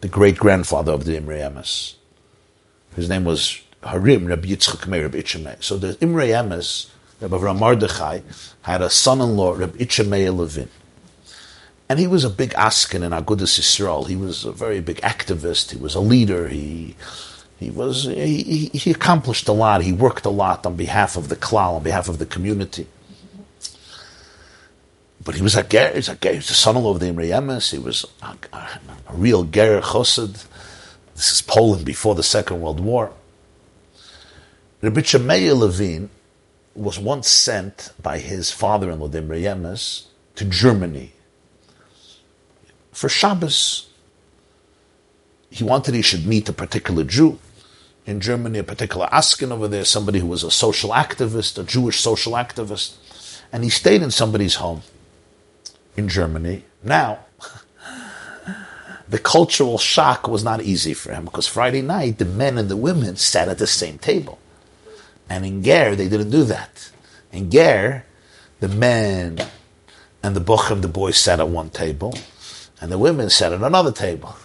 the 0.00 0.08
great 0.08 0.36
grandfather 0.36 0.92
of 0.92 1.04
the 1.04 1.16
Imre 1.16 1.38
Emes. 1.38 1.94
His 2.94 3.08
name 3.08 3.24
was 3.24 3.60
Harim 3.82 4.26
Rabbi 4.26 4.48
Yitzchak 4.48 4.86
Meir 4.86 5.02
Rabbi 5.02 5.18
Itche 5.18 5.42
Meir. 5.42 5.56
So 5.60 5.76
the 5.76 5.96
Imre 6.00 6.26
Emes, 6.26 6.88
Rabbi 7.20 7.36
Avram 7.36 7.58
Mordechai, 7.58 8.20
had 8.62 8.82
a 8.82 8.90
son-in-law, 8.90 9.54
Rabbi 9.54 9.78
Itche 9.78 10.06
Meir 10.06 10.30
Levin. 10.30 10.68
And 11.88 11.98
he 11.98 12.06
was 12.06 12.24
a 12.24 12.30
big 12.30 12.52
askin 12.58 13.02
in 13.02 13.12
Agudas 13.12 13.58
Yisrael. 13.58 14.08
He 14.08 14.16
was 14.16 14.44
a 14.44 14.52
very 14.52 14.80
big 14.80 15.00
activist. 15.02 15.70
He 15.70 15.78
was 15.78 15.94
a 15.94 16.00
leader. 16.00 16.48
He 16.48 16.96
he 17.58 17.70
was 17.70 18.04
he, 18.04 18.70
he 18.74 18.90
accomplished 18.90 19.46
a 19.48 19.52
lot. 19.52 19.82
He 19.82 19.92
worked 19.92 20.26
a 20.26 20.30
lot 20.30 20.66
on 20.66 20.74
behalf 20.76 21.16
of 21.16 21.28
the 21.28 21.36
klal, 21.36 21.76
on 21.76 21.84
behalf 21.84 22.08
of 22.08 22.18
the 22.18 22.26
community. 22.26 22.88
But 25.26 25.34
he 25.34 25.42
was 25.42 25.56
a 25.56 25.64
ger, 25.64 25.88
he 25.90 25.96
was, 25.96 26.08
a 26.08 26.14
ger, 26.14 26.30
he 26.30 26.36
was 26.36 26.46
the 26.46 26.54
son-in-law 26.54 26.92
of 26.92 27.00
the 27.00 27.08
Imre 27.08 27.24
Emes. 27.24 27.72
He 27.72 27.80
was 27.80 28.06
a, 28.22 28.36
a, 28.52 28.80
a 29.08 29.12
real 29.12 29.42
ger 29.42 29.80
chosed. 29.80 30.46
This 31.16 31.32
is 31.32 31.42
Poland 31.42 31.84
before 31.84 32.14
the 32.14 32.22
Second 32.22 32.60
World 32.60 32.78
War. 32.78 33.12
Rabbi 34.82 35.02
Meir 35.18 35.54
Levine 35.54 36.10
was 36.76 37.00
once 37.00 37.26
sent 37.26 37.92
by 38.00 38.18
his 38.18 38.52
father-in-law, 38.52 39.08
the 39.08 39.18
Imre 39.18 39.38
Emes, 39.38 40.04
to 40.36 40.44
Germany 40.44 41.12
for 42.92 43.08
Shabbos. 43.08 43.88
He 45.50 45.64
wanted 45.64 45.94
he 45.94 46.02
should 46.02 46.24
meet 46.24 46.48
a 46.48 46.52
particular 46.52 47.02
Jew 47.02 47.40
in 48.06 48.20
Germany, 48.20 48.60
a 48.60 48.62
particular 48.62 49.08
Askin 49.10 49.50
over 49.50 49.66
there, 49.66 49.84
somebody 49.84 50.20
who 50.20 50.28
was 50.28 50.44
a 50.44 50.52
social 50.52 50.90
activist, 50.90 51.58
a 51.58 51.64
Jewish 51.64 51.98
social 51.98 52.34
activist, 52.34 52.94
and 53.52 53.64
he 53.64 53.70
stayed 53.70 54.02
in 54.02 54.12
somebody's 54.12 54.54
home 54.56 54.82
in 55.96 56.08
Germany. 56.08 56.64
Now, 56.82 57.20
the 59.08 59.18
cultural 59.18 59.78
shock 59.78 60.26
was 60.26 60.42
not 60.42 60.62
easy 60.62 60.94
for 60.94 61.12
him 61.12 61.24
because 61.24 61.46
Friday 61.46 61.82
night 61.82 62.18
the 62.18 62.24
men 62.24 62.58
and 62.58 62.68
the 62.68 62.76
women 62.76 63.16
sat 63.16 63.48
at 63.48 63.58
the 63.58 63.66
same 63.66 63.98
table. 63.98 64.38
And 65.28 65.44
in 65.44 65.62
Ger, 65.62 65.96
they 65.96 66.08
didn't 66.08 66.30
do 66.30 66.44
that. 66.44 66.90
In 67.32 67.50
Ger, 67.50 68.04
the 68.60 68.68
men 68.68 69.38
and 70.22 70.34
the 70.34 70.40
Bochum, 70.40 70.82
the 70.82 70.88
boys, 70.88 71.18
sat 71.18 71.40
at 71.40 71.48
one 71.48 71.70
table, 71.70 72.16
and 72.80 72.90
the 72.90 72.98
women 72.98 73.30
sat 73.30 73.52
at 73.52 73.62
another 73.62 73.92
table. 73.92 74.36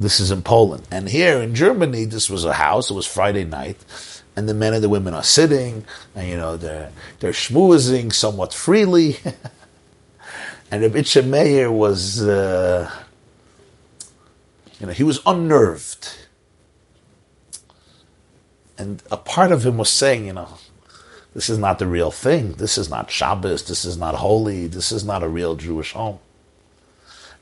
This 0.00 0.20
is 0.20 0.30
in 0.30 0.42
Poland. 0.42 0.86
And 0.90 1.08
here 1.08 1.40
in 1.40 1.54
Germany, 1.54 2.06
this 2.06 2.28
was 2.28 2.44
a 2.44 2.54
house, 2.54 2.90
it 2.90 2.94
was 2.94 3.06
Friday 3.06 3.44
night, 3.44 3.76
and 4.36 4.48
the 4.48 4.54
men 4.54 4.74
and 4.74 4.82
the 4.82 4.88
women 4.88 5.14
are 5.14 5.22
sitting, 5.22 5.84
and 6.14 6.28
you 6.28 6.36
know 6.36 6.56
they're 6.56 6.90
they're 7.20 7.32
schmoozing 7.32 8.12
somewhat 8.12 8.54
freely. 8.54 9.18
and 10.70 10.82
Rabbi 10.82 11.02
Meir 11.22 11.70
was, 11.70 12.22
uh, 12.22 12.90
you 14.80 14.86
know, 14.86 14.92
he 14.92 15.04
was 15.04 15.20
unnerved, 15.26 16.16
and 18.78 19.02
a 19.10 19.18
part 19.18 19.52
of 19.52 19.66
him 19.66 19.76
was 19.76 19.90
saying, 19.90 20.26
you 20.26 20.32
know, 20.32 20.58
this 21.34 21.50
is 21.50 21.58
not 21.58 21.78
the 21.78 21.86
real 21.86 22.10
thing. 22.10 22.52
This 22.52 22.78
is 22.78 22.88
not 22.88 23.10
Shabbos. 23.10 23.64
This 23.64 23.84
is 23.84 23.98
not 23.98 24.14
holy. 24.14 24.66
This 24.66 24.92
is 24.92 25.04
not 25.04 25.22
a 25.22 25.28
real 25.28 25.56
Jewish 25.56 25.92
home. 25.92 26.18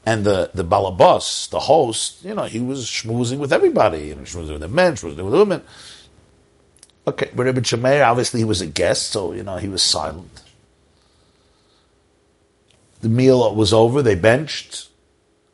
And 0.04 0.24
the 0.24 0.50
the 0.54 0.64
balabas, 0.64 1.50
the 1.50 1.60
host, 1.60 2.24
you 2.24 2.34
know, 2.34 2.44
he 2.44 2.58
was 2.58 2.86
schmoozing 2.86 3.38
with 3.38 3.52
everybody. 3.52 4.08
You 4.08 4.14
know, 4.16 4.22
schmoozing 4.22 4.52
with 4.52 4.60
the 4.62 4.68
men, 4.68 4.94
schmoozing 4.94 5.16
with 5.16 5.32
the 5.32 5.38
women. 5.38 5.62
Okay, 7.06 7.30
but 7.34 7.44
Rabbi 7.44 7.60
Shemeir, 7.60 8.06
obviously 8.06 8.40
he 8.40 8.44
was 8.44 8.60
a 8.60 8.66
guest, 8.66 9.10
so, 9.10 9.32
you 9.32 9.42
know, 9.42 9.56
he 9.56 9.68
was 9.68 9.82
silent. 9.82 10.42
The 13.00 13.08
meal 13.08 13.54
was 13.54 13.72
over, 13.72 14.02
they 14.02 14.14
benched, 14.14 14.88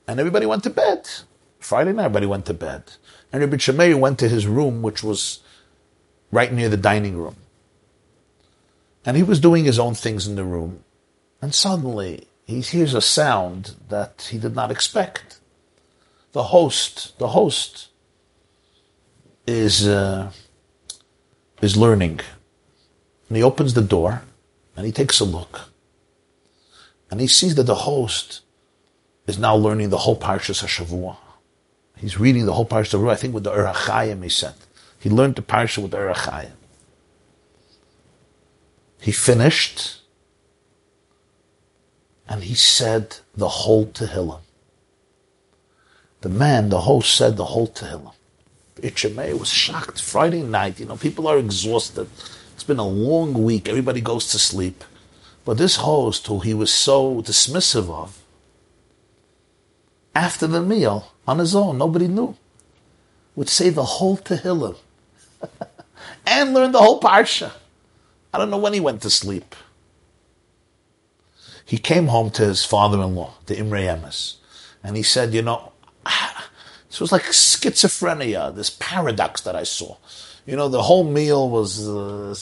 and 0.09 0.19
everybody 0.19 0.47
went 0.47 0.65
to 0.65 0.71
bed. 0.71 1.09
Friday 1.61 1.93
night, 1.93 2.07
everybody 2.07 2.27
went 2.27 2.47
to 2.47 2.55
bed. 2.55 2.85
And 3.33 3.41
Rabbi 3.41 3.57
Shemeir 3.57 3.99
went 3.99 4.19
to 4.21 4.29
his 4.29 4.47
room, 4.47 4.83
which 4.83 5.03
was 5.03 5.41
right 6.31 6.53
near 6.53 6.69
the 6.69 6.77
dining 6.77 7.17
room. 7.17 7.37
And 9.05 9.17
he 9.17 9.23
was 9.23 9.41
doing 9.41 9.65
his 9.65 9.79
own 9.79 9.95
things 9.95 10.27
in 10.27 10.35
the 10.35 10.45
room. 10.45 10.83
And 11.41 11.55
suddenly 11.55 12.27
he 12.45 12.61
hears 12.61 12.95
a 12.95 13.01
sound 13.01 13.75
that 13.89 14.29
he 14.31 14.39
did 14.39 14.55
not 14.55 14.71
expect. 14.71 15.39
The 16.33 16.45
host, 16.45 17.19
the 17.19 17.29
host 17.29 17.89
is, 19.47 19.87
uh, 19.87 20.33
is 21.61 21.77
learning. 21.77 22.21
And 23.29 23.37
he 23.37 23.43
opens 23.43 23.75
the 23.75 23.83
door 23.83 24.23
and 24.77 24.87
he 24.87 24.93
takes 24.93 25.21
a 25.21 25.25
look. 25.25 25.71
And 27.11 27.21
he 27.21 27.27
sees 27.27 27.55
that 27.55 27.65
the 27.65 27.75
host 27.75 28.43
is 29.27 29.39
now 29.39 29.55
learning 29.57 29.91
the 29.91 29.99
whole 29.99 30.19
Parshas 30.19 30.63
HaShavua. 30.63 31.17
He's 31.97 32.19
reading 32.19 32.47
the 32.47 32.53
whole 32.53 32.67
Parshas 32.67 32.99
HaShavua, 32.99 33.13
I 33.13 33.17
think 33.17 33.35
with 33.35 33.45
the 33.45 33.53
Or 33.53 33.73
HaChaim 33.73 34.23
he 34.23 34.29
said. 34.29 34.55
He 34.99 35.11
learned 35.11 35.37
the 35.37 35.43
Parsha 35.43 35.79
with 35.79 35.93
the 35.93 35.99
Or 35.99 36.15
He 39.01 39.13
finished 39.13 40.01
and 42.29 42.43
he 42.43 42.55
said 42.55 43.19
the 43.35 43.49
whole 43.49 43.87
Tehillim. 43.87 44.41
The 46.23 46.29
man, 46.29 46.71
the 46.71 46.81
host, 46.81 47.15
said 47.15 47.37
the 47.37 47.45
whole 47.45 47.69
Tehillim. 47.69 48.16
Itchameh 48.77 49.39
was 49.39 49.49
shocked. 49.49 50.01
Friday 50.01 50.43
night, 50.43 50.79
you 50.79 50.87
know, 50.87 50.97
people 50.97 51.27
are 51.27 51.39
exhausted. 51.39 52.09
It's 52.55 52.65
been 52.65 52.79
a 52.79 52.87
long 52.87 53.33
week. 53.33 53.69
Everybody 53.69 54.01
goes 54.01 54.29
to 54.31 54.39
sleep. 54.39 54.85
But 55.45 55.59
this 55.59 55.77
host, 55.77 56.27
who 56.27 56.41
he 56.41 56.55
was 56.55 56.73
so 56.73 57.23
dismissive 57.23 57.89
of, 57.91 58.23
after 60.15 60.47
the 60.47 60.63
meal, 60.63 61.13
on 61.27 61.39
his 61.39 61.55
own, 61.55 61.79
nobody 61.79 62.09
knew, 62.09 62.37
would 63.35 63.49
say 63.49 63.71
the 63.71 63.85
whole 63.85 64.17
Tehillim 64.17 64.77
and 66.27 66.55
learn 66.55 66.73
the 66.73 66.81
whole 66.81 67.01
Parsha. 67.01 67.53
I 68.33 68.39
don't 68.39 68.51
know 68.51 68.59
when 68.59 68.73
he 68.73 68.81
went 68.81 69.03
to 69.03 69.11
sleep. 69.11 69.55
He 71.65 71.79
came 71.79 72.09
home 72.09 72.31
to 72.33 72.47
his 72.47 72.65
father-in-law, 72.65 73.35
the 73.47 73.59
Imre 73.59 73.81
Emes, 73.81 74.37
and 74.85 74.97
he 74.97 75.03
said, 75.03 75.35
you 75.35 75.43
know, 75.43 75.73
this 76.97 77.01
was 77.03 77.13
like 77.13 77.25
schizophrenia, 77.25 78.55
this 78.55 78.71
paradox 78.71 79.43
that 79.43 79.55
I 79.55 79.65
saw. 79.65 79.99
You 80.47 80.57
know, 80.57 80.71
the 80.71 80.81
whole 80.81 81.05
meal 81.05 81.51
was 81.51 81.87
uh, 81.87 82.35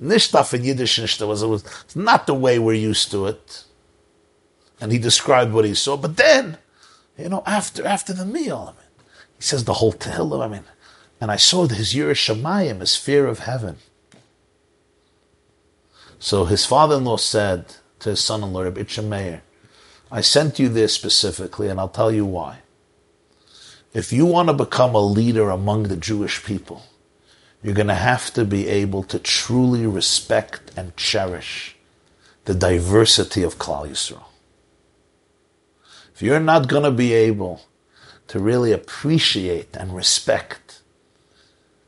nishtaf 0.00 0.54
in 0.54 0.62
Yiddish 0.62 1.00
nishta 1.00 1.26
was, 1.26 1.42
it 1.42 1.48
was 1.48 1.64
not 1.96 2.28
the 2.28 2.34
way 2.34 2.60
we're 2.60 2.74
used 2.74 3.10
to 3.10 3.26
it. 3.26 3.64
And 4.80 4.92
he 4.92 4.98
described 4.98 5.52
what 5.52 5.64
he 5.64 5.74
saw. 5.74 5.96
But 5.96 6.18
then, 6.18 6.58
you 7.18 7.28
know, 7.28 7.42
after 7.46 7.84
after 7.84 8.12
the 8.12 8.24
meal, 8.24 8.68
I 8.68 8.80
mean, 8.80 8.90
he 9.38 9.42
says 9.42 9.64
the 9.64 9.74
whole 9.74 9.92
Tehillim, 9.92 10.40
I 10.40 10.46
mean, 10.46 10.64
and 11.20 11.32
I 11.32 11.36
saw 11.36 11.66
his 11.66 11.92
Yiras 11.92 12.32
Shamayim, 12.32 12.78
his 12.78 12.94
fear 12.94 13.26
of 13.26 13.40
heaven. 13.40 13.78
So 16.20 16.44
his 16.44 16.64
father-in-law 16.64 17.16
said 17.16 17.74
to 18.00 18.10
his 18.10 18.22
son-in-law, 18.22 18.62
Rabbi 18.62 18.84
Meir, 19.02 19.42
I 20.12 20.20
sent 20.20 20.60
you 20.60 20.68
this 20.68 20.94
specifically, 20.94 21.66
and 21.66 21.80
I'll 21.80 21.88
tell 21.88 22.12
you 22.12 22.24
why. 22.24 22.58
If 23.96 24.12
you 24.12 24.26
want 24.26 24.50
to 24.50 24.52
become 24.52 24.94
a 24.94 25.00
leader 25.00 25.48
among 25.48 25.84
the 25.84 25.96
Jewish 25.96 26.44
people, 26.44 26.82
you're 27.62 27.72
going 27.72 27.86
to 27.86 27.94
have 27.94 28.30
to 28.34 28.44
be 28.44 28.68
able 28.68 29.02
to 29.04 29.18
truly 29.18 29.86
respect 29.86 30.70
and 30.76 30.94
cherish 30.98 31.76
the 32.44 32.52
diversity 32.52 33.42
of 33.42 33.56
Klal 33.56 33.88
Yisrael. 33.88 34.24
If 36.14 36.20
you're 36.20 36.40
not 36.40 36.68
going 36.68 36.82
to 36.82 36.90
be 36.90 37.14
able 37.14 37.62
to 38.28 38.38
really 38.38 38.70
appreciate 38.70 39.74
and 39.74 39.96
respect 39.96 40.82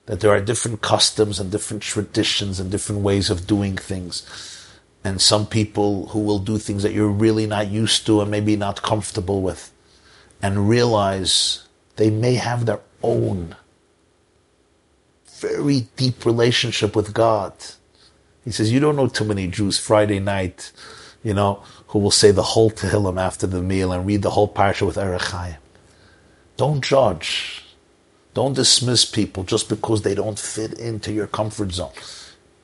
that 0.07 0.21
there 0.21 0.31
are 0.31 0.41
different 0.41 0.81
customs 0.81 1.39
and 1.39 1.53
different 1.53 1.83
traditions 1.83 2.59
and 2.59 2.71
different 2.71 3.03
ways 3.03 3.29
of 3.29 3.47
doing 3.47 3.77
things, 3.77 4.67
and 5.05 5.21
some 5.21 5.47
people 5.47 6.07
who 6.07 6.21
will 6.21 6.39
do 6.39 6.57
things 6.57 6.83
that 6.85 6.95
you're 6.95 7.07
really 7.27 7.47
not 7.47 7.69
used 7.69 8.07
to 8.07 8.23
and 8.23 8.31
maybe 8.31 8.57
not 8.57 8.81
comfortable 8.81 9.43
with, 9.43 9.71
and 10.41 10.71
realize 10.71 11.68
they 11.99 12.11
may 12.11 12.35
have 12.35 12.65
their 12.65 12.81
own 13.03 13.57
very 15.41 15.87
deep 15.97 16.25
relationship 16.25 16.97
with 16.97 17.13
God. 17.13 17.53
He 18.45 18.51
says, 18.51 18.73
You 18.73 18.81
don't 18.81 18.97
know 18.97 19.09
too 19.09 19.25
many 19.25 19.49
Jews 19.49 19.79
Friday 19.79 20.21
night, 20.21 20.73
you 21.23 21.35
know, 21.35 21.63
who 21.89 21.99
will 21.99 22.11
say 22.11 22.31
the 22.31 22.43
whole 22.43 22.71
Tehillim 22.71 23.21
after 23.21 23.47
the 23.47 23.63
meal 23.63 23.93
and 23.93 24.07
read 24.07 24.23
the 24.23 24.31
whole 24.31 24.49
parsha 24.49 24.87
with 24.87 24.97
Or 24.97 25.19
Don't 26.57 26.83
judge. 26.83 27.65
Don't 28.33 28.55
dismiss 28.55 29.05
people 29.05 29.43
just 29.43 29.69
because 29.69 30.03
they 30.03 30.15
don't 30.15 30.39
fit 30.39 30.75
into 30.75 31.13
your 31.13 31.27
comfort 31.27 31.73
zone. 31.73 31.93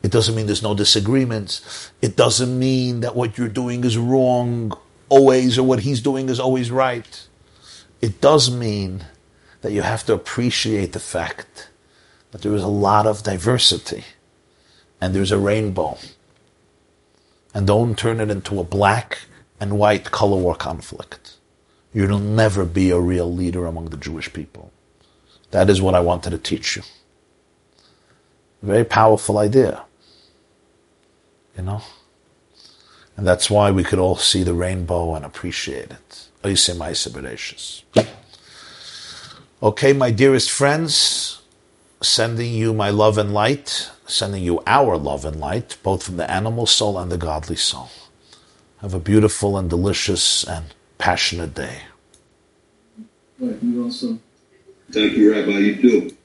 It 0.05 0.13
doesn't 0.13 0.37
mean 0.37 0.47
there's 0.47 0.63
no 0.63 0.75
disagreements. 0.75 1.91
It 2.01 2.15
doesn't 2.15 2.57
mean 2.57 3.01
that 3.01 3.17
what 3.17 3.37
you're 3.37 3.49
doing 3.49 3.83
is 3.83 3.99
wrong 3.99 4.77
always 5.09 5.59
or 5.59 5.65
what 5.65 5.81
he's 5.81 6.01
doing 6.01 6.29
is 6.29 6.39
always 6.39 6.71
right. 6.71 7.27
It 8.01 8.21
does 8.21 8.55
mean 8.55 9.05
that 9.65 9.73
you 9.73 9.81
have 9.81 10.05
to 10.05 10.13
appreciate 10.13 10.93
the 10.93 11.01
fact 11.01 11.71
that 12.33 12.43
there 12.43 12.55
is 12.55 12.63
a 12.63 12.69
lot 12.69 13.07
of 13.07 13.23
diversity 13.23 14.05
and 15.01 15.15
there's 15.15 15.33
a 15.33 15.39
rainbow. 15.39 15.97
And 17.55 17.67
don't 17.67 17.97
turn 17.97 18.21
it 18.21 18.29
into 18.31 18.61
a 18.61 18.65
black 18.65 19.21
and 19.59 19.79
white 19.79 20.11
color 20.11 20.37
war 20.37 20.55
conflict. 20.55 21.39
You'll 21.95 22.19
never 22.19 22.67
be 22.67 22.91
a 22.91 23.01
real 23.01 23.33
leader 23.33 23.65
among 23.65 23.87
the 23.87 23.97
Jewish 23.97 24.31
people. 24.31 24.71
That 25.51 25.71
is 25.71 25.81
what 25.81 25.95
I 25.95 26.01
wanted 26.01 26.31
to 26.31 26.39
teach 26.39 26.77
you. 26.77 26.83
Very 28.61 28.85
powerful 28.85 29.39
idea. 29.39 29.83
You 31.57 31.63
know? 31.63 31.81
And 33.17 33.27
that's 33.27 33.49
why 33.49 33.71
we 33.71 33.83
could 33.83 33.99
all 33.99 34.17
see 34.17 34.43
the 34.43 34.53
rainbow 34.53 35.15
and 35.15 35.25
appreciate 35.25 35.91
it. 35.91 36.29
Okay, 39.65 39.95
my 39.95 40.11
dearest 40.11 40.51
friends, 40.51 41.41
sending 42.03 42.53
you 42.53 42.75
my 42.75 42.91
love 42.91 43.17
and 43.17 43.33
light, 43.33 43.91
sending 44.07 44.43
you 44.43 44.63
our 44.67 44.99
love 44.99 45.25
and 45.25 45.41
light, 45.41 45.79
both 45.83 46.03
from 46.03 46.19
the 46.19 46.31
animal 46.31 46.67
soul 46.67 46.99
and 46.99 47.11
the 47.11 47.17
godly 47.17 47.57
soul. 47.57 47.89
Have 48.83 48.93
a 48.93 48.99
beautiful 48.99 49.57
and 49.57 49.71
delicious 49.71 50.45
and 50.45 50.75
passionate 50.99 51.55
day. 51.55 51.79
Right, 53.39 53.57
you 53.63 53.85
also. 53.85 54.19
Thank 54.93 55.17
you, 55.17 55.33
Rabbi. 55.33 55.53
You 55.53 55.77
too. 55.81 56.17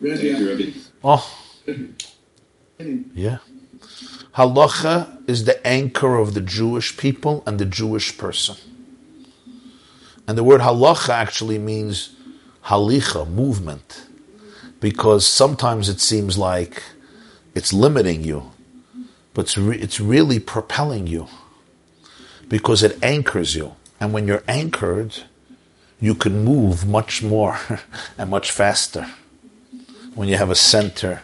Rabbi, 0.00 0.16
Thank 0.16 0.38
you, 0.38 0.48
Rabbi. 0.48 0.70
Oh, 1.04 1.30
yeah. 3.12 3.38
Halacha 4.34 5.28
is 5.28 5.44
the 5.44 5.60
anchor 5.66 6.16
of 6.16 6.32
the 6.32 6.40
Jewish 6.40 6.96
people 6.96 7.42
and 7.46 7.58
the 7.58 7.66
Jewish 7.66 8.16
person. 8.16 8.56
And 10.28 10.36
the 10.36 10.44
word 10.44 10.60
halacha 10.60 11.08
actually 11.08 11.58
means 11.58 12.10
halicha, 12.66 13.26
movement, 13.26 14.06
because 14.78 15.26
sometimes 15.26 15.88
it 15.88 16.00
seems 16.00 16.36
like 16.36 16.82
it's 17.54 17.72
limiting 17.72 18.22
you, 18.22 18.52
but 19.32 19.46
it's, 19.46 19.56
re- 19.56 19.78
it's 19.78 19.98
really 19.98 20.38
propelling 20.38 21.06
you 21.06 21.28
because 22.46 22.82
it 22.82 23.02
anchors 23.02 23.56
you. 23.56 23.74
And 23.98 24.12
when 24.12 24.28
you're 24.28 24.44
anchored, 24.46 25.14
you 25.98 26.14
can 26.14 26.44
move 26.44 26.86
much 26.86 27.22
more 27.22 27.58
and 28.18 28.28
much 28.28 28.50
faster. 28.50 29.10
When 30.14 30.28
you 30.28 30.36
have 30.36 30.50
a 30.50 30.54
center, 30.54 31.22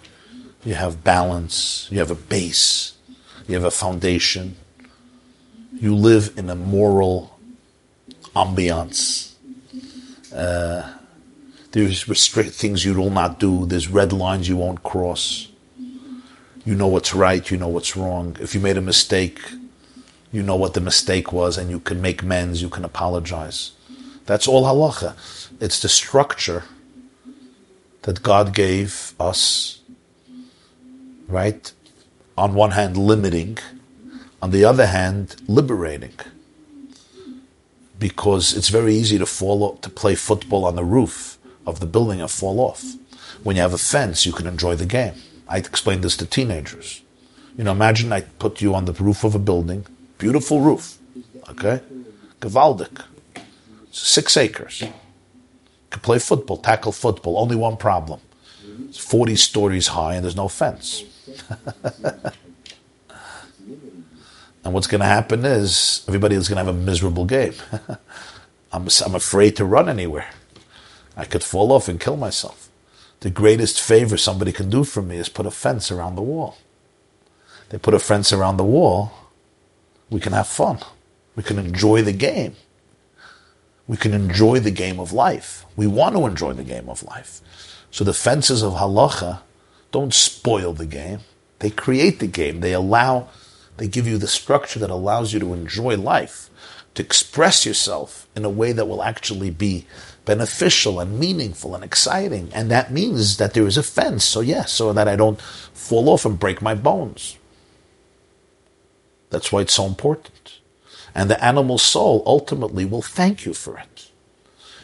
you 0.64 0.74
have 0.74 1.04
balance, 1.04 1.88
you 1.90 1.98
have 1.98 2.10
a 2.10 2.14
base, 2.14 2.94
you 3.46 3.54
have 3.54 3.64
a 3.64 3.70
foundation. 3.70 4.56
You 5.74 5.94
live 5.94 6.32
in 6.38 6.48
a 6.48 6.54
moral 6.54 7.33
ambiance. 8.34 9.32
Uh, 10.34 10.92
there's 11.72 12.08
restrict 12.08 12.50
things 12.50 12.84
you 12.84 12.94
will 12.94 13.10
not 13.10 13.40
do. 13.40 13.66
There's 13.66 13.88
red 13.88 14.12
lines 14.12 14.48
you 14.48 14.56
won't 14.56 14.82
cross. 14.82 15.48
You 16.64 16.74
know 16.74 16.86
what's 16.86 17.14
right. 17.14 17.48
You 17.50 17.56
know 17.56 17.68
what's 17.68 17.96
wrong. 17.96 18.36
If 18.40 18.54
you 18.54 18.60
made 18.60 18.76
a 18.76 18.80
mistake, 18.80 19.40
you 20.32 20.42
know 20.42 20.56
what 20.56 20.74
the 20.74 20.80
mistake 20.80 21.32
was, 21.32 21.58
and 21.58 21.70
you 21.70 21.78
can 21.78 22.00
make 22.00 22.22
amends. 22.22 22.62
You 22.62 22.68
can 22.68 22.84
apologize. 22.84 23.72
That's 24.26 24.48
all 24.48 24.64
halacha. 24.64 25.14
It's 25.60 25.80
the 25.80 25.88
structure 25.88 26.64
that 28.02 28.22
God 28.22 28.54
gave 28.54 29.14
us. 29.20 29.80
Right. 31.28 31.72
On 32.36 32.54
one 32.54 32.72
hand, 32.72 32.96
limiting. 32.96 33.58
On 34.40 34.50
the 34.50 34.64
other 34.64 34.86
hand, 34.86 35.36
liberating 35.46 36.14
because 38.04 38.54
it's 38.54 38.68
very 38.68 38.94
easy 38.94 39.16
to 39.16 39.24
fall 39.24 39.76
to 39.76 39.88
play 39.88 40.14
football 40.14 40.66
on 40.66 40.76
the 40.76 40.84
roof 40.84 41.38
of 41.66 41.80
the 41.80 41.86
building 41.86 42.20
and 42.20 42.30
fall 42.30 42.60
off. 42.60 42.84
When 43.42 43.56
you 43.56 43.62
have 43.62 43.72
a 43.72 43.78
fence, 43.78 44.26
you 44.26 44.32
can 44.34 44.46
enjoy 44.46 44.74
the 44.76 44.84
game. 44.84 45.14
I 45.48 45.56
explained 45.56 46.04
this 46.04 46.14
to 46.18 46.26
teenagers. 46.26 47.00
You 47.56 47.64
know, 47.64 47.72
imagine 47.72 48.12
I 48.12 48.20
put 48.20 48.60
you 48.60 48.74
on 48.74 48.84
the 48.84 48.92
roof 48.92 49.24
of 49.24 49.34
a 49.34 49.38
building, 49.38 49.86
beautiful 50.18 50.60
roof, 50.60 50.98
okay, 51.48 51.80
gewaldic, 52.42 52.94
six 53.90 54.36
acres. 54.36 54.82
could 55.88 56.02
play 56.02 56.18
football, 56.18 56.58
tackle 56.58 56.92
football. 56.92 57.38
Only 57.38 57.56
one 57.56 57.78
problem: 57.78 58.20
it's 58.86 58.98
forty 58.98 59.36
stories 59.36 59.86
high 59.96 60.16
and 60.16 60.22
there's 60.22 60.36
no 60.36 60.48
fence. 60.48 61.04
and 64.64 64.72
what's 64.72 64.86
going 64.86 65.00
to 65.00 65.06
happen 65.06 65.44
is 65.44 66.04
everybody 66.08 66.34
is 66.34 66.48
going 66.48 66.56
to 66.56 66.64
have 66.64 66.74
a 66.74 66.78
miserable 66.78 67.26
game. 67.26 67.54
I'm, 68.72 68.88
I'm 69.04 69.14
afraid 69.14 69.56
to 69.56 69.64
run 69.64 69.88
anywhere. 69.88 70.30
I 71.16 71.24
could 71.24 71.44
fall 71.44 71.70
off 71.70 71.88
and 71.88 72.00
kill 72.00 72.16
myself. 72.16 72.70
The 73.20 73.30
greatest 73.30 73.80
favor 73.80 74.16
somebody 74.16 74.52
can 74.52 74.68
do 74.68 74.84
for 74.84 75.00
me 75.02 75.16
is 75.16 75.28
put 75.28 75.46
a 75.46 75.50
fence 75.50 75.90
around 75.90 76.16
the 76.16 76.22
wall. 76.22 76.58
They 77.68 77.78
put 77.78 77.94
a 77.94 77.98
fence 77.98 78.32
around 78.32 78.56
the 78.56 78.64
wall, 78.64 79.12
we 80.10 80.20
can 80.20 80.32
have 80.32 80.46
fun. 80.46 80.78
We 81.34 81.42
can 81.42 81.58
enjoy 81.58 82.02
the 82.02 82.12
game. 82.12 82.54
We 83.86 83.96
can 83.96 84.14
enjoy 84.14 84.60
the 84.60 84.70
game 84.70 85.00
of 85.00 85.12
life. 85.12 85.66
We 85.76 85.86
want 85.86 86.14
to 86.14 86.26
enjoy 86.26 86.52
the 86.52 86.64
game 86.64 86.88
of 86.88 87.02
life. 87.02 87.40
So 87.90 88.04
the 88.04 88.14
fences 88.14 88.62
of 88.62 88.74
halacha 88.74 89.40
don't 89.92 90.14
spoil 90.14 90.72
the 90.72 90.86
game. 90.86 91.20
They 91.58 91.70
create 91.70 92.20
the 92.20 92.26
game. 92.26 92.60
They 92.60 92.72
allow, 92.72 93.28
they 93.76 93.88
give 93.88 94.06
you 94.06 94.18
the 94.18 94.28
structure 94.28 94.78
that 94.78 94.90
allows 94.90 95.32
you 95.32 95.40
to 95.40 95.52
enjoy 95.52 95.96
life, 95.96 96.50
to 96.94 97.02
express 97.02 97.66
yourself 97.66 98.28
in 98.36 98.44
a 98.44 98.50
way 98.50 98.72
that 98.72 98.86
will 98.86 99.02
actually 99.02 99.50
be 99.50 99.86
beneficial 100.24 101.00
and 101.00 101.18
meaningful 101.18 101.74
and 101.74 101.84
exciting. 101.84 102.50
And 102.54 102.70
that 102.70 102.92
means 102.92 103.36
that 103.38 103.54
there 103.54 103.66
is 103.66 103.76
a 103.76 103.82
fence. 103.82 104.24
So 104.24 104.40
yes, 104.40 104.72
so 104.72 104.92
that 104.92 105.08
I 105.08 105.16
don't 105.16 105.40
fall 105.40 106.08
off 106.08 106.24
and 106.24 106.38
break 106.38 106.62
my 106.62 106.74
bones. 106.74 107.36
That's 109.30 109.50
why 109.50 109.62
it's 109.62 109.74
so 109.74 109.86
important. 109.86 110.60
And 111.14 111.28
the 111.28 111.44
animal 111.44 111.78
soul 111.78 112.22
ultimately 112.26 112.84
will 112.84 113.02
thank 113.02 113.44
you 113.44 113.54
for 113.54 113.78
it. 113.78 114.10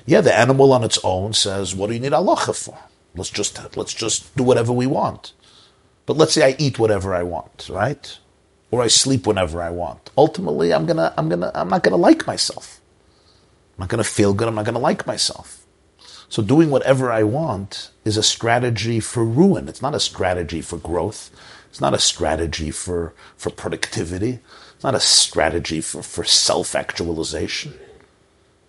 Yeah, 0.07 0.21
the 0.21 0.37
animal 0.37 0.73
on 0.73 0.85
its 0.85 0.99
own 1.05 1.33
says, 1.35 1.75
"What 1.75 1.89
do 1.89 1.95
you 1.95 2.01
need 2.01 2.13
halacha 2.13 2.55
for? 2.55 2.79
Let's 3.15 3.31
just 3.31 3.77
let's 3.77 3.95
just 3.95 4.35
do 4.37 4.43
whatever 4.43 4.73
we 4.73 4.87
want." 4.87 5.33
But 6.07 6.17
let's 6.17 6.33
say 6.33 6.47
I 6.47 6.57
eat 6.59 6.79
whatever 6.79 7.15
I 7.15 7.23
want, 7.23 7.69
right? 7.69 8.19
Or 8.71 8.83
I 8.83 8.87
sleep 8.89 9.27
whenever 9.27 9.61
I 9.63 9.71
want. 9.71 10.11
Ultimately, 10.17 10.73
I'm 10.73 10.87
gonna 10.87 11.13
I'm 11.17 11.29
gonna 11.29 11.51
I'm 11.55 11.69
not 11.69 11.83
gonna 11.83 11.97
like 11.97 12.27
myself. 12.27 12.81
I'm 13.77 13.83
not 13.83 13.89
gonna 13.89 14.05
feel 14.05 14.33
good. 14.35 14.49
I'm 14.49 14.55
not 14.55 14.65
gonna 14.65 14.79
like 14.79 15.07
myself. 15.07 15.61
So 16.29 16.43
doing 16.45 16.71
whatever 16.71 17.11
I 17.11 17.25
want 17.25 17.91
is 18.05 18.17
a 18.17 18.23
strategy 18.23 19.01
for 19.01 19.25
ruin. 19.25 19.69
It's 19.69 19.83
not 19.83 19.97
a 19.97 20.01
strategy 20.01 20.61
for 20.61 20.77
growth. 20.79 21.31
It's 21.71 21.81
not 21.81 21.93
a 21.93 21.99
strategy 21.99 22.71
for, 22.71 23.15
for 23.37 23.51
productivity. 23.51 24.39
It's 24.75 24.85
not 24.85 24.95
a 24.95 25.01
strategy 25.01 25.81
for, 25.81 26.03
for 26.03 26.23
self 26.25 26.75
actualization. 26.75 27.75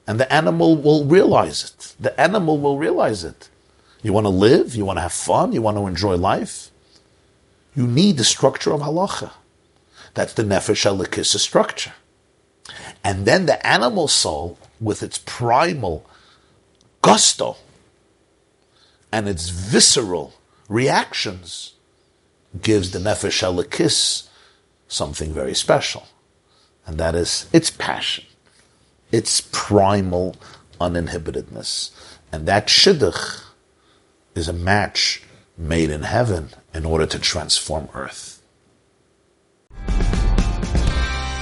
And 0.08 0.20
the 0.20 0.32
animal 0.34 0.76
will 0.76 1.06
realize 1.06 1.64
it. 1.64 1.96
The 2.00 2.20
animal 2.20 2.58
will 2.60 2.78
realize 2.80 3.24
it. 3.24 3.50
You 4.02 4.14
want 4.14 4.26
to 4.26 4.30
live, 4.30 4.76
you 4.76 4.84
want 4.86 4.98
to 4.98 5.02
have 5.02 5.14
fun, 5.14 5.54
you 5.54 5.62
want 5.62 5.78
to 5.78 5.86
enjoy 5.86 6.16
life. 6.16 6.72
You 7.76 7.86
need 7.86 8.18
the 8.18 8.24
structure 8.24 8.74
of 8.74 8.82
halacha. 8.82 9.32
That's 10.14 10.34
the 10.34 10.44
nefesh 10.44 10.86
elikisa 10.86 11.40
structure. 11.40 11.94
And 13.04 13.26
then 13.26 13.46
the 13.46 13.66
animal 13.66 14.08
soul, 14.08 14.58
with 14.80 15.04
its 15.04 15.20
primal 15.26 16.06
gusto 17.02 17.58
and 19.12 19.28
its 19.28 19.50
visceral 19.50 20.34
reactions, 20.70 21.74
gives 22.62 22.92
the 22.92 23.00
nefesh 23.00 23.42
elokis 23.44 24.28
something 24.88 25.34
very 25.34 25.56
special, 25.56 26.08
and 26.86 26.98
that 26.98 27.16
is 27.16 27.48
its 27.54 27.70
passion, 27.70 28.26
its 29.12 29.42
primal 29.52 30.36
uninhibitedness, 30.80 31.92
and 32.32 32.46
that 32.48 32.68
shidduch 32.68 33.44
is 34.36 34.48
a 34.48 34.54
match 34.54 35.24
made 35.58 35.90
in 35.90 36.04
heaven 36.04 36.50
in 36.74 36.86
order 36.86 37.06
to 37.06 37.20
transform 37.20 37.88
earth. 37.94 38.31